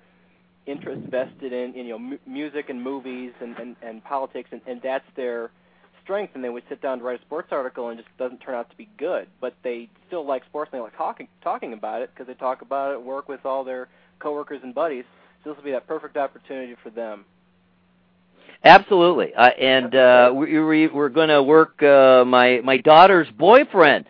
interest 0.65 1.01
vested 1.09 1.53
in, 1.53 1.73
in 1.73 1.85
you 1.85 1.97
know 1.97 2.13
m- 2.13 2.19
music 2.25 2.69
and 2.69 2.81
movies 2.81 3.31
and 3.41 3.57
and, 3.57 3.75
and 3.81 4.03
politics, 4.03 4.49
and, 4.51 4.61
and 4.67 4.81
that's 4.81 5.05
their 5.15 5.51
strength. 6.03 6.35
And 6.35 6.43
they 6.43 6.49
would 6.49 6.63
sit 6.69 6.81
down 6.81 6.99
to 6.99 7.03
write 7.03 7.19
a 7.19 7.23
sports 7.23 7.49
article, 7.51 7.89
and 7.89 7.99
it 7.99 8.03
just 8.03 8.17
doesn't 8.17 8.39
turn 8.39 8.55
out 8.55 8.69
to 8.69 8.75
be 8.77 8.89
good. 8.97 9.27
But 9.41 9.55
they 9.63 9.89
still 10.07 10.25
like 10.25 10.43
sports, 10.45 10.69
and 10.71 10.79
they 10.79 10.83
like 10.83 10.97
talking 10.97 11.27
talking 11.43 11.73
about 11.73 12.01
it 12.01 12.11
because 12.13 12.27
they 12.27 12.33
talk 12.33 12.61
about 12.61 12.93
it, 12.93 13.01
work 13.01 13.27
with 13.27 13.45
all 13.45 13.63
their 13.63 13.87
coworkers 14.19 14.61
and 14.63 14.73
buddies. 14.73 15.05
So 15.43 15.51
this 15.51 15.57
will 15.57 15.63
be 15.63 15.71
that 15.71 15.87
perfect 15.87 16.17
opportunity 16.17 16.75
for 16.81 16.89
them. 16.89 17.25
Absolutely, 18.63 19.33
uh, 19.35 19.49
and 19.59 19.93
uh, 19.93 20.31
we, 20.33 20.59
we, 20.59 20.87
we're 20.87 21.09
going 21.09 21.29
to 21.29 21.43
work 21.43 21.83
uh, 21.83 22.23
my 22.25 22.61
my 22.63 22.77
daughter's 22.77 23.27
boyfriend 23.37 24.05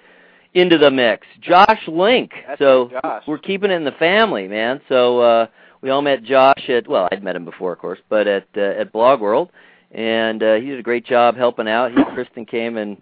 into 0.53 0.77
the 0.77 0.89
mix, 0.89 1.27
Josh 1.41 1.81
Link. 1.87 2.31
That's 2.47 2.59
so 2.59 2.89
Josh. 2.89 3.23
we're 3.27 3.37
keeping 3.37 3.71
it 3.71 3.73
in 3.73 3.83
the 3.83 3.91
family, 3.91 4.47
man. 4.47 4.79
So 4.87 5.19
uh, 5.19 5.47
we 5.85 5.91
all 5.91 6.01
met 6.01 6.23
Josh 6.23 6.67
at 6.67 6.87
well, 6.87 7.07
I'd 7.11 7.23
met 7.23 7.35
him 7.35 7.45
before, 7.45 7.71
of 7.71 7.77
course, 7.77 7.99
but 8.09 8.25
at 8.27 8.47
uh, 8.57 8.59
at 8.59 8.91
Blog 8.91 9.21
World, 9.21 9.51
and 9.91 10.41
uh, 10.41 10.55
he 10.55 10.65
did 10.65 10.79
a 10.79 10.83
great 10.83 11.05
job 11.05 11.37
helping 11.37 11.67
out. 11.67 11.91
He 11.91 12.03
Kristen 12.15 12.43
came 12.43 12.77
and 12.77 12.99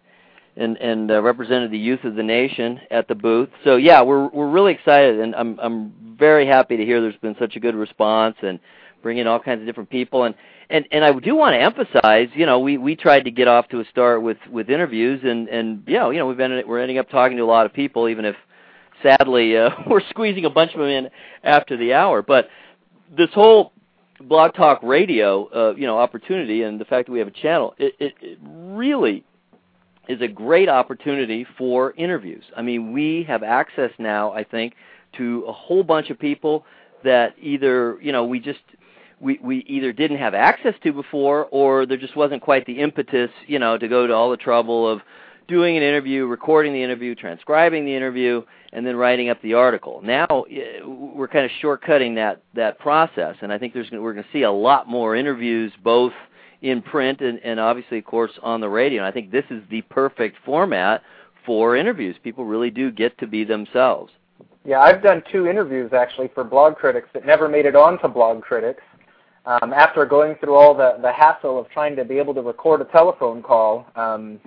and 0.57 0.75
and 0.79 1.09
uh, 1.09 1.21
represented 1.21 1.71
the 1.71 1.77
youth 1.77 2.03
of 2.03 2.15
the 2.15 2.23
nation 2.23 2.81
at 2.91 3.07
the 3.07 3.15
booth. 3.15 3.47
So 3.63 3.77
yeah, 3.77 4.01
we're 4.01 4.27
we're 4.27 4.49
really 4.49 4.73
excited, 4.73 5.21
and 5.21 5.33
I'm 5.33 5.57
I'm 5.61 5.93
very 6.19 6.45
happy 6.45 6.75
to 6.75 6.83
hear 6.83 6.99
there's 6.99 7.15
been 7.15 7.37
such 7.39 7.55
a 7.55 7.59
good 7.61 7.73
response 7.73 8.35
and 8.41 8.59
bringing 9.01 9.27
all 9.27 9.39
kinds 9.39 9.61
of 9.61 9.65
different 9.65 9.89
people 9.89 10.25
and 10.25 10.35
and 10.69 10.85
and 10.91 11.05
I 11.05 11.17
do 11.17 11.35
want 11.35 11.53
to 11.53 11.61
emphasize, 11.61 12.27
you 12.33 12.45
know, 12.45 12.59
we 12.59 12.77
we 12.77 12.97
tried 12.97 13.23
to 13.23 13.31
get 13.31 13.47
off 13.47 13.69
to 13.69 13.79
a 13.79 13.85
start 13.85 14.21
with 14.21 14.37
with 14.51 14.69
interviews 14.69 15.21
and 15.23 15.47
and 15.47 15.87
know, 15.87 16.09
you 16.09 16.19
know, 16.19 16.27
we've 16.27 16.35
been 16.35 16.63
we're 16.67 16.81
ending 16.81 16.97
up 16.97 17.09
talking 17.09 17.37
to 17.37 17.43
a 17.43 17.45
lot 17.45 17.65
of 17.65 17.71
people 17.71 18.09
even 18.09 18.25
if 18.25 18.35
sadly 19.01 19.55
uh, 19.55 19.69
we're 19.89 20.01
squeezing 20.09 20.43
a 20.43 20.49
bunch 20.49 20.73
of 20.73 20.79
them 20.81 20.89
in 20.89 21.09
after 21.43 21.77
the 21.77 21.93
hour, 21.93 22.21
but 22.21 22.49
this 23.15 23.29
whole 23.33 23.73
blog 24.21 24.53
talk 24.53 24.81
radio 24.83 25.47
uh, 25.49 25.75
you 25.75 25.85
know 25.85 25.97
opportunity 25.97 26.63
and 26.63 26.79
the 26.79 26.85
fact 26.85 27.07
that 27.07 27.11
we 27.11 27.19
have 27.19 27.27
a 27.27 27.31
channel 27.31 27.73
it, 27.77 27.93
it, 27.99 28.13
it 28.21 28.37
really 28.43 29.23
is 30.07 30.21
a 30.21 30.27
great 30.27 30.69
opportunity 30.69 31.45
for 31.57 31.93
interviews. 31.93 32.43
I 32.57 32.61
mean, 32.61 32.91
we 32.91 33.23
have 33.27 33.43
access 33.43 33.91
now, 33.97 34.33
I 34.33 34.43
think, 34.43 34.75
to 35.17 35.45
a 35.47 35.53
whole 35.53 35.83
bunch 35.83 36.09
of 36.09 36.19
people 36.19 36.65
that 37.03 37.35
either, 37.39 37.97
you 38.01 38.11
know, 38.11 38.25
we 38.25 38.39
just 38.39 38.59
we 39.19 39.39
we 39.41 39.59
either 39.59 39.93
didn't 39.93 40.17
have 40.17 40.33
access 40.33 40.73
to 40.83 40.91
before 40.91 41.45
or 41.51 41.85
there 41.85 41.97
just 41.97 42.15
wasn't 42.15 42.41
quite 42.41 42.65
the 42.65 42.79
impetus, 42.79 43.29
you 43.47 43.59
know, 43.59 43.77
to 43.77 43.87
go 43.87 44.07
to 44.07 44.13
all 44.13 44.29
the 44.29 44.37
trouble 44.37 44.89
of 44.89 45.01
doing 45.47 45.77
an 45.77 45.83
interview, 45.83 46.25
recording 46.25 46.73
the 46.73 46.83
interview, 46.83 47.15
transcribing 47.15 47.85
the 47.85 47.95
interview, 47.95 48.41
and 48.71 48.85
then 48.85 48.95
writing 48.95 49.29
up 49.29 49.41
the 49.41 49.53
article. 49.53 50.01
Now 50.03 50.45
we're 50.85 51.27
kind 51.27 51.45
of 51.45 51.51
shortcutting 51.61 52.15
that 52.15 52.41
that 52.55 52.79
process, 52.79 53.35
and 53.41 53.51
I 53.51 53.57
think 53.57 53.73
there's 53.73 53.91
we're 53.91 54.13
going 54.13 54.23
to 54.23 54.29
see 54.31 54.43
a 54.43 54.51
lot 54.51 54.87
more 54.87 55.15
interviews 55.15 55.71
both 55.83 56.13
in 56.61 56.81
print 56.81 57.21
and, 57.21 57.39
and 57.43 57.59
obviously, 57.59 57.99
of 57.99 58.05
course, 58.05 58.31
on 58.41 58.61
the 58.61 58.69
radio. 58.69 59.01
And 59.01 59.07
I 59.07 59.11
think 59.11 59.31
this 59.31 59.45
is 59.49 59.61
the 59.69 59.81
perfect 59.83 60.37
format 60.45 61.03
for 61.45 61.75
interviews. 61.75 62.15
People 62.23 62.45
really 62.45 62.71
do 62.71 62.89
get 62.89 63.17
to 63.19 63.27
be 63.27 63.43
themselves. 63.43 64.11
Yeah, 64.65 64.79
I've 64.79 65.03
done 65.03 65.21
two 65.29 65.45
interviews 65.45 65.91
actually 65.91 66.29
for 66.33 66.45
Blog 66.45 66.77
Critics 66.77 67.09
that 67.13 67.25
never 67.25 67.49
made 67.49 67.65
it 67.65 67.75
onto 67.75 68.07
Blog 68.07 68.41
Critics. 68.41 68.81
Um, 69.45 69.73
after 69.73 70.05
going 70.05 70.35
through 70.35 70.55
all 70.55 70.73
the, 70.73 70.97
the 71.01 71.11
hassle 71.11 71.59
of 71.59 71.69
trying 71.69 71.97
to 71.97 72.05
be 72.05 72.17
able 72.17 72.33
to 72.33 72.41
record 72.41 72.79
a 72.79 72.85
telephone 72.85 73.43
call, 73.43 73.85
um, 73.97 74.39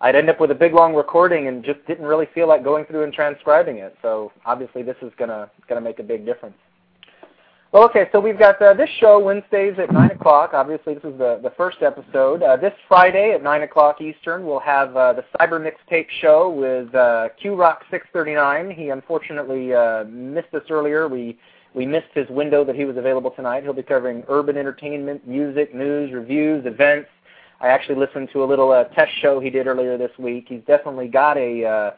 I'd 0.00 0.14
end 0.14 0.30
up 0.30 0.40
with 0.40 0.50
a 0.50 0.54
big 0.54 0.74
long 0.74 0.94
recording 0.94 1.48
and 1.48 1.64
just 1.64 1.84
didn't 1.86 2.04
really 2.04 2.26
feel 2.34 2.46
like 2.46 2.62
going 2.62 2.84
through 2.84 3.04
and 3.04 3.12
transcribing 3.12 3.78
it. 3.78 3.96
So 4.02 4.32
obviously 4.46 4.82
this 4.82 4.96
is 5.02 5.12
gonna 5.18 5.50
gonna 5.68 5.80
make 5.80 5.98
a 5.98 6.04
big 6.04 6.24
difference. 6.24 6.56
Well, 7.70 7.84
okay, 7.84 8.08
so 8.12 8.20
we've 8.20 8.38
got 8.38 8.62
uh, 8.62 8.72
this 8.72 8.88
show 8.98 9.18
Wednesdays 9.18 9.74
at 9.78 9.92
9 9.92 10.12
o'clock. 10.12 10.54
Obviously, 10.54 10.94
this 10.94 11.04
is 11.04 11.18
the, 11.18 11.38
the 11.42 11.52
first 11.54 11.82
episode. 11.82 12.42
Uh, 12.42 12.56
this 12.56 12.72
Friday 12.88 13.32
at 13.32 13.42
9 13.42 13.62
o'clock 13.62 14.00
Eastern, 14.00 14.46
we'll 14.46 14.58
have 14.58 14.96
uh, 14.96 15.12
the 15.12 15.22
Cyber 15.38 15.60
Mixtape 15.60 16.06
Show 16.22 16.48
with 16.48 16.94
uh, 16.94 17.28
Q-Rock639. 17.38 18.74
He 18.74 18.88
unfortunately 18.88 19.74
uh, 19.74 20.04
missed 20.04 20.54
us 20.54 20.62
earlier. 20.70 21.08
We, 21.08 21.38
we 21.74 21.84
missed 21.84 22.08
his 22.14 22.26
window 22.30 22.64
that 22.64 22.74
he 22.74 22.86
was 22.86 22.96
available 22.96 23.32
tonight. 23.32 23.64
He'll 23.64 23.74
be 23.74 23.82
covering 23.82 24.24
urban 24.28 24.56
entertainment, 24.56 25.28
music, 25.28 25.74
news, 25.74 26.10
reviews, 26.10 26.64
events, 26.64 27.10
I 27.60 27.68
actually 27.68 27.96
listened 27.96 28.28
to 28.32 28.44
a 28.44 28.46
little 28.46 28.70
uh, 28.70 28.84
test 28.84 29.12
show 29.20 29.40
he 29.40 29.50
did 29.50 29.66
earlier 29.66 29.98
this 29.98 30.12
week. 30.18 30.46
He's 30.48 30.62
definitely 30.66 31.08
got 31.08 31.36
a 31.36 31.64
uh, 31.64 31.90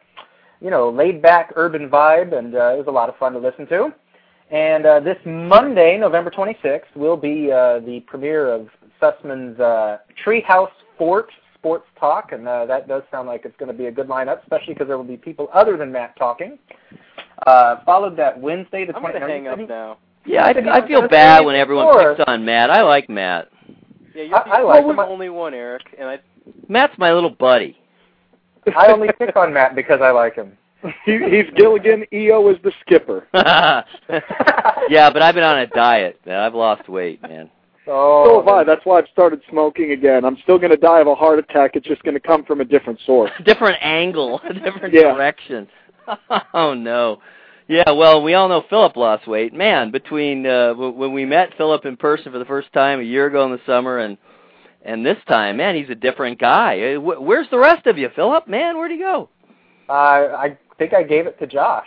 you 0.61 0.71
know 0.71 0.91
laid 0.91 1.21
back 1.21 1.53
urban 1.57 1.89
vibe, 1.91 2.37
and 2.37 2.55
uh, 2.55 2.75
it 2.75 2.79
was 2.79 2.87
a 2.89 2.93
lot 2.93 3.09
of 3.09 3.17
fun 3.17 3.33
to 3.35 3.39
listen 3.39 3.67
to. 3.69 3.95
And 4.51 4.85
uh, 4.85 5.01
this 5.01 5.19
Monday, 5.25 5.97
November 5.97 6.31
26th, 6.31 6.97
will 6.97 7.17
be 7.17 7.53
uh, 7.53 7.81
the 7.81 8.01
premiere 8.07 8.53
of 8.53 8.69
Sussman's 9.01 9.61
uh, 9.61 9.99
Treehouse 10.25 10.73
Fort 10.99 11.31
Sports 11.55 11.87
Talk, 11.99 12.33
and 12.33 12.49
uh, 12.49 12.67
that 12.67 12.89
does 12.89 13.03
sound 13.11 13.29
like 13.29 13.45
it's 13.45 13.57
going 13.59 13.71
to 13.71 13.77
be 13.77 13.87
a 13.87 13.93
good 13.93 14.09
lineup, 14.09 14.43
especially 14.43 14.75
because 14.75 14.89
there 14.89 14.97
will 14.97 15.05
be 15.05 15.17
people 15.17 15.49
other 15.53 15.77
than 15.77 15.93
Matt 15.93 16.17
talking. 16.17 16.59
Uh, 17.47 17.77
followed 17.85 18.17
that 18.17 18.39
Wednesday, 18.39 18.85
the 18.85 18.93
29th. 18.93 18.97
I'm 18.97 19.03
going 19.03 19.15
to 19.15 19.21
hang 19.29 19.49
up 19.49 19.69
now. 19.69 19.99
Yeah, 20.27 20.45
I, 20.45 20.81
I 20.81 20.87
feel 20.87 21.07
bad 21.09 21.45
when 21.45 21.57
everyone 21.57 21.97
picks 21.97 22.25
on 22.27 22.45
Matt. 22.45 22.71
I 22.71 22.83
like 22.83 23.09
Matt. 23.09 23.51
Yeah, 24.15 24.23
you're 24.25 24.49
I, 24.49 24.61
I 24.61 24.63
like 24.63 24.85
the 24.85 25.03
only 25.03 25.29
one, 25.29 25.55
Eric, 25.55 25.83
and 25.99 26.09
I. 26.09 26.19
Matt's 26.69 26.97
my 26.99 27.13
little 27.13 27.31
buddy. 27.31 27.77
I 28.77 28.89
only 28.93 29.09
pick 29.19 29.37
on 29.37 29.53
Matt 29.53 29.75
because 29.75 30.01
I 30.03 30.11
like 30.11 30.35
him. 30.35 30.57
he, 31.05 31.19
he's 31.19 31.47
Gilligan. 31.57 32.05
EO 32.13 32.49
is 32.51 32.57
the 32.63 32.73
skipper. 32.81 33.27
yeah, 33.35 35.11
but 35.11 35.23
I've 35.23 35.35
been 35.35 35.45
on 35.45 35.59
a 35.59 35.67
diet. 35.69 36.21
Man. 36.27 36.39
I've 36.39 36.55
lost 36.55 36.89
weight, 36.89 37.23
man. 37.23 37.51
Oh, 37.87 38.25
so 38.25 38.39
have 38.41 38.49
I. 38.49 38.65
That's 38.65 38.85
why 38.85 38.99
I've 38.99 39.09
started 39.13 39.41
smoking 39.51 39.93
again. 39.93 40.25
I'm 40.25 40.37
still 40.43 40.59
going 40.59 40.71
to 40.71 40.77
die 40.77 41.01
of 41.01 41.07
a 41.07 41.15
heart 41.15 41.39
attack. 41.39 41.73
It's 41.75 41.87
just 41.87 42.03
going 42.03 42.15
to 42.15 42.21
come 42.21 42.45
from 42.45 42.61
a 42.61 42.65
different 42.65 43.01
source. 43.05 43.31
different 43.45 43.79
angle, 43.81 44.41
a 44.49 44.55
different 44.55 44.95
yeah. 44.95 45.15
direction. 45.15 45.67
oh 46.55 46.75
no. 46.75 47.21
Yeah, 47.71 47.93
well, 47.93 48.21
we 48.21 48.35
all 48.35 48.49
know 48.49 48.65
Phillip 48.69 48.97
lost 48.97 49.29
weight. 49.29 49.55
Man, 49.55 49.93
between 49.93 50.45
uh, 50.45 50.75
when 50.75 51.13
we 51.13 51.25
met 51.25 51.51
Phillip 51.57 51.85
in 51.85 51.97
person 51.97 52.33
for 52.33 52.41
the 52.41 52.45
first 52.45 52.73
time 52.73 52.99
a 52.99 53.05
year 53.05 53.27
ago 53.27 53.45
in 53.45 53.53
the 53.53 53.61
summer 53.65 53.99
and 53.99 54.19
and 54.85 55.07
this 55.07 55.19
time, 55.29 55.59
man, 55.59 55.77
he's 55.77 55.89
a 55.89 55.95
different 55.95 56.41
guy. 56.41 56.95
Uh, 56.95 57.01
where's 57.01 57.47
the 57.53 57.59
rest 57.59 57.87
of 57.87 57.97
you, 57.97 58.09
Phillip? 58.17 58.49
Man, 58.49 58.77
where'd 58.77 58.91
he 58.91 58.99
go? 58.99 59.29
Uh, 59.89 59.93
I 59.93 60.59
think 60.79 60.95
I 60.95 61.05
gave 61.05 61.29
it 61.29 61.39
to 61.39 61.47
Josh. 61.47 61.87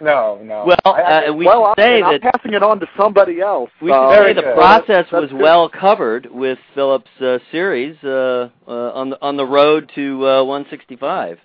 No, 0.00 0.40
no. 0.42 0.64
Well, 0.64 0.94
uh, 0.94 1.30
we 1.34 1.44
well, 1.44 1.74
say 1.76 2.02
I'm, 2.02 2.12
that 2.12 2.24
I'm 2.24 2.32
passing 2.32 2.54
it 2.54 2.62
on 2.62 2.80
to 2.80 2.86
somebody 2.98 3.40
else. 3.40 3.68
We 3.82 3.92
uh, 3.92 4.14
should 4.14 4.24
say 4.24 4.32
the 4.32 4.42
good. 4.42 4.54
process 4.54 5.06
That's 5.10 5.12
was 5.12 5.30
good. 5.30 5.42
well 5.42 5.68
covered 5.68 6.26
with 6.30 6.58
Phillip's 6.74 7.20
uh, 7.20 7.38
series 7.52 7.96
uh, 8.02 8.48
uh, 8.66 8.70
on 8.70 9.10
the 9.10 9.20
on 9.20 9.36
the 9.36 9.44
road 9.44 9.90
to 9.94 10.26
uh, 10.26 10.44
165. 10.44 11.38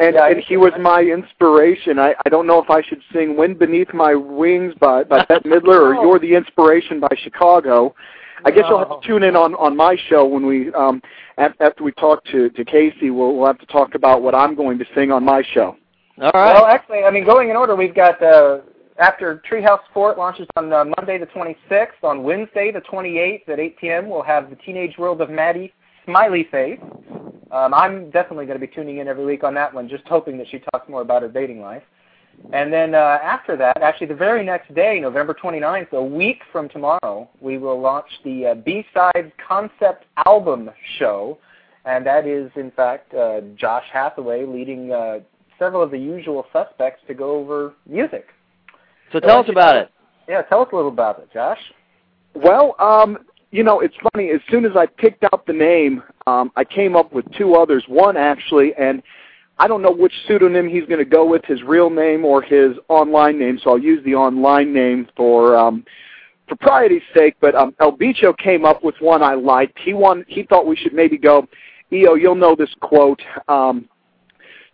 And, 0.00 0.14
Yeah, 0.14 0.28
and 0.28 0.40
he 0.40 0.56
was 0.56 0.72
my 0.80 1.02
inspiration. 1.02 1.98
I, 1.98 2.14
I 2.26 2.28
don't 2.28 2.46
know 2.46 2.60
if 2.60 2.68
I 2.68 2.82
should 2.82 3.00
sing 3.12 3.36
"Wind 3.36 3.58
Beneath 3.58 3.94
My 3.94 4.14
Wings" 4.14 4.74
by 4.80 5.04
by 5.04 5.24
Bette 5.24 5.48
Midler 5.48 5.80
or 5.80 5.94
"You're 5.94 6.18
the 6.18 6.34
Inspiration" 6.34 7.00
by 7.00 7.14
Chicago. 7.22 7.94
I 8.44 8.50
guess 8.50 8.64
you'll 8.68 8.78
have 8.78 9.00
to 9.00 9.06
tune 9.06 9.22
in 9.22 9.36
on 9.36 9.54
on 9.54 9.76
my 9.76 9.96
show 10.08 10.26
when 10.26 10.46
we 10.46 10.72
um 10.74 11.00
after 11.38 11.84
we 11.84 11.92
talk 11.92 12.24
to 12.26 12.50
to 12.50 12.64
Casey. 12.64 13.10
We'll 13.10 13.36
we'll 13.36 13.46
have 13.46 13.58
to 13.58 13.66
talk 13.66 13.94
about 13.94 14.22
what 14.22 14.34
I'm 14.34 14.54
going 14.54 14.78
to 14.78 14.84
sing 14.94 15.12
on 15.12 15.24
my 15.24 15.42
show. 15.54 15.76
All 16.20 16.30
right. 16.34 16.54
Well, 16.54 16.66
actually, 16.66 17.04
I 17.04 17.10
mean, 17.10 17.24
going 17.24 17.50
in 17.50 17.56
order, 17.56 17.74
we've 17.74 17.94
got 17.94 18.22
uh, 18.22 18.58
after 18.98 19.42
Treehouse 19.50 19.80
Fort 19.92 20.18
launches 20.18 20.46
on 20.56 20.72
uh, 20.72 20.84
Monday 20.84 21.18
the 21.18 21.26
26th. 21.26 22.02
On 22.02 22.22
Wednesday 22.22 22.70
the 22.70 22.80
28th 22.80 23.48
at 23.48 23.58
8 23.58 23.78
p.m., 23.78 24.08
we'll 24.08 24.22
have 24.22 24.50
the 24.50 24.56
Teenage 24.56 24.96
World 24.98 25.20
of 25.20 25.30
Maddie 25.30 25.72
Smiley 26.04 26.48
Face. 26.50 26.80
Um, 27.50 27.72
I'm 27.72 28.10
definitely 28.10 28.46
going 28.46 28.58
to 28.58 28.66
be 28.66 28.72
tuning 28.72 28.98
in 28.98 29.08
every 29.08 29.24
week 29.24 29.44
on 29.44 29.54
that 29.54 29.72
one, 29.72 29.88
just 29.88 30.04
hoping 30.06 30.36
that 30.38 30.48
she 30.50 30.60
talks 30.72 30.88
more 30.88 31.02
about 31.02 31.22
her 31.22 31.28
dating 31.28 31.60
life. 31.60 31.82
And 32.52 32.72
then 32.72 32.94
uh, 32.94 33.18
after 33.22 33.56
that, 33.56 33.80
actually 33.80 34.08
the 34.08 34.14
very 34.14 34.44
next 34.44 34.74
day, 34.74 34.98
November 35.00 35.34
29th, 35.34 35.92
a 35.92 36.02
week 36.02 36.40
from 36.50 36.68
tomorrow, 36.68 37.28
we 37.40 37.58
will 37.58 37.80
launch 37.80 38.08
the 38.24 38.46
uh, 38.46 38.54
B-Sides 38.54 39.32
Concept 39.46 40.04
Album 40.26 40.70
Show. 40.98 41.38
And 41.84 42.04
that 42.06 42.26
is, 42.26 42.50
in 42.56 42.70
fact, 42.72 43.14
uh, 43.14 43.40
Josh 43.56 43.84
Hathaway 43.92 44.46
leading 44.46 44.90
uh, 44.90 45.20
several 45.58 45.82
of 45.82 45.90
the 45.90 45.98
usual 45.98 46.46
suspects 46.52 47.02
to 47.06 47.14
go 47.14 47.36
over 47.36 47.74
music. 47.86 48.26
So 49.12 49.20
tell 49.20 49.40
us 49.40 49.46
about 49.48 49.76
it. 49.76 49.90
Yeah, 50.28 50.42
tell 50.42 50.62
us 50.62 50.68
a 50.72 50.76
little 50.76 50.90
about 50.90 51.20
it, 51.20 51.28
Josh. 51.32 51.60
Well, 52.34 52.74
um, 52.80 53.18
you 53.54 53.62
know, 53.62 53.78
it's 53.78 53.94
funny. 54.12 54.30
As 54.30 54.40
soon 54.50 54.64
as 54.64 54.72
I 54.76 54.86
picked 54.86 55.22
out 55.32 55.46
the 55.46 55.52
name, 55.52 56.02
um, 56.26 56.50
I 56.56 56.64
came 56.64 56.96
up 56.96 57.12
with 57.12 57.24
two 57.38 57.54
others. 57.54 57.84
One 57.86 58.16
actually, 58.16 58.74
and 58.74 59.00
I 59.60 59.68
don't 59.68 59.80
know 59.80 59.92
which 59.92 60.12
pseudonym 60.26 60.68
he's 60.68 60.84
going 60.86 60.98
to 60.98 61.04
go 61.04 61.24
with, 61.24 61.44
his 61.44 61.62
real 61.62 61.88
name 61.88 62.24
or 62.24 62.42
his 62.42 62.72
online 62.88 63.38
name. 63.38 63.60
So 63.62 63.70
I'll 63.70 63.78
use 63.78 64.04
the 64.04 64.16
online 64.16 64.72
name 64.72 65.06
for 65.16 65.56
um, 65.56 65.84
propriety's 66.48 67.04
sake. 67.14 67.36
But 67.40 67.54
um, 67.54 67.76
El 67.78 67.96
Bicho 67.96 68.36
came 68.36 68.64
up 68.64 68.82
with 68.82 68.96
one 68.98 69.22
I 69.22 69.34
liked. 69.34 69.78
He 69.78 69.94
won. 69.94 70.24
He 70.26 70.42
thought 70.42 70.66
we 70.66 70.74
should 70.74 70.92
maybe 70.92 71.16
go. 71.16 71.46
Eo, 71.92 72.14
you'll 72.14 72.34
know 72.34 72.56
this 72.56 72.74
quote. 72.80 73.22
Um, 73.46 73.88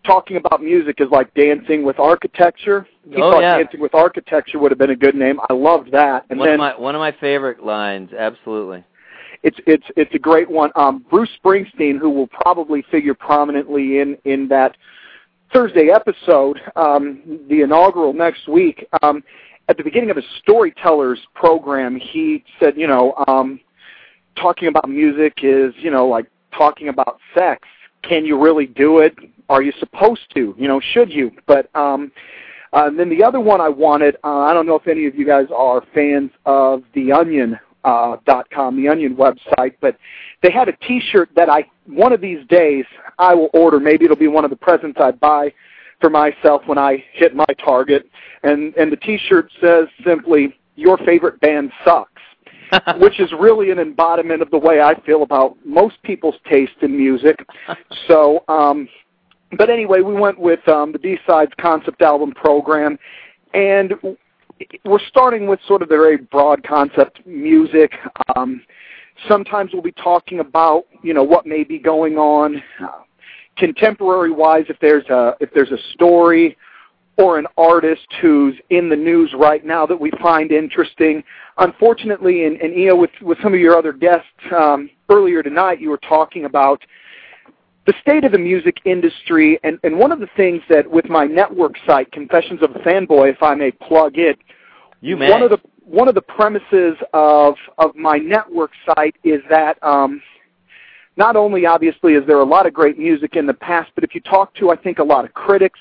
talking 0.04 0.36
about 0.36 0.62
music 0.62 0.96
is 0.98 1.08
like 1.10 1.32
dancing 1.34 1.84
with 1.84 1.98
architecture. 1.98 2.86
He 3.08 3.16
oh, 3.16 3.32
thought 3.32 3.40
yeah. 3.40 3.58
dancing 3.58 3.80
with 3.80 3.94
architecture 3.94 4.58
would 4.58 4.70
have 4.70 4.78
been 4.78 4.90
a 4.90 4.96
good 4.96 5.14
name. 5.14 5.40
I 5.48 5.52
loved 5.52 5.92
that. 5.92 6.24
And 6.30 6.38
one 6.38 6.48
then 6.48 6.54
of 6.54 6.60
my 6.60 6.78
one 6.78 6.94
of 6.94 7.00
my 7.00 7.12
favorite 7.12 7.64
lines, 7.64 8.10
absolutely. 8.12 8.84
it's 9.42 9.58
it's 9.66 9.84
it's 9.96 10.14
a 10.14 10.18
great 10.18 10.50
one. 10.50 10.70
Um, 10.76 11.04
Bruce 11.10 11.30
Springsteen, 11.42 11.98
who 11.98 12.10
will 12.10 12.28
probably 12.28 12.84
figure 12.90 13.14
prominently 13.14 14.00
in 14.00 14.16
in 14.24 14.48
that 14.48 14.76
Thursday 15.52 15.90
episode, 15.90 16.60
um, 16.76 17.40
the 17.48 17.62
inaugural 17.62 18.12
next 18.12 18.48
week. 18.48 18.86
Um, 19.02 19.22
at 19.68 19.76
the 19.76 19.84
beginning 19.84 20.10
of 20.10 20.16
his 20.16 20.24
storytellers 20.42 21.20
program, 21.34 21.96
he 21.96 22.44
said, 22.58 22.76
you 22.76 22.86
know, 22.86 23.14
um, 23.28 23.60
talking 24.36 24.68
about 24.68 24.88
music 24.88 25.34
is, 25.42 25.72
you 25.78 25.90
know, 25.90 26.06
like 26.06 26.26
talking 26.56 26.88
about 26.88 27.18
sex. 27.34 27.66
Can 28.02 28.24
you 28.24 28.40
really 28.40 28.66
do 28.66 28.98
it? 28.98 29.14
Are 29.48 29.62
you 29.62 29.72
supposed 29.78 30.32
to? 30.34 30.54
You 30.58 30.68
know, 30.68 30.80
should 30.80 31.10
you? 31.10 31.30
But 31.46 31.74
um, 31.74 32.12
uh, 32.72 32.86
and 32.86 32.98
then 32.98 33.08
the 33.08 33.22
other 33.22 33.40
one 33.40 33.60
I 33.60 33.68
wanted, 33.68 34.16
uh, 34.22 34.38
I 34.40 34.54
don't 34.54 34.66
know 34.66 34.76
if 34.76 34.86
any 34.86 35.06
of 35.06 35.14
you 35.16 35.26
guys 35.26 35.46
are 35.54 35.82
fans 35.92 36.30
of 36.46 36.84
the 36.94 37.10
Onion 37.10 37.58
uh, 37.84 38.16
dot 38.26 38.48
com, 38.50 38.76
the 38.76 38.88
Onion 38.88 39.16
website, 39.16 39.74
but 39.80 39.96
they 40.42 40.50
had 40.50 40.68
a 40.68 40.72
T-shirt 40.86 41.30
that 41.34 41.48
I 41.48 41.64
one 41.86 42.12
of 42.12 42.20
these 42.20 42.46
days 42.48 42.84
I 43.18 43.34
will 43.34 43.50
order. 43.52 43.80
Maybe 43.80 44.04
it'll 44.04 44.16
be 44.16 44.28
one 44.28 44.44
of 44.44 44.50
the 44.50 44.56
presents 44.56 44.98
I 45.00 45.10
buy 45.10 45.52
for 46.00 46.10
myself 46.10 46.62
when 46.66 46.78
I 46.78 47.04
hit 47.12 47.34
my 47.34 47.46
target. 47.64 48.08
And 48.42 48.74
and 48.76 48.92
the 48.92 48.96
T-shirt 48.96 49.50
says 49.60 49.88
simply, 50.04 50.56
"Your 50.76 50.96
favorite 50.98 51.40
band 51.40 51.72
sucks," 51.84 52.22
which 52.98 53.20
is 53.20 53.30
really 53.38 53.70
an 53.70 53.78
embodiment 53.78 54.42
of 54.42 54.50
the 54.50 54.58
way 54.58 54.80
I 54.80 54.98
feel 55.02 55.22
about 55.22 55.56
most 55.64 56.02
people's 56.02 56.36
taste 56.48 56.76
in 56.82 56.96
music. 56.96 57.38
So. 58.06 58.44
um 58.48 58.88
but 59.58 59.68
anyway, 59.68 60.00
we 60.00 60.14
went 60.14 60.38
with 60.38 60.66
um, 60.68 60.92
the 60.92 60.98
B-Sides 61.00 61.50
concept 61.60 62.02
album 62.02 62.30
program, 62.32 62.96
and 63.52 63.94
we're 64.84 65.00
starting 65.08 65.46
with 65.46 65.58
sort 65.66 65.82
of 65.82 65.88
the 65.88 65.96
very 65.96 66.18
broad 66.18 66.62
concept 66.62 67.26
music. 67.26 67.92
Um, 68.36 68.62
sometimes 69.28 69.72
we'll 69.72 69.82
be 69.82 69.92
talking 69.92 70.40
about 70.40 70.84
you 71.02 71.14
know 71.14 71.22
what 71.22 71.46
may 71.46 71.64
be 71.64 71.78
going 71.78 72.16
on 72.16 72.62
uh, 72.82 73.02
contemporary 73.56 74.30
wise 74.30 74.64
if 74.68 74.78
there's 74.80 75.06
a 75.06 75.34
if 75.40 75.52
there's 75.52 75.72
a 75.72 75.92
story 75.94 76.56
or 77.20 77.38
an 77.38 77.46
artist 77.58 78.06
who's 78.20 78.54
in 78.70 78.88
the 78.88 78.96
news 78.96 79.32
right 79.38 79.64
now 79.64 79.84
that 79.86 80.00
we 80.00 80.10
find 80.22 80.52
interesting. 80.52 81.22
Unfortunately, 81.58 82.46
and, 82.46 82.60
and 82.60 82.74
Eo, 82.76 82.96
with 82.96 83.10
with 83.20 83.38
some 83.42 83.52
of 83.52 83.60
your 83.60 83.76
other 83.76 83.92
guests 83.92 84.26
um, 84.56 84.88
earlier 85.10 85.42
tonight, 85.42 85.80
you 85.80 85.90
were 85.90 86.00
talking 86.08 86.46
about 86.46 86.82
the 87.86 87.94
state 88.00 88.24
of 88.24 88.32
the 88.32 88.38
music 88.38 88.78
industry, 88.84 89.58
and, 89.64 89.78
and 89.84 89.98
one 89.98 90.12
of 90.12 90.20
the 90.20 90.28
things 90.36 90.62
that 90.68 90.88
with 90.88 91.08
my 91.08 91.24
network 91.24 91.74
site, 91.86 92.10
Confessions 92.12 92.60
of 92.62 92.70
a 92.76 92.78
Fanboy, 92.80 93.32
if 93.32 93.42
I 93.42 93.54
may 93.54 93.70
plug 93.70 94.18
it, 94.18 94.38
You 95.00 95.16
may. 95.16 95.30
one 95.30 95.42
of 95.42 95.50
the 95.50 95.58
one 95.84 96.08
of 96.08 96.14
the 96.14 96.22
premises 96.22 96.96
of 97.12 97.54
of 97.78 97.94
my 97.96 98.16
network 98.16 98.70
site 98.86 99.16
is 99.24 99.40
that 99.50 99.82
um, 99.82 100.22
not 101.16 101.36
only 101.36 101.66
obviously 101.66 102.14
is 102.14 102.24
there 102.26 102.38
a 102.38 102.44
lot 102.44 102.66
of 102.66 102.72
great 102.72 102.98
music 102.98 103.36
in 103.36 103.46
the 103.46 103.54
past, 103.54 103.90
but 103.94 104.04
if 104.04 104.14
you 104.14 104.20
talk 104.20 104.54
to 104.54 104.70
I 104.70 104.76
think 104.76 104.98
a 105.00 105.04
lot 105.04 105.24
of 105.24 105.34
critics, 105.34 105.80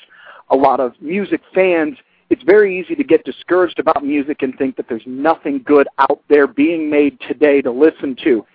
a 0.49 0.55
lot 0.55 0.79
of 0.79 0.93
music 1.01 1.41
fans, 1.53 1.97
it's 2.29 2.43
very 2.43 2.79
easy 2.79 2.95
to 2.95 3.03
get 3.03 3.23
discouraged 3.23 3.79
about 3.79 4.03
music 4.03 4.41
and 4.41 4.55
think 4.57 4.75
that 4.77 4.87
there's 4.87 5.03
nothing 5.05 5.61
good 5.65 5.87
out 5.97 6.21
there 6.29 6.47
being 6.47 6.89
made 6.89 7.19
today 7.21 7.61
to 7.61 7.71
listen 7.71 8.15
to. 8.23 8.45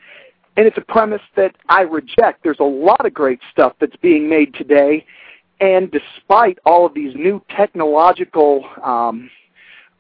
And 0.57 0.67
it's 0.67 0.79
a 0.79 0.93
premise 0.93 1.23
that 1.37 1.57
I 1.69 1.81
reject. 1.83 2.45
There's 2.45 2.61
a 2.61 2.65
lot 2.65 3.05
of 3.05 3.13
great 3.13 3.41
stuff 3.51 3.73
that's 3.81 3.97
being 3.97 4.29
made 4.29 4.55
today, 4.55 5.05
and 5.61 5.91
despite 5.91 6.59
all 6.65 6.87
of 6.87 6.95
these 6.95 7.15
new 7.15 7.43
technological 7.57 8.65
um, 8.83 9.31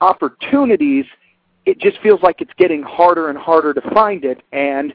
opportunities, 0.00 1.06
it 1.64 1.78
just 1.78 1.98
feels 2.00 2.22
like 2.22 2.40
it's 2.40 2.52
getting 2.58 2.82
harder 2.82 3.30
and 3.30 3.38
harder 3.38 3.72
to 3.72 3.80
find 3.92 4.24
it. 4.24 4.42
And 4.52 4.92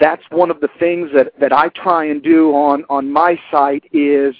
that's 0.00 0.22
one 0.30 0.50
of 0.50 0.60
the 0.60 0.68
things 0.78 1.10
that, 1.14 1.32
that 1.40 1.52
I 1.52 1.68
try 1.70 2.04
and 2.04 2.22
do 2.22 2.52
on, 2.54 2.84
on 2.88 3.10
my 3.10 3.38
site 3.50 3.84
is, 3.92 4.34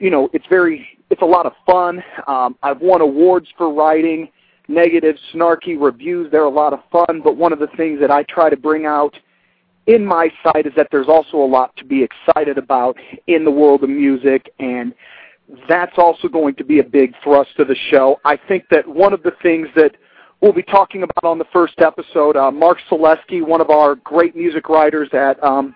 you 0.00 0.10
know, 0.10 0.28
it's 0.32 0.46
very, 0.48 0.86
it's 1.10 1.22
a 1.22 1.26
lot 1.26 1.46
of 1.46 1.52
fun. 1.64 2.02
Um, 2.26 2.56
I've 2.62 2.80
won 2.80 3.00
awards 3.00 3.48
for 3.56 3.72
writing 3.72 4.28
negative, 4.66 5.16
snarky 5.34 5.76
reviews. 5.78 6.30
They're 6.30 6.44
a 6.44 6.48
lot 6.48 6.72
of 6.72 6.80
fun, 6.90 7.20
but 7.22 7.36
one 7.36 7.52
of 7.52 7.58
the 7.58 7.68
things 7.76 8.00
that 8.00 8.10
I 8.10 8.22
try 8.24 8.48
to 8.50 8.56
bring 8.56 8.86
out 8.86 9.14
in 9.86 10.04
my 10.06 10.30
site 10.42 10.66
is 10.66 10.72
that 10.76 10.88
there's 10.90 11.08
also 11.08 11.38
a 11.38 11.46
lot 11.46 11.76
to 11.76 11.84
be 11.84 12.02
excited 12.02 12.56
about 12.56 12.96
in 13.26 13.44
the 13.44 13.50
world 13.50 13.82
of 13.82 13.90
music, 13.90 14.52
and 14.58 14.94
that's 15.68 15.94
also 15.98 16.28
going 16.28 16.54
to 16.54 16.64
be 16.64 16.78
a 16.78 16.84
big 16.84 17.14
thrust 17.22 17.58
of 17.58 17.68
the 17.68 17.76
show. 17.90 18.20
I 18.24 18.36
think 18.36 18.64
that 18.70 18.86
one 18.86 19.12
of 19.12 19.22
the 19.22 19.32
things 19.42 19.68
that 19.74 19.96
we'll 20.40 20.52
be 20.52 20.62
talking 20.62 21.02
about 21.02 21.24
on 21.24 21.38
the 21.38 21.46
first 21.52 21.80
episode, 21.80 22.36
uh, 22.36 22.50
Mark 22.50 22.78
Saleski, 22.88 23.44
one 23.44 23.60
of 23.60 23.70
our 23.70 23.96
great 23.96 24.36
music 24.36 24.68
writers 24.68 25.08
at 25.12 25.42
um, 25.42 25.74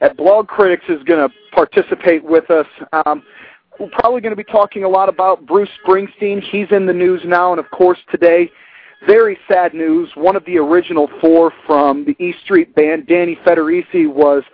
at 0.00 0.16
Blog 0.16 0.48
Critics, 0.48 0.84
is 0.88 1.02
going 1.04 1.28
to 1.28 1.34
participate 1.52 2.24
with 2.24 2.50
us. 2.50 2.66
Um, 3.06 3.22
we're 3.78 3.88
probably 3.90 4.20
going 4.20 4.32
to 4.32 4.36
be 4.36 4.44
talking 4.44 4.84
a 4.84 4.88
lot 4.88 5.08
about 5.08 5.46
Bruce 5.46 5.70
Springsteen. 5.84 6.42
He's 6.42 6.68
in 6.70 6.86
the 6.86 6.92
news 6.92 7.22
now, 7.24 7.52
and 7.52 7.60
of 7.60 7.70
course 7.70 7.98
today 8.10 8.50
very 9.06 9.38
sad 9.48 9.74
news. 9.74 10.10
One 10.14 10.36
of 10.36 10.44
the 10.44 10.58
original 10.58 11.08
four 11.20 11.52
from 11.66 12.04
the 12.04 12.12
E 12.22 12.34
Street 12.44 12.74
Band, 12.74 13.06
Danny 13.06 13.36
Federici, 13.44 14.06
was 14.06 14.44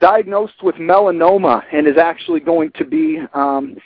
diagnosed 0.00 0.62
with 0.62 0.74
melanoma 0.76 1.62
and 1.72 1.86
is 1.86 1.96
actually 1.96 2.40
going 2.40 2.72
to 2.76 2.84
be 2.84 3.20
um, 3.34 3.76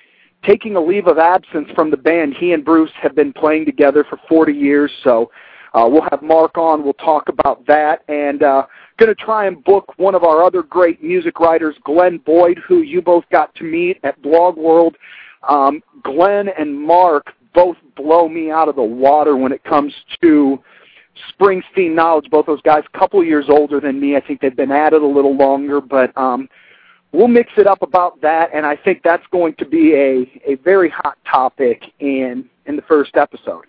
taking 0.44 0.76
a 0.76 0.80
leave 0.80 1.06
of 1.06 1.18
absence 1.18 1.68
from 1.74 1.90
the 1.90 1.96
band. 1.96 2.34
He 2.38 2.52
and 2.52 2.64
Bruce 2.64 2.90
have 3.02 3.14
been 3.14 3.32
playing 3.32 3.66
together 3.66 4.04
for 4.08 4.18
40 4.28 4.52
years, 4.52 4.90
so 5.04 5.30
uh, 5.74 5.86
we'll 5.90 6.06
have 6.10 6.22
Mark 6.22 6.56
on. 6.56 6.82
We'll 6.82 6.94
talk 6.94 7.28
about 7.28 7.66
that, 7.66 8.02
and 8.08 8.42
uh, 8.42 8.66
going 8.98 9.14
to 9.14 9.14
try 9.14 9.46
and 9.46 9.62
book 9.64 9.94
one 9.96 10.14
of 10.14 10.24
our 10.24 10.42
other 10.42 10.62
great 10.62 11.02
music 11.02 11.40
writers, 11.40 11.76
Glen 11.84 12.18
Boyd, 12.18 12.58
who 12.58 12.82
you 12.82 13.00
both 13.00 13.24
got 13.30 13.54
to 13.56 13.64
meet 13.64 13.98
at 14.02 14.20
Blog 14.22 14.56
World. 14.56 14.96
Um, 15.48 15.82
Glen 16.02 16.48
and 16.58 16.78
Mark 16.78 17.32
both 17.54 17.76
blow 17.96 18.28
me 18.28 18.50
out 18.50 18.68
of 18.68 18.76
the 18.76 18.82
water 18.82 19.36
when 19.36 19.52
it 19.52 19.64
comes 19.64 19.94
to 20.20 20.62
Springsteen 21.32 21.94
knowledge. 21.94 22.28
Both 22.30 22.46
those 22.46 22.60
guys, 22.62 22.82
a 22.92 22.98
couple 22.98 23.24
years 23.24 23.46
older 23.48 23.80
than 23.80 23.98
me. 23.98 24.16
I 24.16 24.20
think 24.20 24.40
they've 24.40 24.54
been 24.54 24.72
at 24.72 24.92
it 24.92 25.02
a 25.02 25.06
little 25.06 25.36
longer, 25.36 25.80
but 25.80 26.16
um, 26.16 26.48
we'll 27.12 27.28
mix 27.28 27.52
it 27.56 27.66
up 27.66 27.82
about 27.82 28.20
that, 28.20 28.50
and 28.52 28.66
I 28.66 28.76
think 28.76 29.02
that's 29.02 29.26
going 29.30 29.54
to 29.54 29.64
be 29.64 29.94
a, 29.94 30.42
a 30.52 30.56
very 30.56 30.90
hot 30.90 31.18
topic 31.28 31.82
in 32.00 32.48
in 32.66 32.76
the 32.76 32.82
first 32.82 33.16
episode. 33.16 33.64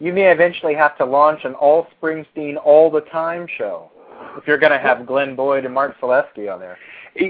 You 0.00 0.12
may 0.12 0.32
eventually 0.32 0.74
have 0.74 0.96
to 0.98 1.04
launch 1.04 1.44
an 1.44 1.54
all 1.54 1.86
Springsteen 2.00 2.56
all 2.62 2.90
the 2.90 3.02
time 3.02 3.46
show 3.46 3.90
if 4.36 4.46
you're 4.46 4.58
going 4.58 4.72
to 4.72 4.78
have 4.78 5.06
Glen 5.06 5.34
Boyd 5.34 5.64
and 5.64 5.74
Mark 5.74 5.98
Saleski 6.00 6.52
on 6.52 6.60
there. 6.60 6.78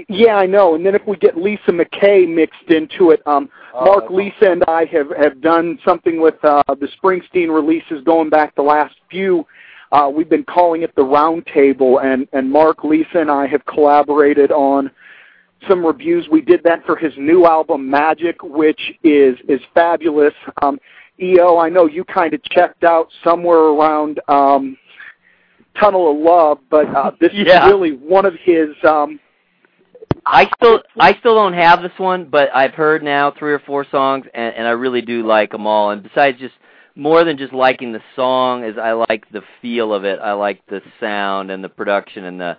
Yeah, 0.07 0.35
I 0.35 0.45
know. 0.45 0.75
And 0.75 0.85
then 0.85 0.93
if 0.93 1.01
we 1.07 1.17
get 1.17 1.37
Lisa 1.37 1.71
McKay 1.71 2.27
mixed 2.27 2.69
into 2.69 3.11
it, 3.11 3.21
um, 3.25 3.49
Oh, 3.73 3.85
Mark, 3.85 4.09
Lisa, 4.09 4.51
and 4.51 4.63
I 4.67 4.85
have 4.85 5.09
have 5.17 5.41
done 5.41 5.79
something 5.85 6.19
with 6.19 6.35
uh, 6.43 6.61
the 6.67 6.89
Springsteen 7.01 7.53
releases 7.53 8.03
going 8.03 8.29
back 8.29 8.55
the 8.55 8.61
last 8.61 8.95
few. 9.09 9.45
Uh, 9.91 10.09
we've 10.13 10.29
been 10.29 10.43
calling 10.43 10.83
it 10.83 10.93
the 10.95 11.03
Round 11.03 11.45
Table, 11.47 11.99
and 11.99 12.27
and 12.33 12.51
Mark, 12.51 12.83
Lisa, 12.83 13.19
and 13.19 13.31
I 13.31 13.47
have 13.47 13.65
collaborated 13.65 14.51
on 14.51 14.91
some 15.69 15.85
reviews. 15.85 16.27
We 16.29 16.41
did 16.41 16.63
that 16.63 16.85
for 16.85 16.95
his 16.97 17.13
new 17.17 17.45
album 17.45 17.89
Magic, 17.89 18.43
which 18.43 18.91
is 19.03 19.37
is 19.47 19.61
fabulous. 19.73 20.33
Um, 20.61 20.79
EO, 21.21 21.57
I 21.57 21.69
know 21.69 21.85
you 21.85 22.03
kind 22.03 22.33
of 22.33 22.43
checked 22.43 22.83
out 22.83 23.07
somewhere 23.23 23.57
around 23.57 24.19
um, 24.27 24.77
Tunnel 25.79 26.11
of 26.11 26.17
Love, 26.17 26.59
but 26.69 26.87
uh, 26.95 27.11
this 27.19 27.31
Yeah. 27.33 27.65
is 27.65 27.71
really 27.71 27.91
one 27.91 28.25
of 28.25 28.35
his. 28.43 28.69
Um, 28.87 29.19
I 30.25 30.49
still 30.57 30.81
I 30.99 31.13
still 31.19 31.35
don't 31.35 31.53
have 31.53 31.81
this 31.81 31.97
one, 31.97 32.25
but 32.25 32.49
I've 32.53 32.73
heard 32.73 33.03
now 33.03 33.31
three 33.31 33.53
or 33.53 33.59
four 33.59 33.85
songs, 33.89 34.25
and, 34.33 34.55
and 34.55 34.67
I 34.67 34.71
really 34.71 35.01
do 35.01 35.25
like 35.25 35.51
them 35.51 35.65
all. 35.65 35.91
And 35.91 36.03
besides, 36.03 36.39
just 36.39 36.53
more 36.95 37.23
than 37.23 37.37
just 37.37 37.53
liking 37.53 37.91
the 37.91 38.01
song, 38.15 38.63
is 38.63 38.77
I 38.77 38.91
like 38.91 39.25
the 39.31 39.41
feel 39.61 39.93
of 39.93 40.03
it. 40.03 40.19
I 40.19 40.33
like 40.33 40.65
the 40.67 40.81
sound 40.99 41.49
and 41.49 41.63
the 41.63 41.69
production 41.69 42.25
and 42.25 42.39
the 42.39 42.57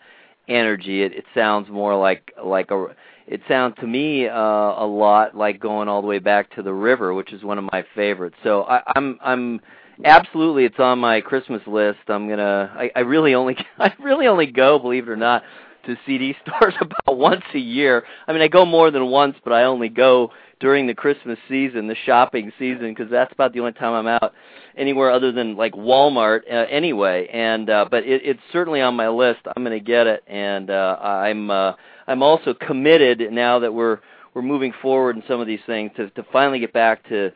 energy. 0.49 1.03
It, 1.03 1.13
it 1.13 1.25
sounds 1.35 1.69
more 1.69 1.97
like 1.97 2.33
like 2.43 2.71
a. 2.71 2.87
It 3.27 3.41
sounds 3.47 3.77
to 3.81 3.87
me 3.87 4.27
uh, 4.27 4.35
a 4.35 4.87
lot 4.87 5.37
like 5.37 5.61
going 5.61 5.89
all 5.89 6.03
the 6.03 6.09
way 6.09 6.19
back 6.19 6.51
to 6.57 6.63
the 6.63 6.73
river, 6.73 7.15
which 7.15 7.33
is 7.33 7.45
one 7.45 7.59
of 7.59 7.65
my 7.71 7.85
favorites. 7.95 8.37
So 8.43 8.65
I, 8.65 8.83
I'm 8.97 9.19
I'm 9.23 9.61
absolutely 10.05 10.65
it's 10.65 10.79
on 10.79 10.99
my 10.99 11.21
Christmas 11.21 11.63
list. 11.67 12.01
I'm 12.09 12.29
gonna. 12.29 12.73
I, 12.77 12.91
I 12.97 13.01
really 13.01 13.35
only 13.35 13.57
I 13.79 13.93
really 14.01 14.27
only 14.27 14.47
go, 14.47 14.79
believe 14.79 15.09
it 15.09 15.11
or 15.11 15.17
not, 15.17 15.43
to 15.87 15.97
CD 16.07 16.35
stores 16.47 16.75
about 16.81 17.17
once 17.17 17.45
a 17.55 17.59
year. 17.59 18.05
I 18.27 18.33
mean, 18.33 18.43
I 18.43 18.49
go 18.49 18.65
more 18.65 18.91
than 18.91 19.07
once, 19.07 19.37
but 19.45 19.53
I 19.53 19.65
only 19.65 19.89
go 19.89 20.31
during 20.61 20.87
the 20.87 20.95
Christmas 20.95 21.39
season, 21.49 21.89
the 21.89 21.97
shopping 22.07 22.53
season, 22.59 22.95
because 22.95 23.11
that's 23.11 23.33
about 23.33 23.53
the 23.53 23.61
only 23.61 23.73
time 23.73 23.95
I'm 23.95 24.07
out 24.07 24.33
anywhere 24.77 25.11
other 25.11 25.33
than 25.33 25.57
like 25.57 25.73
Walmart 25.73 26.43
uh, 26.51 26.67
anyway. 26.71 27.29
And 27.33 27.69
uh, 27.69 27.87
but 27.91 28.05
it, 28.05 28.23
it's 28.25 28.41
certainly 28.53 28.81
on 28.81 28.95
my 28.95 29.09
list. 29.09 29.41
I'm 29.57 29.65
going 29.65 29.79
to 29.79 29.85
get 29.85 30.07
it, 30.07 30.23
and 30.27 30.71
uh, 30.71 30.99
I'm 31.01 31.51
uh, 31.51 31.73
I'm 32.07 32.23
also 32.23 32.55
committed 32.55 33.21
now 33.33 33.59
that 33.59 33.73
we're 33.73 33.99
we're 34.35 34.43
moving 34.43 34.73
forward 34.81 35.17
in 35.17 35.23
some 35.29 35.41
of 35.41 35.47
these 35.47 35.61
things 35.67 35.91
to 35.97 36.11
to 36.11 36.25
finally 36.33 36.61
get 36.61 36.73
back 36.73 37.07
to 37.09 37.33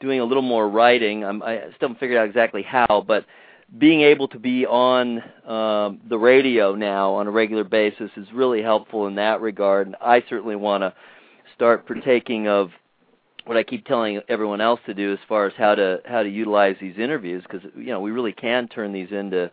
doing 0.00 0.20
a 0.20 0.24
little 0.24 0.42
more 0.42 0.68
writing. 0.68 1.24
I'm, 1.24 1.42
I 1.42 1.58
still 1.76 1.88
haven't 1.88 2.00
figured 2.00 2.18
out 2.18 2.26
exactly 2.26 2.62
how, 2.62 3.04
but 3.06 3.24
being 3.78 4.02
able 4.02 4.28
to 4.28 4.38
be 4.38 4.64
on 4.64 5.22
um, 5.46 6.00
the 6.08 6.18
radio 6.18 6.74
now 6.74 7.14
on 7.14 7.26
a 7.26 7.30
regular 7.30 7.64
basis 7.64 8.10
is 8.16 8.26
really 8.32 8.62
helpful 8.62 9.06
in 9.06 9.16
that 9.16 9.40
regard. 9.40 9.88
And 9.88 9.96
I 10.00 10.22
certainly 10.28 10.56
want 10.56 10.82
to 10.82 10.94
start 11.54 11.86
partaking 11.86 12.46
of 12.46 12.70
what 13.44 13.56
I 13.56 13.62
keep 13.62 13.86
telling 13.86 14.20
everyone 14.28 14.60
else 14.60 14.80
to 14.86 14.94
do 14.94 15.12
as 15.12 15.18
far 15.28 15.46
as 15.46 15.52
how 15.56 15.74
to 15.74 16.00
how 16.04 16.22
to 16.22 16.28
utilize 16.28 16.76
these 16.80 16.98
interviews 16.98 17.44
because 17.48 17.66
you 17.76 17.86
know 17.86 18.00
we 18.00 18.10
really 18.10 18.32
can 18.32 18.68
turn 18.68 18.92
these 18.92 19.10
into 19.12 19.50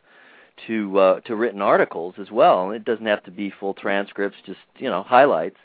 to 0.67 0.99
uh, 0.99 1.19
to 1.21 1.35
written 1.35 1.61
articles 1.61 2.15
as 2.19 2.31
well. 2.31 2.71
It 2.71 2.85
doesn't 2.85 3.05
have 3.05 3.23
to 3.23 3.31
be 3.31 3.53
full 3.59 3.73
transcripts, 3.73 4.37
just 4.45 4.59
you 4.77 4.89
know 4.89 5.03
highlights. 5.03 5.57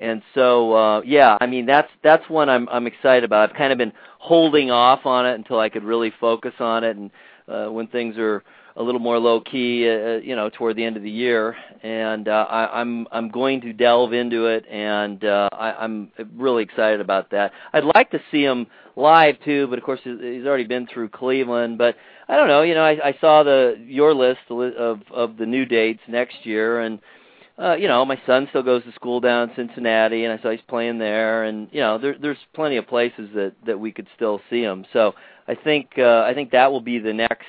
And 0.00 0.22
so 0.34 0.74
uh 0.74 1.00
yeah, 1.02 1.36
I 1.40 1.46
mean 1.46 1.66
that's 1.66 1.90
that's 2.02 2.28
one 2.28 2.48
I'm 2.48 2.68
I'm 2.68 2.86
excited 2.86 3.24
about. 3.24 3.50
I've 3.50 3.56
kind 3.56 3.72
of 3.72 3.78
been 3.78 3.92
holding 4.18 4.70
off 4.70 5.06
on 5.06 5.26
it 5.26 5.34
until 5.34 5.58
I 5.60 5.68
could 5.68 5.84
really 5.84 6.12
focus 6.20 6.54
on 6.58 6.84
it 6.84 6.96
and 6.96 7.10
uh 7.48 7.66
when 7.66 7.86
things 7.88 8.16
are 8.18 8.42
a 8.76 8.82
little 8.82 9.00
more 9.00 9.18
low 9.18 9.40
key, 9.40 9.88
uh, 9.88 10.16
you 10.16 10.34
know, 10.34 10.50
toward 10.50 10.76
the 10.76 10.84
end 10.84 10.96
of 10.96 11.02
the 11.02 11.10
year, 11.10 11.56
and 11.82 12.28
uh, 12.28 12.46
I, 12.48 12.80
I'm 12.80 13.06
I'm 13.12 13.28
going 13.30 13.60
to 13.62 13.72
delve 13.72 14.12
into 14.12 14.46
it, 14.46 14.66
and 14.68 15.24
uh, 15.24 15.48
I, 15.52 15.72
I'm 15.72 16.10
really 16.34 16.64
excited 16.64 17.00
about 17.00 17.30
that. 17.30 17.52
I'd 17.72 17.84
like 17.94 18.10
to 18.10 18.20
see 18.32 18.42
him 18.42 18.66
live 18.96 19.36
too, 19.44 19.68
but 19.68 19.78
of 19.78 19.84
course 19.84 20.00
he's 20.02 20.44
already 20.44 20.64
been 20.64 20.88
through 20.92 21.10
Cleveland. 21.10 21.78
But 21.78 21.94
I 22.28 22.36
don't 22.36 22.48
know, 22.48 22.62
you 22.62 22.74
know, 22.74 22.84
I, 22.84 23.08
I 23.08 23.14
saw 23.20 23.42
the 23.44 23.76
your 23.86 24.12
list 24.12 24.40
of 24.50 25.02
of 25.10 25.36
the 25.36 25.46
new 25.46 25.64
dates 25.64 26.00
next 26.08 26.44
year, 26.44 26.80
and 26.80 26.98
uh, 27.56 27.74
you 27.76 27.86
know, 27.86 28.04
my 28.04 28.20
son 28.26 28.46
still 28.50 28.62
goes 28.62 28.82
to 28.84 28.92
school 28.92 29.20
down 29.20 29.48
in 29.48 29.56
Cincinnati, 29.56 30.24
and 30.24 30.32
I 30.32 30.42
saw 30.42 30.50
he's 30.50 30.60
playing 30.66 30.98
there, 30.98 31.44
and 31.44 31.68
you 31.70 31.80
know, 31.80 31.98
there, 31.98 32.16
there's 32.20 32.38
plenty 32.52 32.76
of 32.76 32.86
places 32.86 33.30
that 33.34 33.52
that 33.64 33.78
we 33.78 33.92
could 33.92 34.08
still 34.16 34.40
see 34.50 34.62
him. 34.62 34.84
So 34.92 35.14
I 35.46 35.54
think 35.54 35.90
uh, 35.98 36.24
I 36.26 36.34
think 36.34 36.50
that 36.50 36.72
will 36.72 36.80
be 36.80 36.98
the 36.98 37.12
next 37.12 37.46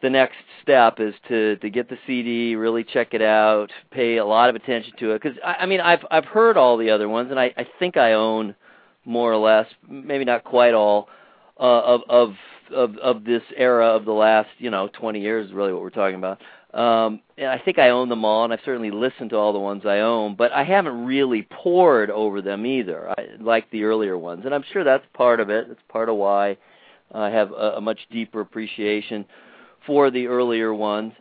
the 0.00 0.08
next 0.08 0.36
step 0.62 0.98
is 0.98 1.14
to 1.28 1.56
to 1.56 1.68
get 1.68 1.90
the 1.90 1.98
CD, 2.06 2.56
really 2.56 2.84
check 2.84 3.12
it 3.12 3.20
out, 3.20 3.70
pay 3.90 4.16
a 4.16 4.24
lot 4.24 4.48
of 4.48 4.56
attention 4.56 4.94
to 4.98 5.12
it. 5.12 5.22
Because 5.22 5.38
I, 5.44 5.56
I 5.60 5.66
mean, 5.66 5.80
I've 5.80 6.04
I've 6.10 6.24
heard 6.24 6.56
all 6.56 6.78
the 6.78 6.88
other 6.88 7.08
ones, 7.08 7.30
and 7.30 7.38
I 7.38 7.52
I 7.56 7.66
think 7.78 7.98
I 7.98 8.14
own 8.14 8.54
more 9.04 9.32
or 9.32 9.36
less, 9.36 9.66
maybe 9.88 10.24
not 10.24 10.44
quite 10.44 10.74
all, 10.74 11.08
uh, 11.60 11.62
of 11.62 12.00
of 12.08 12.34
of 12.74 12.96
of 12.98 13.24
this 13.24 13.42
era 13.56 13.88
of 13.88 14.04
the 14.04 14.12
last 14.12 14.48
you 14.58 14.70
know 14.70 14.88
20 14.92 15.20
years 15.20 15.48
is 15.48 15.52
really 15.52 15.72
what 15.72 15.82
we're 15.82 15.90
talking 15.90 16.16
about. 16.16 16.40
Um, 16.72 17.20
and 17.36 17.48
I 17.48 17.58
think 17.58 17.78
I 17.78 17.90
own 17.90 18.08
them 18.08 18.24
all, 18.24 18.44
and 18.44 18.52
I've 18.52 18.60
certainly 18.64 18.90
listened 18.90 19.30
to 19.30 19.36
all 19.36 19.52
the 19.52 19.58
ones 19.58 19.84
I 19.84 19.98
own, 19.98 20.36
but 20.36 20.52
I 20.52 20.64
haven't 20.64 21.04
really 21.04 21.46
poured 21.50 22.10
over 22.10 22.40
them 22.40 22.64
either, 22.64 23.10
I, 23.10 23.26
like 23.40 23.70
the 23.70 23.84
earlier 23.84 24.16
ones. 24.16 24.42
And 24.46 24.54
I'm 24.54 24.64
sure 24.72 24.82
that's 24.82 25.04
part 25.12 25.40
of 25.40 25.50
it. 25.50 25.66
It's 25.70 25.82
part 25.88 26.08
of 26.08 26.16
why 26.16 26.56
I 27.12 27.28
have 27.28 27.52
a, 27.52 27.74
a 27.76 27.80
much 27.80 27.98
deeper 28.10 28.40
appreciation 28.40 29.26
for 29.86 30.10
the 30.10 30.26
earlier 30.26 30.72
ones. 30.72 31.12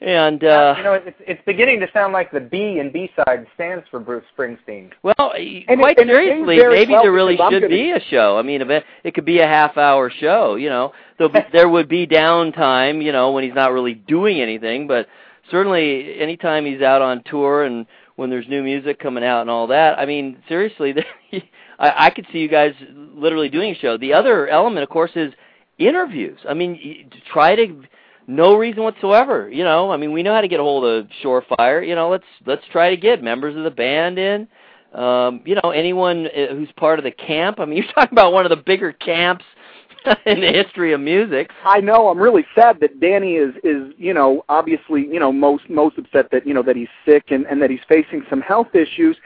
And 0.00 0.44
uh, 0.44 0.74
you 0.78 0.84
know, 0.84 0.92
it's 0.92 1.16
it's 1.26 1.42
beginning 1.44 1.80
to 1.80 1.88
sound 1.92 2.12
like 2.12 2.30
the 2.30 2.38
B 2.38 2.78
in 2.78 2.92
B 2.92 3.10
side 3.16 3.46
stands 3.56 3.84
for 3.90 3.98
Bruce 3.98 4.24
Springsteen. 4.36 4.92
Well, 5.02 5.32
And 5.34 5.80
quite 5.80 5.98
it- 5.98 6.06
seriously, 6.06 6.56
maybe 6.56 6.92
well 6.92 7.02
there 7.02 7.10
really 7.12 7.36
should 7.36 7.50
gonna- 7.62 7.68
be 7.68 7.90
a 7.90 8.00
show. 8.08 8.38
I 8.38 8.42
mean, 8.42 8.62
it, 8.62 8.84
it 9.02 9.14
could 9.14 9.24
be 9.24 9.40
a 9.40 9.46
half-hour 9.46 10.10
show. 10.20 10.54
You 10.54 10.68
know, 10.68 10.92
there'll 11.18 11.32
be, 11.32 11.40
there 11.52 11.68
would 11.68 11.88
be 11.88 12.06
downtime. 12.06 13.02
You 13.02 13.10
know, 13.10 13.32
when 13.32 13.42
he's 13.42 13.54
not 13.54 13.72
really 13.72 13.94
doing 13.94 14.40
anything, 14.40 14.86
but 14.86 15.08
certainly 15.50 16.20
anytime 16.20 16.64
he's 16.64 16.80
out 16.80 17.02
on 17.02 17.24
tour 17.24 17.64
and 17.64 17.84
when 18.14 18.30
there's 18.30 18.46
new 18.48 18.62
music 18.62 19.00
coming 19.00 19.24
out 19.24 19.40
and 19.40 19.50
all 19.50 19.66
that. 19.68 19.98
I 19.98 20.06
mean, 20.06 20.36
seriously, 20.46 20.94
I, 21.80 22.06
I 22.06 22.10
could 22.10 22.26
see 22.32 22.38
you 22.38 22.48
guys 22.48 22.72
literally 22.94 23.48
doing 23.48 23.72
a 23.74 23.78
show. 23.78 23.96
The 23.98 24.12
other 24.12 24.46
element, 24.46 24.84
of 24.84 24.90
course, 24.90 25.12
is 25.16 25.32
interviews. 25.76 26.38
I 26.48 26.54
mean, 26.54 27.10
try 27.32 27.56
to 27.56 27.82
no 28.28 28.54
reason 28.54 28.82
whatsoever. 28.82 29.50
You 29.50 29.64
know, 29.64 29.90
I 29.90 29.96
mean, 29.96 30.12
we 30.12 30.22
know 30.22 30.34
how 30.34 30.42
to 30.42 30.48
get 30.48 30.60
a 30.60 30.62
hold 30.62 30.84
of 30.84 31.08
Shorefire. 31.24 31.84
You 31.84 31.94
know, 31.94 32.10
let's 32.10 32.26
let's 32.46 32.62
try 32.70 32.90
to 32.90 32.96
get 32.96 33.22
members 33.22 33.56
of 33.56 33.64
the 33.64 33.70
band 33.70 34.18
in. 34.18 34.46
Um, 34.94 35.40
you 35.44 35.54
know, 35.54 35.70
anyone 35.70 36.26
uh, 36.26 36.54
who's 36.54 36.70
part 36.76 36.98
of 36.98 37.04
the 37.04 37.10
camp. 37.10 37.58
I 37.58 37.64
mean, 37.64 37.76
you're 37.82 37.92
talking 37.92 38.12
about 38.12 38.32
one 38.32 38.44
of 38.44 38.50
the 38.50 38.56
bigger 38.56 38.92
camps 38.92 39.44
in 40.26 40.40
the 40.40 40.52
history 40.52 40.92
of 40.92 41.00
music. 41.00 41.50
I 41.64 41.80
know. 41.80 42.08
I'm 42.08 42.18
really 42.18 42.44
sad 42.54 42.78
that 42.80 43.00
Danny 43.00 43.36
is 43.36 43.54
is 43.64 43.94
you 43.96 44.12
know 44.12 44.44
obviously 44.50 45.02
you 45.06 45.18
know 45.18 45.32
most 45.32 45.68
most 45.70 45.96
upset 45.96 46.30
that 46.30 46.46
you 46.46 46.52
know 46.52 46.62
that 46.62 46.76
he's 46.76 46.88
sick 47.06 47.24
and 47.30 47.46
and 47.46 47.60
that 47.62 47.70
he's 47.70 47.80
facing 47.88 48.22
some 48.28 48.42
health 48.42 48.74
issues. 48.74 49.16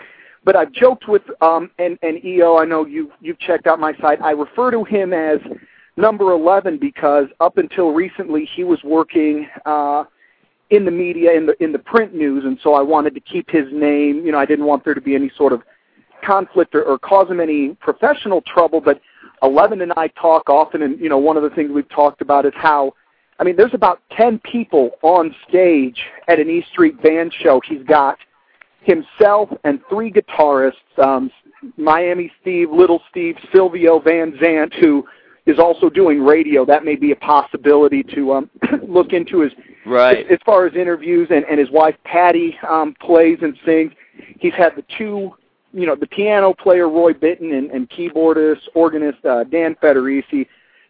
But 0.44 0.54
I've 0.56 0.72
joked 0.72 1.08
with 1.08 1.22
um 1.40 1.72
and 1.80 1.98
and 2.02 2.24
EO. 2.24 2.58
I 2.58 2.66
know 2.66 2.86
you 2.86 3.10
you've 3.20 3.40
checked 3.40 3.66
out 3.66 3.80
my 3.80 3.94
site. 4.00 4.22
I 4.22 4.30
refer 4.30 4.70
to 4.70 4.84
him 4.84 5.12
as 5.12 5.38
number 5.96 6.32
11 6.32 6.78
because 6.78 7.26
up 7.40 7.58
until 7.58 7.92
recently 7.92 8.48
he 8.56 8.64
was 8.64 8.82
working 8.82 9.48
uh 9.66 10.04
in 10.70 10.86
the 10.86 10.90
media 10.90 11.32
in 11.34 11.46
the 11.46 11.62
in 11.62 11.70
the 11.70 11.78
print 11.78 12.14
news. 12.14 12.44
And 12.44 12.58
so 12.62 12.74
I 12.74 12.80
wanted 12.80 13.14
to 13.14 13.20
keep 13.20 13.50
his 13.50 13.66
name. 13.72 14.24
You 14.24 14.32
know 14.32 14.38
I 14.38 14.46
didn't 14.46 14.64
want 14.64 14.84
there 14.84 14.94
to 14.94 15.00
be 15.00 15.14
any 15.14 15.30
sort 15.36 15.52
of 15.52 15.62
conflict 16.24 16.74
or, 16.74 16.82
or 16.82 16.98
cause 16.98 17.30
him 17.30 17.40
any 17.40 17.74
professional 17.74 18.42
trouble. 18.42 18.80
But 18.80 19.00
11 19.42 19.82
and 19.82 19.92
I 19.96 20.08
talk 20.08 20.48
often. 20.48 20.82
And 20.82 20.98
you 20.98 21.08
know 21.08 21.18
one 21.18 21.36
of 21.36 21.42
the 21.42 21.50
things 21.50 21.70
we've 21.72 21.88
talked 21.90 22.22
about 22.22 22.46
is 22.46 22.54
how 22.56 22.94
I 23.38 23.44
mean 23.44 23.56
there's 23.56 23.74
about 23.74 24.00
10 24.16 24.40
people 24.50 24.92
on 25.02 25.34
stage 25.46 26.00
at 26.26 26.40
an 26.40 26.48
E 26.48 26.64
Street 26.72 27.00
band 27.02 27.34
show. 27.34 27.60
He's 27.68 27.82
got 27.82 28.16
himself 28.80 29.50
and 29.64 29.78
three 29.90 30.10
guitarists 30.10 30.98
um 30.98 31.30
Miami 31.76 32.32
Steve, 32.40 32.72
Little 32.72 33.00
Steve, 33.10 33.36
Silvio 33.52 34.00
Van 34.00 34.36
Zandt 34.40 34.74
who 34.74 35.06
is 35.46 35.58
also 35.58 35.90
doing 35.90 36.22
radio. 36.22 36.64
That 36.64 36.84
may 36.84 36.96
be 36.96 37.12
a 37.12 37.16
possibility 37.16 38.02
to 38.14 38.32
um, 38.32 38.50
look 38.88 39.12
into 39.12 39.42
as 39.42 39.52
Right. 39.84 40.30
as 40.30 40.38
far 40.46 40.66
as 40.66 40.74
interviews. 40.76 41.28
And, 41.30 41.44
and 41.46 41.58
his 41.58 41.70
wife 41.70 41.96
Patty 42.04 42.56
um, 42.68 42.94
plays 43.00 43.38
and 43.42 43.56
sings. 43.66 43.92
He's 44.38 44.54
had 44.54 44.76
the 44.76 44.84
two, 44.96 45.32
you 45.72 45.86
know, 45.86 45.96
the 45.96 46.06
piano 46.06 46.54
player 46.54 46.88
Roy 46.88 47.12
Bittan 47.12 47.56
and, 47.56 47.70
and 47.70 47.90
keyboardist, 47.90 48.60
organist 48.74 49.24
uh, 49.24 49.44
Dan 49.44 49.74
Federici, 49.82 50.46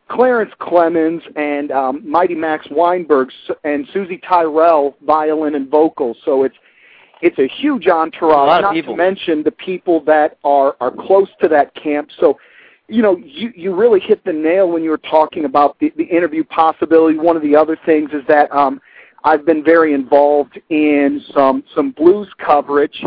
Clarence 0.09 0.53
Clemons, 0.61 1.23
and 1.37 1.71
um, 1.73 2.09
Mighty 2.09 2.35
Max 2.35 2.67
Weinberg, 2.71 3.31
and 3.65 3.87
Soozie 3.89 4.21
Tyrell, 4.29 4.95
violin 5.07 5.55
and 5.55 5.71
vocals. 5.71 6.19
So 6.25 6.45
it's 6.45 6.57
it's 7.23 7.39
a 7.39 7.47
huge 7.47 7.87
entourage. 7.87 8.59
A 8.59 8.63
not 8.63 8.75
to 8.75 8.97
mention 8.97 9.43
the 9.43 9.53
people 9.53 10.03
that 10.05 10.37
are 10.45 10.77
are 10.81 10.91
close 10.91 11.29
to 11.41 11.49
that 11.49 11.75
camp. 11.75 12.11
So 12.21 12.39
you 12.89 13.03
know, 13.03 13.17
you, 13.17 13.53
you 13.55 13.75
really 13.75 14.01
hit 14.01 14.25
the 14.25 14.33
nail 14.33 14.69
when 14.71 14.83
you 14.83 14.91
were 14.91 14.99
talking 14.99 15.45
about 15.45 15.79
the, 15.79 15.93
the 15.97 16.05
interview 16.05 16.45
possibility. 16.45 17.19
One 17.19 17.37
of 17.37 17.43
the 17.43 17.57
other 17.57 17.79
things 17.87 18.11
is 18.13 18.23
that 18.29 18.53
um, 18.53 18.81
I've 19.25 19.47
been 19.47 19.65
very 19.65 19.95
involved 19.95 20.61
in 20.69 21.23
some 21.35 21.63
some 21.75 21.93
blues 21.93 22.29
coverage, 22.45 23.03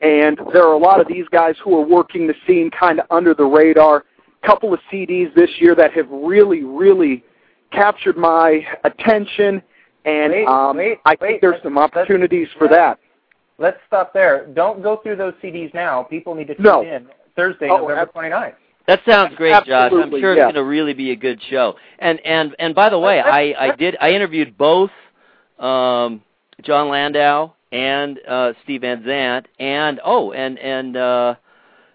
and 0.00 0.38
there 0.52 0.62
are 0.64 0.72
a 0.72 0.78
lot 0.78 1.00
of 1.00 1.08
these 1.08 1.26
guys 1.30 1.56
who 1.62 1.76
are 1.78 1.84
working 1.86 2.26
the 2.26 2.34
scene 2.46 2.70
kind 2.70 3.00
of 3.00 3.06
under 3.10 3.34
the 3.34 3.44
radar. 3.44 4.04
A 4.42 4.46
Couple 4.46 4.72
of 4.72 4.78
CDs 4.92 5.34
this 5.34 5.50
year 5.58 5.74
that 5.74 5.92
have 5.92 6.08
really, 6.08 6.62
really 6.62 7.24
captured 7.72 8.16
my 8.16 8.64
attention, 8.84 9.60
and 10.04 10.32
Wait, 10.32 10.46
um, 10.46 10.76
wait, 10.76 10.98
I 11.04 11.10
wait, 11.10 11.18
think 11.20 11.40
there's 11.40 11.60
some 11.64 11.76
opportunities 11.78 12.46
for 12.56 12.68
that. 12.68 13.00
Let's 13.58 13.78
stop 13.88 14.12
there. 14.12 14.46
Don't 14.54 14.82
go 14.82 14.98
through 15.02 15.16
those 15.16 15.34
CDs 15.42 15.74
now. 15.74 16.04
People 16.04 16.34
need 16.36 16.46
to 16.46 16.54
tune 16.54 16.64
No. 16.64 16.82
in 16.82 17.08
Thursday, 17.34 17.68
Oh, 17.68 17.78
November 17.78 18.02
ab- 18.02 18.12
29th. 18.12 18.54
That 18.86 19.00
sounds 19.08 19.34
great, 19.34 19.52
Josh. 19.64 19.68
I'm 19.68 19.84
Absolutely, 19.84 20.20
sure 20.20 20.32
it's 20.32 20.40
going 20.40 20.54
to 20.54 20.64
really 20.64 20.94
be 20.94 21.10
a 21.10 21.16
good 21.16 21.40
show. 21.50 21.74
And 21.98 22.20
and 22.24 22.54
and 22.58 22.74
by 22.74 22.88
the 22.88 22.98
way, 22.98 23.20
I 23.20 23.54
I 23.58 23.76
did 23.76 23.96
I 24.00 24.10
interviewed 24.10 24.56
both 24.56 24.90
um 25.58 26.22
Jon 26.62 26.88
Landau 26.88 27.52
and 27.72 28.18
uh, 28.28 28.52
Steve 28.64 28.82
Van 28.82 29.02
Zandt, 29.04 29.48
and 29.58 30.00
oh, 30.04 30.32
and 30.32 30.58
and 30.58 30.96
uh, 30.96 31.34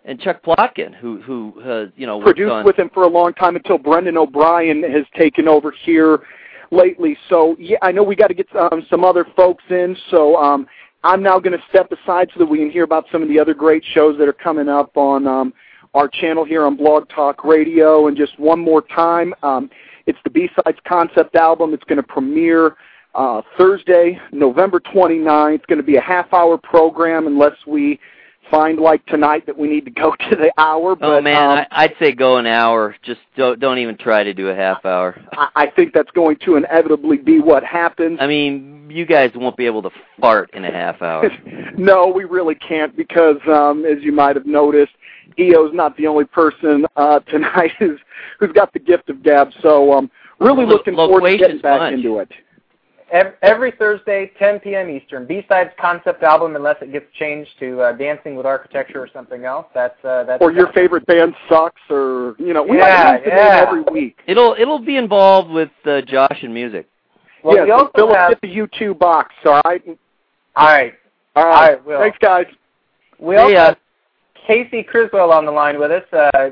and 0.06 0.20
Chuck 0.20 0.44
Plotkin, 0.44 0.94
who 0.96 1.22
who 1.22 1.62
uh, 1.64 1.86
you 1.96 2.06
know 2.06 2.22
produced 2.22 2.52
on... 2.52 2.66
with 2.66 2.78
him 2.78 2.90
for 2.94 3.04
a 3.04 3.08
long 3.10 3.34
time 3.34 3.56
until 3.56 3.78
Brendan 3.78 4.18
O'Brien 4.18 4.84
has 4.84 5.06
taken 5.18 5.48
over 5.48 5.74
here 5.84 6.20
lately. 6.72 7.18
So 7.30 7.56
yeah, 7.60 7.78
I 7.82 7.92
know 7.92 8.04
we 8.04 8.16
got 8.16 8.28
to 8.28 8.34
get 8.34 8.54
um, 8.56 8.86
some 8.90 9.04
other 9.04 9.26
folks 9.36 9.64
in. 9.70 9.96
So 10.10 10.36
um, 10.36 10.68
I'm 11.04 11.24
now 11.24 11.40
going 11.40 11.58
to 11.58 11.64
step 11.70 11.92
aside 11.92 12.30
so 12.34 12.40
that 12.40 12.46
we 12.46 12.58
can 12.58 12.70
hear 12.70 12.84
about 12.84 13.06
some 13.12 13.24
of 13.24 13.30
the 13.30 13.40
other 13.40 13.54
great 13.54 13.84
shows 13.94 14.18
that 14.20 14.28
are 14.28 14.34
coming 14.34 14.70
up 14.70 14.96
on 14.98 15.26
um, 15.26 15.54
our 15.94 16.08
channel 16.08 16.46
here 16.46 16.66
on 16.66 16.76
Blog 16.76 17.10
Talk 17.10 17.44
Radio. 17.44 18.08
And 18.08 18.16
just 18.16 18.40
one 18.40 18.60
more 18.60 18.82
time, 18.82 19.34
um, 19.44 19.70
it's 20.06 20.20
the 20.24 20.30
B-Sides 20.30 20.80
concept 20.88 21.36
album. 21.36 21.74
It's 21.74 21.84
going 21.84 21.98
to 21.98 22.04
premiere 22.04 22.76
uh, 23.14 23.42
Thursday, 23.58 24.20
November 24.32 24.80
29th. 24.80 25.56
It's 25.56 25.66
going 25.66 25.80
to 25.80 25.84
be 25.84 25.98
a 25.98 26.02
half-hour 26.02 26.58
program 26.58 27.28
unless 27.28 27.56
we 27.68 28.00
find 28.50 28.80
like 28.80 29.06
tonight 29.06 29.46
that 29.46 29.58
we 29.58 29.68
need 29.68 29.86
to 29.86 29.92
go 29.92 30.12
to 30.30 30.36
the 30.36 30.52
hour. 30.58 30.96
But, 30.96 31.10
oh 31.10 31.22
man, 31.22 31.60
um, 31.60 31.66
I, 31.72 31.84
I'd 31.84 31.94
say 32.00 32.12
go 32.12 32.38
an 32.38 32.48
hour. 32.48 32.96
Just 33.04 33.22
don't 33.36 33.60
don't 33.60 33.78
even 33.78 33.98
try 33.98 34.24
to 34.24 34.34
do 34.34 34.50
a 34.50 34.56
half 34.56 34.86
hour. 34.86 35.20
I, 35.34 35.50
I 35.56 35.68
think 35.68 35.94
that's 35.94 36.12
going 36.12 36.38
to 36.46 36.56
inevitably 36.56 37.18
be 37.18 37.40
what 37.40 37.64
happens. 37.64 38.20
I 38.22 38.28
mean, 38.28 38.90
you 38.90 39.06
guys 39.06 39.32
won't 39.36 39.58
be 39.58 39.66
able 39.66 39.82
to 39.84 39.92
fart 40.20 40.52
in 40.54 40.66
a 40.66 40.72
half 40.72 41.02
hour. 41.02 41.30
no, 41.78 42.08
we 42.08 42.26
really 42.26 42.56
can't 42.56 42.96
because, 42.96 43.38
um, 43.48 43.86
as 43.86 44.04
you 44.04 44.12
might 44.12 44.36
have 44.36 44.46
noticed, 44.46 44.94
EO's 45.40 45.74
not 45.74 45.96
the 45.98 46.08
only 46.08 46.26
person 46.26 46.86
uh, 46.96 47.20
tonight 47.28 47.72
who's 47.80 48.00
who's 48.40 48.52
got 48.52 48.74
the 48.74 48.80
gift 48.80 49.10
of 49.10 49.24
gab. 49.24 49.52
So, 49.62 49.94
um, 49.94 50.12
really 50.40 50.66
Lo- 50.66 50.74
looking 50.74 50.96
forward 50.96 51.30
to 51.30 51.38
getting 51.38 51.62
back 51.62 51.80
bunch. 51.80 51.96
into 51.96 52.20
it. 52.20 52.32
Ev- 53.12 53.34
Every 53.42 53.72
Thursday, 53.72 54.32
10 54.40 54.60
p.m. 54.62 54.90
Eastern. 54.90 55.26
B-Sides 55.26 55.72
concept 55.80 56.24
album, 56.24 56.56
unless 56.56 56.78
it 56.82 56.92
gets 56.92 57.06
changed 57.20 57.50
to 57.60 57.82
uh, 57.82 57.92
Dancing 57.94 58.36
with 58.36 58.46
Architecture 58.46 59.02
or 59.02 59.10
something 59.12 59.44
else. 59.44 59.66
That's 59.74 59.96
uh, 60.06 60.24
that's. 60.24 60.42
Or 60.42 60.52
your 60.52 60.72
favorite 60.74 61.06
band 61.06 61.34
sucks, 61.50 61.82
or 61.90 62.36
you 62.40 62.54
know, 62.54 62.64
we 62.64 62.78
Yeah, 62.78 63.04
might 63.04 63.14
use 63.18 63.22
the 63.26 63.30
yeah. 63.32 63.56
name 63.56 63.68
every 63.68 63.82
week. 63.94 64.18
It'll 64.28 64.56
it'll 64.58 64.80
be 64.80 64.96
involved 64.98 65.52
with 65.52 65.70
uh, 65.86 66.02
Josh 66.02 66.40
and 66.42 66.54
music. 66.54 66.88
Well, 67.44 67.58
yeah, 67.58 67.64
we 67.66 67.72
also 67.72 67.92
Phillip, 67.96 68.16
have. 68.16 68.30
get 68.32 68.42
the 68.42 68.56
U2 68.56 68.98
box. 68.98 69.34
All 69.46 69.62
right. 69.66 69.82
All 70.56 70.66
right. 70.68 70.94
All 71.36 71.44
All 71.44 71.50
right. 71.50 71.70
right, 71.74 71.86
Will. 71.86 72.00
Thanks, 72.00 72.18
guys. 72.22 72.46
We 73.20 73.36
Hey, 73.36 73.42
also 73.42 73.56
uh, 73.56 73.66
have 73.66 73.78
Casey 74.48 74.84
Criswell 74.84 75.32
on 75.32 75.46
the 75.46 75.52
line 75.52 75.80
with 75.80 75.92
us. 75.92 76.04
Uh, 76.14 76.50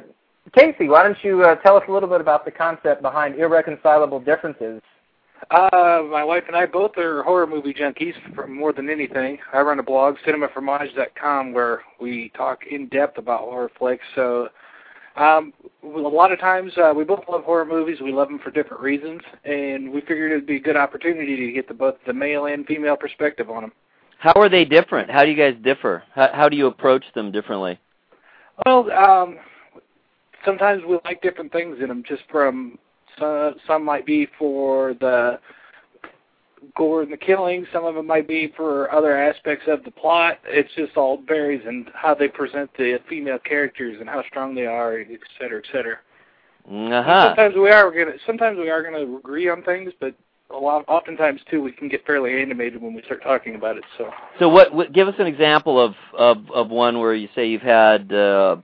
Casey, 0.54 0.90
why 0.90 1.04
don't 1.04 1.18
you 1.24 1.44
uh, 1.44 1.56
tell 1.56 1.78
us 1.78 1.84
a 1.88 1.92
little 1.92 2.10
bit 2.10 2.22
about 2.22 2.44
the 2.44 2.52
concept 2.52 3.02
behind 3.02 3.36
irreconcilable 3.36 4.20
differences? 4.20 4.82
Uh, 5.52 6.02
my 6.12 6.24
wife 6.24 6.44
and 6.48 6.56
I 6.56 6.66
both 6.66 6.98
are 6.98 7.24
horror 7.24 7.48
movie 7.48 7.74
junkies 7.74 8.14
for 8.36 8.48
more 8.48 8.72
than 8.72 8.90
anything. 8.90 9.40
I 9.54 9.62
run 9.62 9.80
a 9.80 9.84
blog, 9.84 10.16
cinemafromage.com, 10.26 11.54
where 11.54 11.82
we 12.00 12.32
talk 12.36 12.68
in 12.70 12.88
depth 12.90 13.18
about 13.18 13.42
horror 13.42 13.72
flicks. 13.78 14.04
So, 14.16 14.50
um, 15.16 15.54
a 15.84 15.88
lot 15.88 16.32
of 16.32 16.40
times 16.40 16.74
uh, 16.78 16.94
we 16.96 17.04
both 17.04 17.24
love 17.28 17.44
horror 17.44 17.66
movies. 17.66 18.00
We 18.02 18.12
love 18.12 18.28
them 18.28 18.40
for 18.40 18.52
different 18.52 18.84
reasons, 18.84 19.22
and 19.44 19.92
we 19.92 20.02
figured 20.02 20.32
it'd 20.32 20.46
be 20.46 20.58
a 20.58 20.62
good 20.62 20.78
opportunity 20.78 21.48
to 21.48 21.52
get 21.52 21.68
the 21.68 21.74
both 21.74 21.96
the 22.06 22.14
male 22.14 22.46
and 22.46 22.66
female 22.66 22.96
perspective 22.96 23.50
on 23.50 23.64
them. 23.64 23.72
How 24.20 24.34
are 24.36 24.50
they 24.50 24.66
different? 24.66 25.10
How 25.10 25.24
do 25.24 25.32
you 25.32 25.38
guys 25.38 25.56
differ? 25.64 26.04
How, 26.14 26.30
how 26.34 26.50
do 26.50 26.58
you 26.58 26.68
approach 26.68 27.06
them 27.16 27.32
differently? 27.32 27.80
Well, 28.66 28.92
um, 28.92 29.38
sometimes 30.46 30.84
we 30.88 31.00
like 31.06 31.22
different 31.22 31.52
things 31.52 31.78
in 31.82 31.88
them. 31.88 32.04
Just 32.08 32.24
from 32.30 32.78
some, 33.20 33.56
some 33.68 33.84
might 33.86 34.06
be 34.06 34.28
for 34.38 34.94
the 34.96 35.40
gore 36.76 37.04
and 37.04 37.12
the 37.12 37.18
killing. 37.18 37.66
Some 37.72 37.86
of 37.86 37.96
it 37.98 38.04
might 38.04 38.28
be 38.28 38.54
for 38.56 38.92
other 38.92 39.18
aspects 39.18 39.66
of 39.68 39.84
the 39.84 39.92
plot. 39.92 40.40
It's 40.46 40.74
just 40.76 40.98
all 40.98 41.22
varies 41.28 41.62
in 41.68 41.88
how 41.94 42.16
they 42.16 42.28
present 42.28 42.70
the 42.78 43.00
female 43.08 43.40
characters 43.40 43.98
and 44.00 44.10
how 44.10 44.24
strong 44.28 44.56
they 44.56 44.66
are, 44.66 45.00
et 45.00 45.08
cetera, 45.40 45.60
et 45.60 45.66
cetera. 45.72 45.98
Uh-huh. 46.70 47.30
Sometimes 47.30 47.56
we 47.56 47.72
are 47.72 47.90
gonna. 47.90 48.18
Sometimes 48.28 48.58
we 48.58 48.70
are 48.70 48.84
gonna 48.84 49.18
agree 49.18 49.50
on 49.50 49.64
things, 49.64 49.92
but 50.00 50.14
a 50.52 50.56
lot. 50.58 50.86
Oftentimes 50.88 51.42
too, 51.50 51.64
we 51.64 51.72
can 51.72 51.88
get 51.88 52.06
fairly 52.06 52.40
animated 52.42 52.80
when 52.82 52.94
we 52.94 53.02
start 53.04 53.24
talking 53.24 53.56
about 53.56 53.78
it. 53.78 53.84
So. 53.98 54.12
So 54.38 54.50
what, 54.50 54.72
what 54.74 54.94
give 54.94 55.08
us 55.08 55.16
an 55.18 55.26
example 55.26 55.84
of, 55.84 55.96
of 56.16 56.52
of 56.52 56.70
one 56.70 57.00
where 57.00 57.16
you 57.16 57.28
say 57.34 57.48
you've 57.48 57.62
had 57.64 58.14
uh, 58.14 58.58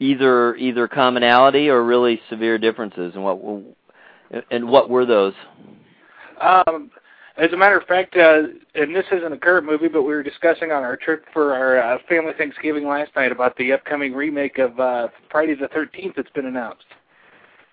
either 0.00 0.56
either 0.56 0.88
commonality 0.88 1.68
or 1.68 1.84
really 1.84 2.20
severe 2.28 2.58
differences 2.58 3.14
and 3.14 3.22
what 3.22 3.38
and 4.50 4.68
what 4.68 4.88
were 4.90 5.06
those? 5.06 5.34
Um, 6.40 6.90
as 7.36 7.52
a 7.52 7.56
matter 7.56 7.78
of 7.78 7.86
fact, 7.86 8.16
uh, 8.16 8.42
and 8.74 8.94
this 8.94 9.06
isn't 9.10 9.32
a 9.32 9.38
current 9.38 9.66
movie, 9.66 9.88
but 9.88 10.02
we 10.02 10.12
were 10.12 10.22
discussing 10.22 10.70
on 10.70 10.82
our 10.82 10.96
trip 10.96 11.24
for 11.32 11.54
our 11.54 11.78
uh, 11.78 11.98
family 12.08 12.32
Thanksgiving 12.36 12.86
last 12.86 13.10
night 13.16 13.32
about 13.32 13.56
the 13.56 13.72
upcoming 13.72 14.12
remake 14.12 14.58
of 14.58 14.78
uh, 14.78 15.08
Friday 15.30 15.54
the 15.54 15.68
13th 15.68 16.14
that's 16.16 16.30
been 16.30 16.46
announced. 16.46 16.84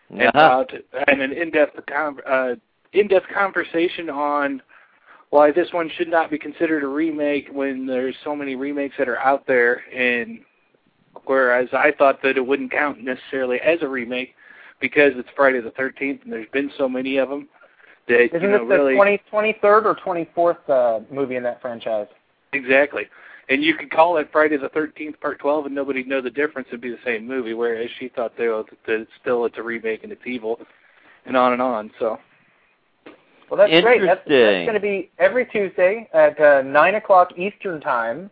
And, 0.10 0.22
Uh-huh. 0.34 0.40
about, 0.40 0.74
and 1.08 1.22
an 1.22 1.34
in-depth 1.34 1.86
con- 1.88 2.22
uh, 2.26 2.56
in-depth 2.94 3.28
conversation 3.34 4.10
on 4.10 4.62
why 5.30 5.52
this 5.52 5.72
one 5.72 5.90
should 5.96 6.08
not 6.08 6.32
be 6.32 6.40
considered 6.40 6.84
a 6.84 6.88
remake 6.88 7.50
when 7.52 7.86
there's 7.86 8.16
so 8.24 8.36
many 8.36 8.56
remakes 8.56 8.96
that 8.98 9.08
are 9.08 9.20
out 9.20 9.46
there, 9.46 9.84
and 9.94 10.40
whereas 11.26 11.68
I 11.74 11.92
thought 11.92 12.24
that 12.24 12.38
it 12.38 12.46
wouldn't 12.46 12.72
count 12.72 13.04
necessarily 13.04 13.60
as 13.60 13.80
a 13.82 13.88
remake 13.88 14.34
because 14.80 15.14
it's 15.16 15.30
Friday 15.36 15.62
the 15.62 15.72
13th 15.72 16.24
and 16.24 16.32
there's 16.32 16.50
been 16.52 16.72
so 16.78 16.88
many 16.88 17.18
of 17.18 17.30
them 17.30 17.48
that 18.08 18.36
Isn't 18.36 18.42
you 18.42 18.48
know 18.50 18.60
this 18.60 18.78
the 18.78 18.84
really 18.84 18.96
20, 18.96 19.56
23rd 19.62 19.86
or 19.86 19.96
24th 19.96 20.70
uh, 20.70 21.04
movie 21.14 21.36
in 21.36 21.44
that 21.44 21.62
franchise? 21.62 22.08
exactly. 22.54 23.06
And 23.50 23.64
you 23.64 23.74
could 23.74 23.90
call 23.90 24.18
it 24.18 24.30
Friday 24.32 24.58
the 24.58 24.70
13th 24.70 25.20
Part 25.20 25.40
12 25.40 25.68
and 25.68 25.76
nobody'd 25.76 26.08
know 26.08 26.22
the 26.22 26.30
difference. 26.30 26.68
It'd 26.70 26.82
be 26.82 26.92
the 26.92 27.00
same 27.04 27.28
movie. 27.28 27.54
Whereas 27.56 27.90
she 27.98 28.10
thought 28.10 28.38
they, 28.38 28.46
that 28.46 28.66
it's 28.88 29.12
still 29.20 29.46
it's 29.46 29.58
a 29.58 29.64
remake 29.64 30.04
and 30.04 30.12
it's 30.12 30.22
evil, 30.26 30.60
and 31.26 31.36
on 31.36 31.54
and 31.54 31.62
on. 31.62 31.90
So 31.98 32.20
Well, 33.50 33.58
that's 33.58 33.82
great. 33.84 34.02
That's, 34.04 34.22
that's 34.28 34.66
going 34.66 34.74
to 34.76 34.80
be 34.80 35.10
every 35.18 35.48
Tuesday 35.48 36.08
at 36.14 36.40
uh, 36.40 36.62
9 36.62 36.96
o'clock 36.96 37.32
Eastern 37.38 37.82
Time, 37.82 38.30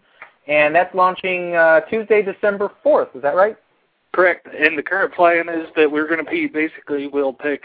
and 0.47 0.75
that's 0.75 0.93
launching 0.93 1.55
uh, 1.55 1.81
Tuesday, 1.81 2.21
December 2.21 2.71
4th. 2.85 3.15
Is 3.15 3.23
that 3.23 3.35
right? 3.35 3.57
Correct. 4.13 4.47
And 4.47 4.77
the 4.77 4.83
current 4.83 5.13
plan 5.13 5.47
is 5.49 5.67
that 5.75 5.91
we're 5.91 6.07
going 6.07 6.23
to 6.23 6.29
be 6.31 6.47
basically 6.47 7.07
we'll 7.07 7.33
pick 7.33 7.63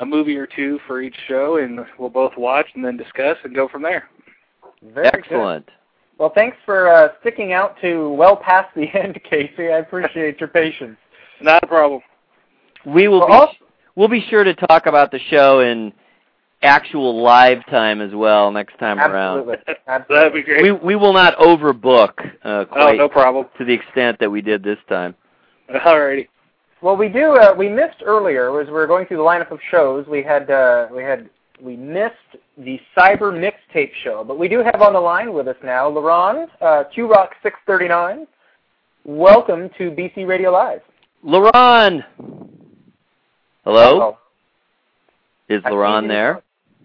a 0.00 0.06
movie 0.06 0.36
or 0.36 0.46
two 0.46 0.78
for 0.86 1.00
each 1.00 1.16
show, 1.28 1.58
and 1.58 1.80
we'll 1.98 2.10
both 2.10 2.32
watch 2.36 2.66
and 2.74 2.84
then 2.84 2.96
discuss 2.96 3.36
and 3.44 3.54
go 3.54 3.68
from 3.68 3.82
there. 3.82 4.08
Very 4.82 5.04
good. 5.10 5.14
Excellent. 5.14 5.68
Well, 6.18 6.32
thanks 6.34 6.56
for 6.64 6.88
uh, 6.88 7.08
sticking 7.20 7.52
out 7.52 7.76
to 7.80 8.10
well 8.10 8.36
past 8.36 8.74
the 8.74 8.86
end, 8.94 9.18
Casey. 9.28 9.68
I 9.68 9.78
appreciate 9.78 10.40
your 10.40 10.48
patience. 10.48 10.96
Not 11.40 11.62
a 11.62 11.66
problem. 11.66 12.00
We 12.86 13.08
will 13.08 13.20
Well, 13.20 13.28
be 13.28 13.32
also- 13.34 13.56
we'll 13.96 14.08
be 14.08 14.24
sure 14.28 14.44
to 14.44 14.54
talk 14.54 14.86
about 14.86 15.10
the 15.10 15.18
show 15.30 15.60
in 15.60 15.92
actual 16.62 17.22
live 17.22 17.64
time 17.66 18.00
as 18.00 18.14
well 18.14 18.50
next 18.50 18.78
time 18.78 18.98
around. 18.98 19.40
Absolutely. 19.40 19.74
That'd 20.08 20.32
be 20.32 20.42
great. 20.42 20.62
We 20.62 20.72
we 20.72 20.96
will 20.96 21.12
not 21.12 21.36
overbook 21.38 22.12
uh, 22.44 22.48
oh, 22.48 22.64
quite 22.66 22.96
no 22.98 23.08
problem. 23.08 23.46
to 23.58 23.64
the 23.64 23.72
extent 23.72 24.18
that 24.20 24.30
we 24.30 24.40
did 24.42 24.62
this 24.62 24.78
time. 24.88 25.14
Alrighty. 25.70 26.28
Well, 26.82 26.96
we 26.96 27.08
do. 27.08 27.36
Uh, 27.36 27.54
we 27.56 27.68
missed 27.68 28.02
earlier 28.04 28.60
as 28.60 28.66
we 28.66 28.72
were 28.74 28.86
going 28.86 29.06
through 29.06 29.16
the 29.16 29.22
lineup 29.22 29.50
of 29.50 29.58
shows. 29.70 30.06
We 30.06 30.22
had 30.22 30.50
uh, 30.50 30.88
we 30.94 31.02
had 31.02 31.30
we 31.62 31.76
missed 31.76 32.14
the 32.58 32.78
Cyber 32.96 33.32
Mixtape 33.32 33.92
show, 34.02 34.22
but 34.22 34.38
we 34.38 34.48
do 34.48 34.58
have 34.62 34.82
on 34.82 34.92
the 34.92 35.00
line 35.00 35.32
with 35.32 35.48
us 35.48 35.56
now, 35.64 35.90
Laron 35.90 36.46
uh, 36.60 36.84
Q 36.92 37.10
Rock 37.10 37.30
six 37.42 37.56
thirty 37.66 37.88
nine. 37.88 38.26
Welcome 39.04 39.70
to 39.78 39.90
BC 39.90 40.26
Radio 40.26 40.50
Live. 40.50 40.80
Laron. 41.24 42.04
Hello? 43.64 44.00
Uh-oh. 44.00 44.18
Is 45.48 45.62
I 45.64 45.70
see 45.70 45.74
Laron 45.74 46.08
there? 46.08 46.42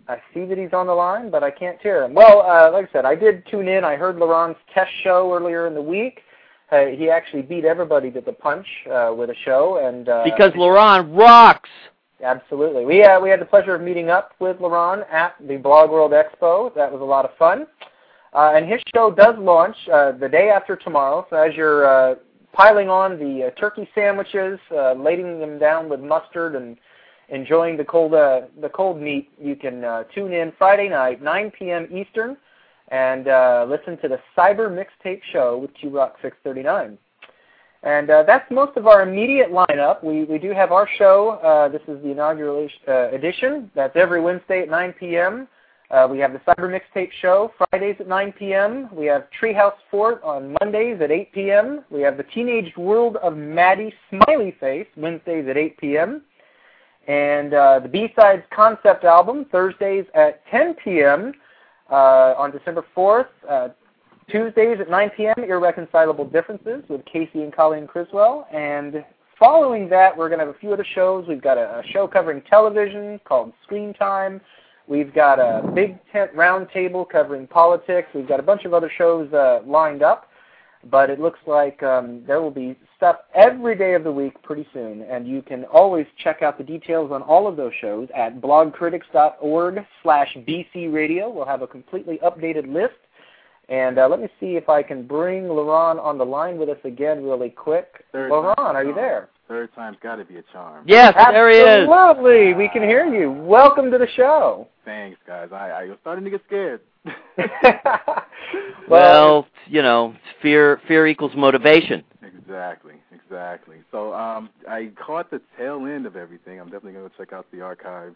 I 0.08 0.18
see 0.34 0.46
that 0.46 0.58
he's 0.58 0.74
on 0.74 0.88
the 0.88 0.94
line, 0.94 1.30
but 1.30 1.44
I 1.44 1.52
can't 1.52 1.80
hear 1.82 2.04
him. 2.04 2.14
Well, 2.14 2.42
uh, 2.42 2.72
like 2.72 2.90
I 2.90 2.92
said, 2.92 3.06
I 3.06 3.16
did 3.16 3.46
tune 3.48 3.68
in. 3.68 3.84
I 3.84 3.96
heard 3.96 4.16
Laron's 4.16 4.58
test 4.74 4.90
show 5.04 5.34
earlier 5.34 5.68
in 5.68 5.74
the 5.74 5.82
week. 5.82 6.22
Uh, 6.72 6.86
he 6.86 7.10
actually 7.10 7.42
beat 7.42 7.66
everybody 7.66 8.12
to 8.12 8.22
the 8.22 8.32
punch 8.32 8.68
uh, 8.92 9.12
with 9.16 9.30
a 9.30 9.36
show, 9.44 9.84
and 9.84 10.08
uh, 10.08 10.22
Because 10.24 10.52
Laron 10.54 11.18
rocks. 11.18 11.70
Absolutely. 12.24 12.86
We 12.86 13.04
uh, 13.04 13.20
we 13.20 13.30
had 13.30 13.40
the 13.40 13.46
pleasure 13.46 13.76
of 13.76 13.82
meeting 13.82 14.10
up 14.10 14.34
with 14.40 14.58
Laron 14.58 15.10
at 15.12 15.36
the 15.48 15.58
Blog 15.58 15.90
World 15.90 16.12
Expo. 16.12 16.74
That 16.76 16.92
was 16.92 17.02
a 17.02 17.06
lot 17.06 17.26
of 17.26 17.32
fun. 17.38 17.66
Uh, 18.34 18.52
and 18.56 18.70
his 18.70 18.80
show 18.94 19.12
does 19.12 19.36
launch 19.40 19.76
uh, 19.92 20.12
the 20.12 20.30
day 20.30 20.50
after 20.50 20.76
tomorrow. 20.76 21.26
So 21.30 21.38
as 21.38 21.56
you're 21.56 21.88
uh, 21.88 22.16
piling 22.54 22.90
on 22.90 23.18
the 23.18 23.48
uh, 23.48 23.60
turkey 23.60 23.90
sandwiches, 23.96 24.60
uh, 24.72 24.94
lading 24.94 25.40
them 25.40 25.58
down 25.58 25.90
with 25.90 26.00
mustard, 26.00 26.56
and 26.56 26.78
enjoying 27.30 27.78
the 27.78 27.86
cold 27.86 28.14
uh, 28.14 28.42
the 28.62 28.70
cold 28.70 29.02
meat, 29.02 29.30
you 29.40 29.56
can 29.56 29.84
uh, 29.84 30.04
tune 30.14 30.34
in 30.34 30.52
Friday 30.58 30.90
night, 30.90 31.22
9 31.22 31.52
p.m. 31.58 31.88
Eastern, 31.92 32.38
and 32.90 33.28
uh, 33.28 33.66
listen 33.70 33.98
to 34.02 34.08
the 34.08 34.20
Cyber 34.38 34.70
Mixtape 34.70 35.22
Show 35.32 35.58
with 35.58 35.74
Q 35.74 35.90
Rock 35.90 36.16
639. 36.22 36.98
And 37.82 38.10
uh, 38.10 38.24
that's 38.24 38.50
most 38.52 38.76
of 38.76 38.88
our 38.88 39.04
immediate 39.04 39.52
lineup. 39.52 40.04
We, 40.04 40.26
we 40.26 40.38
do 40.38 40.52
have 40.52 40.72
our 40.72 40.88
show. 40.98 41.40
Uh, 41.42 41.70
this 41.70 41.82
is 41.88 42.02
the 42.04 42.12
inaugural 42.12 42.68
uh, 42.88 43.10
edition. 43.12 43.72
That's 43.74 43.96
every 43.96 44.20
Wednesday 44.20 44.64
at 44.64 44.70
9 44.70 44.94
p.m. 45.00 45.48
Uh, 45.90 46.08
we 46.10 46.20
have 46.20 46.34
the 46.34 46.40
Cyber 46.40 46.70
Mixtape 46.70 47.10
Show 47.22 47.52
Fridays 47.58 47.96
at 48.00 48.08
9 48.08 48.34
p.m. 48.34 48.90
We 48.92 49.06
have 49.06 49.28
Treehouse 49.42 49.74
Fort 49.90 50.22
on 50.24 50.56
Mondays 50.62 51.00
at 51.02 51.10
8 51.10 51.32
p.m. 51.32 51.86
We 51.90 52.02
have 52.02 52.18
the 52.18 52.24
Teenage 52.24 52.76
World 52.78 53.16
of 53.18 53.36
Maddie 53.36 53.94
Smiley 54.10 54.56
Face 54.60 54.88
Wednesdays 54.98 55.48
at 55.48 55.58
8 55.58 55.78
p.m. 55.78 56.22
And 57.08 57.54
uh, 57.56 57.80
the 57.80 57.90
B-Sides 57.90 58.44
concept 58.56 59.04
album 59.04 59.46
Thursdays 59.52 60.06
at 60.14 60.46
10 60.52 60.76
p.m. 60.84 61.34
Uh, 61.92 62.36
on 62.38 62.52
December 62.52 62.86
4th. 62.96 63.28
Uh, 63.50 63.70
Tuesdays 64.30 64.80
at 64.80 64.90
9 64.90 65.10
p.m. 65.18 65.44
Irreconcilable 65.44 66.26
Differences 66.26 66.84
with 66.88 67.04
Casey 67.06 67.42
and 67.42 67.52
Colleen 67.52 67.88
Criswell. 67.88 68.48
And 68.54 69.04
following 69.40 69.90
that, 69.90 70.16
we're 70.16 70.30
going 70.30 70.40
to 70.40 70.46
have 70.46 70.56
a 70.56 70.60
few 70.60 70.72
other 70.72 70.86
shows. 70.96 71.26
We've 71.28 71.42
got 71.42 71.58
a, 71.58 71.80
a 71.80 71.84
show 71.92 72.08
covering 72.08 72.44
television 72.44 73.20
called 73.26 73.54
Screen 73.64 73.94
Time. 73.94 74.40
We've 74.88 75.14
got 75.14 75.40
a 75.40 75.68
big 75.74 76.00
tent 76.12 76.36
roundtable 76.36 77.08
covering 77.08 77.48
politics. 77.48 78.10
We've 78.14 78.28
got 78.28 78.40
a 78.40 78.44
bunch 78.44 78.66
of 78.66 78.74
other 78.74 78.92
shows 78.96 79.32
uh, 79.34 79.62
lined 79.66 80.02
up, 80.02 80.30
but 80.90 81.10
it 81.10 81.20
looks 81.20 81.40
like 81.46 81.82
um, 81.84 82.24
there 82.26 82.42
will 82.42 82.52
be 82.52 82.76
stuff 83.00 83.16
every 83.34 83.78
day 83.78 83.94
of 83.94 84.04
the 84.04 84.12
week 84.12 84.42
pretty 84.44 84.68
soon, 84.74 85.04
and 85.04 85.26
you 85.26 85.42
can 85.42 85.64
always 85.66 86.06
check 86.22 86.42
out 86.42 86.58
the 86.58 86.64
details 86.66 87.14
on 87.14 87.22
all 87.22 87.48
of 87.48 87.56
those 87.56 87.72
shows 87.80 88.10
at 88.14 88.42
blogcritics.org 88.42 89.86
slash 90.04 90.38
bcradio. 90.46 91.34
We'll 91.34 91.46
have 91.46 91.62
a 91.62 91.68
completely 91.68 92.20
updated 92.22 92.72
list. 92.72 92.96
And 93.70 94.00
uh, 94.00 94.10
let 94.10 94.20
me 94.20 94.28
see 94.40 94.58
if 94.58 94.68
I 94.68 94.84
can 94.84 95.08
bring 95.08 95.48
Laurent 95.48 95.98
on 96.00 96.18
the 96.18 96.26
line 96.26 96.58
with 96.58 96.68
us 96.68 96.80
again 96.84 97.24
really 97.24 97.50
quick. 97.50 98.04
Third 98.12 98.32
Laurent, 98.32 98.60
are 98.60 98.84
you 98.84 98.94
there? 98.94 99.30
Third 99.48 99.74
time's 99.76 99.98
got 100.04 100.18
to 100.18 100.26
be 100.26 100.38
a 100.38 100.44
charm. 100.52 100.84
Yes, 100.86 101.14
there 101.16 101.50
he 101.50 101.58
is. 101.58 101.88
Absolutely. 101.90 102.54
We 102.54 102.68
can 102.68 102.84
hear 102.84 103.06
you. 103.06 103.32
Welcome 103.32 103.92
to 103.92 103.98
the 103.98 104.08
show. 104.16 104.68
Thanks, 104.84 105.20
guys. 105.26 105.50
I, 105.54 105.70
I 105.70 105.86
was 105.86 105.98
starting 106.02 106.26
to 106.26 106.32
get 106.32 106.42
scared. 106.48 106.82
Well, 108.90 109.46
you 109.68 109.84
know, 109.84 110.16
fear 110.42 110.82
fear 110.88 111.06
equals 111.08 111.34
motivation. 111.36 112.04
Exactly, 112.50 112.96
exactly. 113.12 113.78
So 113.92 114.12
um, 114.14 114.50
I 114.68 114.92
caught 114.96 115.30
the 115.30 115.40
tail 115.56 115.86
end 115.86 116.08
of 116.08 116.16
everything. 116.16 116.60
I'm 116.60 116.66
definitely 116.66 116.94
going 116.94 117.10
to 117.10 117.16
check 117.16 117.32
out 117.32 117.46
the 117.52 117.62
archive 117.62 118.16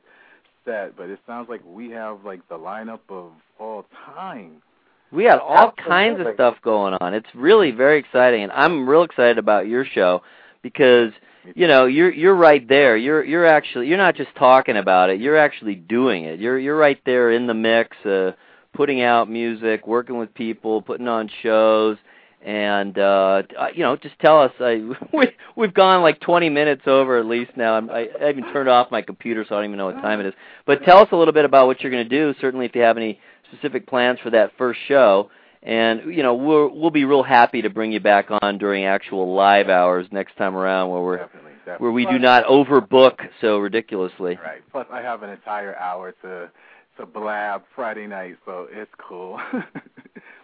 set, 0.65 0.97
but 0.97 1.09
it 1.09 1.19
sounds 1.27 1.49
like 1.49 1.61
we 1.63 1.91
have 1.91 2.25
like 2.25 2.47
the 2.49 2.57
lineup 2.57 3.01
of 3.09 3.31
all 3.59 3.85
time. 4.15 4.63
We 5.11 5.25
got 5.25 5.39
all 5.39 5.71
kinds 5.73 6.19
of 6.19 6.33
stuff 6.33 6.55
going 6.63 6.95
on. 6.95 7.13
It's 7.13 7.27
really 7.35 7.69
very 7.69 7.99
exciting, 7.99 8.41
and 8.41 8.51
I'm 8.51 8.89
real 8.89 9.03
excited 9.03 9.37
about 9.37 9.67
your 9.67 9.85
show 9.85 10.23
because 10.63 11.11
you 11.53 11.67
know 11.67 11.85
you're 11.85 12.11
you're 12.11 12.33
right 12.33 12.67
there. 12.67 12.97
You're 12.97 13.23
you're 13.23 13.45
actually 13.45 13.87
you're 13.87 13.99
not 13.99 14.15
just 14.15 14.35
talking 14.35 14.77
about 14.77 15.11
it. 15.11 15.21
You're 15.21 15.37
actually 15.37 15.75
doing 15.75 16.25
it. 16.25 16.39
You're 16.39 16.57
you're 16.57 16.77
right 16.77 16.99
there 17.05 17.31
in 17.31 17.45
the 17.45 17.53
mix, 17.53 17.95
uh, 18.03 18.31
putting 18.73 19.03
out 19.03 19.29
music, 19.29 19.85
working 19.85 20.17
with 20.17 20.33
people, 20.33 20.81
putting 20.81 21.07
on 21.07 21.29
shows, 21.43 21.97
and 22.43 22.97
uh, 22.97 23.43
uh, 23.57 23.67
you 23.73 23.83
know 23.83 23.95
just 23.95 24.19
tell 24.19 24.39
us. 24.41 24.51
I, 24.59 24.81
we 25.13 25.29
we've 25.55 25.73
gone 25.73 26.01
like 26.01 26.19
20 26.19 26.49
minutes 26.49 26.83
over 26.85 27.17
at 27.17 27.25
least 27.25 27.51
now. 27.55 27.75
I'm, 27.75 27.89
I, 27.89 28.07
I 28.21 28.29
even 28.29 28.51
turned 28.51 28.69
off 28.69 28.91
my 28.91 29.01
computer, 29.01 29.45
so 29.47 29.55
I 29.55 29.59
don't 29.59 29.69
even 29.69 29.77
know 29.77 29.85
what 29.87 30.01
time 30.01 30.19
it 30.19 30.25
is. 30.25 30.33
But 30.65 30.83
tell 30.83 30.97
us 30.97 31.07
a 31.11 31.15
little 31.15 31.33
bit 31.33 31.45
about 31.45 31.67
what 31.67 31.81
you're 31.81 31.91
going 31.91 32.07
to 32.07 32.09
do. 32.09 32.37
Certainly, 32.39 32.65
if 32.67 32.75
you 32.75 32.81
have 32.81 32.97
any 32.97 33.19
specific 33.51 33.87
plans 33.87 34.19
for 34.21 34.29
that 34.31 34.51
first 34.57 34.79
show. 34.87 35.29
And 35.65 36.13
you 36.13 36.23
know 36.23 36.33
we'll 36.33 36.77
we'll 36.77 36.91
be 36.91 37.05
real 37.05 37.23
happy 37.23 37.61
to 37.61 37.69
bring 37.69 37.93
you 37.93 38.01
back 38.01 38.27
on 38.41 38.57
during 38.57 38.83
actual 38.83 39.33
live 39.33 39.69
hours 39.69 40.05
next 40.11 40.35
time 40.35 40.57
around, 40.57 40.89
where 40.89 41.01
we're 41.01 41.17
Definitely, 41.19 41.51
definitely. 41.59 41.83
where 41.83 41.91
we 41.93 42.05
do 42.05 42.19
not 42.19 42.43
overbook 42.47 43.19
so 43.39 43.59
ridiculously. 43.59 44.37
Right. 44.43 44.61
Plus, 44.73 44.87
I 44.91 44.99
have 44.99 45.23
an 45.23 45.29
entire 45.29 45.77
hour 45.77 46.11
to 46.21 46.51
to 46.97 47.05
blab 47.05 47.63
Friday 47.77 48.07
night, 48.07 48.35
so 48.45 48.67
it's 48.69 48.91
cool. 48.99 49.39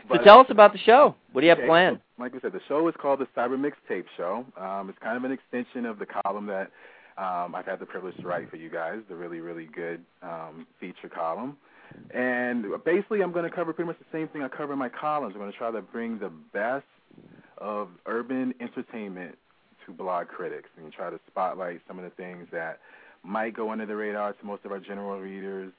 So 0.09 0.17
tell 0.23 0.39
us 0.39 0.47
about 0.49 0.73
the 0.73 0.79
show. 0.79 1.15
What 1.31 1.41
do 1.41 1.45
you 1.45 1.51
have 1.51 1.59
Okay, 1.59 1.67
planned? 1.67 1.99
Like 2.17 2.33
we 2.33 2.39
said, 2.39 2.53
the 2.53 2.61
show 2.67 2.87
is 2.87 2.95
called 2.99 3.19
the 3.19 3.27
Cyber 3.37 3.57
Mixtape 3.57 4.05
Show. 4.17 4.45
Um, 4.57 4.89
it's 4.89 4.97
kind 4.99 5.15
of 5.15 5.23
an 5.23 5.31
extension 5.31 5.85
of 5.85 5.99
the 5.99 6.05
column 6.05 6.47
that 6.47 6.71
um, 7.17 7.53
I've 7.53 7.65
had 7.65 7.79
the 7.79 7.85
privilege 7.85 8.15
to 8.17 8.27
write 8.27 8.49
for 8.49 8.55
you 8.55 8.69
guys, 8.69 8.99
the 9.09 9.15
really, 9.15 9.39
really 9.39 9.65
good 9.65 10.03
um, 10.23 10.65
feature 10.79 11.09
column. 11.13 11.57
And 12.13 12.65
basically, 12.85 13.21
I'm 13.21 13.31
going 13.31 13.49
to 13.49 13.55
cover 13.55 13.73
pretty 13.73 13.87
much 13.87 13.99
the 13.99 14.17
same 14.17 14.27
thing 14.29 14.41
I 14.41 14.47
cover 14.47 14.73
in 14.73 14.79
my 14.79 14.89
columns. 14.89 15.33
I'm 15.35 15.41
going 15.41 15.51
to 15.51 15.57
try 15.57 15.71
to 15.71 15.81
bring 15.81 16.19
the 16.19 16.31
best 16.53 16.85
of 17.57 17.89
urban 18.05 18.53
entertainment 18.61 19.37
to 19.85 19.91
blog 19.91 20.27
critics 20.27 20.69
and 20.77 20.91
try 20.93 21.09
to 21.09 21.19
spotlight 21.27 21.81
some 21.87 21.99
of 21.99 22.05
the 22.05 22.11
things 22.11 22.47
that 22.51 22.79
might 23.23 23.55
go 23.55 23.71
under 23.71 23.85
the 23.85 23.95
radar 23.95 24.33
to 24.33 24.45
most 24.45 24.63
of 24.65 24.71
our 24.71 24.79
general 24.79 25.19
readers 25.19 25.73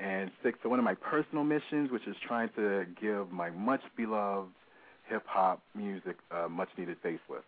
and 0.00 0.30
stick 0.40 0.60
to 0.62 0.68
one 0.68 0.78
of 0.78 0.84
my 0.84 0.94
personal 0.94 1.44
missions, 1.44 1.90
which 1.90 2.06
is 2.06 2.16
trying 2.26 2.50
to 2.56 2.84
give 3.00 3.30
my 3.30 3.50
much 3.50 3.82
beloved 3.96 4.50
hip 5.12 5.24
hop 5.26 5.60
music 5.74 6.16
a 6.30 6.48
much 6.48 6.68
needed 6.78 6.96
facelift 7.04 7.44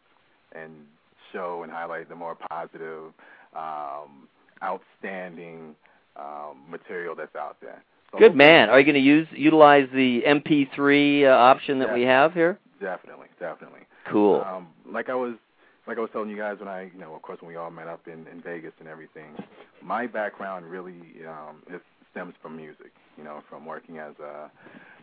and 0.53 0.73
show 1.33 1.63
and 1.63 1.73
highlight 1.73 2.09
the 2.09 2.15
more 2.15 2.37
positive, 2.51 3.13
um, 3.57 4.29
outstanding 4.63 5.75
um, 6.17 6.63
material 6.71 7.15
that's 7.17 7.35
out 7.35 7.57
there. 7.61 7.83
So 8.13 8.19
Good 8.19 8.37
man. 8.37 8.69
Are 8.69 8.79
you 8.79 8.85
going 8.85 8.95
to 8.95 9.01
use 9.01 9.27
utilize 9.33 9.89
the 9.93 10.23
MP3 10.27 11.25
uh, 11.25 11.31
option 11.31 11.79
that 11.81 11.93
we 11.93 12.03
have 12.03 12.33
here? 12.33 12.59
Definitely, 12.81 13.29
definitely. 13.41 13.81
Cool. 14.11 14.45
Um, 14.47 14.69
like 14.89 15.09
I 15.09 15.15
was, 15.15 15.35
like 15.87 15.97
I 15.99 16.01
was 16.01 16.11
telling 16.13 16.31
you 16.31 16.37
guys 16.37 16.59
when 16.61 16.69
I, 16.69 16.91
you 16.95 17.01
know, 17.01 17.15
of 17.15 17.23
course, 17.23 17.41
when 17.41 17.49
we 17.49 17.57
all 17.57 17.71
met 17.71 17.89
up 17.89 18.07
in, 18.07 18.27
in 18.29 18.43
Vegas 18.45 18.73
and 18.79 18.89
everything, 18.89 19.35
my 19.83 20.07
background 20.07 20.67
really 20.67 21.01
um, 21.27 21.63
it 21.69 21.81
stems 22.13 22.35
from 22.41 22.57
music. 22.57 22.93
You 23.17 23.25
know, 23.25 23.43
from 23.49 23.65
working 23.65 23.99
as 23.99 24.15
a 24.19 24.51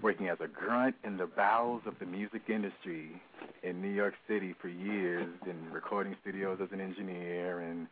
working 0.02 0.28
as 0.28 0.38
a 0.42 0.48
grunt 0.48 0.96
in 1.04 1.18
the 1.18 1.28
bowels 1.28 1.82
of 1.86 1.94
the 2.00 2.06
music 2.06 2.44
industry 2.50 3.22
in 3.64 3.82
New 3.82 3.90
York 3.90 4.16
City 4.28 4.54
for 4.62 4.68
years, 4.68 5.30
in 5.46 5.72
recording 5.72 6.16
studios 6.22 6.60
as 6.62 6.70
an 6.72 6.82
engineer 6.82 7.60
and 7.62 7.88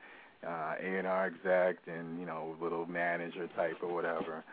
uh, 0.45 0.75
A&R 0.81 1.25
exec 1.25 1.77
and 1.87 2.19
you 2.19 2.25
know 2.25 2.55
little 2.61 2.85
manager 2.85 3.47
type 3.55 3.77
or 3.81 3.93
whatever. 3.93 4.43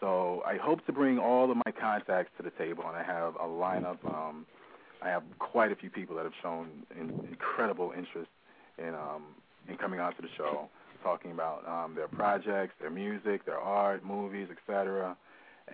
So 0.00 0.42
I 0.44 0.56
hope 0.56 0.84
to 0.86 0.92
bring 0.92 1.18
all 1.18 1.50
of 1.50 1.56
my 1.64 1.72
contacts 1.72 2.32
to 2.36 2.42
the 2.42 2.50
table, 2.50 2.84
and 2.86 2.96
I 2.96 3.04
have 3.04 3.36
a 3.36 3.46
lineup. 3.46 4.04
Um, 4.04 4.46
I 5.00 5.08
have 5.08 5.22
quite 5.38 5.72
a 5.72 5.76
few 5.76 5.90
people 5.90 6.16
that 6.16 6.24
have 6.24 6.32
shown 6.42 6.68
in, 6.98 7.10
incredible 7.28 7.92
interest 7.96 8.30
in 8.78 8.94
um, 8.94 9.22
in 9.68 9.76
coming 9.76 10.00
onto 10.00 10.22
the 10.22 10.28
show, 10.36 10.68
talking 11.02 11.30
about 11.32 11.66
um, 11.68 11.94
their 11.94 12.08
projects, 12.08 12.74
their 12.80 12.90
music, 12.90 13.44
their 13.44 13.58
art, 13.58 14.04
movies, 14.04 14.48
etc. 14.50 15.16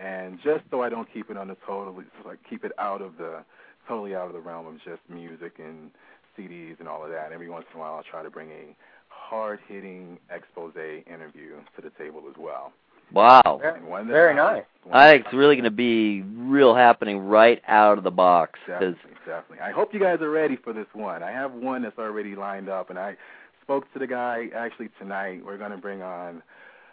And 0.01 0.39
just 0.43 0.65
so 0.71 0.83
I 0.83 0.89
don't 0.89 1.09
keep 1.13 1.31
it 1.31 1.37
on 1.37 1.49
the 1.49 1.57
totally, 1.67 2.05
so 2.23 2.31
I 2.31 2.35
keep 2.49 2.65
it 2.65 2.73
out 2.79 3.01
of 3.03 3.17
the 3.17 3.45
totally 3.87 4.15
out 4.15 4.27
of 4.27 4.33
the 4.35 4.41
realm 4.41 4.67
of 4.67 4.75
just 4.85 5.01
music 5.09 5.55
and 5.59 5.91
CDs 6.39 6.79
and 6.79 6.89
all 6.89 7.03
of 7.05 7.11
that. 7.11 7.33
Every 7.33 7.49
once 7.49 7.65
in 7.73 7.79
a 7.79 7.81
while, 7.81 7.95
I'll 7.95 8.03
try 8.03 8.23
to 8.23 8.31
bring 8.31 8.51
a 8.51 8.77
hard-hitting 9.09 10.19
expose 10.31 10.73
interview 10.77 11.57
to 11.77 11.83
the 11.83 11.91
table 11.91 12.23
as 12.31 12.37
well. 12.39 12.73
Wow. 13.13 13.61
And 13.65 13.87
one 13.87 14.07
that- 14.07 14.13
Very 14.13 14.35
nice. 14.35 14.65
I 14.93 15.11
think 15.13 15.27
it's 15.27 15.35
really 15.35 15.57
going 15.57 15.65
to 15.65 15.71
be 15.71 16.23
real 16.23 16.75
happening 16.75 17.27
right 17.27 17.63
out 17.67 17.99
of 17.99 18.05
the 18.05 18.11
box. 18.11 18.59
'cause- 18.67 18.81
Definitely, 18.81 19.11
definitely. 19.27 19.61
I 19.61 19.71
hope 19.71 19.93
you 19.95 20.01
guys 20.01 20.21
are 20.21 20.31
ready 20.31 20.57
for 20.57 20.73
this 20.73 20.87
one. 20.95 21.23
I 21.23 21.31
have 21.31 21.53
one 21.53 21.83
that's 21.83 21.99
already 21.99 22.35
lined 22.35 22.69
up, 22.69 22.91
and 22.91 22.99
I 22.99 23.17
spoke 23.69 23.93
to 23.93 23.99
the 23.99 24.07
guy 24.07 24.49
actually 24.57 24.89
tonight. 24.99 25.45
We're 25.45 25.59
going 25.59 25.73
to 25.73 25.77
bring 25.77 26.01
on 26.01 26.43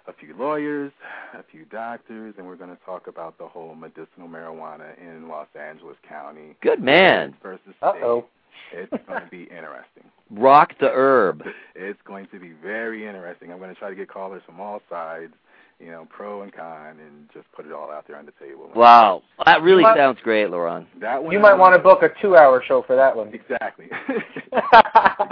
a 0.10 0.14
few 0.14 0.36
lawyers, 0.38 0.92
a 1.34 1.42
few 1.50 1.64
doctors, 1.64 2.34
and 2.38 2.46
we're 2.46 2.58
going 2.58 2.70
to 2.70 2.84
talk 2.86 3.08
about 3.08 3.38
the 3.38 3.48
whole 3.48 3.76
medicinal 3.76 4.28
marijuana 4.28 4.90
in 5.00 5.30
Los 5.30 5.48
Angeles 5.58 5.96
County 6.08 6.54
Good 6.62 6.82
man. 6.82 7.34
versus 7.42 7.62
state. 7.78 7.82
Uh-oh. 7.82 8.26
It's 8.74 8.92
going 9.08 9.22
to 9.24 9.30
be 9.32 9.44
interesting. 9.44 10.04
Rock 10.32 10.74
the 10.82 10.90
herb. 10.90 11.44
It's 11.76 12.00
going 12.06 12.28
to 12.34 12.40
be 12.42 12.52
very 12.62 13.08
interesting. 13.08 13.54
I'm 13.54 13.60
going 13.60 13.74
to 13.74 13.80
try 13.80 13.90
to 13.90 13.96
get 13.96 14.10
callers 14.10 14.42
from 14.46 14.60
all 14.60 14.82
sides, 14.90 15.32
you 15.80 15.92
know, 15.92 16.08
pro 16.10 16.42
and 16.42 16.54
con, 16.54 16.98
and 17.00 17.30
just 17.34 17.52
put 17.52 17.66
it 17.66 17.72
all 17.74 17.92
out 17.92 18.08
there 18.08 18.18
on 18.18 18.26
the 18.26 18.32
table. 18.40 18.70
Wow. 18.76 19.24
That 19.46 19.62
really 19.62 19.80
You 19.82 19.88
might- 19.90 19.98
sounds 19.98 20.20
great, 20.24 20.50
Laurent. 20.50 20.88
That 21.02 21.22
one 21.22 21.34
You 21.34 21.40
might 21.40 21.56
want 21.56 21.76
to 21.76 21.80
book 21.80 22.02
a 22.02 22.10
two-hour 22.22 22.64
show 22.68 22.82
for 22.84 22.96
that 22.96 23.16
one. 23.16 23.34
Exactly. 23.34 23.90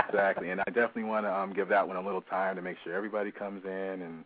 exactly. 0.10 0.50
And 0.50 0.62
I 0.62 0.66
definitely 0.66 1.06
want 1.06 1.26
to 1.26 1.34
um, 1.34 1.54
give 1.54 1.70
that 1.70 1.88
one 1.88 1.98
a 1.98 2.02
little 2.02 2.22
time 2.22 2.56
to 2.58 2.62
make 2.62 2.78
sure 2.84 2.94
everybody 2.96 3.32
comes 3.32 3.64
in 3.66 4.02
and 4.02 4.24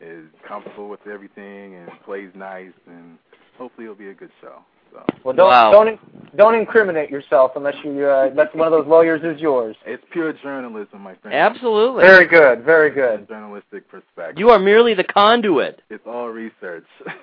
is 0.00 0.26
comfortable 0.46 0.88
with 0.88 1.00
everything 1.06 1.74
and 1.74 1.90
plays 2.04 2.30
nice, 2.34 2.72
and 2.86 3.18
hopefully 3.58 3.84
it'll 3.84 3.96
be 3.96 4.10
a 4.10 4.14
good 4.14 4.30
show. 4.40 4.60
So 4.92 5.04
Well, 5.24 5.34
don't 5.34 5.48
Wow. 5.48 5.70
don't 5.72 6.36
don't 6.36 6.54
incriminate 6.54 7.10
yourself 7.10 7.52
unless 7.56 7.74
you 7.84 8.06
uh, 8.06 8.28
unless 8.30 8.54
one 8.54 8.66
of 8.66 8.72
those 8.72 8.86
lawyers 8.86 9.22
is 9.24 9.40
yours. 9.40 9.76
it's 9.86 10.02
pure 10.10 10.32
journalism, 10.32 11.00
my 11.02 11.14
friend. 11.16 11.34
Absolutely. 11.36 12.02
Very 12.02 12.26
good, 12.26 12.64
very 12.64 12.90
good. 12.90 13.26
Journalistic 13.28 13.88
perspective. 13.88 14.38
You 14.38 14.50
are 14.50 14.58
merely 14.58 14.94
the 14.94 15.04
conduit. 15.04 15.82
It's 15.90 16.06
all 16.06 16.28
research. 16.28 16.86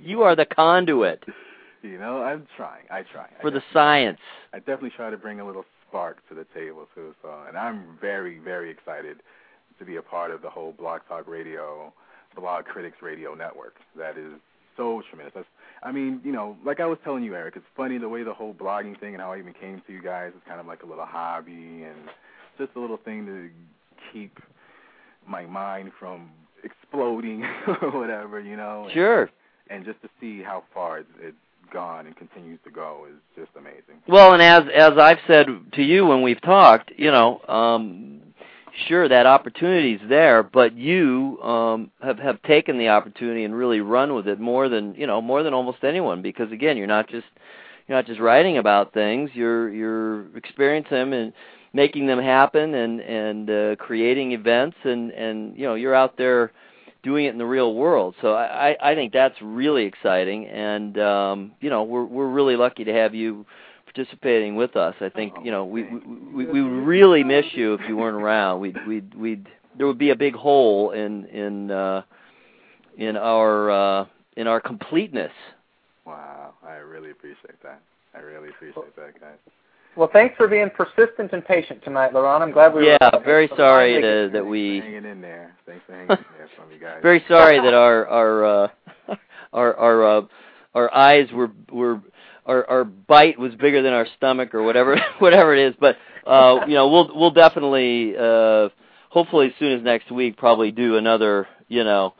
You 0.00 0.22
are 0.22 0.34
the 0.34 0.46
conduit 0.46 1.22
you 1.82 1.98
know, 1.98 2.22
I'm 2.22 2.46
trying. 2.56 2.84
I 2.90 3.02
try. 3.02 3.24
I 3.38 3.40
for 3.40 3.50
the 3.50 3.62
science. 3.72 4.18
I 4.52 4.58
definitely 4.58 4.90
try 4.90 5.10
to 5.10 5.16
bring 5.16 5.40
a 5.40 5.46
little 5.46 5.64
spark 5.88 6.26
to 6.28 6.34
the 6.34 6.44
table 6.54 6.86
too. 6.94 7.14
So, 7.22 7.32
and 7.46 7.56
I'm 7.56 7.96
very, 8.00 8.38
very 8.38 8.70
excited 8.70 9.18
to 9.78 9.84
be 9.84 9.96
a 9.96 10.02
part 10.02 10.30
of 10.30 10.42
the 10.42 10.50
whole 10.50 10.72
Blog 10.72 11.02
Talk 11.08 11.28
Radio, 11.28 11.92
Blog 12.36 12.64
Critics 12.64 12.98
Radio 13.02 13.34
network. 13.34 13.76
That 13.96 14.18
is 14.18 14.32
so 14.78 15.02
tremendous. 15.10 15.34
That's, 15.34 15.46
I 15.82 15.92
mean, 15.92 16.22
you 16.24 16.32
know, 16.32 16.56
like 16.64 16.80
I 16.80 16.86
was 16.86 16.98
telling 17.04 17.22
you, 17.22 17.34
Eric, 17.34 17.54
it's 17.56 17.66
funny 17.76 17.98
the 17.98 18.08
way 18.08 18.22
the 18.22 18.32
whole 18.32 18.54
blogging 18.54 18.98
thing 18.98 19.12
and 19.12 19.22
how 19.22 19.32
I 19.32 19.38
even 19.38 19.52
came 19.52 19.82
to 19.86 19.92
you 19.92 20.00
guys 20.00 20.32
is 20.34 20.40
kind 20.48 20.60
of 20.60 20.66
like 20.66 20.82
a 20.82 20.86
little 20.86 21.04
hobby 21.04 21.82
and 21.82 22.08
just 22.56 22.70
a 22.76 22.80
little 22.80 22.96
thing 22.96 23.26
to 23.26 23.50
keep 24.12 24.38
my 25.26 25.44
mind 25.44 25.92
from 25.98 26.30
exploding 26.64 27.44
or 27.82 27.90
whatever, 27.90 28.40
you 28.40 28.56
know. 28.56 28.84
And, 28.84 28.92
Sure. 28.92 29.30
And 29.68 29.84
just 29.84 30.00
to 30.00 30.08
see 30.18 30.42
how 30.42 30.64
far 30.72 31.00
it's, 31.00 31.10
it's 31.20 31.36
gone 31.70 32.06
and 32.06 32.16
continues 32.16 32.58
to 32.64 32.70
go 32.70 33.06
is 33.08 33.16
just 33.36 33.50
amazing. 33.56 34.02
Well, 34.08 34.32
and 34.32 34.42
as 34.42 34.62
as 34.74 34.92
I've 34.98 35.18
said 35.26 35.46
to 35.74 35.82
you 35.82 36.06
when 36.06 36.22
we've 36.22 36.40
talked, 36.40 36.90
you 36.96 37.10
know, 37.10 37.42
um 37.46 38.22
sure 38.86 39.08
that 39.08 39.26
opportunity's 39.26 40.00
there, 40.08 40.42
but 40.42 40.74
you 40.76 41.40
um 41.42 41.90
have 42.02 42.18
have 42.18 42.42
taken 42.42 42.78
the 42.78 42.88
opportunity 42.88 43.44
and 43.44 43.54
really 43.54 43.80
run 43.80 44.14
with 44.14 44.28
it 44.28 44.40
more 44.40 44.68
than, 44.68 44.94
you 44.94 45.06
know, 45.06 45.20
more 45.20 45.42
than 45.42 45.54
almost 45.54 45.84
anyone 45.84 46.22
because 46.22 46.52
again, 46.52 46.76
you're 46.76 46.86
not 46.86 47.08
just 47.08 47.26
you're 47.86 47.96
not 47.96 48.06
just 48.06 48.20
writing 48.20 48.58
about 48.58 48.92
things, 48.92 49.30
you're 49.34 49.72
you're 49.72 50.36
experiencing 50.36 50.90
them 50.96 51.12
and 51.12 51.32
making 51.72 52.06
them 52.06 52.18
happen 52.20 52.74
and 52.74 53.00
and 53.00 53.50
uh 53.50 53.76
creating 53.76 54.32
events 54.32 54.76
and 54.84 55.10
and 55.12 55.56
you 55.56 55.64
know, 55.64 55.74
you're 55.74 55.94
out 55.94 56.16
there 56.16 56.52
doing 57.02 57.26
it 57.26 57.30
in 57.30 57.38
the 57.38 57.46
real 57.46 57.74
world. 57.74 58.14
So 58.20 58.34
I, 58.34 58.76
I 58.80 58.94
think 58.94 59.12
that's 59.12 59.36
really 59.40 59.84
exciting, 59.84 60.46
and 60.46 60.98
um, 60.98 61.52
you 61.60 61.70
know 61.70 61.82
we're 61.84 62.04
we're 62.04 62.28
really 62.28 62.56
lucky 62.56 62.84
to 62.84 62.92
have 62.92 63.14
you 63.14 63.46
participating 63.94 64.56
with 64.56 64.76
us. 64.76 64.94
I 65.00 65.08
think 65.08 65.34
you 65.42 65.50
know 65.50 65.64
we 65.64 65.84
we 65.84 66.46
we 66.46 66.62
would 66.62 66.86
really 66.86 67.24
miss 67.24 67.46
you 67.52 67.74
if 67.74 67.80
you 67.88 67.96
weren't 67.96 68.16
around. 68.16 68.60
We'd 68.60 68.76
we'd 68.86 69.14
we'd 69.14 69.48
there 69.76 69.86
would 69.86 69.98
be 69.98 70.10
a 70.10 70.16
big 70.16 70.34
hole 70.34 70.90
in 70.90 71.26
in 71.26 71.70
uh, 71.70 72.02
in 72.96 73.16
our 73.16 73.70
uh, 73.70 74.06
in 74.36 74.46
our 74.46 74.60
completeness. 74.60 75.32
Wow, 76.04 76.54
I 76.66 76.76
really 76.76 77.10
appreciate 77.10 77.62
that. 77.62 77.80
I 78.14 78.18
really 78.18 78.48
appreciate 78.48 78.96
that, 78.96 79.20
guys. 79.20 79.36
Well, 79.96 80.10
thanks 80.12 80.36
for 80.36 80.46
being 80.46 80.70
persistent 80.70 81.32
and 81.32 81.44
patient 81.44 81.82
tonight, 81.82 82.12
Laron. 82.12 82.40
I'm 82.40 82.52
glad 82.52 82.72
we 82.72 82.86
yeah, 82.86 82.98
were. 83.12 83.20
very 83.24 83.48
sorry 83.56 84.00
to, 84.00 84.30
that 84.32 84.46
we. 84.46 84.78
Hanging 84.78 85.04
in 85.04 85.20
there. 85.20 85.56
Thanks 85.66 85.82
for 85.86 85.92
hanging 85.92 86.10
in 86.10 86.24
there 86.36 86.48
from 86.56 86.70
you 86.72 86.78
guys. 86.78 87.00
Very 87.02 87.24
sorry 87.28 87.58
that 87.58 87.74
our 87.74 88.06
our 88.06 88.44
uh, 88.44 88.68
our 89.52 89.76
our 89.76 90.18
uh, 90.18 90.22
our 90.74 90.94
eyes 90.94 91.28
were 91.32 91.50
were 91.72 92.00
our 92.48 92.68
our 92.68 92.84
bite 92.84 93.38
was 93.38 93.54
bigger 93.54 93.82
than 93.82 93.92
our 93.92 94.06
stomach 94.16 94.54
or 94.54 94.62
whatever 94.62 94.96
whatever 95.18 95.54
it 95.54 95.68
is. 95.68 95.74
But 95.78 95.96
uh, 96.26 96.66
you 96.66 96.74
know, 96.74 96.88
we'll 96.88 97.10
we'll 97.14 97.30
definitely 97.30 98.16
uh, 98.16 98.70
hopefully 99.10 99.48
as 99.48 99.52
soon 99.58 99.78
as 99.78 99.84
next 99.84 100.10
week 100.10 100.36
probably 100.36 100.72
do 100.72 100.96
another 100.96 101.46
you 101.68 101.84
know 101.84 102.14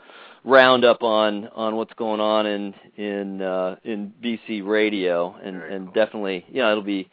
roundup 0.44 1.02
on 1.02 1.48
on 1.48 1.76
what's 1.76 1.92
going 1.94 2.20
on 2.20 2.46
in 2.46 2.74
in 2.96 3.42
uh, 3.42 3.76
in 3.84 4.12
BC 4.22 4.66
radio 4.66 5.34
and 5.42 5.56
Very 5.56 5.74
and 5.74 5.86
cool. 5.86 5.94
definitely 5.94 6.44
you 6.48 6.62
know 6.62 6.70
it'll 6.70 6.82
be 6.84 7.08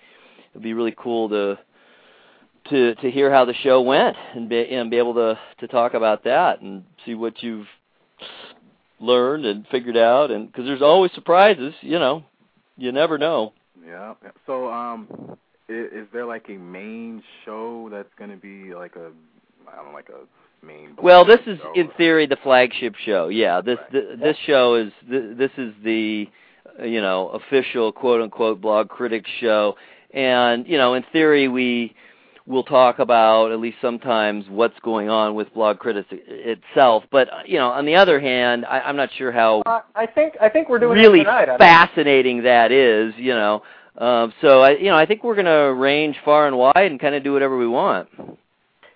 it'll 0.51 0.63
be 0.63 0.73
really 0.73 0.95
cool 0.97 1.29
to 1.29 1.57
to 2.69 2.95
to 2.95 3.11
hear 3.11 3.31
how 3.31 3.45
the 3.45 3.53
show 3.53 3.81
went 3.81 4.15
and 4.33 4.49
be 4.49 4.61
and 4.69 4.91
be 4.91 4.97
able 4.97 5.13
to 5.15 5.39
to 5.59 5.67
talk 5.67 5.93
about 5.93 6.23
that 6.25 6.61
and 6.61 6.83
see 7.05 7.15
what 7.15 7.41
you've 7.41 7.67
learned 8.99 9.45
and 9.45 9.67
figured 9.67 9.97
out 9.97 10.31
and 10.31 10.47
because 10.47 10.65
there's 10.65 10.81
always 10.81 11.11
surprises 11.11 11.73
you 11.81 11.99
know 11.99 12.23
you 12.77 12.91
never 12.91 13.17
know 13.17 13.53
Yeah. 13.85 14.13
So, 14.45 14.71
um, 14.71 15.07
is, 15.67 15.91
is 15.91 16.07
there 16.13 16.25
like 16.25 16.45
a 16.49 16.57
main 16.57 17.23
show 17.43 17.89
that's 17.91 18.13
going 18.17 18.29
to 18.31 18.37
be 18.37 18.73
like 18.73 18.95
a, 18.95 19.11
I 19.71 19.75
don't 19.75 19.87
know, 19.87 19.91
like 19.93 20.09
a 20.09 20.65
main? 20.65 20.95
well 21.01 21.25
this 21.25 21.39
is 21.45 21.59
in 21.75 21.89
theory 21.97 22.25
the 22.25 22.37
flagship 22.43 22.95
show 22.95 23.27
yeah 23.29 23.61
this 23.61 23.77
Right. 23.79 23.91
th- 23.91 24.19
this 24.19 24.37
show 24.45 24.75
is 24.75 24.91
th- 25.09 25.37
this 25.37 25.51
is 25.57 25.73
the 25.83 26.27
uh, 26.79 26.83
you 26.83 27.01
know 27.01 27.29
official 27.29 27.91
quote 27.91 28.21
unquote 28.21 28.61
blog 28.61 28.89
critics 28.89 29.29
show 29.39 29.75
and 30.13 30.65
you 30.67 30.77
know 30.77 30.93
in 30.95 31.03
theory 31.11 31.47
we 31.47 31.93
will 32.47 32.63
talk 32.63 32.99
about 32.99 33.51
at 33.51 33.59
least 33.59 33.77
sometimes 33.81 34.45
what's 34.49 34.77
going 34.81 35.09
on 35.09 35.33
with 35.35 35.51
blog 35.53 35.79
critics 35.79 36.07
itself 36.11 37.03
but 37.11 37.31
uh, 37.31 37.37
you 37.45 37.57
know 37.57 37.69
on 37.69 37.85
the 37.85 37.95
other 37.95 38.19
hand 38.19 38.65
I, 38.65 38.81
i'm 38.81 38.95
not 38.95 39.09
sure 39.17 39.31
how 39.31 39.61
Uh, 39.65 39.81
I 39.95 40.05
think 40.05 40.35
I 40.39 40.49
think 40.49 40.69
we're 40.69 40.79
doing 40.79 40.97
really 40.97 41.19
tonight. 41.19 41.49
Fascinating 41.57 42.43
that 42.43 42.71
is, 42.71 43.13
you 43.17 43.33
know. 43.33 43.63
Um, 43.97 44.33
so 44.41 44.61
I, 44.61 44.71
you 44.71 44.85
know, 44.85 44.95
I 44.97 45.05
think 45.05 45.23
we're 45.23 45.35
going 45.35 45.45
to 45.45 45.73
range 45.73 46.17
far 46.25 46.47
and 46.47 46.57
wide 46.57 46.91
and 46.91 46.99
kind 46.99 47.15
of 47.15 47.23
do 47.23 47.31
whatever 47.31 47.57
we 47.57 47.67
want. 47.67 48.09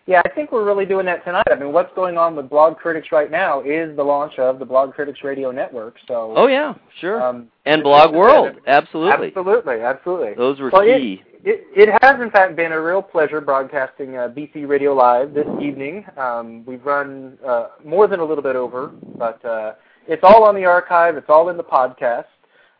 Yeah, 0.09 0.23
I 0.25 0.29
think 0.29 0.51
we're 0.51 0.65
really 0.65 0.87
doing 0.87 1.05
that 1.05 1.23
tonight. 1.23 1.45
I 1.51 1.55
mean, 1.55 1.71
what's 1.71 1.93
going 1.93 2.17
on 2.17 2.35
with 2.35 2.49
Blogcritics 2.49 3.11
right 3.11 3.29
now 3.29 3.61
is 3.61 3.95
the 3.95 4.01
launch 4.01 4.39
of 4.39 4.57
the 4.57 4.65
Blogcritics 4.65 5.23
Radio 5.23 5.51
Network. 5.51 5.97
So. 6.07 6.33
Oh 6.35 6.47
yeah, 6.47 6.73
sure. 6.99 7.21
Um, 7.21 7.47
and 7.67 7.83
BlogWorld, 7.83 8.55
absolutely. 8.65 9.27
Absolutely, 9.27 9.81
absolutely. 9.81 10.33
Those 10.33 10.59
were 10.59 10.71
Well, 10.71 10.81
it- 10.81 10.97
key. 10.99 11.23
It, 11.41 11.67
it 11.73 11.97
has, 12.01 12.19
in 12.19 12.31
fact, 12.31 12.57
been 12.57 12.73
a 12.73 12.81
real 12.81 13.01
pleasure 13.01 13.39
broadcasting 13.39 14.17
uh, 14.17 14.27
BC 14.27 14.67
Radio 14.67 14.93
Live 14.93 15.33
this 15.33 15.47
evening. 15.61 16.03
Um, 16.17 16.65
we've 16.65 16.83
run 16.83 17.37
uh, 17.47 17.67
more 17.85 18.07
than 18.07 18.19
a 18.19 18.25
little 18.25 18.43
bit 18.43 18.57
over, 18.57 18.91
but 19.17 19.45
uh, 19.45 19.75
it's 20.05 20.23
all 20.23 20.43
on 20.43 20.53
the 20.53 20.65
archive. 20.65 21.15
It's 21.15 21.29
all 21.29 21.47
in 21.47 21.55
the 21.55 21.63
podcast. 21.63 22.25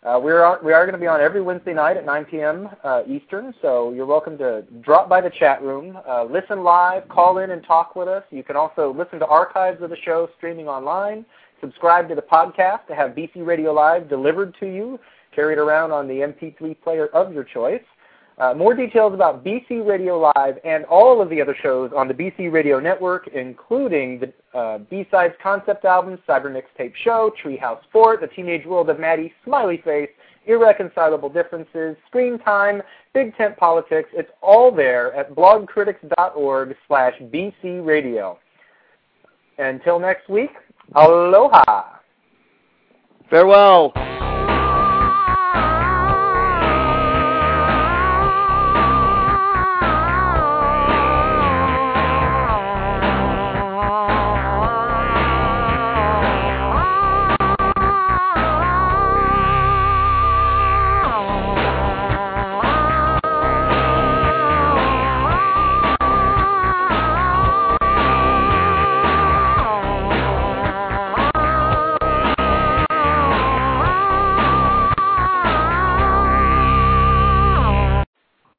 Uh, 0.02 0.18
we're 0.18 0.58
we 0.64 0.72
are 0.72 0.86
going 0.86 0.94
to 0.94 1.00
be 1.00 1.08
on 1.08 1.20
every 1.20 1.42
Wednesday 1.42 1.74
night 1.74 1.98
at 1.98 2.06
9 2.06 2.24
p.m. 2.24 2.70
Uh, 2.86 3.02
Eastern, 3.06 3.54
so 3.62 3.92
you're 3.92 4.06
welcome 4.06 4.38
to 4.38 4.64
drop 4.80 5.10
by 5.10 5.20
the 5.20 5.30
chat 5.30 5.62
room, 5.62 6.00
uh, 6.08 6.24
listen 6.24 6.64
live, 6.64 7.06
call 7.10 7.40
in 7.40 7.52
and 7.52 7.66
talk 7.66 7.98
with 7.98 8.08
us. 8.08 8.24
You 8.32 8.42
can 8.42 8.56
also 8.56 8.94
listen 8.98 9.20
to 9.20 9.26
archives 9.26 9.82
of 9.82 9.90
the 9.90 9.98
show 9.98 10.30
streaming 10.38 10.70
online, 10.70 11.26
subscribe 11.60 12.08
to 12.08 12.16
the 12.16 12.22
podcast 12.22 12.88
to 12.88 12.96
have 12.96 13.12
BC 13.12 13.46
Radio 13.46 13.74
Live 13.74 14.08
delivered 14.08 14.56
to 14.62 14.68
you, 14.68 14.98
carried 15.36 15.58
around 15.58 15.92
on 15.92 16.08
the 16.08 16.14
MP3 16.14 16.82
player 16.82 17.08
of 17.08 17.34
your 17.34 17.44
choice. 17.44 17.84
Uh, 18.40 18.54
more 18.54 18.74
details 18.74 19.14
about 19.14 19.44
BC 19.44 19.86
Radio 19.86 20.18
Live 20.18 20.60
and 20.64 20.86
all 20.86 21.22
of 21.22 21.30
the 21.30 21.42
other 21.42 21.56
shows 21.62 21.92
on 21.96 22.08
the 22.08 22.14
BC 22.14 22.52
Radio 22.52 22.80
Network, 22.80 23.28
including 23.28 24.22
the 24.22 24.58
uh, 24.58 24.78
B-Sides 24.78 25.34
concept 25.44 25.84
albums, 25.84 26.20
Cyber 26.28 26.46
Mixtape 26.46 26.94
Show, 27.04 27.34
Treehouse 27.44 27.82
Fort, 27.92 28.22
The 28.22 28.28
Teenage 28.28 28.66
World 28.66 28.90
of 28.90 28.98
Maddie, 28.98 29.34
Smiley 29.44 29.82
Face, 29.84 30.10
Irreconcilable 30.46 31.30
Differences, 31.30 31.98
Screen 32.08 32.40
Time, 32.40 32.82
Big 33.14 33.36
Tent 33.36 33.58
Politics. 33.58 34.10
It's 34.14 34.32
all 34.42 34.74
there 34.74 35.14
at 35.16 35.36
blogcritics.org 35.36 36.76
slash 36.88 37.14
BC 37.20 37.86
Radio. 37.86 38.40
Until 39.58 40.00
next 40.00 40.30
week, 40.30 40.52
aloha. 40.96 41.98
Farewell. 43.30 43.92